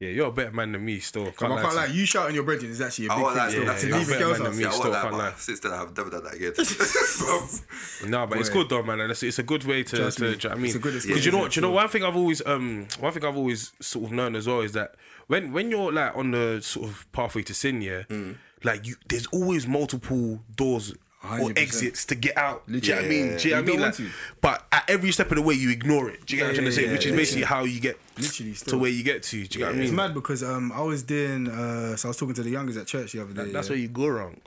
Yeah, 0.00 0.08
you're 0.08 0.28
a 0.28 0.32
better 0.32 0.50
man 0.50 0.72
than 0.72 0.82
me 0.82 0.98
still. 1.00 1.26
Come 1.32 1.48
Can't 1.50 1.52
I 1.52 1.62
can't 1.62 1.74
lie 1.74 1.80
lie. 1.82 1.86
to 1.88 1.92
You 1.94 2.06
shouting 2.06 2.34
your 2.34 2.44
brethren 2.44 2.70
is 2.70 2.80
actually 2.80 3.08
a 3.08 3.12
I 3.12 3.16
big 3.16 3.22
won't 3.22 3.34
thing. 3.36 3.42
lie, 3.44 3.48
still. 3.50 3.64
that's- 3.66 3.80
to 3.82 3.86
that's 3.88 3.98
leave 3.98 4.08
a 4.08 4.12
better 4.12 4.24
girl's 4.24 4.38
man 4.38 4.44
than 4.44 4.52
house. 4.52 4.56
me. 4.56 4.62
Yeah, 4.62 4.68
I 4.68 4.72
still 4.72 4.82
won't 4.84 4.92
lie, 4.94 5.02
can't 5.02 5.18
lie. 5.18 5.32
since 5.36 5.60
then 5.60 5.72
I've 5.72 5.96
never 5.96 6.10
done 6.10 6.24
that 6.24 6.34
again. 6.34 6.52
No, 8.10 8.26
but 8.26 8.38
it's 8.38 8.48
good 8.48 8.68
though, 8.70 8.82
man. 8.82 9.00
And 9.00 9.10
it's, 9.10 9.22
it's 9.22 9.38
a 9.38 9.42
good 9.42 9.64
way 9.64 9.82
to. 9.82 9.96
Trust 9.96 10.18
to 10.18 10.24
me. 10.24 10.30
do 10.30 10.32
you 10.36 10.38
know 10.42 10.48
what 10.48 10.52
I 10.52 10.56
mean, 10.56 10.66
It's 10.66 10.74
a 10.74 10.78
good 10.78 10.92
because 10.94 11.04
escape, 11.04 11.24
you 11.24 11.32
know, 11.32 11.38
isn't 11.40 11.56
you 11.56 11.62
know, 11.62 11.70
one 11.70 11.88
thing 11.88 12.02
I've 12.04 12.16
always, 12.16 12.46
um, 12.46 12.88
one 13.00 13.12
thing 13.12 13.24
I've 13.24 13.36
always 13.36 13.72
sort 13.80 14.04
of 14.06 14.12
known 14.12 14.36
as 14.36 14.46
well 14.46 14.60
is 14.60 14.72
that 14.72 14.94
when 15.26 15.52
when 15.52 15.70
you're 15.70 15.92
like 15.92 16.16
on 16.16 16.30
the 16.30 16.60
sort 16.62 16.88
of 16.88 17.06
pathway 17.12 17.42
to 17.42 17.52
sin, 17.54 17.82
yeah, 17.82 18.02
Mm. 18.08 18.36
like 18.64 18.86
you, 18.86 18.96
there's 19.08 19.26
always 19.28 19.66
multiple 19.66 20.40
doors. 20.54 20.94
Or 21.24 21.50
100%. 21.50 21.58
exits 21.58 22.04
to 22.06 22.14
get 22.14 22.36
out. 22.36 22.66
Do 22.68 22.74
you 22.74 22.80
know 22.80 22.96
what 22.96 23.04
I 23.04 23.08
mean? 23.08 23.36
Do 23.36 23.48
you 23.48 23.54
know 23.54 23.62
what 23.62 23.68
I 23.68 23.72
mean? 23.72 23.80
Like, 23.80 23.94
but 24.40 24.66
at 24.70 24.88
every 24.88 25.10
step 25.10 25.30
of 25.30 25.36
the 25.36 25.42
way, 25.42 25.54
you 25.54 25.70
ignore 25.70 26.08
it. 26.08 26.24
Do 26.24 26.36
you 26.36 26.40
get 26.40 26.44
what 26.44 26.50
I'm 26.50 26.54
trying 26.56 26.66
to 26.66 26.72
say? 26.72 26.84
yeah, 26.86 26.92
Which 26.92 27.06
is 27.06 27.10
yeah, 27.10 27.16
basically 27.16 27.42
how 27.44 27.64
you 27.64 27.80
get 27.80 27.98
Literally 28.16 28.52
to 28.52 28.58
still. 28.58 28.78
where 28.78 28.90
you 28.90 29.02
get 29.02 29.22
to. 29.24 29.30
Do 29.30 29.38
you 29.38 29.48
get 29.48 29.60
what 29.60 29.68
I 29.70 29.72
mean? 29.72 29.82
It's 29.84 29.92
mad 29.92 30.14
because 30.14 30.44
um 30.44 30.70
I 30.72 30.82
was 30.82 31.02
doing 31.02 31.48
uh 31.48 31.96
so 31.96 32.08
I 32.08 32.10
was 32.10 32.16
talking 32.16 32.34
to 32.34 32.42
the 32.42 32.50
youngers 32.50 32.76
at 32.76 32.86
church 32.86 33.12
the 33.12 33.22
other 33.22 33.32
day. 33.32 33.50
That's 33.50 33.68
yeah. 33.68 33.72
where 33.72 33.80
you 33.80 33.88
go 33.88 34.06
wrong. 34.06 34.40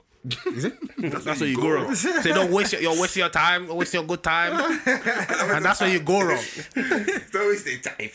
Is 0.46 0.66
it? 0.66 0.74
That's, 0.98 1.40
where 1.40 1.48
you 1.48 1.56
go 1.56 1.70
wrong. 1.70 1.94
Say 1.94 2.32
don't 2.32 2.52
waste 2.52 2.72
your, 2.74 2.82
you're 2.82 3.00
wasting 3.00 3.20
your 3.20 3.30
time, 3.30 3.66
don't 3.66 3.76
waste 3.76 3.94
your 3.94 4.04
good 4.04 4.22
time, 4.22 4.52
and 4.86 5.64
that's 5.64 5.80
where 5.80 5.88
you 5.88 6.00
go 6.00 6.20
wrong. 6.20 6.44
Don't 7.32 7.48
waste 7.48 7.64
their 7.64 7.78
time. 7.78 8.10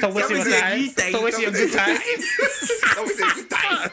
Don't 0.00 0.14
waste 0.14 0.30
your 0.30 0.44
time. 0.44 0.90
Don't 1.12 1.24
waste 1.24 1.40
your 1.40 1.50
good 1.52 1.72
time. 1.72 1.98
Don't 2.94 3.06
waste 3.06 3.18
their 3.18 3.34
good 3.34 3.50
time. 3.50 3.90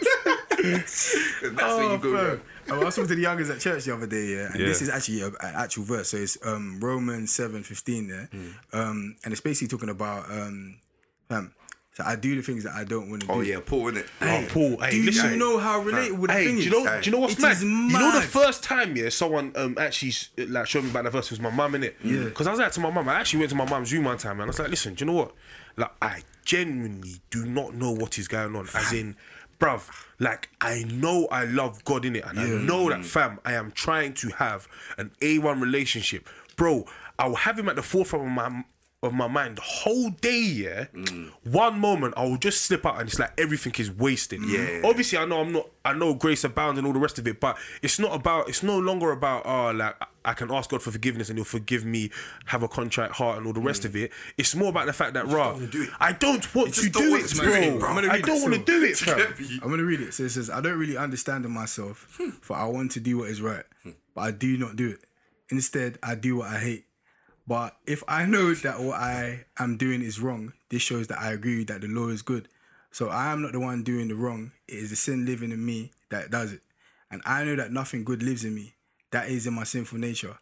And 1.43 1.57
that's 1.57 1.77
where 1.77 1.91
you 1.91 1.97
go 1.97 2.11
bro. 2.11 2.27
wrong. 2.27 2.41
Oh, 2.69 2.81
I 2.81 2.83
was 2.85 2.95
talking 2.95 3.09
to 3.09 3.15
the 3.15 3.21
youngers 3.21 3.49
at 3.49 3.59
church 3.59 3.85
the 3.85 3.93
other 3.93 4.07
day, 4.07 4.35
yeah, 4.35 4.47
and 4.51 4.59
Yeah. 4.59 4.67
this 4.67 4.81
is 4.81 4.89
actually 4.89 5.21
a- 5.21 5.27
an 5.27 5.55
actual 5.55 5.83
verse. 5.83 6.09
So 6.09 6.17
it's 6.17 6.37
um, 6.43 6.79
Romans 6.79 7.31
seven 7.31 7.63
fifteen 7.63 8.07
there, 8.07 8.29
Hmm. 8.31 8.47
um, 8.77 9.15
and 9.23 9.31
it's 9.31 9.41
basically 9.41 9.67
talking 9.69 9.89
about 9.89 10.29
um, 10.31 10.77
um, 11.29 11.51
so 11.95 12.03
I 12.05 12.15
do 12.15 12.35
the 12.35 12.41
things 12.41 12.63
that 12.63 12.73
I 12.73 12.85
don't 12.85 13.09
want 13.09 13.21
to 13.21 13.27
do. 13.27 13.33
Oh 13.33 13.41
yeah, 13.41 13.59
Paul, 13.63 13.91
innit? 13.91 14.07
Oh, 14.21 14.45
Paul, 14.49 14.77
hey, 14.81 14.91
Do 14.91 15.03
listen. 15.03 15.31
you 15.33 15.37
know 15.37 15.59
how 15.59 15.83
relatable 15.83 16.25
the 16.27 16.33
Hey, 16.33 16.45
thing 16.45 16.55
do 16.55 16.61
you 16.63 16.69
know? 16.71 16.85
Hey. 16.85 17.01
Do 17.01 17.09
you 17.09 17.15
know 17.15 17.19
what's 17.21 17.33
It 17.33 17.41
mad? 17.41 17.61
You 17.61 17.99
know 17.99 18.11
the 18.19 18.21
first 18.25 18.63
time, 18.63 18.95
yeah, 18.97 19.09
someone 19.09 19.51
um 19.55 19.77
actually 19.79 20.13
like 20.47 20.65
showed 20.67 20.83
me 20.85 20.89
about 20.89 21.03
the 21.03 21.11
verse 21.11 21.29
was 21.29 21.39
my 21.39 21.51
mum 21.51 21.75
in 21.75 21.83
it. 21.83 21.95
Yeah. 22.03 22.23
Because 22.23 22.47
I 22.47 22.51
was 22.51 22.59
like 22.59 22.71
to 22.71 22.79
my 22.79 22.89
mum, 22.89 23.07
I 23.09 23.15
actually 23.19 23.39
went 23.39 23.51
to 23.51 23.55
my 23.55 23.69
mum's 23.69 23.93
room 23.93 24.05
one 24.05 24.17
time, 24.17 24.33
and 24.33 24.43
I 24.43 24.45
was 24.45 24.57
like, 24.59 24.69
listen, 24.69 24.95
do 24.95 25.05
you 25.05 25.11
know 25.11 25.17
what? 25.17 25.33
Like, 25.77 25.91
I 26.01 26.21
genuinely 26.45 27.21
do 27.29 27.45
not 27.45 27.75
know 27.75 27.91
what 27.91 28.17
is 28.17 28.27
going 28.27 28.55
on. 28.55 28.67
As 28.73 28.91
in, 28.93 29.15
bruv, 29.59 29.89
like 30.19 30.49
I 30.61 30.83
know 30.83 31.27
I 31.31 31.45
love 31.45 31.83
God 31.85 32.05
in 32.05 32.15
it, 32.15 32.25
and 32.25 32.39
I 32.39 32.47
know 32.47 32.89
that 32.89 32.99
mm. 32.99 33.05
fam, 33.05 33.39
I 33.45 33.53
am 33.53 33.71
trying 33.71 34.13
to 34.15 34.29
have 34.29 34.67
an 34.97 35.11
A1 35.21 35.61
relationship, 35.61 36.27
bro. 36.55 36.85
I 37.19 37.27
will 37.27 37.35
have 37.35 37.59
him 37.59 37.69
at 37.69 37.75
the 37.75 37.83
forefront 37.83 38.25
of 38.25 38.31
my 38.31 38.63
of 39.03 39.13
my 39.13 39.27
mind 39.27 39.57
the 39.57 39.61
whole 39.61 40.09
day, 40.09 40.39
yeah. 40.39 40.85
One 41.43 41.77
moment 41.77 42.13
I 42.17 42.23
will 42.23 42.37
just 42.37 42.61
slip 42.61 42.85
out 42.85 42.99
and 42.99 43.09
it's 43.09 43.19
like 43.19 43.33
everything 43.37 43.73
is 43.77 43.91
wasted. 43.91 44.41
Yeah. 44.43 44.81
Obviously 44.83 45.17
I 45.17 45.25
know 45.25 45.41
I'm 45.41 45.51
not 45.51 45.69
I 45.85 45.93
know 45.93 46.13
grace 46.13 46.43
abounds 46.43 46.77
and 46.77 46.87
all 46.87 46.93
the 46.93 46.99
rest 46.99 47.19
of 47.19 47.27
it, 47.27 47.39
but 47.39 47.57
it's 47.81 47.99
not 47.99 48.15
about 48.15 48.49
it's 48.49 48.63
no 48.63 48.79
longer 48.79 49.11
about 49.11 49.45
oh 49.45 49.71
like 49.71 49.95
I- 50.01 50.07
I 50.25 50.33
can 50.33 50.51
ask 50.51 50.69
God 50.69 50.81
for 50.81 50.91
forgiveness 50.91 51.29
and 51.29 51.37
he'll 51.37 51.45
forgive 51.45 51.83
me, 51.85 52.09
have 52.45 52.63
a 52.63 52.67
contract 52.67 53.15
heart 53.15 53.37
and 53.37 53.45
all 53.45 53.53
the 53.53 53.59
rest 53.59 53.81
mm. 53.81 53.85
of 53.85 53.95
it. 53.95 54.11
It's 54.37 54.55
more 54.55 54.69
about 54.69 54.85
the 54.85 54.93
fact 54.93 55.15
that 55.15 55.27
rah, 55.27 55.57
do. 55.57 55.87
I 55.99 56.13
don't 56.13 56.55
want 56.55 56.73
to 56.75 56.89
don't 56.89 57.03
do 57.03 57.11
want 57.11 57.25
it, 57.25 57.37
bro. 57.37 57.53
it, 57.53 57.79
bro. 57.79 57.89
I'm 57.89 57.95
gonna 57.95 58.13
I 58.13 58.21
don't 58.21 58.41
want 58.41 58.53
to 58.53 58.63
do 58.63 58.83
it, 58.83 58.97
fam. 58.97 59.33
I'm 59.61 59.69
gonna 59.69 59.83
read 59.83 59.99
it. 59.99 60.13
So 60.13 60.23
it 60.23 60.29
says, 60.29 60.49
I 60.49 60.61
don't 60.61 60.79
really 60.79 60.97
understand 60.97 61.45
in 61.45 61.51
myself, 61.51 62.15
hmm. 62.17 62.29
for 62.41 62.55
I 62.55 62.65
want 62.65 62.91
to 62.91 62.99
do 62.99 63.17
what 63.19 63.29
is 63.29 63.41
right, 63.41 63.65
but 64.15 64.21
I 64.21 64.31
do 64.31 64.57
not 64.57 64.75
do 64.75 64.91
it. 64.91 64.99
Instead, 65.49 65.99
I 66.01 66.15
do 66.15 66.37
what 66.37 66.47
I 66.47 66.59
hate. 66.59 66.85
But 67.47 67.75
if 67.85 68.03
I 68.07 68.25
know 68.27 68.53
that 68.53 68.79
what 68.79 68.99
I 68.99 69.45
am 69.59 69.77
doing 69.77 70.01
is 70.01 70.19
wrong, 70.19 70.53
this 70.69 70.81
shows 70.81 71.07
that 71.07 71.19
I 71.19 71.31
agree 71.31 71.63
that 71.65 71.81
the 71.81 71.87
law 71.87 72.07
is 72.07 72.21
good. 72.21 72.47
So 72.91 73.09
I 73.09 73.31
am 73.31 73.41
not 73.41 73.53
the 73.53 73.59
one 73.59 73.83
doing 73.83 74.07
the 74.07 74.15
wrong. 74.15 74.51
It 74.67 74.75
is 74.75 74.91
the 74.91 74.95
sin 74.95 75.25
living 75.25 75.51
in 75.51 75.65
me 75.65 75.91
that 76.09 76.29
does 76.29 76.53
it. 76.53 76.61
And 77.09 77.21
I 77.25 77.43
know 77.43 77.55
that 77.55 77.71
nothing 77.71 78.03
good 78.03 78.21
lives 78.21 78.45
in 78.45 78.53
me. 78.53 78.75
That 79.11 79.29
is 79.29 79.45
in 79.47 79.53
my 79.53 79.63
sinful 79.63 79.99
nature. 79.99 80.37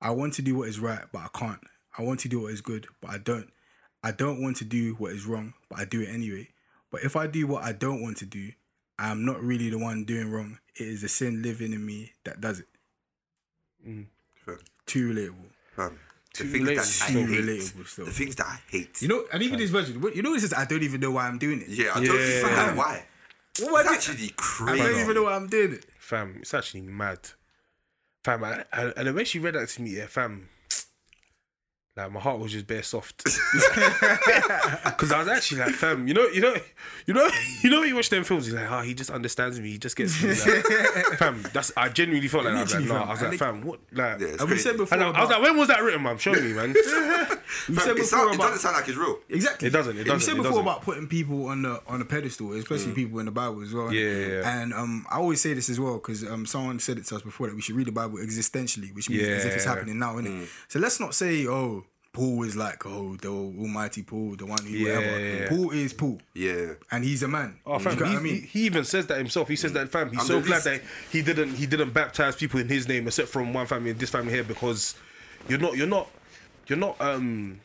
I 0.00 0.10
want 0.10 0.34
to 0.34 0.42
do 0.42 0.56
what 0.56 0.68
is 0.68 0.78
right, 0.78 1.04
but 1.12 1.18
I 1.20 1.28
can't. 1.36 1.60
I 1.96 2.02
want 2.02 2.20
to 2.20 2.28
do 2.28 2.42
what 2.42 2.52
is 2.52 2.60
good, 2.60 2.86
but 3.00 3.10
I 3.10 3.18
don't. 3.18 3.50
I 4.02 4.12
don't 4.12 4.40
want 4.40 4.56
to 4.58 4.64
do 4.64 4.94
what 4.94 5.12
is 5.12 5.26
wrong, 5.26 5.54
but 5.68 5.80
I 5.80 5.84
do 5.84 6.00
it 6.00 6.08
anyway. 6.08 6.48
But 6.90 7.02
if 7.02 7.16
I 7.16 7.26
do 7.26 7.46
what 7.48 7.64
I 7.64 7.72
don't 7.72 8.00
want 8.00 8.16
to 8.18 8.26
do, 8.26 8.52
I 8.98 9.10
am 9.10 9.24
not 9.24 9.42
really 9.42 9.70
the 9.70 9.78
one 9.78 10.04
doing 10.04 10.30
wrong. 10.30 10.58
It 10.76 10.86
is 10.86 11.02
the 11.02 11.08
sin 11.08 11.42
living 11.42 11.72
in 11.72 11.84
me 11.84 12.12
that 12.24 12.40
does 12.40 12.60
it. 12.60 12.68
Mm. 13.86 14.06
Fam, 14.44 14.58
Too 14.86 15.12
relatable. 15.12 15.50
The 16.38 16.44
Too 16.44 16.50
things 16.50 17.00
that 17.00 17.08
I 17.08 17.12
hate. 17.12 17.26
Relatable 17.28 17.86
still. 17.86 18.04
The 18.06 18.10
things 18.12 18.36
that 18.36 18.46
I 18.46 18.58
hate. 18.70 19.02
You 19.02 19.08
know, 19.08 19.24
and 19.32 19.42
even 19.42 19.58
this 19.58 19.70
version, 19.70 20.02
you 20.14 20.22
know, 20.22 20.34
it 20.34 20.40
says 20.40 20.52
I 20.54 20.64
don't 20.64 20.82
even 20.82 21.00
know 21.00 21.10
why 21.10 21.26
I'm 21.28 21.38
doing 21.38 21.62
it. 21.62 21.68
Yeah, 21.68 21.90
I 21.94 22.04
don't 22.04 22.16
Yeah. 22.18 22.38
even 22.38 22.56
know 22.56 22.74
why. 22.82 23.04
What 23.60 23.80
It's 23.86 23.90
I 23.90 23.94
actually 23.94 24.28
I 24.28 24.32
crazy. 24.36 24.82
don't 24.84 25.00
even 25.00 25.14
know 25.14 25.22
why 25.24 25.34
I'm 25.34 25.48
doing 25.48 25.72
it. 25.74 25.86
Fam, 25.98 26.36
it's 26.40 26.54
actually 26.54 26.82
mad. 26.82 27.18
Fam, 28.24 28.44
I, 28.44 28.64
I, 28.72 28.82
and 28.96 29.06
then 29.08 29.14
when 29.14 29.24
she 29.24 29.38
read 29.38 29.54
that 29.54 29.68
to 29.70 29.82
me, 29.82 29.90
yeah, 29.90 30.06
fam, 30.06 30.48
like 31.98 32.12
my 32.12 32.20
heart 32.20 32.38
was 32.38 32.52
just 32.52 32.66
bare 32.66 32.82
soft. 32.82 33.24
Because 34.84 35.12
I 35.12 35.18
was 35.20 35.28
actually 35.28 35.60
like, 35.60 35.74
fam, 35.74 36.08
you 36.08 36.14
know, 36.14 36.26
you 36.28 36.40
know, 36.40 36.54
you 37.06 37.14
know, 37.14 37.28
you 37.62 37.70
know, 37.70 37.80
when 37.80 37.88
you 37.88 37.94
watch 37.94 38.08
them 38.10 38.24
films, 38.24 38.48
you're 38.48 38.58
like, 38.60 38.70
oh, 38.70 38.80
he 38.80 38.94
just 38.94 39.10
understands 39.10 39.60
me, 39.60 39.70
he 39.70 39.78
just 39.78 39.94
gets 39.96 40.20
me. 40.22 40.30
Like, 40.30 40.64
fam, 41.18 41.44
that's 41.52 41.72
I 41.76 41.88
genuinely 41.88 42.28
felt 42.28 42.44
like 42.44 42.54
that. 42.54 42.58
I 42.58 42.62
was 42.62 42.74
like, 42.74 42.84
nah. 42.86 43.04
I 43.04 43.10
was 43.10 43.22
like, 43.22 43.30
they- 43.32 43.36
fam, 43.36 43.62
what, 43.62 43.80
like. 43.92 44.20
Yeah, 44.20 44.26
it's 44.28 44.44
we 44.44 44.58
said 44.58 44.76
before 44.76 44.98
And 44.98 45.04
I, 45.04 45.10
I 45.18 45.20
was 45.20 45.30
like, 45.30 45.42
when 45.42 45.56
was 45.56 45.68
that 45.68 45.82
written, 45.82 46.02
man? 46.02 46.18
Show 46.18 46.32
me, 46.32 46.52
man. 46.52 46.72
we 46.72 46.82
Fam, 46.82 47.76
said 47.76 47.94
before 47.96 48.04
sound, 48.04 48.34
it 48.34 48.38
doesn't 48.38 48.58
sound 48.58 48.76
like 48.76 48.88
it's 48.88 48.96
real. 48.96 49.18
Exactly. 49.28 49.68
It 49.68 49.70
doesn't, 49.70 49.96
it 49.96 49.98
We 49.98 50.04
doesn't, 50.04 50.20
You 50.20 50.26
said 50.26 50.36
before 50.36 50.50
doesn't. 50.50 50.62
about 50.62 50.82
putting 50.82 51.06
people 51.06 51.46
on 51.46 51.62
the 51.62 51.80
on 51.86 52.00
a 52.00 52.04
pedestal, 52.04 52.52
especially 52.54 52.92
people 52.92 53.18
in 53.20 53.26
the 53.26 53.32
Bible 53.32 53.62
as 53.62 53.72
well. 53.72 53.92
Yeah, 53.92 54.10
yeah, 54.10 54.26
yeah. 54.26 54.62
And 54.62 54.72
um, 54.74 55.06
I 55.10 55.16
always 55.18 55.40
say 55.40 55.54
this 55.54 55.68
as 55.68 55.78
well 55.78 55.94
because 55.94 56.24
um, 56.24 56.46
someone 56.46 56.78
said 56.80 56.98
it 56.98 57.06
to 57.06 57.16
us 57.16 57.22
before 57.22 57.46
that 57.48 57.54
we 57.56 57.62
should 57.62 57.76
read 57.76 57.86
the 57.86 57.92
Bible 57.92 58.18
existentially, 58.18 58.94
which 58.94 59.08
means 59.08 59.22
as 59.22 59.44
if 59.44 59.54
it's 59.56 59.64
happening 59.64 59.98
now, 59.98 60.16
innit? 60.16 60.48
So 60.68 60.78
let's 60.78 60.98
not 61.00 61.14
say, 61.14 61.46
oh, 61.46 61.84
Paul 62.12 62.42
is 62.44 62.56
like, 62.56 62.84
oh, 62.86 63.16
the 63.16 63.28
Almighty 63.28 64.02
Paul, 64.02 64.34
the 64.36 64.46
one 64.46 64.58
who 64.64 64.70
Yeah, 64.70 64.96
whatever. 64.96 65.20
yeah, 65.20 65.36
yeah. 65.42 65.48
Paul 65.48 65.70
is 65.70 65.92
Paul, 65.92 66.20
Yeah. 66.34 66.72
and 66.90 67.04
he's 67.04 67.22
a 67.22 67.28
man. 67.28 67.58
Oh, 67.66 67.78
Do 67.78 67.84
fam, 67.84 67.92
you 67.92 67.98
get 68.00 68.08
what 68.08 68.16
I 68.18 68.20
mean? 68.22 68.34
he, 68.34 68.40
he 68.40 68.60
even 68.66 68.84
says 68.84 69.06
that 69.08 69.18
himself. 69.18 69.46
He 69.48 69.56
says 69.56 69.72
that, 69.74 69.88
fam, 69.90 70.10
he's 70.10 70.20
I'm 70.20 70.26
so 70.26 70.40
glad 70.40 70.64
least- 70.64 70.64
that 70.64 70.82
he 71.12 71.22
didn't 71.22 71.54
he 71.54 71.66
didn't 71.66 71.90
baptize 71.92 72.34
people 72.36 72.60
in 72.60 72.68
his 72.68 72.88
name 72.88 73.06
except 73.06 73.28
from 73.28 73.52
one 73.52 73.66
family 73.66 73.90
and 73.90 73.98
this 74.00 74.10
family 74.10 74.32
here 74.32 74.42
because 74.44 74.94
you're 75.48 75.58
not 75.60 75.76
you're 75.76 75.86
not 75.86 76.10
you're 76.66 76.78
not 76.78 77.00
um. 77.00 77.60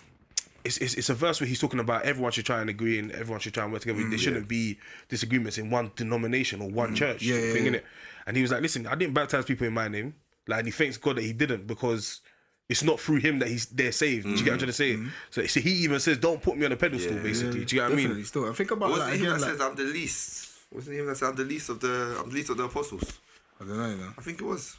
It's, 0.66 0.78
it's, 0.78 0.94
it's 0.94 1.10
a 1.10 1.14
verse 1.14 1.42
where 1.42 1.48
he's 1.50 1.60
talking 1.60 1.82
about 1.82 2.04
everyone 2.04 2.32
should 2.32 2.46
try 2.46 2.62
and 2.62 2.70
agree 2.70 2.98
and 2.98 3.12
everyone 3.12 3.42
should 3.42 3.54
try 3.54 3.66
and 3.66 3.74
work 3.74 3.82
together. 3.82 4.02
there 4.08 4.18
shouldn't 4.18 4.48
be 4.48 4.78
disagreements 5.10 5.58
in 5.58 5.70
one 5.70 5.92
denomination 5.98 6.62
or 6.62 6.70
one 6.70 6.96
church 6.96 7.20
Mm. 7.22 7.28
Yeah, 7.28 7.36
yeah, 7.36 7.54
thing, 7.54 7.66
yeah. 7.66 7.72
innit? 7.72 7.82
And 8.28 8.38
he 8.38 8.42
was 8.44 8.52
like, 8.54 8.62
listen, 8.62 8.88
I 8.88 8.96
didn't 8.96 9.14
baptize 9.14 9.44
people 9.44 9.68
in 9.68 9.74
my 9.74 9.90
name. 9.90 10.16
Like, 10.48 10.60
and 10.60 10.68
he 10.68 10.72
thanks 10.72 10.96
God 10.96 11.18
that 11.18 11.24
he 11.24 11.34
didn't 11.34 11.68
because 11.68 12.22
it's 12.70 12.84
not 12.84 13.00
through 13.00 13.18
him 13.18 13.40
that 13.40 13.50
he's 13.50 13.66
they're 13.68 13.92
saved. 13.92 14.26
Do 14.26 14.32
you 14.32 14.38
get 14.38 14.46
what 14.46 14.54
I'm 14.54 14.58
trying 14.60 14.68
to 14.68 14.74
say? 14.74 14.98
So, 15.30 15.46
so 15.46 15.60
he 15.60 15.72
even 15.84 16.00
says, 16.00 16.18
don't 16.18 16.42
put 16.42 16.58
me 16.58 16.66
on 16.66 16.72
a 16.72 16.78
pedestal, 16.78 17.18
basically. 17.20 17.66
Do 17.66 17.76
you 17.76 17.82
get 17.82 17.90
what 17.90 18.00
I 18.00 18.08
mean? 18.08 18.24
Still, 18.26 18.46
and 18.46 18.56
think 18.56 18.72
about 18.72 18.90
Wasn't 18.92 19.10
like, 19.10 19.16
it 19.16 19.22
him 19.22 19.28
again, 19.28 19.40
that 19.40 19.42
like, 19.48 19.52
says 19.52 19.62
I'm 19.62 19.76
the 19.76 19.84
least? 19.84 20.50
Wasn't 20.72 20.96
it 20.96 21.00
him 21.00 21.06
that 21.08 21.18
said 21.18 21.30
I'm 21.30 21.36
the 21.36 21.44
least 21.44 21.70
of 21.70 21.80
the 21.80 22.18
I'm 22.20 22.30
the 22.30 22.36
least 22.36 22.50
of 22.50 22.58
the 22.58 22.64
apostles? 22.64 23.20
I 23.62 23.66
don't 23.66 23.78
know, 23.78 23.90
you 23.90 23.98
know. 23.98 24.14
I 24.18 24.22
think 24.22 24.40
it 24.42 24.46
was. 24.46 24.78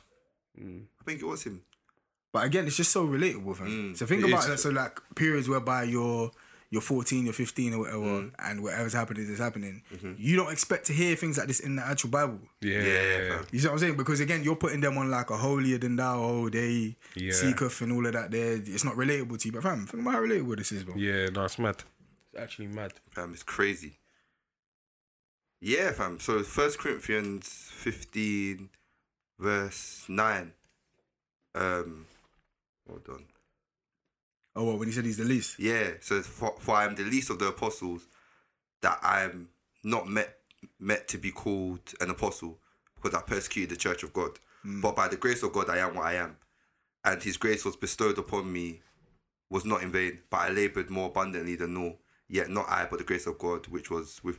I 0.59 1.05
think 1.05 1.21
it 1.21 1.27
was 1.27 1.43
him. 1.45 1.63
But 2.33 2.45
again, 2.47 2.67
it's 2.67 2.77
just 2.77 2.91
so 2.91 3.07
relatable, 3.07 3.57
fam. 3.57 3.95
so 3.95 4.07
think 4.07 4.23
Mm. 4.23 4.25
It 4.25 4.31
about 4.31 4.43
is. 4.45 4.49
that. 4.49 4.59
So 4.59 4.71
like 4.71 4.99
periods 5.15 5.49
whereby 5.49 5.85
you're 5.85 6.31
you're 6.75 6.83
14, 6.83 7.25
you're 7.25 7.33
15 7.33 7.73
or 7.75 7.79
whatever, 7.79 7.99
Mm. 8.01 8.33
and 8.41 8.63
whatever's 8.63 8.93
happening 8.93 9.27
is 9.31 9.39
happening. 9.39 9.83
Mm-hmm. 9.95 10.13
You 10.19 10.37
don't 10.37 10.53
expect 10.53 10.85
to 10.87 10.93
hear 10.93 11.17
things 11.17 11.39
like 11.39 11.47
this 11.47 11.61
in 11.61 11.77
the 11.77 11.83
actual 11.87 12.11
Bible. 12.11 12.41
Yeah. 12.61 12.83
Yeah. 12.83 13.43
You 13.53 13.59
see 13.61 13.67
what 13.69 13.73
I'm 13.75 13.79
saying? 13.79 13.97
Because 13.97 14.21
again, 14.21 14.43
you're 14.45 14.57
putting 14.57 14.81
them 14.81 14.99
on 14.99 15.11
like 15.11 15.31
a 15.31 15.37
holier 15.39 15.79
than 15.79 15.97
thou, 15.97 16.21
oh, 16.23 16.49
they 16.51 16.97
Yeah. 17.15 17.33
seeketh 17.33 17.81
and 17.81 17.93
all 17.93 18.05
of 18.07 18.13
that. 18.13 18.31
There, 18.31 18.55
it's 18.57 18.85
not 18.85 18.97
relatable 18.97 19.39
to 19.39 19.49
you. 19.49 19.53
But 19.53 19.63
fam, 19.63 19.87
think 19.87 20.03
about 20.03 20.15
how 20.15 20.21
relatable 20.21 20.57
this 20.59 20.73
is, 20.73 20.85
bro. 20.85 20.97
Yeah, 20.97 21.29
no, 21.31 21.45
it's 21.47 21.59
mad. 21.59 21.85
It's 22.33 22.43
actually 22.43 22.67
mad. 22.69 22.93
Fam, 23.11 23.33
it's 23.33 23.43
crazy. 23.45 23.99
Yeah, 25.61 25.93
fam. 25.93 26.21
So 26.21 26.43
First 26.43 26.79
Corinthians 26.79 27.49
fifteen, 27.73 28.71
verse 29.39 30.05
nine. 30.09 30.53
Um, 31.55 32.07
hold 32.89 33.09
on. 33.09 33.25
Oh, 34.57 34.65
well, 34.65 34.79
when 34.79 34.89
he 34.89 34.95
said 34.95 35.05
he's 35.05 35.17
the 35.17 35.25
least. 35.25 35.59
Yeah, 35.59 35.91
so 36.01 36.23
for, 36.23 36.55
for 36.61 36.77
I 36.77 36.85
am 36.85 36.95
the 36.95 37.03
least 37.03 37.31
of 37.31 37.39
the 37.39 37.49
apostles, 37.49 38.07
that 38.83 38.99
I 39.03 39.23
am 39.23 39.49
not 39.83 40.09
met 40.09 40.37
met 40.79 41.09
to 41.09 41.19
be 41.19 41.31
called 41.31 41.81
an 42.01 42.11
apostle, 42.11 42.59
because 42.95 43.17
I 43.19 43.23
persecuted 43.23 43.71
the 43.71 43.77
church 43.77 44.03
of 44.03 44.13
God. 44.13 44.39
Hmm. 44.63 44.81
But 44.81 44.97
by 44.97 45.09
the 45.09 45.17
grace 45.17 45.43
of 45.43 45.53
God, 45.53 45.69
I 45.69 45.79
am 45.79 45.95
what 45.97 46.07
I 46.07 46.15
am, 46.15 46.37
and 47.05 47.23
His 47.23 47.37
grace 47.37 47.65
was 47.65 47.77
bestowed 47.77 48.19
upon 48.19 48.53
me, 48.53 48.81
was 49.51 49.65
not 49.65 49.83
in 49.83 49.91
vain. 49.91 50.21
But 50.31 50.37
I 50.39 50.49
laboured 50.51 50.89
more 50.91 51.09
abundantly 51.09 51.57
than 51.57 51.77
all. 51.77 51.99
Yet 52.29 52.49
not 52.49 52.67
I, 52.69 52.87
but 52.89 52.99
the 52.99 53.05
grace 53.05 53.27
of 53.27 53.39
God, 53.39 53.67
which 53.67 53.91
was 53.91 54.21
with. 54.23 54.39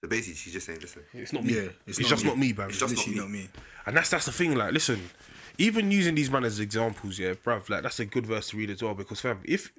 So 0.00 0.08
basically, 0.08 0.34
she's 0.34 0.52
just 0.52 0.66
saying, 0.66 0.80
listen, 0.80 1.02
It's 1.12 1.32
not 1.32 1.44
me. 1.44 1.54
Yeah, 1.54 1.60
it's 1.86 1.98
it's 1.98 2.00
not 2.00 2.08
just 2.08 2.24
me. 2.24 2.30
not 2.30 2.38
me, 2.38 2.52
bro. 2.52 2.66
It's 2.66 2.78
just 2.78 2.96
not 2.96 3.06
me. 3.08 3.14
not 3.14 3.30
me. 3.30 3.48
And 3.86 3.96
that's 3.96 4.10
that's 4.10 4.26
the 4.26 4.32
thing. 4.32 4.54
Like, 4.54 4.72
listen, 4.72 5.00
even 5.58 5.90
using 5.90 6.14
these 6.14 6.30
man 6.30 6.44
as 6.44 6.60
examples, 6.60 7.18
yeah, 7.18 7.34
bruv, 7.34 7.68
like 7.68 7.82
that's 7.82 8.00
a 8.00 8.04
good 8.06 8.26
verse 8.26 8.48
to 8.50 8.56
read 8.56 8.70
as 8.70 8.82
well 8.82 8.94
because 8.94 9.20
fam, 9.20 9.40
if 9.44 9.72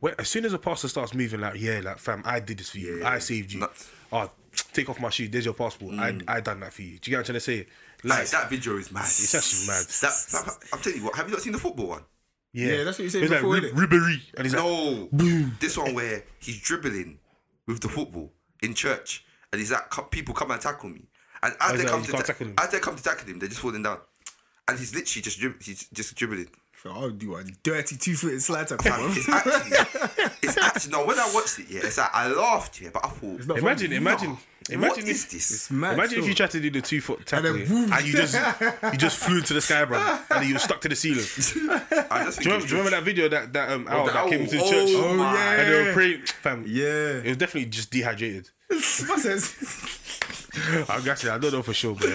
when, 0.00 0.14
as 0.18 0.28
soon 0.28 0.44
as 0.44 0.52
a 0.52 0.58
pastor 0.58 0.88
starts 0.88 1.14
moving 1.14 1.40
like, 1.40 1.60
yeah, 1.60 1.80
like 1.82 1.98
fam, 1.98 2.22
I 2.24 2.40
did 2.40 2.58
this 2.58 2.70
for 2.70 2.78
you, 2.78 2.98
Yeah, 3.00 3.08
I 3.10 3.18
saved 3.18 3.52
you. 3.52 3.60
nuts. 3.60 3.90
Oh, 4.12 4.30
take 4.72 4.88
off 4.90 5.00
my 5.00 5.10
shoe. 5.10 5.28
There's 5.28 5.44
your 5.44 5.54
passport. 5.54 5.94
I 5.94 6.12
mm. 6.12 6.24
I 6.28 6.40
done 6.40 6.60
that 6.60 6.72
for 6.72 6.82
you. 6.82 6.98
Do 6.98 7.10
you 7.10 7.16
get 7.16 7.16
what 7.16 7.18
I'm 7.20 7.24
trying 7.24 7.34
to 7.34 7.40
say? 7.40 7.66
Like 8.04 8.18
Like, 8.18 8.28
that 8.30 8.50
video 8.50 8.76
is 8.76 8.90
mad. 8.92 9.04
it's 9.04 9.34
actually 9.34 9.66
mad. 9.68 9.84
That, 9.86 10.26
that- 10.32 10.58
I'm 10.72 10.80
telling 10.80 10.98
you 10.98 11.04
what. 11.04 11.14
Have 11.16 11.26
you 11.28 11.32
not 11.32 11.40
seen 11.42 11.52
the 11.52 11.58
football 11.58 11.86
one? 11.88 12.02
yeah, 12.52 12.66
Yeah, 12.72 12.84
that's 12.84 12.98
what 12.98 13.04
you 13.04 13.10
said 13.10 13.22
It's 13.22 13.30
like 13.30 13.40
before, 13.40 13.54
Rib- 13.54 13.64
innit? 13.64 13.88
Ribéry, 13.88 14.20
and 14.36 14.44
he's 14.46 14.54
like, 14.54 14.64
No, 14.64 15.08
this 15.60 15.78
one 15.78 15.94
where 15.94 16.24
he's 16.40 16.60
dribbling 16.60 17.18
with 17.66 17.80
the 17.80 17.88
football 17.88 18.32
in 18.62 18.74
church, 18.74 19.24
and 19.52 19.60
he's 19.60 19.70
like, 19.72 19.84
people 20.10 20.34
come 20.34 20.50
and 20.50 20.60
tackle 20.60 20.88
me, 20.90 21.06
and 21.42 21.54
as 21.60 21.72
Oh, 21.72 21.76
they 21.76 21.84
like, 21.84 21.86
come 21.92 22.00
you 22.00 22.06
to 22.06 22.12
ta- 22.12 22.18
tackle 22.22 22.46
him. 22.48 22.54
as 22.58 22.68
they 22.70 22.78
come 22.80 22.96
to 22.96 23.02
tackle 23.02 23.28
him, 23.30 23.38
they're 23.38 23.48
just 23.48 23.60
falling 23.60 23.82
down, 23.82 23.98
and 24.68 24.78
he's 24.78 24.94
literally 24.94 25.22
just 25.22 25.38
drib- 25.40 25.62
he's 25.62 25.86
just 25.92 26.14
dribbling. 26.14 26.48
So 26.82 26.90
I'll 26.90 27.10
do 27.10 27.36
a 27.36 27.44
dirty 27.62 27.96
two 27.96 28.14
footed 28.16 28.42
slide 28.42 28.66
tackle. 28.66 28.90
Fam, 28.90 29.00
bro. 29.00 29.12
it's 29.14 29.28
actually, 29.28 30.24
it's 30.42 30.58
actually 30.58 30.90
no. 30.92 31.06
When 31.06 31.16
I 31.18 31.30
watched 31.32 31.60
it, 31.60 31.66
yeah, 31.70 31.80
it's 31.84 31.96
like 31.98 32.10
I 32.12 32.26
laughed, 32.26 32.80
yeah, 32.80 32.88
but 32.92 33.04
I 33.04 33.08
thought, 33.08 33.46
not 33.46 33.58
imagine, 33.58 33.92
imagine, 33.92 34.30
what 34.30 34.70
imagine 34.70 35.06
is 35.06 35.24
if. 35.26 35.30
this? 35.30 35.70
Mad. 35.70 35.94
Imagine 35.94 36.18
if 36.18 36.26
you 36.26 36.34
tried 36.34 36.50
to 36.50 36.60
do 36.60 36.70
the 36.70 36.80
two 36.80 37.00
foot 37.00 37.24
tackle 37.24 37.54
and, 37.54 37.68
boom. 37.68 37.92
and 37.92 38.04
you 38.04 38.12
just 38.12 38.34
you 38.82 38.98
just 38.98 39.18
flew 39.18 39.38
into 39.38 39.54
the 39.54 39.60
sky, 39.60 39.84
bro, 39.84 40.18
and 40.30 40.44
you 40.48 40.54
were 40.54 40.58
stuck 40.58 40.80
to 40.80 40.88
the 40.88 40.96
ceiling. 40.96 41.18
I 42.10 42.24
just 42.24 42.38
think 42.38 42.42
Do 42.42 42.48
you, 42.48 42.50
remember, 42.50 42.66
do 42.66 42.72
you 42.74 42.78
remember 42.78 42.90
that 42.90 43.02
video 43.04 43.28
that 43.28 43.52
that 43.52 43.70
um 43.70 43.86
owl 43.88 44.06
the 44.06 44.12
that 44.12 44.28
came 44.28 44.40
owl. 44.42 44.46
to 44.48 44.56
the 44.56 44.62
Oh, 44.64 44.70
church? 44.70 44.88
Oh, 44.90 45.14
yeah. 45.16 45.52
and 45.60 45.72
they 45.72 45.84
were 45.84 45.92
praying, 45.92 46.22
fam. 46.26 46.64
Yeah. 46.66 47.18
it 47.18 47.28
was 47.28 47.36
definitely 47.36 47.70
just 47.70 47.92
dehydrated. 47.92 48.48
What's 48.68 49.22
this? 49.22 50.18
I 50.90 51.00
got 51.04 51.22
you. 51.22 51.30
I 51.30 51.38
don't 51.38 51.52
know 51.52 51.62
for 51.62 51.72
sure, 51.74 51.94
but, 51.94 52.08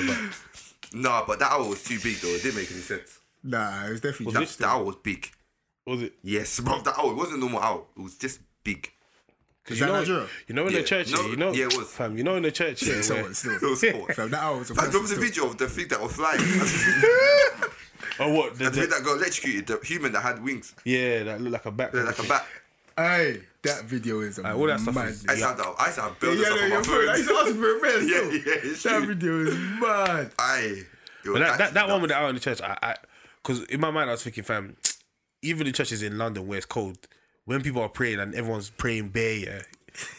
but 0.92 1.00
No, 1.00 1.24
but 1.28 1.40
that 1.40 1.52
owl 1.52 1.70
was 1.70 1.84
too 1.84 2.00
big 2.04 2.16
though. 2.18 2.28
It 2.30 2.44
didn't 2.44 2.56
make 2.58 2.72
any 2.72 2.82
sense. 2.82 3.20
Nah, 3.44 3.86
it 3.86 3.92
was 3.92 4.02
definitely 4.02 4.34
That, 4.34 4.40
just 4.42 4.60
that 4.60 4.68
owl 4.68 4.86
was 4.86 4.96
big. 4.98 5.30
was 5.86 6.02
it? 6.02 6.14
Yes, 6.24 6.60
bro. 6.64 6.80
That 6.82 6.98
owl. 6.98 7.12
It 7.12 7.16
wasn't 7.18 7.40
normal 7.40 7.60
owl. 7.60 7.88
It 7.98 8.02
was 8.02 8.16
just 8.16 8.40
big. 8.64 8.92
Because 9.64 9.80
that 9.80 9.86
you 9.88 9.92
know, 9.92 10.00
Nigeria? 10.00 10.28
you 10.48 10.56
know 10.56 10.68
in 10.68 10.74
Yeah. 10.74 10.80
the 10.80 10.86
church, 10.86 11.12
No, 11.12 11.22
yeah, 11.22 11.28
you 11.28 11.36
know, 11.36 11.52
yeah, 11.54 11.66
it 11.66 11.78
was. 11.78 11.88
fam. 11.92 12.18
You 12.18 12.24
know 12.24 12.36
in 12.38 12.44
the 12.44 12.52
church, 12.52 12.84
yeah, 12.84 13.02
So 13.02 13.16
where- 13.16 13.24
what, 13.24 13.36
still. 13.36 13.54
It 13.62 13.62
was 13.62 13.80
sport. 13.82 14.16
Fam, 14.16 14.30
that 14.32 14.42
hour 14.44 14.58
was 14.60 14.70
a 14.72 14.76
Fam, 14.76 14.92
there 14.92 15.02
was 15.02 15.12
a 15.12 15.16
video 15.18 15.46
of 15.48 15.58
the 15.58 15.68
thing 15.68 15.88
that 15.90 16.02
was 16.02 16.14
flying. 16.14 16.40
oh 18.20 18.34
what? 18.34 18.58
The, 18.58 18.66
the 18.66 18.72
thing 18.72 18.82
the, 18.84 18.88
that 18.96 19.04
got 19.04 19.18
electrocuted. 19.18 19.68
The 19.68 19.80
human 19.86 20.12
that 20.14 20.22
had 20.22 20.42
wings, 20.44 20.74
yeah, 20.86 21.24
that 21.24 21.42
looked 21.42 21.54
like 21.54 21.66
a 21.66 21.72
bat. 21.72 21.92
They're 21.92 22.04
like 22.06 22.20
a 22.20 22.24
bat. 22.24 22.46
Hey, 22.96 23.42
that 23.64 23.84
video 23.86 24.22
is 24.22 24.40
all 24.40 24.68
that 24.68 24.80
stuff 24.80 24.96
mad. 24.96 25.10
is- 25.10 25.26
I 25.28 25.34
used 25.34 25.44
to 25.44 25.48
have 25.50 25.58
that. 25.58 25.76
I 25.80 25.86
used 25.86 25.96
to 25.96 26.02
have 26.04 26.20
build 26.20 26.38
Yeah, 26.38 26.46
stuff 26.46 26.62
on 26.62 26.70
my 26.70 26.82
phone. 26.84 27.10
I 27.10 27.16
used 27.16 27.30
to 27.30 27.36
ask 27.36 27.56
for 27.56 27.78
a 27.78 27.80
best. 27.82 28.08
Yeah, 28.08 28.22
yeah, 28.32 28.72
it's 28.72 28.84
That 28.84 28.98
true. 28.98 29.06
video 29.08 29.40
is 29.42 29.56
mad. 29.82 30.32
Aye. 30.40 30.84
But 31.26 31.40
that, 31.40 31.58
that, 31.58 31.74
that 31.74 31.90
one 31.90 32.02
with 32.02 32.10
the 32.12 32.16
owl 32.18 32.30
in 32.30 32.36
the 32.36 32.42
church, 32.42 32.62
I, 32.62 32.78
I, 32.82 32.96
because 33.44 33.64
in 33.66 33.82
my 33.82 33.92
mind 33.92 34.10
I 34.10 34.14
was 34.14 34.24
thinking, 34.24 34.44
fam, 34.46 34.78
even 35.42 35.66
the 35.68 35.74
churches 35.74 36.02
in 36.02 36.18
London 36.18 36.48
where 36.48 36.58
it's 36.58 36.66
cold, 36.66 36.98
when 37.46 37.62
people 37.62 37.82
are 37.82 37.90
praying 37.90 38.20
and 38.20 38.34
everyone's 38.34 38.70
praying 38.70 39.10
bare, 39.10 39.38
yeah, 39.38 39.62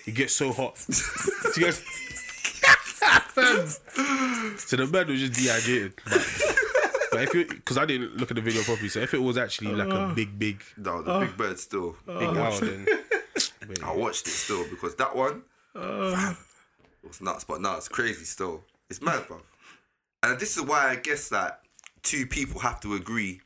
it 0.07 0.15
gets 0.15 0.35
so 0.35 0.53
hot. 0.53 0.77
so, 0.79 1.61
you 1.61 1.65
guys, 1.67 1.83
so 4.59 4.77
the 4.77 4.87
man 4.91 5.07
was 5.09 5.21
just 5.21 5.33
dehydrated. 5.35 5.95
But, 6.05 6.27
but 7.13 7.23
if 7.23 7.35
you, 7.35 7.47
because 7.47 7.79
I 7.79 7.87
didn't 7.87 8.17
look 8.19 8.31
at 8.31 8.35
the 8.35 8.41
video 8.43 8.63
properly, 8.63 8.89
so 8.89 9.01
if 9.01 9.15
it 9.15 9.23
was 9.23 9.39
actually 9.39 9.73
like 9.75 9.89
a 9.89 9.95
uh. 9.97 10.15
big, 10.15 10.39
big, 10.39 10.63
No, 10.77 11.03
the 11.03 11.11
uh. 11.11 11.21
big 11.21 11.37
bird 11.37 11.59
still. 11.59 11.97
big 12.07 12.17
uh. 12.17 12.43
owl, 12.43 12.59
then 12.61 12.87
I 13.85 13.95
watched 13.95 14.27
it 14.27 14.31
still 14.31 14.69
because 14.69 14.95
that 14.97 15.15
one, 15.15 15.43
fam, 15.75 16.37
it 17.03 17.09
was 17.09 17.21
nuts. 17.21 17.45
But 17.45 17.61
no, 17.61 17.77
it's 17.77 17.89
crazy 17.89 18.25
still. 18.25 18.65
It's 18.91 19.03
mad, 19.03 19.27
bro. 19.27 19.41
And 20.23 20.39
this 20.41 20.57
is 20.57 20.63
why 20.63 20.91
I 20.91 20.97
guess 20.97 21.29
that 21.29 21.61
two 22.03 22.27
people 22.27 22.61
have 22.61 22.81
to 22.81 22.95
agree 22.95 23.41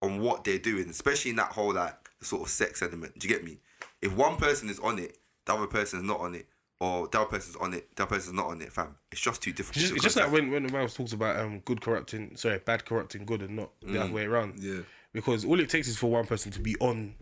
on 0.00 0.20
what 0.20 0.44
they're 0.44 0.58
doing, 0.58 0.88
especially 0.88 1.30
in 1.30 1.36
that 1.36 1.52
whole 1.52 1.74
like 1.74 1.96
sort 2.20 2.42
of 2.42 2.48
sex 2.48 2.82
element. 2.82 3.18
Do 3.18 3.28
you 3.28 3.34
get 3.34 3.44
me? 3.44 3.58
If 4.00 4.14
one 4.14 4.36
person 4.36 4.68
is 4.70 4.78
on 4.78 4.98
it, 4.98 5.18
the 5.44 5.54
other 5.54 5.66
person 5.66 6.00
is 6.00 6.04
not 6.04 6.20
on 6.20 6.34
it, 6.34 6.46
or 6.80 7.08
the 7.08 7.20
other 7.20 7.30
person's 7.30 7.56
on 7.56 7.74
it, 7.74 7.94
the 7.96 8.04
other 8.04 8.14
person's 8.14 8.36
not 8.36 8.46
on 8.46 8.62
it, 8.62 8.72
fam. 8.72 8.96
It's 9.10 9.20
just 9.20 9.42
too 9.42 9.52
difficult. 9.52 9.76
It's 9.76 9.90
just, 9.90 9.94
it's 9.96 10.04
just 10.04 10.16
like 10.16 10.30
when, 10.30 10.50
when 10.50 10.66
the 10.66 10.72
man 10.72 10.86
talks 10.88 11.12
about 11.12 11.36
um 11.40 11.60
good 11.60 11.80
corrupting, 11.80 12.36
sorry, 12.36 12.58
bad 12.58 12.84
corrupting 12.84 13.24
good 13.24 13.42
and 13.42 13.56
not 13.56 13.70
the 13.82 14.00
other 14.00 14.12
way 14.12 14.24
around. 14.24 14.62
Yeah. 14.62 14.80
Because 15.12 15.44
all 15.44 15.58
it 15.58 15.68
takes 15.68 15.88
is 15.88 15.96
for 15.96 16.10
one 16.10 16.26
person 16.26 16.52
to 16.52 16.60
be 16.60 16.76
on 16.80 17.14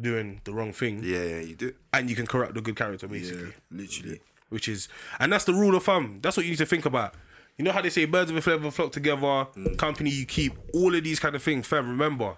doing 0.00 0.40
the 0.44 0.52
wrong 0.52 0.72
thing, 0.72 1.02
yeah, 1.04 1.22
yeah, 1.22 1.40
you 1.40 1.54
do. 1.54 1.74
and 1.92 2.08
you 2.08 2.16
can 2.16 2.26
corrupt 2.26 2.54
the 2.54 2.60
good 2.60 2.76
character 2.76 3.08
basically. 3.08 3.44
Yeah, 3.44 3.52
literally. 3.70 4.20
Which 4.48 4.68
is, 4.68 4.88
and 5.18 5.32
that's 5.32 5.44
the 5.44 5.54
rule 5.54 5.74
of 5.74 5.84
thumb. 5.84 6.18
That's 6.22 6.36
what 6.36 6.44
you 6.44 6.52
need 6.52 6.58
to 6.58 6.66
think 6.66 6.84
about. 6.84 7.14
You 7.56 7.64
know 7.64 7.72
how 7.72 7.80
they 7.80 7.90
say 7.90 8.04
birds 8.04 8.30
of 8.30 8.36
a 8.36 8.42
feather 8.42 8.70
flock 8.70 8.92
together, 8.92 9.20
mm. 9.20 9.76
company 9.78 10.10
you 10.10 10.26
keep, 10.26 10.54
all 10.74 10.94
of 10.94 11.04
these 11.04 11.20
kind 11.20 11.34
of 11.34 11.42
things. 11.42 11.66
Fam, 11.66 11.88
remember, 11.88 12.36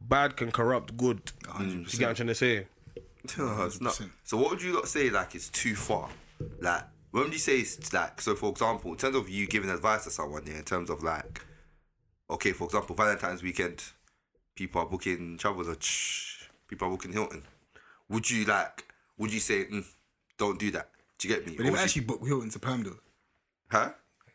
bad 0.00 0.36
can 0.36 0.50
corrupt 0.50 0.96
good. 0.96 1.32
You 1.58 1.84
get 1.84 2.00
what 2.00 2.08
I'm 2.08 2.14
trying 2.14 2.28
to 2.28 2.34
say? 2.34 2.66
No, 3.36 3.64
it's 3.66 3.80
not. 3.80 4.00
So 4.24 4.38
what 4.38 4.50
would 4.50 4.62
you 4.62 4.74
lot 4.74 4.88
say 4.88 5.10
like 5.10 5.34
is 5.34 5.50
too 5.50 5.74
far? 5.74 6.08
Like 6.60 6.84
when 7.10 7.24
would 7.24 7.32
you 7.32 7.38
say 7.38 7.58
it's 7.58 7.92
like 7.92 8.20
so 8.22 8.34
for 8.34 8.50
example, 8.50 8.92
in 8.92 8.96
terms 8.96 9.16
of 9.16 9.28
you 9.28 9.46
giving 9.46 9.68
advice 9.68 10.04
to 10.04 10.10
someone, 10.10 10.44
yeah, 10.46 10.58
in 10.58 10.64
terms 10.64 10.88
of 10.88 11.02
like 11.02 11.42
okay, 12.30 12.52
for 12.52 12.64
example, 12.64 12.94
Valentine's 12.94 13.42
weekend, 13.42 13.84
people 14.54 14.80
are 14.80 14.86
booking 14.86 15.36
travels 15.36 15.68
or 15.68 15.74
people 15.74 16.37
are 16.76 16.90
booking 16.90 17.12
Hilton. 17.12 17.42
Would 18.08 18.30
you 18.30 18.44
like 18.44 18.84
would 19.18 19.32
you 19.32 19.40
say 19.40 19.64
mm, 19.64 19.84
don't 20.36 20.58
do 20.58 20.70
that? 20.72 20.90
Do 21.18 21.28
you 21.28 21.34
get 21.34 21.46
me? 21.46 21.54
But 21.56 21.62
they've 21.64 21.72
would 21.72 21.78
you- 21.78 21.84
actually 21.84 22.02
booked 22.04 22.26
Hilton 22.26 22.50
to 22.50 22.58
Pam 22.58 22.82
though. 22.84 22.96
huh? 23.70 23.90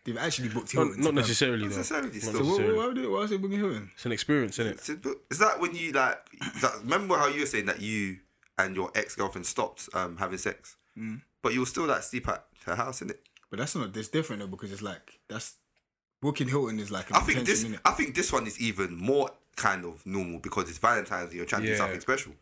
They've 0.06 0.18
actually 0.18 0.50
booked 0.50 0.72
Hilton. 0.72 0.92
not 0.98 0.98
to 0.98 1.04
Pam. 1.06 1.16
necessarily 1.16 1.68
though. 1.68 1.76
necessarily 1.78 2.08
Not 2.10 2.16
still. 2.22 2.34
So 2.34 2.40
what, 2.40 2.46
necessarily. 2.48 2.78
why, 2.78 2.86
would 2.88 2.98
they, 2.98 3.08
why 3.08 3.20
was 3.20 3.30
they 3.30 3.38
booking 3.38 3.60
Hilton? 3.60 3.92
It's 3.96 4.06
an 4.06 4.12
experience, 4.12 4.60
isn't 4.60 4.74
it? 4.74 4.80
So, 4.82 4.96
but 4.98 5.14
Is 5.32 5.40
that 5.40 5.60
when 5.62 5.74
you 5.76 5.92
like 5.94 6.20
that, 6.62 6.72
remember 6.84 7.18
how 7.18 7.28
you 7.28 7.40
were 7.42 7.46
saying 7.46 7.68
that 7.68 7.82
you 7.82 8.18
and 8.58 8.76
your 8.76 8.92
ex 8.96 9.16
girlfriend 9.16 9.46
stopped 9.46 9.88
um 9.94 10.18
having 10.18 10.38
sex? 10.38 10.76
Mm. 10.98 11.22
But 11.42 11.54
you 11.54 11.62
were 11.62 11.66
still 11.66 11.86
like 11.86 12.04
sleep 12.04 12.28
at 12.28 12.46
her 12.66 12.76
house, 12.76 12.98
isn't 12.98 13.12
it? 13.12 13.22
But 13.50 13.60
that's 13.60 13.76
not. 13.76 13.94
That's 13.94 14.10
different 14.10 14.42
though 14.42 14.48
because 14.48 14.72
it's 14.74 14.82
like 14.82 15.20
that's 15.30 15.56
booking 16.22 16.50
Hilton 16.50 16.80
is 16.80 16.92
like. 16.92 17.10
An 17.10 17.16
I 17.16 17.20
think 17.22 17.46
this. 17.46 17.64
intention, 17.64 17.80
innit? 17.86 17.90
I 17.90 17.94
think 17.96 18.16
this 18.16 18.34
one 18.34 18.46
is 18.46 18.60
even 18.60 18.98
more 18.98 19.30
kind 19.56 19.86
of 19.86 20.06
normal 20.06 20.40
because 20.40 20.70
it's 20.70 20.80
Valentine's 20.80 21.26
and 21.30 21.34
you're 21.34 21.46
trying 21.46 21.62
to 21.62 21.68
do 21.68 21.72
Yeah. 21.74 21.78
something 21.78 22.00
special. 22.00 22.34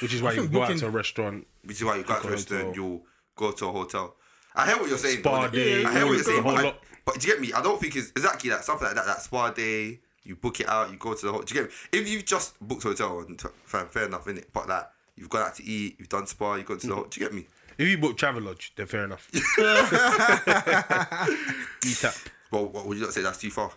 Which 0.00 0.14
is 0.14 0.22
why 0.22 0.32
you 0.32 0.42
think 0.42 0.52
go 0.52 0.62
out 0.62 0.68
booking- 0.68 0.80
to 0.80 0.86
a 0.86 0.90
restaurant. 0.90 1.46
Which 1.64 1.78
is 1.78 1.84
why 1.84 1.96
you 1.96 2.04
go 2.04 2.20
to 2.20 2.28
a 2.28 2.30
restaurant, 2.30 2.64
hotel. 2.68 2.74
you'll 2.74 3.06
go 3.36 3.52
to 3.52 3.66
a 3.68 3.72
hotel. 3.72 4.16
I 4.54 4.66
hear 4.68 4.76
what 4.78 4.88
you're 4.88 4.98
saying. 4.98 5.20
Spa 5.20 5.42
though, 5.42 5.48
day, 5.48 5.84
I 5.84 5.92
hear 5.92 6.06
what 6.06 6.12
you're 6.12 6.18
the- 6.18 6.24
saying. 6.24 6.42
whole 6.42 6.52
But, 6.54 6.60
I- 6.60 6.64
lot. 6.64 6.82
but 7.04 7.18
do 7.18 7.26
you 7.26 7.32
get 7.34 7.40
me? 7.40 7.52
I 7.52 7.62
don't 7.62 7.80
think 7.80 7.96
it's 7.96 8.10
exactly 8.10 8.50
that 8.50 8.64
something 8.64 8.86
like 8.86 8.94
that. 8.96 9.06
That 9.06 9.22
spa 9.22 9.50
day, 9.50 10.00
you 10.22 10.36
book 10.36 10.60
it 10.60 10.68
out, 10.68 10.90
you 10.90 10.96
go 10.96 11.14
to 11.14 11.26
the 11.26 11.32
hotel. 11.32 11.44
Do 11.44 11.54
you 11.54 11.60
get 11.62 11.70
me? 11.70 11.76
If 12.00 12.08
you've 12.08 12.24
just 12.24 12.54
booked 12.60 12.84
a 12.84 12.88
hotel, 12.88 13.20
and 13.20 13.38
t- 13.38 13.48
fine, 13.64 13.88
fair 13.88 14.04
enough, 14.04 14.24
innit? 14.26 14.46
But 14.52 14.68
like 14.68 14.86
you've 15.16 15.28
gone 15.28 15.42
out 15.42 15.54
to 15.56 15.64
eat, 15.64 15.96
you've 15.98 16.08
done 16.08 16.26
spa, 16.26 16.54
you've 16.54 16.66
gone 16.66 16.78
to 16.78 16.86
the 16.86 16.94
hotel. 16.94 17.08
Do 17.10 17.20
you 17.20 17.26
get 17.26 17.34
me? 17.34 17.46
If 17.76 17.88
you 17.88 17.98
book 17.98 18.16
Travelodge, 18.16 18.70
then 18.76 18.86
fair 18.86 19.04
enough. 19.04 19.28
Eat 21.84 22.04
up. 22.04 22.14
Well, 22.50 22.66
what 22.66 22.86
would 22.86 22.98
you 22.98 23.04
not 23.04 23.12
say 23.12 23.22
that's 23.22 23.38
too 23.38 23.50
far? 23.50 23.70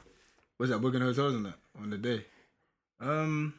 What's 0.58 0.72
that 0.72 0.80
booking 0.80 1.02
hotels 1.02 1.34
on 1.36 1.44
that 1.44 1.54
on 1.80 1.90
the 1.90 1.98
day? 1.98 2.26
Um, 3.00 3.54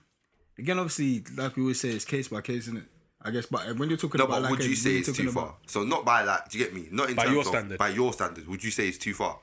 again, 0.58 0.78
obviously, 0.78 1.22
like 1.36 1.56
we 1.56 1.62
always 1.62 1.80
say, 1.80 1.90
it's 1.90 2.04
case 2.04 2.28
by 2.28 2.40
case, 2.40 2.62
isn't 2.64 2.78
it? 2.78 2.84
I 3.22 3.30
guess, 3.30 3.46
but 3.46 3.76
when 3.76 3.88
you're 3.88 3.98
talking 3.98 4.18
No, 4.18 4.24
about, 4.26 4.36
but 4.36 4.42
like, 4.42 4.50
would 4.52 4.60
a- 4.60 4.64
you 4.64 4.68
when 4.70 4.76
say 4.76 4.90
it's 4.98 5.08
talking 5.08 5.24
too 5.26 5.30
about- 5.30 5.46
far? 5.48 5.56
So 5.66 5.82
not 5.84 6.04
by 6.04 6.22
like, 6.22 6.48
do 6.50 6.58
you 6.58 6.64
get 6.64 6.74
me? 6.74 6.88
Not 6.90 7.10
in 7.10 7.16
By 7.16 7.24
terms 7.24 7.32
your 7.34 7.40
of 7.42 7.46
standard. 7.48 7.78
by 7.78 7.88
your 7.88 8.12
standards. 8.12 8.46
Would 8.46 8.62
you 8.64 8.70
say 8.70 8.88
it's 8.88 8.98
too 8.98 9.14
far? 9.14 9.38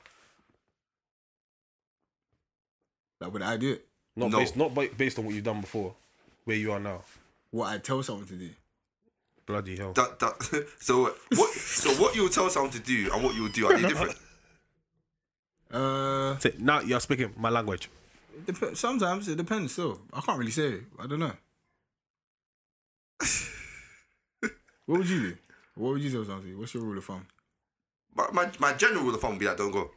Like, 3.20 3.32
would 3.32 3.42
I 3.42 3.56
do 3.56 3.72
it? 3.72 3.86
Not 4.16 4.30
No. 4.30 4.38
based, 4.38 4.56
not 4.56 4.74
ba- 4.74 4.88
based 4.96 5.18
on 5.18 5.26
what 5.26 5.34
you've 5.34 5.44
done 5.44 5.60
before, 5.60 5.94
where 6.44 6.56
you 6.56 6.72
are 6.72 6.80
now. 6.80 7.02
What 7.50 7.66
I 7.68 7.78
tell 7.78 8.02
someone 8.02 8.26
to 8.26 8.34
do? 8.34 8.50
Bloody 9.46 9.76
hell. 9.76 9.92
That, 9.92 10.18
that, 10.18 10.66
so 10.80 11.14
what? 11.34 11.50
So 11.54 11.90
what 12.02 12.14
you'll 12.16 12.28
tell 12.28 12.48
someone 12.50 12.72
to 12.72 12.80
do 12.80 13.10
and 13.12 13.22
what 13.22 13.34
you'll 13.34 13.48
do 13.48 13.66
are 13.66 13.76
they 13.78 13.88
different? 13.88 14.16
Uh, 15.72 16.38
Say, 16.38 16.52
now 16.58 16.80
you're 16.80 17.00
speaking 17.00 17.32
my 17.36 17.50
language. 17.50 17.88
it 18.46 18.58
dep- 18.60 18.76
sometimes 18.76 19.28
it 19.28 19.36
depends. 19.36 19.72
Still, 19.72 20.00
I 20.12 20.20
can't 20.20 20.38
really 20.38 20.50
say. 20.52 20.78
I 20.98 21.06
don't 21.06 21.18
know. 21.18 21.32
what 24.86 24.98
would 24.98 25.08
you 25.08 25.20
do? 25.30 25.36
What 25.74 25.92
would 25.94 26.02
you 26.02 26.10
tell 26.10 26.24
someone 26.24 26.42
to 26.42 26.48
do? 26.48 26.58
What's 26.58 26.74
your 26.74 26.82
rule 26.84 26.98
of 26.98 27.04
thumb? 27.04 27.26
My, 28.14 28.28
my, 28.32 28.50
my 28.58 28.72
general 28.74 29.02
rule 29.04 29.14
of 29.14 29.20
thumb 29.20 29.30
would 29.32 29.40
be 29.40 29.46
like, 29.46 29.56
don't 29.56 29.70
go. 29.70 29.90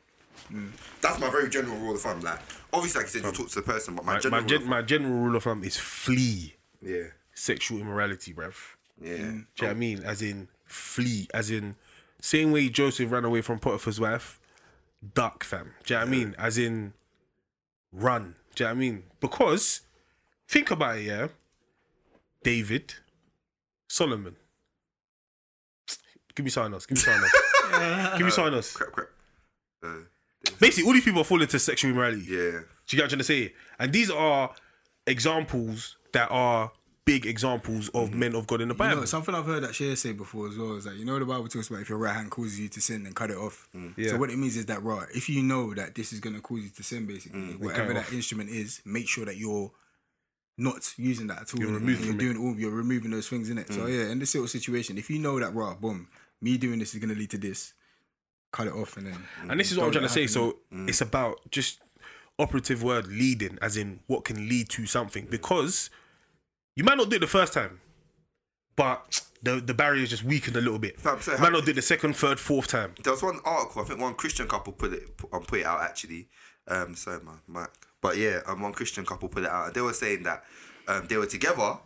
Mm. 0.51 0.69
That's 1.01 1.19
my 1.19 1.29
very 1.29 1.49
general 1.49 1.77
rule 1.77 1.95
of 1.95 2.01
thumb. 2.01 2.19
Like, 2.21 2.39
obviously, 2.73 2.99
like 2.99 3.13
you 3.13 3.21
said, 3.21 3.25
you 3.27 3.31
talk 3.31 3.49
to 3.49 3.55
the 3.55 3.61
person, 3.61 3.95
but 3.95 4.05
my, 4.05 4.13
My, 4.15 4.19
general 4.19 4.41
my, 4.41 4.47
rule 4.47 4.49
gen- 4.49 4.61
of 4.63 4.67
my 4.67 4.81
general 4.81 5.13
rule 5.13 5.35
of 5.35 5.43
thumb 5.43 5.63
is 5.63 5.77
flee 5.77 6.55
yeah, 6.81 7.03
sexual 7.33 7.79
immorality, 7.79 8.33
bruv. 8.33 8.55
yeah. 9.01 9.09
Do 9.09 9.13
you 9.17 9.27
know 9.27 9.43
what 9.59 9.69
I 9.69 9.73
mean? 9.73 10.03
As 10.03 10.21
in 10.21 10.47
flee, 10.65 11.27
as 11.33 11.51
in 11.51 11.75
same 12.21 12.51
way 12.51 12.69
Joseph 12.69 13.11
ran 13.11 13.25
away 13.25 13.41
from 13.41 13.59
Potiphar's 13.59 13.99
wife, 13.99 14.38
duck 15.13 15.43
fam. 15.43 15.73
Do 15.85 15.93
you 15.93 15.99
know 15.99 16.05
what 16.05 16.07
I 16.07 16.11
mean? 16.17 16.35
As 16.38 16.57
in 16.57 16.93
run. 17.91 18.35
Do 18.55 18.63
you 18.63 18.67
know 18.67 18.73
what 18.73 18.77
I 18.77 18.80
mean? 18.80 19.03
Because 19.19 19.81
think 20.47 20.71
about 20.71 20.97
it, 20.97 21.03
yeah. 21.03 21.27
David, 22.43 22.93
Solomon. 23.88 24.35
Give 26.35 26.43
me 26.45 26.49
something 26.49 26.73
else. 26.73 26.85
Give 26.85 26.97
me 26.97 27.01
something 27.01 27.23
else. 27.23 28.09
Give 28.17 28.26
me 28.26 28.31
something 28.31 28.53
else. 28.53 28.73
Crap, 28.73 28.91
crap. 28.91 29.07
Uh, 29.84 29.89
Basically, 30.59 30.88
all 30.88 30.93
these 30.93 31.03
people 31.03 31.23
fall 31.23 31.41
into 31.41 31.59
sexual 31.59 31.91
immorality. 31.91 32.21
yeah. 32.30 32.35
Do 32.88 32.95
you 32.95 32.97
get 32.97 32.97
what 32.97 33.03
I'm 33.03 33.09
trying 33.09 33.17
to 33.19 33.23
say? 33.23 33.53
And 33.77 33.91
these 33.93 34.09
are 34.09 34.53
examples 35.05 35.97
that 36.13 36.27
are 36.31 36.71
big 37.10 37.26
examples 37.26 37.90
of 37.90 38.10
mm-hmm. 38.10 38.19
men 38.19 38.36
of 38.36 38.45
God 38.45 38.61
in 38.61 38.68
the 38.68 38.76
You 38.76 38.77
Bible. 38.77 38.98
know, 38.98 39.06
something 39.06 39.34
I've 39.34 39.45
heard 39.45 39.64
that 39.64 39.73
Shea 39.73 39.95
say 39.95 40.11
before 40.11 40.48
as 40.48 40.57
well 40.57 40.76
is 40.76 40.84
that 40.84 40.95
you 40.95 41.06
know 41.06 41.18
the 41.18 41.26
Bible 41.26 41.48
talks 41.48 41.68
about 41.68 41.81
if 41.81 41.90
your 41.90 41.98
right 41.98 42.14
hand 42.14 42.30
causes 42.30 42.60
you 42.60 42.69
to 42.69 42.81
sin, 42.81 43.03
then 43.03 43.14
cut 43.14 43.31
it 43.31 43.38
off. 43.38 43.68
Mm. 43.76 43.95
Yeah. 43.98 44.11
So 44.11 44.18
what 44.18 44.30
it 44.30 44.38
means 44.38 44.56
is 44.56 44.68
that 44.68 44.84
right, 44.84 45.07
if 45.15 45.27
you 45.27 45.41
know 45.41 45.73
that 45.73 45.95
this 45.95 46.14
is 46.14 46.19
gonna 46.19 46.40
cause 46.40 46.61
you 46.61 46.69
to 46.69 46.84
sin, 46.84 47.07
basically, 47.07 47.40
mm. 47.40 47.60
whatever 47.60 47.94
that 47.95 48.06
off. 48.06 48.14
instrument 48.14 48.52
is, 48.52 48.81
make 48.86 49.07
sure 49.07 49.26
that 49.26 49.38
you're 49.38 49.72
not 50.57 50.94
using 50.98 51.27
that 51.27 51.41
at 51.41 51.53
all. 51.53 51.60
You're 51.60 51.72
removing 51.72 51.88
removed 51.88 52.06
you're 52.06 52.14
from 52.14 52.18
doing 52.19 52.38
all 52.38 52.60
you're 52.60 52.72
removing 52.72 53.11
those 53.11 53.27
things 53.27 53.49
in 53.49 53.57
it. 53.57 53.73
So 53.73 53.81
mm. 53.81 53.90
yeah, 53.90 54.11
in 54.11 54.19
this 54.19 54.30
sort 54.30 54.44
of 54.44 54.52
situation, 54.52 54.99
if 54.99 55.10
you 55.10 55.18
know 55.18 55.40
that 55.40 55.56
right, 55.56 55.80
boom, 55.81 56.07
me 56.41 56.57
doing 56.60 56.77
this 56.77 56.94
is 56.94 56.99
gonna 56.99 57.15
lead 57.15 57.31
to 57.31 57.40
this, 57.40 57.73
cut 58.52 58.68
it 58.68 58.73
off 58.73 58.98
and 58.98 59.07
then. 59.07 59.18
And 59.49 59.60
this 59.60 59.72
is 59.72 59.80
what 59.80 59.88
I'm 59.88 59.91
trying 59.91 60.03
to 60.03 60.10
say. 60.10 60.26
it 60.26 60.30
So 60.30 60.57
it's 60.72 61.02
about 61.02 61.40
just 61.49 61.80
operative 62.38 62.84
word 62.84 63.07
leading, 63.07 63.57
as 63.64 63.77
in 63.77 63.99
what 64.06 64.26
can 64.26 64.48
lead 64.48 64.69
to 64.69 64.86
something. 64.86 65.26
Because 65.26 65.90
you 66.80 66.85
might 66.85 66.97
not 66.97 67.10
do 67.10 67.18
it 67.18 67.19
the 67.19 67.27
first 67.27 67.51
time, 67.51 67.81
but 68.77 69.22
the 69.43 69.60
the 69.60 69.73
barrier 69.73 70.01
is 70.01 70.10
just 70.10 70.23
weakened 70.23 70.56
a 70.56 70.61
little 70.61 70.80
bit. 70.80 70.97
Fam, 70.97 71.19
so 71.22 71.38
might 71.38 71.51
not 71.51 71.65
do 71.65 71.72
it 71.72 71.73
the 71.73 71.81
second, 71.81 72.15
third, 72.15 72.39
fourth 72.39 72.68
time. 72.68 72.93
There 73.03 73.11
was 73.11 73.22
one 73.22 73.41
article, 73.43 73.81
I 73.81 73.85
think 73.85 73.99
one 73.99 74.14
Christian 74.14 74.47
couple 74.47 74.72
put 74.72 74.93
it 74.93 75.18
put, 75.18 75.34
um, 75.34 75.43
put 75.43 75.60
it 75.60 75.65
out 75.65 75.81
actually. 75.81 76.30
Um, 76.69 76.95
sorry, 76.95 77.19
my 77.22 77.34
mic. 77.61 77.69
But 77.99 78.15
yeah, 78.15 78.39
um, 78.47 78.61
one 78.61 78.72
Christian 78.72 79.06
couple 79.06 79.27
put 79.27 79.43
it 79.43 79.49
out, 79.49 79.65
and 79.65 79.76
they 79.76 79.81
were 79.81 79.91
saying 79.91 80.23
that 80.23 80.45
um, 80.88 81.07
they 81.10 81.18
were 81.18 81.26
together, 81.26 81.80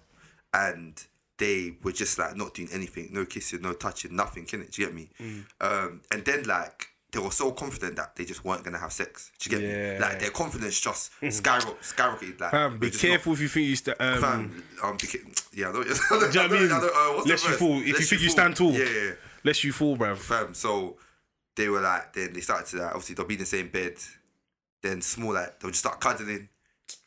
and 0.53 1.03
they 1.39 1.77
were 1.81 1.91
just 1.91 2.19
like 2.19 2.37
not 2.37 2.53
doing 2.53 2.69
anything, 2.71 3.09
no 3.11 3.25
kissing, 3.25 3.63
no 3.63 3.73
touching, 3.73 4.15
nothing. 4.15 4.45
Can 4.45 4.61
it? 4.61 4.73
Do 4.73 4.83
you 4.83 4.87
get 4.89 4.95
me? 4.95 5.09
Mm. 5.19 5.45
Um, 5.59 6.01
and 6.11 6.23
then 6.23 6.43
like 6.43 6.89
they 7.13 7.19
were 7.19 7.31
so 7.31 7.51
confident 7.51 7.95
that 7.95 8.15
they 8.17 8.25
just 8.25 8.43
weren't 8.43 8.63
gonna 8.65 8.79
have 8.79 8.91
sex. 8.91 9.31
Do 9.39 9.49
you 9.49 9.57
get 9.59 9.65
me? 9.65 9.99
Like 10.05 10.19
their 10.19 10.31
confidence 10.31 10.79
just 10.81 11.11
skyrocket, 11.31 11.79
skyrocketed. 11.81 12.41
Like 12.41 12.51
Fam, 12.51 12.77
be 12.79 12.87
we're 12.87 12.91
not- 12.91 12.99
careful 12.99 13.33
if 13.33 13.39
you 13.39 13.47
think 13.47 13.67
you 13.67 13.75
st- 13.77 13.95
um, 14.01 14.19
Fam, 14.21 14.63
um, 14.83 14.97
beca- 14.97 15.43
yeah, 15.53 15.69
I 15.69 15.71
don't, 15.71 15.87
I 16.11 16.19
don't, 16.19 16.31
Do 16.33 16.41
you 16.41 16.47
know 16.47 16.49
what 16.49 16.57
I 16.57 16.61
mean? 16.61 16.71
I 16.71 16.79
don't, 16.79 16.89
uh, 16.89 17.13
what's 17.15 17.23
the 17.25 17.29
Lest 17.29 17.43
you 17.45 17.49
verse? 17.51 17.59
fall. 17.59 17.77
If 17.79 17.87
you 17.87 17.93
Lest 17.93 18.09
think 18.09 18.21
you 18.23 18.27
fall. 18.29 18.33
stand 18.33 18.55
tall. 18.57 18.71
Yeah, 18.73 18.85
yeah. 18.85 19.11
lest 19.43 19.63
you 19.63 19.71
fall, 19.71 19.95
bruv. 19.97 20.17
fam. 20.17 20.53
So 20.53 20.97
they 21.55 21.69
were 21.69 21.81
like, 21.81 22.13
then 22.13 22.33
they 22.33 22.41
started 22.41 22.65
to 22.67 22.77
like, 22.83 22.87
obviously 22.95 23.15
they'll 23.15 23.25
be 23.27 23.35
in 23.35 23.39
the 23.41 23.45
same 23.45 23.69
bed. 23.69 23.93
Then 24.81 25.01
small 25.01 25.33
like 25.33 25.59
they'll 25.59 25.69
just 25.71 25.79
start 25.81 26.01
cuddling, 26.01 26.49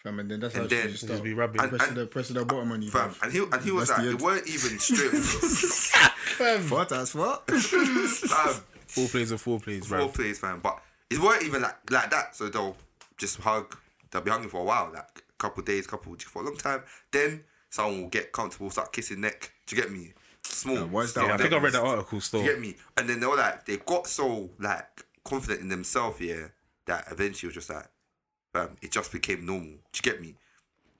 Fam, 0.02 0.20
and 0.20 0.30
then 0.30 0.40
that's 0.40 0.54
And 0.54 0.62
how 0.62 0.68
then- 0.68 0.88
just 0.90 1.06
Just 1.08 1.22
be 1.24 1.34
rubbing. 1.34 1.60
And- 1.60 1.70
pressing 1.70 1.94
the 1.94 2.06
pressing 2.06 2.36
the 2.36 2.44
bottom 2.44 2.70
on 2.72 2.80
you, 2.80 2.90
fam. 2.90 3.12
And 3.22 3.32
he 3.32 3.40
and 3.40 3.62
he 3.62 3.70
was 3.72 3.88
That's 3.88 3.98
like, 4.00 4.08
the 4.08 4.14
it 4.14 4.22
weren't 4.22 4.46
even 4.46 4.78
strip, 4.78 5.12
What 6.70 6.92
as 6.92 7.14
what? 7.14 7.50
fam. 7.50 8.54
Four 8.86 9.08
plays 9.08 9.30
and 9.30 9.40
four 9.40 9.60
plays, 9.60 9.86
Four 9.86 10.08
plays, 10.08 10.38
fam. 10.38 10.60
But 10.60 10.80
it 11.10 11.18
weren't 11.18 11.42
even 11.42 11.62
like 11.62 11.90
like 11.90 12.10
that. 12.10 12.36
So 12.36 12.48
they'll 12.48 12.76
just 13.16 13.38
hug. 13.38 13.76
They'll 14.10 14.22
be 14.22 14.30
hugging 14.30 14.48
for 14.48 14.60
a 14.60 14.64
while, 14.64 14.90
like 14.92 15.24
a 15.28 15.36
couple 15.38 15.62
days, 15.62 15.86
couple 15.86 16.14
for 16.16 16.42
a 16.42 16.44
long 16.44 16.56
time. 16.56 16.82
Then 17.10 17.44
someone 17.70 18.02
will 18.02 18.08
get 18.08 18.32
comfortable, 18.32 18.70
start 18.70 18.92
kissing 18.92 19.20
neck. 19.20 19.52
Do 19.66 19.76
you 19.76 19.82
get 19.82 19.90
me? 19.90 20.12
Small. 20.42 20.76
why 20.86 21.02
is 21.02 21.14
that 21.14 21.26
Yeah, 21.26 21.34
I 21.34 21.36
think 21.36 21.52
I 21.52 21.58
read 21.58 21.72
that 21.72 21.82
article 21.82 22.20
still. 22.20 22.40
Do 22.40 22.46
you 22.46 22.52
get 22.52 22.60
me? 22.60 22.76
And 22.96 23.08
then 23.08 23.20
they 23.20 23.26
were 23.26 23.36
like, 23.36 23.66
they 23.66 23.76
got 23.78 24.06
so 24.06 24.50
like 24.58 25.04
confident 25.24 25.60
in 25.60 25.68
themselves, 25.68 26.20
yeah, 26.20 26.48
that 26.86 27.06
eventually 27.10 27.48
it 27.48 27.56
was 27.56 27.66
just 27.66 27.70
like, 27.70 27.88
fam, 28.52 28.76
it 28.80 28.92
just 28.92 29.12
became 29.12 29.44
normal. 29.44 29.66
Do 29.92 29.96
you 29.96 30.02
get 30.02 30.20
me? 30.20 30.34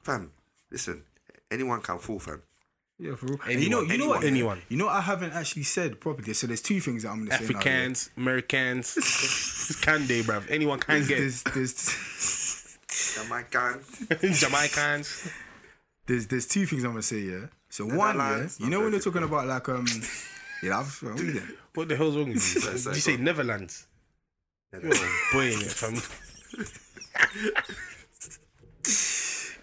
Fam, 0.02 0.32
listen, 0.70 1.04
anyone 1.50 1.80
can 1.80 1.98
fall, 1.98 2.18
fam. 2.18 2.42
Yeah, 2.98 3.14
for 3.14 3.26
real. 3.26 3.38
And 3.48 3.62
you 3.62 3.68
know, 3.68 3.82
you 3.82 3.98
know 3.98 4.08
what? 4.08 4.24
anyone. 4.24 4.62
You 4.68 4.78
know, 4.78 4.88
I 4.88 5.00
haven't 5.02 5.32
actually 5.32 5.64
said 5.64 6.00
properly. 6.00 6.32
So 6.32 6.46
there's 6.46 6.62
two 6.62 6.80
things 6.80 7.02
that 7.02 7.10
I'm 7.10 7.26
gonna 7.26 7.36
say. 7.38 7.52
now. 7.52 7.58
Africans, 7.58 8.10
Americans, 8.16 9.78
can 9.82 10.06
they, 10.06 10.22
bruv? 10.22 10.50
Anyone 10.50 10.78
can 10.78 11.06
get. 11.06 11.18
There's, 11.18 11.42
there's, 11.42 12.78
Yeah, 13.16 13.28
my 13.28 13.42
can. 13.42 13.80
Jamaicans. 14.32 15.30
there's, 16.06 16.26
there's 16.26 16.46
two 16.46 16.64
things 16.64 16.84
I'm 16.84 16.92
gonna 16.92 17.02
say. 17.02 17.20
Yeah. 17.20 17.46
So 17.68 17.84
one, 17.84 18.16
yeah. 18.16 18.48
You 18.58 18.70
know 18.70 18.78
not 18.78 18.82
when 18.84 18.90
they're 18.92 19.00
talking 19.00 19.22
about 19.22 19.46
like 19.46 19.68
um, 19.68 19.86
yeah, 20.62 20.78
I've, 20.78 21.02
what 21.02 21.20
are 21.20 21.24
you? 21.24 21.42
What 21.74 21.88
the 21.88 21.96
hell's 21.96 22.16
wrong 22.16 22.28
with 22.30 22.54
you? 22.54 22.60
Did 22.72 22.72
you 22.86 22.94
say 22.94 23.12
go 23.12 23.18
on. 23.18 23.24
Netherlands? 23.24 23.86
You're 24.72 24.80
boy 25.32 25.52
in 25.52 25.60
it, 25.60 25.72
fam. 25.72 26.00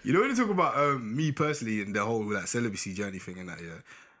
You 0.04 0.12
know 0.12 0.20
when 0.20 0.28
they 0.28 0.40
talk 0.40 0.50
about 0.50 0.76
um, 0.76 1.16
me 1.16 1.32
personally 1.32 1.82
and 1.82 1.94
the 1.94 2.04
whole 2.04 2.24
like 2.24 2.46
celibacy 2.46 2.94
journey 2.94 3.18
thing 3.18 3.38
and 3.38 3.48
that, 3.48 3.58
yeah. 3.60 3.78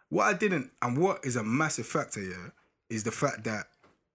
What 0.08 0.24
I 0.24 0.32
didn't 0.32 0.70
and 0.82 0.96
what 0.96 1.24
is 1.24 1.36
a 1.36 1.44
massive 1.44 1.86
factor, 1.86 2.22
yeah, 2.22 2.50
is 2.88 3.04
the 3.04 3.12
fact 3.12 3.44
that 3.44 3.66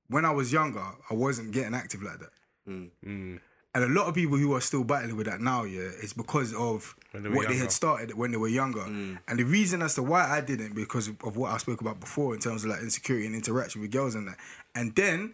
when 0.08 0.26
I 0.26 0.32
was 0.32 0.52
younger, 0.52 0.84
I 1.10 1.14
wasn't 1.14 1.52
getting 1.52 1.74
active 1.74 2.02
like 2.02 2.20
that. 2.20 2.32
Mm. 2.68 3.40
And 3.76 3.84
a 3.84 3.88
lot 3.88 4.08
of 4.08 4.16
people 4.16 4.36
who 4.38 4.56
are 4.56 4.62
still 4.62 4.84
battling 4.84 5.16
with 5.16 5.28
that 5.28 5.42
now, 5.42 5.64
yeah, 5.64 5.90
it's 6.02 6.14
because 6.14 6.54
of 6.56 6.96
they 7.14 7.20
were 7.20 7.36
what 7.36 7.48
they 7.50 7.56
had 7.56 7.72
started 7.72 8.16
when 8.18 8.32
they 8.32 8.38
were 8.38 8.48
younger. 8.48 8.82
And 8.82 9.20
the 9.38 9.44
reason 9.44 9.84
as 9.84 9.94
to 9.96 10.04
why 10.04 10.28
I 10.28 10.42
didn't, 10.42 10.74
because 10.74 11.08
of, 11.08 11.24
of 11.24 11.38
what 11.38 11.52
I 11.52 11.58
spoke 11.58 11.82
about 11.82 12.00
before 12.00 12.34
in 12.34 12.40
terms 12.40 12.64
of 12.64 12.72
like 12.72 12.82
insecurity 12.82 13.28
and 13.28 13.36
interaction 13.36 13.82
with 13.82 13.92
girls 13.92 14.16
and 14.16 14.28
that. 14.28 14.38
And 14.74 14.96
then 14.96 15.34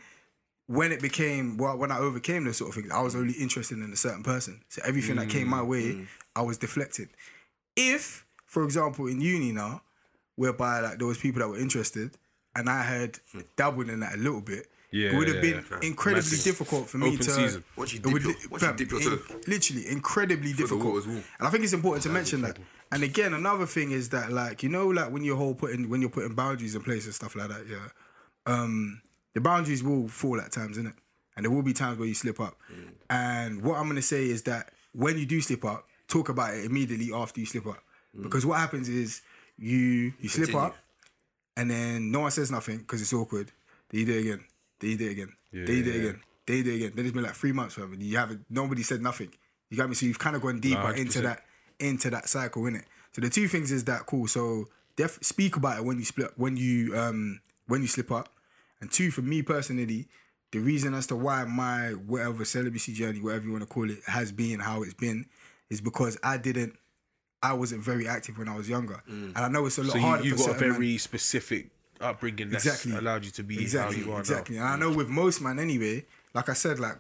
when 0.68 0.92
it 0.92 1.02
became 1.02 1.58
well, 1.58 1.78
when 1.78 1.92
I 1.92 2.00
overcame 2.00 2.44
those 2.44 2.58
sort 2.58 2.70
of 2.70 2.76
things, 2.76 2.92
I 2.92 3.02
was 3.02 3.16
only 3.16 3.34
interested 3.34 3.78
in 3.78 3.92
a 3.92 3.96
certain 3.96 4.24
person. 4.24 4.62
So 4.68 4.82
everything 4.86 5.16
that 5.16 5.30
came 5.30 5.48
my 5.48 5.62
way, 5.62 6.06
I 6.36 6.42
was 6.42 6.58
deflected. 6.58 7.10
If, 7.76 8.26
for 8.46 8.64
example, 8.64 9.08
in 9.08 9.22
uni 9.22 9.52
now, 9.52 9.82
whereby 10.36 10.80
like 10.82 10.98
there 11.00 11.08
was 11.08 11.18
people 11.18 11.40
that 11.42 11.48
were 11.50 11.58
interested, 11.60 12.12
and 12.56 12.70
I 12.70 12.84
had 12.84 13.20
dabbled 13.56 13.90
in 13.90 14.00
that 14.02 14.16
a 14.16 14.18
little 14.18 14.42
bit, 14.42 14.68
Yeah, 14.92 15.10
it 15.12 15.16
would 15.18 15.28
have 15.28 15.38
yeah, 15.38 15.42
been 15.42 15.66
yeah. 15.72 15.80
incredibly 15.90 16.22
Massive. 16.38 16.44
difficult 16.44 16.90
for 16.90 16.98
me 16.98 17.08
Open 17.08 17.20
to. 17.20 17.24
season. 17.32 17.64
Once 17.76 17.94
you 17.94 18.00
dip 18.00 18.14
would 18.14 18.24
your- 18.24 18.36
once 18.50 18.64
you 18.64 18.74
dip 18.74 18.92
your 18.92 19.02
in- 19.02 19.20
literally 19.48 19.88
incredibly 19.88 20.54
difficult. 20.54 20.86
water's. 20.86 21.06
And 21.06 21.24
I 21.48 21.50
think 21.50 21.64
it's 21.66 21.74
important 21.74 22.04
to 22.04 22.10
mention 22.10 22.42
that. 22.42 22.58
And 22.92 23.04
again, 23.04 23.34
another 23.34 23.66
thing 23.66 23.92
is 23.92 24.10
that 24.10 24.32
like 24.32 24.64
you 24.64 24.70
know 24.70 24.88
like 24.88 25.12
when 25.12 25.24
you're 25.24 25.36
whole 25.36 25.56
putting 25.56 25.90
when 25.90 26.00
you're 26.02 26.10
putting 26.10 26.34
boundaries 26.34 26.76
in 26.76 26.82
place 26.82 27.06
and 27.06 27.14
stuff 27.14 27.36
like 27.36 27.50
that, 27.50 27.66
yeah. 27.68 27.88
Um, 28.46 29.02
the 29.34 29.42
boundaries 29.42 29.84
will 29.84 30.08
fall 30.08 30.40
at 30.40 30.52
times, 30.52 30.78
innit? 30.78 30.94
And 31.36 31.44
there 31.44 31.52
will 31.52 31.64
be 31.64 31.74
times 31.74 31.98
where 32.00 32.08
you 32.08 32.14
slip 32.14 32.40
up. 32.40 32.58
And 33.10 33.62
what 33.64 33.78
I'm 33.80 33.88
gonna 33.88 34.02
say 34.02 34.30
is 34.30 34.44
that 34.44 34.72
when 34.94 35.18
you 35.18 35.26
do 35.26 35.42
slip 35.42 35.66
up, 35.66 35.88
talk 36.08 36.30
about 36.30 36.54
it 36.56 36.66
immediately 36.66 37.12
after 37.14 37.40
you 37.40 37.46
slip 37.46 37.68
up. 37.68 37.82
Because 38.20 38.46
what 38.46 38.60
happens 38.60 38.88
is 38.88 39.22
you 39.58 40.14
you 40.20 40.30
slip 40.30 40.48
Continue. 40.50 40.68
up 40.68 40.76
and 41.58 41.70
then 41.70 42.12
no 42.12 42.22
one 42.22 42.32
says 42.32 42.52
nothing 42.52 42.78
because 42.80 43.02
it's 43.02 43.14
awkward. 43.14 43.52
Then 43.90 44.00
you 44.02 44.06
do 44.06 44.14
it 44.14 44.22
again. 44.22 44.44
Then 44.80 44.90
you 44.92 44.98
do 44.98 45.06
it 45.08 45.12
again. 45.12 45.34
then 45.52 45.62
you 45.76 45.84
do 45.84 45.90
it 45.90 45.94
Yeah. 45.96 46.00
again. 46.10 46.22
Then 46.46 46.58
you 46.58 46.64
do 46.64 46.72
it 46.72 46.76
again. 46.76 46.92
Then 46.96 47.06
it's 47.06 47.14
been 47.14 47.24
like 47.24 47.36
three 47.36 47.52
months, 47.52 47.78
and 47.78 48.02
you 48.02 48.18
haven't. 48.18 48.46
Nobody 48.50 48.84
said 48.84 49.02
nothing. 49.02 49.32
You 49.70 49.78
got 49.78 49.90
me. 49.90 49.96
So 49.96 50.06
you've 50.06 50.20
kind 50.20 50.36
of 50.36 50.42
gone 50.42 50.60
deeper 50.60 50.92
into 50.94 51.20
100%. 51.20 51.24
that 51.24 51.44
into 51.80 52.10
that 52.10 52.30
cycle, 52.30 52.64
innit? 52.64 52.84
So 53.14 53.22
the 53.22 53.30
two 53.30 53.48
things 53.48 53.72
is 53.72 53.84
that 53.86 54.06
cool. 54.06 54.28
So 54.28 54.68
def- 54.96 55.20
speak 55.24 55.56
about 55.58 55.78
it 55.80 55.86
when 55.86 55.98
you 55.98 56.06
split 56.06 56.32
when 56.38 56.56
you 56.56 56.96
um 56.98 57.42
when 57.68 57.82
you 57.82 57.88
slip 57.88 58.12
up, 58.12 58.30
and 58.80 58.92
two 58.92 59.12
for 59.12 59.22
me 59.22 59.42
personally. 59.42 60.08
The 60.52 60.60
reason 60.60 60.94
as 60.94 61.08
to 61.08 61.18
why 61.18 61.44
my 61.44 61.90
whatever 61.90 62.46
celibacy 62.46 62.94
journey, 62.94 63.20
whatever 63.20 63.44
you 63.46 63.52
want 63.52 63.64
to 63.64 63.74
call 63.74 63.90
it, 63.90 64.00
has 64.08 64.32
been 64.32 64.60
how 64.62 64.84
it's 64.84 64.94
been, 64.94 65.26
is 65.70 65.82
because 65.82 66.18
I 66.24 66.38
didn't, 66.38 66.76
I 67.44 67.54
wasn't 67.54 67.82
very 67.84 68.08
active 68.08 68.38
when 68.38 68.48
I 68.50 68.56
was 68.56 68.68
younger, 68.70 69.02
and 69.08 69.38
I 69.38 69.48
know 69.50 69.66
it's 69.66 69.78
a 69.78 69.84
lot 69.84 69.94
So 69.94 70.00
harder. 70.00 70.24
you, 70.24 70.32
you 70.32 70.38
for 70.38 70.44
got 70.48 70.50
a 70.50 70.54
certain 70.60 70.70
men. 70.72 70.80
very 70.80 70.98
specific 70.98 71.70
upbringing 72.02 72.50
that's 72.50 72.66
Exactly. 72.66 72.96
allowed 72.98 73.24
you 73.26 73.32
to 73.32 73.44
be 73.44 73.62
exactly, 73.62 73.98
how 74.00 74.06
you 74.06 74.12
are 74.14 74.20
exactly. 74.20 74.58
now. 74.58 74.74
And 74.74 74.84
I 74.84 74.86
know 74.88 74.96
with 74.96 75.08
most 75.08 75.42
man 75.42 75.60
anyway, 75.60 76.06
like 76.34 76.50
I 76.50 76.54
said, 76.54 76.80
like 76.80 76.98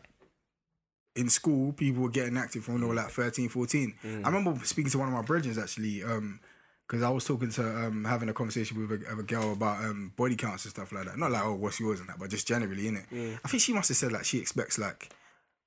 in 1.15 1.29
school, 1.29 1.71
people 1.73 2.03
were 2.03 2.09
getting 2.09 2.37
active 2.37 2.67
when 2.67 2.81
they 2.81 2.87
were 2.87 2.93
like 2.95 3.09
13, 3.09 3.49
14. 3.49 3.93
Mm. 4.03 4.25
I 4.25 4.29
remember 4.29 4.63
speaking 4.65 4.91
to 4.91 4.97
one 4.99 5.07
of 5.07 5.13
my 5.13 5.21
brethren 5.21 5.57
actually, 5.59 6.03
um, 6.03 6.39
because 6.87 7.01
I 7.03 7.09
was 7.09 7.25
talking 7.25 7.49
to 7.51 7.63
um 7.87 8.05
having 8.05 8.29
a 8.29 8.33
conversation 8.33 8.77
with 8.87 9.03
a, 9.03 9.11
a 9.19 9.23
girl 9.23 9.53
about 9.53 9.83
um 9.83 10.13
body 10.15 10.35
counts 10.35 10.65
and 10.65 10.71
stuff 10.73 10.91
like 10.91 11.05
that. 11.05 11.17
Not 11.17 11.31
like 11.31 11.43
oh 11.43 11.55
what's 11.55 11.79
yours 11.79 11.99
and 11.99 12.09
that, 12.09 12.19
but 12.19 12.29
just 12.29 12.47
generally 12.47 12.87
in 12.87 12.97
it. 12.97 13.05
Mm. 13.11 13.39
I 13.43 13.47
think 13.47 13.63
she 13.63 13.73
must 13.73 13.87
have 13.89 13.97
said 13.97 14.11
like 14.11 14.25
she 14.25 14.39
expects 14.39 14.77
like 14.77 15.09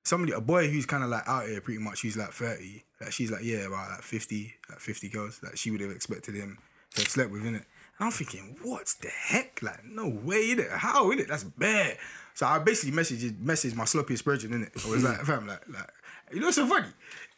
somebody 0.04 0.32
a 0.32 0.40
boy 0.40 0.68
who's 0.70 0.86
kind 0.86 1.02
of 1.02 1.10
like 1.10 1.26
out 1.26 1.46
here 1.48 1.60
pretty 1.60 1.80
much 1.80 2.02
who's 2.02 2.16
like 2.16 2.32
30 2.32 2.84
like 3.00 3.12
she's 3.12 3.30
like 3.30 3.44
yeah 3.44 3.66
about 3.66 3.90
like 3.90 4.02
50 4.02 4.54
like 4.68 4.80
50 4.80 5.08
girls 5.08 5.40
like 5.42 5.56
she 5.56 5.70
would 5.70 5.80
have 5.80 5.90
expected 5.90 6.34
him 6.34 6.58
to 6.94 7.02
have 7.02 7.10
slept 7.10 7.30
with 7.30 7.46
in 7.46 7.54
it 7.54 7.64
and 7.98 8.06
i'm 8.06 8.10
thinking 8.10 8.56
what 8.62 8.92
the 9.00 9.08
heck? 9.08 9.60
Like 9.62 9.84
no 9.84 10.08
way 10.08 10.50
in 10.50 10.60
it 10.60 10.70
how 10.70 11.10
in 11.10 11.18
it 11.18 11.28
that's 11.28 11.44
bad 11.44 11.96
so 12.34 12.46
i 12.46 12.58
basically 12.58 12.96
messaged 12.96 13.32
messaged 13.42 13.74
my 13.74 13.84
sloppiest 13.84 14.24
virgin 14.24 14.52
in 14.52 14.62
it 14.64 14.72
i 14.84 14.90
was 14.90 15.04
like 15.04 15.20
fam 15.24 15.46
like 15.46 15.66
like 15.68 15.90
you 16.32 16.40
know 16.40 16.46
what's 16.46 16.56
so 16.56 16.66
funny? 16.66 16.88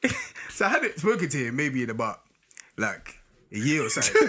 So 0.51 0.67
i 0.67 0.69
hadn't 0.69 0.99
spoken 0.99 1.29
to 1.29 1.37
him 1.39 1.57
maybe 1.57 1.83
in 1.83 1.91
about 1.91 2.21
like 2.77 3.19
a 3.53 3.59
year 3.59 3.85
or 3.85 3.89
something 3.89 4.29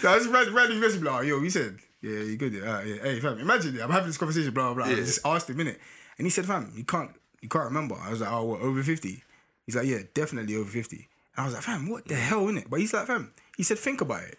so 0.00 0.08
i 0.08 0.18
ran, 0.30 0.52
randomly 0.54 0.86
messaged 0.86 1.04
like 1.04 1.14
oh, 1.14 1.20
yo 1.20 1.40
you 1.40 1.50
said 1.50 1.78
yeah 2.02 2.20
you 2.20 2.36
good 2.36 2.52
yeah, 2.52 2.78
uh, 2.78 2.80
yeah 2.80 3.02
hey 3.02 3.20
fam 3.20 3.38
imagine 3.38 3.76
it 3.76 3.82
i'm 3.82 3.90
having 3.90 4.08
this 4.08 4.18
conversation 4.18 4.52
blah 4.52 4.74
blah 4.74 4.84
blah. 4.84 4.92
I 4.92 4.96
just 4.96 5.24
asked 5.24 5.48
him 5.50 5.60
in 5.60 5.68
it 5.68 5.80
and 6.18 6.26
he 6.26 6.30
said, 6.30 6.46
fam, 6.46 6.72
you 6.74 6.84
can't 6.84 7.10
you 7.40 7.48
can't 7.48 7.66
remember. 7.66 7.94
I 7.94 8.10
was 8.10 8.20
like, 8.20 8.32
oh, 8.32 8.44
what, 8.44 8.60
over 8.60 8.82
50? 8.82 9.22
He's 9.68 9.76
like, 9.76 9.86
yeah, 9.86 9.98
definitely 10.14 10.56
over 10.56 10.70
50. 10.70 10.96
And 10.96 11.04
I 11.36 11.44
was 11.44 11.52
like, 11.52 11.62
fam, 11.62 11.90
what 11.90 12.06
the 12.08 12.14
hell, 12.14 12.46
innit? 12.46 12.70
But 12.70 12.80
he's 12.80 12.94
like, 12.94 13.06
fam, 13.06 13.34
he 13.54 13.62
said, 13.62 13.78
think 13.78 14.00
about 14.00 14.22
it. 14.22 14.38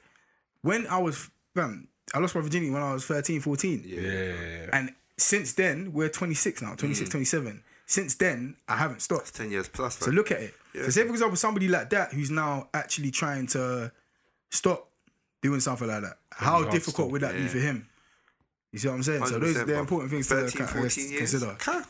When 0.63 0.87
I 0.87 0.97
was, 0.97 1.29
fam, 1.53 1.87
I 2.15 2.17
lost 2.17 2.33
my 2.33 2.41
virginity 2.41 2.71
when 2.71 2.81
I 2.81 2.93
was 2.93 3.05
13, 3.05 3.39
14. 3.41 3.83
Yeah. 3.85 4.69
And 4.73 4.89
since 5.17 5.53
then, 5.53 5.93
we're 5.93 6.09
26 6.09 6.63
now, 6.63 6.73
26, 6.73 7.09
mm. 7.09 7.11
27. 7.11 7.63
since 7.85 8.15
then 8.15 8.55
I 8.67 8.77
haven't 8.77 9.03
stopped. 9.03 9.35
Ten 9.35 9.51
years 9.51 9.67
plus. 9.69 9.99
So 9.99 10.07
fam. 10.07 10.15
look 10.15 10.31
at 10.31 10.39
it. 10.41 10.55
Yeah. 10.73 10.85
So 10.85 10.89
say 10.89 11.03
for 11.03 11.11
example 11.11 11.37
somebody 11.37 11.67
like 11.67 11.91
that 11.91 12.11
who's 12.11 12.31
now 12.31 12.69
actually 12.73 13.11
trying 13.11 13.45
to 13.47 13.91
stop 14.49 14.89
doing 15.43 15.59
something 15.59 15.87
like 15.87 16.01
that. 16.01 16.17
How 16.31 16.63
difficult 16.63 17.11
would 17.11 17.21
that 17.21 17.35
be 17.35 17.41
Yeah. 17.43 17.47
for 17.49 17.59
him? 17.59 17.87
You 18.71 18.79
see 18.79 18.87
what 18.87 18.95
I'm 18.95 19.03
saying? 19.03 19.25
So 19.27 19.37
those 19.39 19.55
100%, 19.55 19.65
they're 19.67 19.75
bruv. 19.77 19.79
important 19.79 20.11
things 20.11 20.27
to 20.27 20.35
13, 20.35 20.57
kind 20.57 20.69
of 20.69 20.75
14 20.81 21.11
years. 21.11 21.31
consider. 21.31 21.57
Huh? 21.59 21.83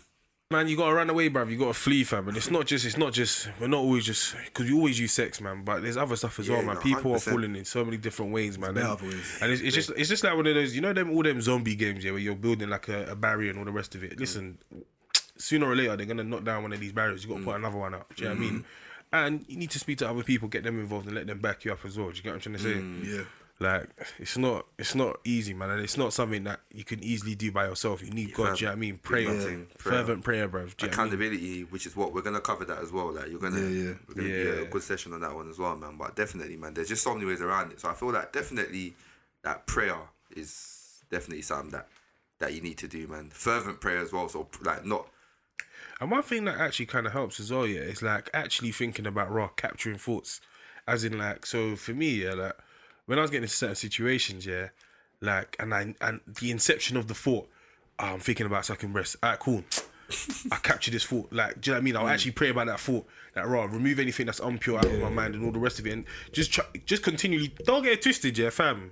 Man, 0.51 0.67
you 0.67 0.75
gotta 0.75 0.95
run 0.95 1.07
away, 1.11 1.29
bruv. 1.29 1.51
You 1.51 1.59
gotta 1.59 1.75
flee, 1.75 2.03
fam. 2.03 2.27
And 2.27 2.35
it's 2.35 2.49
not 2.49 2.65
just, 2.65 2.83
it's 2.83 2.97
not 2.97 3.13
just, 3.13 3.49
we're 3.59 3.67
not 3.67 3.81
always 3.81 4.03
just, 4.03 4.35
because 4.45 4.65
we 4.65 4.73
always 4.73 4.99
use 4.99 5.13
sex, 5.13 5.39
man. 5.39 5.63
But 5.63 5.83
there's 5.83 5.95
other 5.95 6.15
stuff 6.15 6.39
as 6.39 6.47
Yeah, 6.47 6.55
well, 6.55 6.65
man. 6.65 6.75
no, 6.75 6.81
People 6.81 7.11
are 7.11 7.17
100%. 7.17 7.29
falling 7.29 7.55
in 7.55 7.65
so 7.65 7.85
many 7.85 7.97
different 7.97 8.31
ways, 8.31 8.57
man. 8.57 8.75
And, 8.75 8.99
ways. 8.99 9.37
and 9.43 9.51
it's, 9.51 9.61
it's 9.61 9.75
just, 9.75 9.91
it's 9.91 10.09
just 10.09 10.23
like 10.23 10.35
one 10.35 10.47
of 10.47 10.55
those, 10.55 10.73
you 10.73 10.81
know, 10.81 10.91
them 10.91 11.11
all 11.11 11.21
them 11.21 11.39
zombie 11.39 11.75
games, 11.75 12.03
yeah, 12.03 12.09
where 12.09 12.19
you're 12.19 12.35
building 12.35 12.67
like 12.67 12.87
a, 12.87 13.11
a 13.11 13.15
barrier 13.15 13.51
and 13.51 13.59
all 13.59 13.65
the 13.65 13.71
rest 13.71 13.93
of 13.93 14.03
it. 14.03 14.15
Mm. 14.15 14.19
Listen, 14.21 14.57
sooner 15.37 15.67
or 15.67 15.75
later 15.75 15.95
they're 15.95 16.07
gonna 16.07 16.23
knock 16.23 16.43
down 16.45 16.63
one 16.63 16.73
of 16.73 16.79
these 16.79 16.93
barriers. 16.93 17.23
You 17.23 17.29
gotta 17.29 17.43
put 17.43 17.53
mm. 17.53 17.57
another 17.57 17.77
one 17.77 17.93
up. 17.93 18.15
Do 18.15 18.23
you 18.23 18.29
know 18.29 18.33
what 18.33 18.41
I 18.41 18.45
mm-hmm. 18.45 18.55
mean? 18.55 18.65
And 19.13 19.45
you 19.47 19.57
need 19.57 19.69
to 19.69 19.79
speak 19.79 19.99
to 19.99 20.09
other 20.09 20.23
people, 20.23 20.47
get 20.47 20.63
them 20.63 20.79
involved, 20.79 21.05
and 21.05 21.15
let 21.15 21.27
them 21.27 21.41
back 21.41 21.63
you 21.63 21.73
up 21.73 21.85
as 21.85 21.95
well. 21.95 22.09
Do 22.09 22.17
you 22.17 22.23
get 22.23 22.29
what 22.29 22.47
I'm 22.47 22.53
trying 22.53 22.55
to 22.55 22.61
say? 22.63 22.73
Mm, 22.73 23.05
yeah. 23.05 23.23
Like 23.61 23.89
it's 24.17 24.37
not 24.37 24.65
it's 24.77 24.95
not 24.95 25.17
easy, 25.25 25.53
man, 25.53 25.69
and 25.69 25.81
it's 25.81 25.97
not 25.97 26.13
something 26.13 26.45
that 26.45 26.61
you 26.73 26.85
can 26.85 27.03
easily 27.03 27.35
do 27.35 27.51
by 27.51 27.65
yourself. 27.65 28.01
You 28.01 28.09
need 28.11 28.33
God. 28.33 28.57
Do 28.57 28.61
you 28.61 28.65
know 28.67 28.71
what 28.71 28.77
I 28.77 28.79
mean? 28.79 28.97
Prayer, 28.99 29.33
nothing. 29.33 29.67
Prayer. 29.77 29.95
fervent 29.97 30.23
prayer, 30.23 30.47
bro. 30.47 30.61
Do 30.61 30.85
you 30.85 30.91
know 30.91 30.97
what 30.97 31.11
I 31.13 31.15
mean? 31.17 31.67
which 31.69 31.85
is 31.85 31.93
what 31.93 32.13
we're 32.13 32.21
gonna 32.21 32.39
cover 32.39 32.63
that 32.63 32.77
as 32.81 32.93
well. 32.93 33.11
Like 33.11 33.27
you're 33.29 33.39
gonna, 33.39 33.59
Yeah, 33.59 33.67
yeah. 33.89 33.93
we're 34.07 34.15
gonna 34.15 34.27
be 34.29 34.33
Yeah. 34.33 34.61
a 34.61 34.65
good 34.65 34.81
session 34.83 35.11
on 35.11 35.19
that 35.21 35.35
one 35.35 35.49
as 35.49 35.57
well, 35.59 35.75
man. 35.75 35.97
But 35.97 36.15
definitely, 36.15 36.55
man, 36.55 36.73
there's 36.73 36.87
just 36.87 37.03
so 37.03 37.13
many 37.13 37.25
ways 37.25 37.41
around 37.41 37.73
it. 37.73 37.81
So 37.81 37.89
I 37.89 37.93
feel 37.95 38.13
like 38.13 38.31
definitely 38.31 38.95
that 39.43 39.67
prayer 39.67 39.97
is 40.33 41.03
definitely 41.11 41.41
something 41.41 41.71
that 41.71 41.89
that 42.39 42.53
you 42.53 42.61
need 42.61 42.77
to 42.77 42.87
do, 42.87 43.07
man. 43.07 43.29
Fervent 43.33 43.81
prayer 43.81 43.97
as 43.99 44.13
well. 44.13 44.29
So 44.29 44.47
like 44.61 44.85
not 44.85 45.05
And 45.99 46.09
one 46.09 46.23
thing 46.23 46.45
that 46.45 46.57
actually 46.57 46.85
kind 46.85 47.05
of 47.07 47.11
helps 47.11 47.41
as 47.41 47.51
well, 47.51 47.67
yeah, 47.67 47.81
is 47.81 48.01
like 48.01 48.29
actually 48.33 48.71
thinking 48.71 49.05
about 49.05 49.29
raw 49.29 49.49
capturing 49.49 49.97
thoughts, 49.97 50.39
as 50.87 51.03
in 51.03 51.17
like 51.17 51.45
so 51.45 51.75
for 51.75 51.91
me, 51.93 52.23
yeah, 52.23 52.35
like 52.35 52.57
when 53.09 53.17
I 53.17 53.23
was 53.23 53.31
getting 53.31 53.45
into 53.45 53.55
certain 53.55 53.75
situations, 53.75 54.45
yeah, 54.45 54.67
like 55.19 55.55
and 55.59 55.73
I 55.73 55.95
and 55.99 56.19
the 56.27 56.51
inception 56.51 56.95
of 56.95 57.07
the 57.07 57.15
thought, 57.15 57.49
oh, 57.97 58.05
I'm 58.05 58.19
thinking 58.19 58.45
about 58.45 58.65
sucking 58.65 58.93
breasts. 58.93 59.17
Alright, 59.23 59.39
cool. 59.39 59.63
I 60.51 60.57
capture 60.57 60.91
this 60.91 61.05
thought. 61.05 61.33
Like, 61.33 61.59
do 61.59 61.71
you 61.71 61.73
know 61.73 61.77
what 61.77 61.81
I 61.81 61.83
mean? 61.85 61.95
I'll 61.97 62.05
mm. 62.05 62.11
actually 62.11 62.33
pray 62.33 62.49
about 62.49 62.67
that 62.67 62.79
thought. 62.79 63.07
Like, 63.35 63.47
raw, 63.47 63.63
remove 63.63 63.97
anything 63.97 64.27
that's 64.27 64.39
impure 64.39 64.77
out 64.77 64.85
of 64.85 64.99
my 64.99 65.09
mind 65.09 65.33
and 65.33 65.43
all 65.43 65.51
the 65.51 65.57
rest 65.57 65.79
of 65.79 65.87
it, 65.87 65.93
and 65.93 66.05
just 66.31 66.53
try, 66.53 66.65
just 66.85 67.01
continually. 67.01 67.51
Don't 67.63 67.81
get 67.81 67.93
it 67.93 68.03
twisted, 68.03 68.37
yeah, 68.37 68.51
fam. 68.51 68.91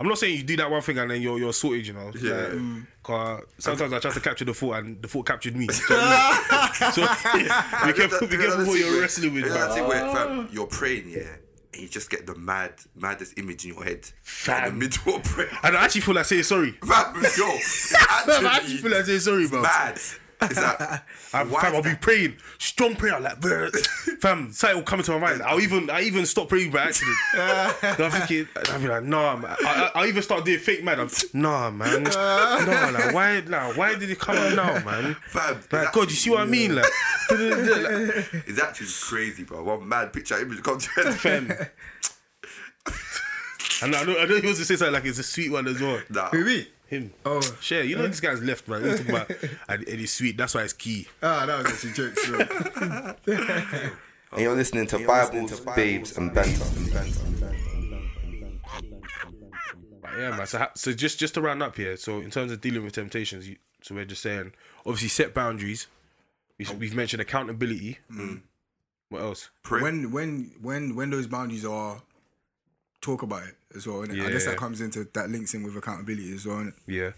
I'm 0.00 0.08
not 0.08 0.18
saying 0.18 0.36
you 0.36 0.42
do 0.42 0.56
that 0.56 0.68
one 0.68 0.82
thing 0.82 0.98
and 0.98 1.10
then 1.10 1.22
you're 1.22 1.38
you're 1.38 1.52
sorted, 1.52 1.86
you 1.86 1.92
know. 1.92 2.10
Yeah. 2.20 2.48
Like, 2.48 2.82
'cause 3.04 3.42
sometimes 3.58 3.92
I 3.92 4.00
try 4.00 4.10
to 4.10 4.20
capture 4.20 4.44
the 4.44 4.54
thought 4.54 4.78
and 4.78 5.00
the 5.00 5.06
thought 5.06 5.26
captured 5.26 5.54
me. 5.54 5.66
Do 5.88 5.94
you 5.94 6.00
know 6.00 6.06
what 6.06 6.94
so 6.94 7.02
be 7.86 7.92
careful, 7.92 8.26
be 8.26 8.36
careful 8.38 8.66
what 8.66 8.78
you're 8.78 9.00
wrestling 9.00 9.34
with, 9.34 9.48
That's 9.48 9.76
man. 9.76 9.84
it 9.84 9.88
where 9.88 10.12
fam, 10.12 10.48
you're 10.50 10.66
praying, 10.66 11.10
yeah, 11.10 11.36
and 11.72 11.82
you 11.82 11.88
just 11.88 12.10
get 12.10 12.26
the 12.26 12.34
mad, 12.34 12.72
maddest 12.94 13.38
image 13.38 13.64
in 13.64 13.74
your 13.74 13.84
head. 13.84 14.04
Fam. 14.22 14.64
In 14.64 14.78
the 14.78 14.84
middle 14.86 15.16
of 15.16 15.22
prayer. 15.24 15.50
And 15.62 15.76
I 15.76 15.84
actually 15.84 16.00
feel 16.02 16.14
like 16.14 16.24
saying 16.26 16.42
sorry. 16.44 16.72
Fam, 16.72 17.14
yo, 17.14 17.46
I 17.98 18.56
actually 18.56 18.76
feel 18.78 18.90
like 18.90 19.04
saying 19.04 19.20
sorry, 19.20 19.48
bro. 19.48 19.62
mad. 19.62 20.00
It's 20.42 20.56
like, 20.56 20.80
I'm, 21.34 21.50
why 21.50 21.60
fam, 21.62 21.74
is 21.74 21.76
I'll 21.76 21.82
be 21.92 21.96
praying, 22.00 22.36
strong 22.58 22.96
prayer, 22.96 23.20
like, 23.20 23.40
bruh. 23.40 23.70
fam, 24.20 24.52
something 24.52 24.78
will 24.78 24.84
come 24.84 25.00
into 25.00 25.12
my 25.12 25.18
mind. 25.18 25.42
I'll 25.42 25.60
even, 25.60 25.90
I 25.90 26.02
even 26.02 26.26
stop 26.26 26.48
praying 26.48 26.70
by 26.70 26.84
accident. 26.84 27.16
I'm 27.34 28.10
thinking, 28.10 28.48
I'll 28.70 28.80
be 28.80 28.88
like, 28.88 29.04
nah, 29.04 29.36
man. 29.36 29.56
I, 29.64 29.90
I, 29.94 30.00
I'll 30.00 30.06
even 30.06 30.22
start 30.22 30.44
doing 30.44 30.58
fake 30.58 30.82
mad. 30.82 30.98
I'm, 31.00 31.10
nah, 31.34 31.70
man. 31.70 32.04
Nah, 32.04 32.90
like, 32.92 33.14
why, 33.14 33.40
nah, 33.46 33.72
why 33.74 33.94
did 33.96 34.10
it 34.10 34.18
come 34.18 34.36
out 34.36 34.54
now, 34.56 34.74
man? 34.84 35.14
Fam, 35.28 35.54
Like, 35.56 35.68
that- 35.70 35.92
God, 35.92 36.10
you 36.10 36.16
see 36.16 36.30
what 36.30 36.40
I 36.40 36.46
mean? 36.46 36.74
Like, 36.74 36.84
like, 37.30 37.38
It's 38.46 38.60
actually 38.60 38.88
crazy, 39.02 39.44
bro. 39.44 39.62
One 39.62 39.88
mad 39.88 40.12
picture 40.12 40.38
image 40.40 40.62
comes 40.62 40.86
to 40.86 40.90
your 41.02 41.12
head. 41.12 41.18
fam. 41.20 41.52
And 43.82 43.94
I 43.96 44.04
know, 44.04 44.18
I 44.18 44.26
know 44.26 44.36
he 44.36 44.42
wants 44.46 44.58
to 44.58 44.64
say 44.66 44.76
something 44.76 44.92
like 44.92 45.04
it's 45.06 45.18
a 45.18 45.22
sweet 45.22 45.50
one 45.50 45.66
as 45.66 45.80
well. 45.80 46.00
Nah. 46.10 46.28
Who 46.30 46.44
me? 46.44 46.66
Him. 46.90 47.12
Oh. 47.24 47.40
Share, 47.60 47.84
you 47.84 47.94
know 47.94 48.08
this 48.08 48.18
guy's 48.18 48.42
left, 48.42 48.66
man. 48.66 48.82
We're 48.82 48.96
talking 48.96 49.14
about 49.14 49.30
and, 49.68 49.86
and 49.88 50.00
it's 50.00 50.10
sweet. 50.12 50.36
That's 50.36 50.56
why 50.56 50.62
it's 50.64 50.72
key. 50.72 51.06
Ah, 51.22 51.46
that 51.46 51.58
was 51.58 51.66
actually 51.72 51.92
jokes. 51.92 52.28
bro. 52.28 52.40
And 54.32 54.40
you're 54.42 54.56
listening 54.56 54.88
to 54.88 55.06
Bibles, 55.06 55.60
Babes, 55.60 56.18
and 56.18 56.34
Banter. 56.34 56.64
But 60.02 60.18
yeah, 60.18 60.36
man. 60.36 60.46
So, 60.48 60.66
so 60.74 60.92
just 60.92 61.20
just 61.20 61.34
to 61.34 61.40
round 61.40 61.62
up 61.62 61.76
here. 61.76 61.96
So 61.96 62.18
in 62.18 62.30
terms 62.30 62.50
of 62.50 62.60
dealing 62.60 62.82
with 62.82 62.94
temptations, 62.94 63.48
you, 63.48 63.54
so 63.82 63.94
we're 63.94 64.04
just 64.04 64.22
saying, 64.22 64.52
obviously 64.80 65.10
set 65.10 65.32
boundaries. 65.32 65.86
We, 66.58 66.66
we've 66.76 66.94
mentioned 66.96 67.22
accountability. 67.22 67.98
What 69.10 69.22
else? 69.22 69.50
Pray. 69.62 69.80
when 69.80 70.10
when 70.10 70.54
when 70.60 70.96
when 70.96 71.10
those 71.10 71.28
boundaries 71.28 71.64
are 71.64 72.02
talk 73.00 73.22
about 73.22 73.42
it 73.44 73.54
as 73.76 73.86
well. 73.86 73.98
Innit? 73.98 74.24
I 74.26 74.30
guess 74.30 74.46
that 74.46 74.56
comes 74.56 74.80
into 74.80 75.06
that 75.14 75.30
links 75.30 75.54
in 75.54 75.62
with 75.62 75.76
accountability 75.76 76.32
as 76.34 76.46
well. 76.46 76.58
Innit? 76.58 76.74
Yeah. 76.86 77.10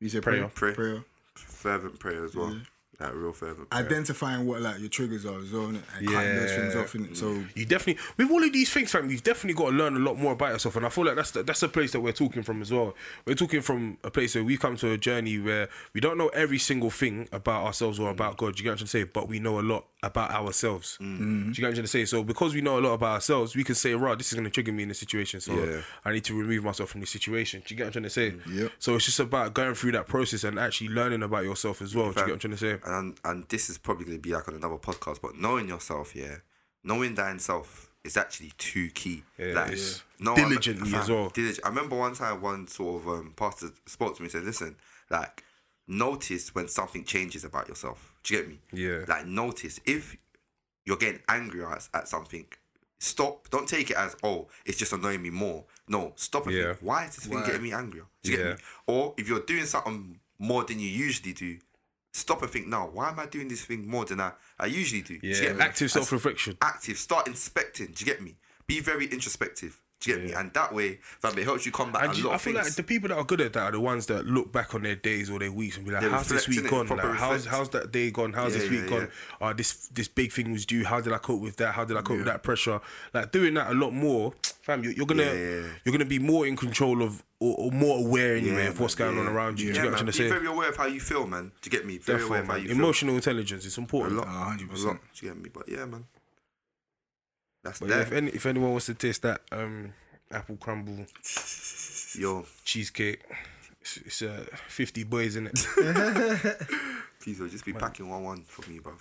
You 0.00 0.08
say 0.08 0.20
Prayer. 0.20 0.48
prayer, 0.48 0.48
Pray. 0.48 0.74
prayer. 0.74 1.04
fervent 1.34 1.98
prayer 1.98 2.24
as 2.24 2.34
well. 2.34 2.56
Like 3.00 3.14
real 3.14 3.32
fervent 3.32 3.68
prayer. 3.70 3.84
Identifying 3.84 4.46
what 4.46 4.60
like 4.60 4.78
your 4.78 4.88
triggers 4.88 5.24
are 5.24 5.38
as 5.40 5.50
well, 5.50 5.62
innit? 5.62 5.82
and 5.98 6.08
cutting 6.08 6.36
those 6.36 6.52
things 6.54 6.76
off. 6.76 6.92
Innit? 6.92 7.16
So 7.16 7.26
mm. 7.26 7.56
You 7.56 7.64
definitely 7.66 8.02
with 8.16 8.30
all 8.30 8.42
of 8.44 8.52
these 8.52 8.70
things, 8.72 8.92
fam. 8.92 9.10
You've 9.10 9.24
definitely 9.24 9.54
got 9.60 9.70
to 9.70 9.76
learn 9.76 9.96
a 9.96 9.98
lot 9.98 10.18
more 10.18 10.32
about 10.32 10.52
yourself, 10.52 10.76
and 10.76 10.86
I 10.86 10.88
feel 10.88 11.06
like 11.06 11.16
that's 11.16 11.32
the, 11.32 11.42
that's 11.42 11.62
a 11.62 11.68
place 11.68 11.92
that 11.92 12.00
we're 12.00 12.12
talking 12.12 12.42
from 12.42 12.62
as 12.62 12.70
well. 12.70 12.94
We're 13.26 13.34
talking 13.34 13.60
from 13.60 13.98
a 14.04 14.10
place 14.10 14.34
where 14.34 14.44
we 14.44 14.56
come 14.56 14.76
to 14.76 14.90
a 14.92 14.98
journey 14.98 15.38
where 15.38 15.68
we 15.94 16.00
don't 16.00 16.16
know 16.18 16.28
every 16.28 16.58
single 16.58 16.90
thing 16.90 17.28
about 17.32 17.64
ourselves 17.64 17.98
or 17.98 18.10
about 18.10 18.36
God. 18.36 18.58
You 18.58 18.64
get 18.64 18.70
what 18.70 18.72
I'm 18.72 18.76
trying 18.78 18.86
to 18.86 18.86
say? 18.88 19.04
But 19.04 19.26
we 19.28 19.40
know 19.40 19.58
a 19.58 19.62
lot 19.62 19.86
about 20.04 20.32
ourselves. 20.32 20.96
Do 20.98 21.04
you 21.06 21.14
get 21.16 21.18
what 21.18 21.46
I'm 21.46 21.54
trying 21.54 21.74
to 21.74 21.86
say? 21.86 22.04
So 22.06 22.24
because 22.24 22.54
we 22.54 22.60
know 22.60 22.78
a 22.78 22.80
lot 22.80 22.92
about 22.94 23.12
ourselves, 23.14 23.54
we 23.54 23.62
can 23.64 23.74
say, 23.76 23.94
"Right, 23.94 24.18
this 24.18 24.28
is 24.28 24.34
going 24.34 24.44
to 24.44 24.50
trigger 24.50 24.72
me 24.72 24.82
in 24.82 24.88
this 24.88 24.98
situation, 24.98 25.40
so 25.40 25.52
Yeah. 25.54 25.82
I 26.04 26.12
need 26.12 26.24
to 26.24 26.34
remove 26.34 26.64
myself 26.64 26.90
from 26.90 27.00
this 27.00 27.10
situation." 27.10 27.62
Do 27.64 27.72
you 27.72 27.78
get 27.78 27.84
what 27.84 27.96
I'm 27.96 28.02
trying 28.02 28.02
to 28.04 28.10
say? 28.10 28.34
Yep. 28.52 28.72
So 28.80 28.96
it's 28.96 29.04
just 29.04 29.20
about 29.20 29.54
going 29.54 29.74
through 29.74 29.92
that 29.92 30.08
process 30.08 30.42
and 30.44 30.58
actually 30.58 30.88
learning 30.88 31.22
about 31.22 31.44
yourself 31.44 31.80
as 31.82 31.94
well. 31.94 32.12
Do 32.12 32.20
you 32.20 32.26
get 32.26 32.26
what 32.26 32.32
I'm 32.32 32.38
trying 32.40 32.56
to 32.56 32.58
say? 32.58 32.78
and 32.84 33.16
and 33.24 33.48
this 33.48 33.70
is 33.70 33.78
probably 33.78 34.06
going 34.06 34.18
to 34.18 34.22
be 34.22 34.32
like 34.34 34.48
on 34.48 34.54
another 34.54 34.76
podcast, 34.76 35.20
but 35.22 35.36
knowing 35.36 35.68
yourself, 35.68 36.16
yeah, 36.16 36.36
knowing 36.82 37.14
that 37.14 37.30
in 37.30 37.38
self 37.38 37.88
is 38.02 38.16
actually 38.16 38.52
too 38.58 38.88
key. 38.90 39.22
Yeah, 39.38 39.52
like, 39.54 39.70
it's 39.72 40.02
no, 40.18 40.34
diligently 40.34 40.92
as 40.96 41.08
well. 41.08 41.30
dilig- 41.30 41.60
I 41.64 41.68
remember 41.68 41.96
one 41.96 42.14
time 42.16 42.40
one 42.40 42.66
sort 42.66 43.02
of 43.02 43.08
um, 43.08 43.32
pastor 43.36 43.68
spoke 43.86 44.16
to 44.16 44.22
me 44.22 44.26
and 44.26 44.32
said, 44.32 44.42
"Listen, 44.44 44.74
like, 45.08 45.44
notice 45.86 46.54
when 46.54 46.66
something 46.68 47.04
changes 47.04 47.44
about 47.44 47.68
yourself. 47.68 48.11
Do 48.22 48.34
you 48.34 48.40
get 48.40 48.48
me? 48.48 48.58
Yeah. 48.72 49.04
Like, 49.08 49.26
notice 49.26 49.80
if 49.84 50.16
you're 50.84 50.96
getting 50.96 51.22
angry 51.28 51.64
at, 51.64 51.88
at 51.94 52.08
something." 52.08 52.46
Stop. 52.98 53.50
Don't 53.50 53.68
take 53.68 53.90
it 53.90 53.96
as 53.96 54.14
oh, 54.22 54.46
it's 54.64 54.78
just 54.78 54.92
annoying 54.92 55.20
me 55.22 55.30
more. 55.30 55.64
No, 55.88 56.12
stop 56.14 56.46
and 56.46 56.54
Yeah. 56.54 56.64
think. 56.74 56.78
Why 56.82 57.06
is 57.06 57.16
this 57.16 57.26
thing 57.26 57.42
getting 57.44 57.62
me 57.62 57.72
angrier? 57.72 58.04
Do 58.22 58.30
you 58.30 58.38
Yeah. 58.38 58.44
get 58.44 58.56
me? 58.58 58.62
Or 58.86 59.14
if 59.18 59.28
you're 59.28 59.40
doing 59.40 59.66
something 59.66 60.20
more 60.38 60.62
than 60.62 60.78
you 60.78 60.88
usually 60.88 61.32
do, 61.32 61.58
stop 62.12 62.42
and 62.42 62.50
think. 62.52 62.68
Now, 62.68 62.86
why 62.86 63.08
am 63.10 63.18
I 63.18 63.26
doing 63.26 63.48
this 63.48 63.64
thing 63.64 63.88
more 63.88 64.04
than 64.04 64.20
I, 64.20 64.34
I 64.56 64.66
usually 64.66 65.02
do? 65.02 65.18
Do 65.18 65.26
you 65.26 65.34
Yeah, 65.34 65.40
get 65.40 65.56
me? 65.56 65.62
active 65.62 65.90
self 65.90 66.12
reflection. 66.12 66.56
active. 66.62 66.96
Start 66.96 67.26
inspecting. 67.26 67.86
Do 67.88 67.94
you 67.98 68.06
get 68.06 68.22
me? 68.22 68.36
Be 68.68 68.78
very 68.78 69.06
introspective. 69.06 69.81
Do 70.02 70.10
you 70.10 70.16
get 70.16 70.26
me? 70.26 70.32
And 70.32 70.52
that 70.54 70.74
way, 70.74 70.98
fam, 71.20 71.38
it 71.38 71.44
helps 71.44 71.64
you 71.64 71.70
combat 71.70 72.02
And 72.02 72.12
a 72.12 72.16
you- 72.16 72.24
lot 72.24 72.34
I 72.34 72.38
feel 72.38 72.54
things. 72.54 72.66
like 72.66 72.74
the 72.74 72.82
people 72.82 73.08
that 73.10 73.16
are 73.16 73.24
good 73.24 73.40
at 73.40 73.52
that 73.52 73.62
are 73.62 73.70
the 73.70 73.78
ones 73.80 74.06
that 74.06 74.26
look 74.26 74.52
back 74.52 74.74
on 74.74 74.82
their 74.82 74.96
days 74.96 75.30
or 75.30 75.38
their 75.38 75.52
weeks 75.52 75.76
and 75.76 75.86
be 75.86 75.92
like, 75.92 76.02
"How's 76.02 76.28
this 76.28 76.48
week 76.48 76.68
gone? 76.68 76.88
Like, 76.88 77.00
how's 77.16 77.44
how's 77.46 77.68
that 77.70 77.92
day 77.92 78.10
gone? 78.10 78.32
How's 78.32 78.52
Yeah, 78.54 78.58
this 78.62 78.70
week 78.70 78.82
yeah, 78.84 78.88
gone? 78.90 79.08
Oh, 79.40 79.52
this 79.52 79.86
this 79.94 80.08
big 80.08 80.32
thing 80.32 80.50
was 80.52 80.66
due. 80.66 80.84
How 80.84 81.00
did 81.00 81.12
I 81.12 81.18
cope 81.18 81.40
with 81.40 81.56
that? 81.58 81.74
How 81.74 81.84
did 81.84 81.96
I 81.96 82.02
cope 82.02 82.16
with 82.16 82.26
that 82.26 82.42
pressure? 82.42 82.80
Like 83.14 83.30
doing 83.30 83.54
that 83.54 83.70
a 83.70 83.74
lot 83.74 83.92
more, 83.92 84.34
fam. 84.62 84.82
You're, 84.82 84.92
you're 84.92 85.06
gonna 85.06 85.22
Yeah, 85.22 85.32
yeah, 85.34 85.60
yeah. 85.60 85.66
you're 85.84 85.92
gonna 85.92 86.04
be 86.04 86.18
more 86.18 86.46
in 86.48 86.56
control 86.56 87.00
of 87.02 87.22
or, 87.38 87.54
or 87.58 87.70
more 87.72 87.98
aware 88.04 88.34
anyway 88.36 88.64
Yeah, 88.64 88.68
of 88.70 88.80
what's 88.80 88.94
going 88.96 89.18
on 89.18 89.26
around 89.28 89.60
you. 89.60 89.72
Yeah, 89.72 89.84
you 89.84 89.90
man, 89.90 90.04
be 90.06 90.12
to 90.12 90.28
very 90.28 90.46
aware 90.46 90.68
of 90.70 90.76
how 90.76 90.86
you 90.86 91.00
feel, 91.00 91.26
man. 91.26 91.52
Do 91.60 91.70
you 91.70 91.70
get 91.70 91.86
me? 91.86 91.98
Very 91.98 92.22
aware 92.22 92.38
Therefore, 92.40 92.42
of 92.42 92.46
how 92.48 92.56
you 92.56 92.68
feel. 92.68 92.76
emotional 92.78 93.14
intelligence 93.16 93.64
is 93.64 93.78
important. 93.78 94.14
A 94.16 94.20
lot. 94.20 94.26
Ah, 94.28 94.56
100%. 94.56 94.84
A 94.84 94.86
lot. 94.88 94.96
Do 95.14 95.26
you 95.26 95.32
get 95.32 95.40
me? 95.42 95.50
But 95.52 95.68
yeah, 95.68 95.84
man. 95.84 96.06
That's 97.62 97.80
But 97.80 97.88
yeah, 97.90 98.00
if, 98.00 98.12
any, 98.12 98.30
if 98.30 98.46
anyone 98.46 98.70
wants 98.70 98.86
to 98.86 98.94
taste 98.94 99.22
that 99.22 99.40
um, 99.52 99.92
apple 100.30 100.56
crumble 100.56 101.06
Yo, 102.14 102.44
cheesecake, 102.64 103.22
it's, 103.80 103.96
it's 103.98 104.22
uh, 104.22 104.44
50 104.68 105.04
boys 105.04 105.36
in 105.36 105.46
it. 105.46 105.66
please, 107.20 107.38
will 107.40 107.48
just 107.48 107.64
be 107.64 107.72
packing 107.72 108.08
one 108.08 108.22
one 108.24 108.42
for 108.42 108.68
me, 108.70 108.78
bruv. 108.78 109.00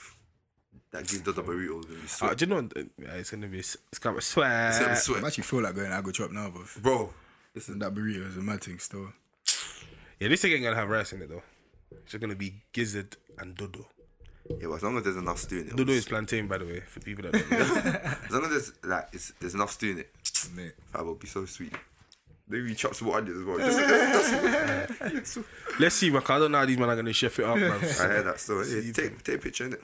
That 0.91 1.07
gives 1.07 1.21
the 1.21 1.33
burrito 1.33 1.81
gonna 1.83 1.95
be 1.95 2.03
uh, 2.03 2.07
sweet. 2.07 2.37
do 2.37 2.45
you 2.45 2.49
know? 2.49 2.55
what? 2.61 2.77
Uh, 2.77 3.13
It's 3.17 3.31
gonna 3.31 3.47
be 3.47 3.59
it's 3.59 3.77
gonna 3.99 4.15
be 4.17 4.21
swag. 4.21 4.69
It's 4.69 4.79
gonna 4.79 4.89
be 4.89 4.95
I 4.95 4.95
sweat, 4.99 5.23
actually 5.23 5.43
feel 5.43 5.61
like 5.61 5.75
going 5.75 5.89
to 5.89 5.93
Agro 5.95 6.11
Chop 6.11 6.31
now, 6.31 6.49
but 6.49 6.81
bro. 6.81 7.13
listen, 7.55 7.79
that 7.79 7.93
burrito 7.93 8.27
is 8.27 8.37
a 8.37 8.41
mad 8.41 8.63
thing 8.63 8.79
still. 8.79 9.11
Yeah, 10.19 10.27
this 10.27 10.41
thing 10.41 10.51
ain't 10.51 10.63
gonna 10.63 10.75
have 10.75 10.89
rice 10.89 11.13
in 11.13 11.21
it 11.21 11.29
though. 11.29 11.43
It's 11.91 12.11
just 12.11 12.21
gonna 12.21 12.35
be 12.35 12.61
gizzard 12.73 13.15
and 13.39 13.55
dodo. 13.55 13.87
Yeah, 14.49 14.67
but 14.67 14.73
as 14.75 14.83
long 14.83 14.97
as 14.97 15.03
there's 15.03 15.15
enough 15.17 15.37
stew 15.39 15.59
in 15.61 15.67
it, 15.67 15.75
Dodo 15.75 15.91
is 15.93 16.05
plantain, 16.05 16.47
by 16.47 16.57
the 16.57 16.65
way, 16.65 16.79
for 16.81 16.99
people 16.99 17.23
that 17.29 17.33
don't 17.33 17.51
know. 17.51 18.15
as 18.25 18.31
long 18.31 18.43
as 18.45 18.49
there's 18.49 18.71
like 18.83 19.07
it's, 19.13 19.33
there's 19.39 19.53
enough 19.53 19.71
stew 19.71 19.91
in 19.91 19.99
it, 19.99 20.11
Mate. 20.55 20.73
that 20.93 21.05
will 21.05 21.15
be 21.15 21.27
so 21.27 21.45
sweet. 21.45 21.73
Maybe 22.49 22.69
he 22.69 22.75
chops 22.75 22.97
some 22.99 23.09
onions 23.11 23.37
as 23.39 23.45
well. 23.45 23.59
Just, 23.59 23.79
just, 24.99 25.35
just, 25.35 25.47
Let's 25.79 25.95
see, 25.95 26.09
man. 26.09 26.21
'cause 26.21 26.31
I 26.35 26.39
don't 26.39 26.51
know 26.51 26.57
how 26.57 26.65
these 26.65 26.77
men 26.77 26.89
are 26.89 26.95
gonna 26.95 27.13
chef 27.13 27.39
it 27.39 27.45
up, 27.45 27.55
man. 27.57 27.71
I 27.71 27.77
heard 27.77 28.25
that. 28.25 28.39
So 28.39 28.61
yeah, 28.61 28.91
take 28.91 29.23
take 29.23 29.35
a 29.35 29.39
picture 29.39 29.65
in 29.67 29.73
it. 29.73 29.83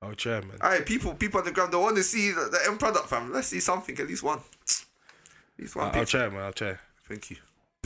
Oh, 0.00 0.08
I'll 0.08 0.14
try, 0.14 0.40
man. 0.40 0.58
Alright, 0.62 0.86
people 0.86 1.14
people 1.14 1.38
on 1.40 1.44
the 1.46 1.50
ground 1.52 1.72
they 1.72 1.76
want 1.78 1.96
to 1.96 2.02
see 2.04 2.30
the, 2.30 2.48
the 2.52 2.58
end 2.68 2.78
product, 2.78 3.08
fam. 3.08 3.32
Let's 3.32 3.48
see 3.48 3.60
something, 3.60 3.98
at 3.98 4.06
least 4.06 4.22
one. 4.22 4.38
At 4.38 4.84
least 5.58 5.74
one 5.76 5.86
I'll 5.86 5.92
picture. 5.92 6.18
try, 6.18 6.28
man. 6.28 6.44
I'll 6.44 6.52
try. 6.52 6.76
Thank 7.08 7.30
you. 7.30 7.36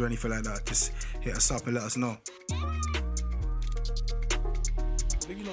or 0.00 0.06
anything 0.06 0.30
like 0.30 0.42
that, 0.44 0.66
just 0.66 0.92
hit 1.20 1.34
us 1.34 1.50
up 1.50 1.64
and 1.66 1.74
let 1.74 1.84
us 1.84 1.96
know. 1.96 2.18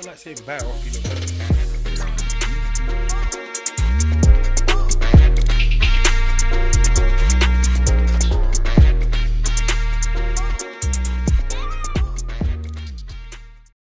Don't 0.03 0.25
like 0.25 0.45
bad 0.45 0.63
off, 0.63 0.85
you 0.85 1.01
know. 1.01 1.82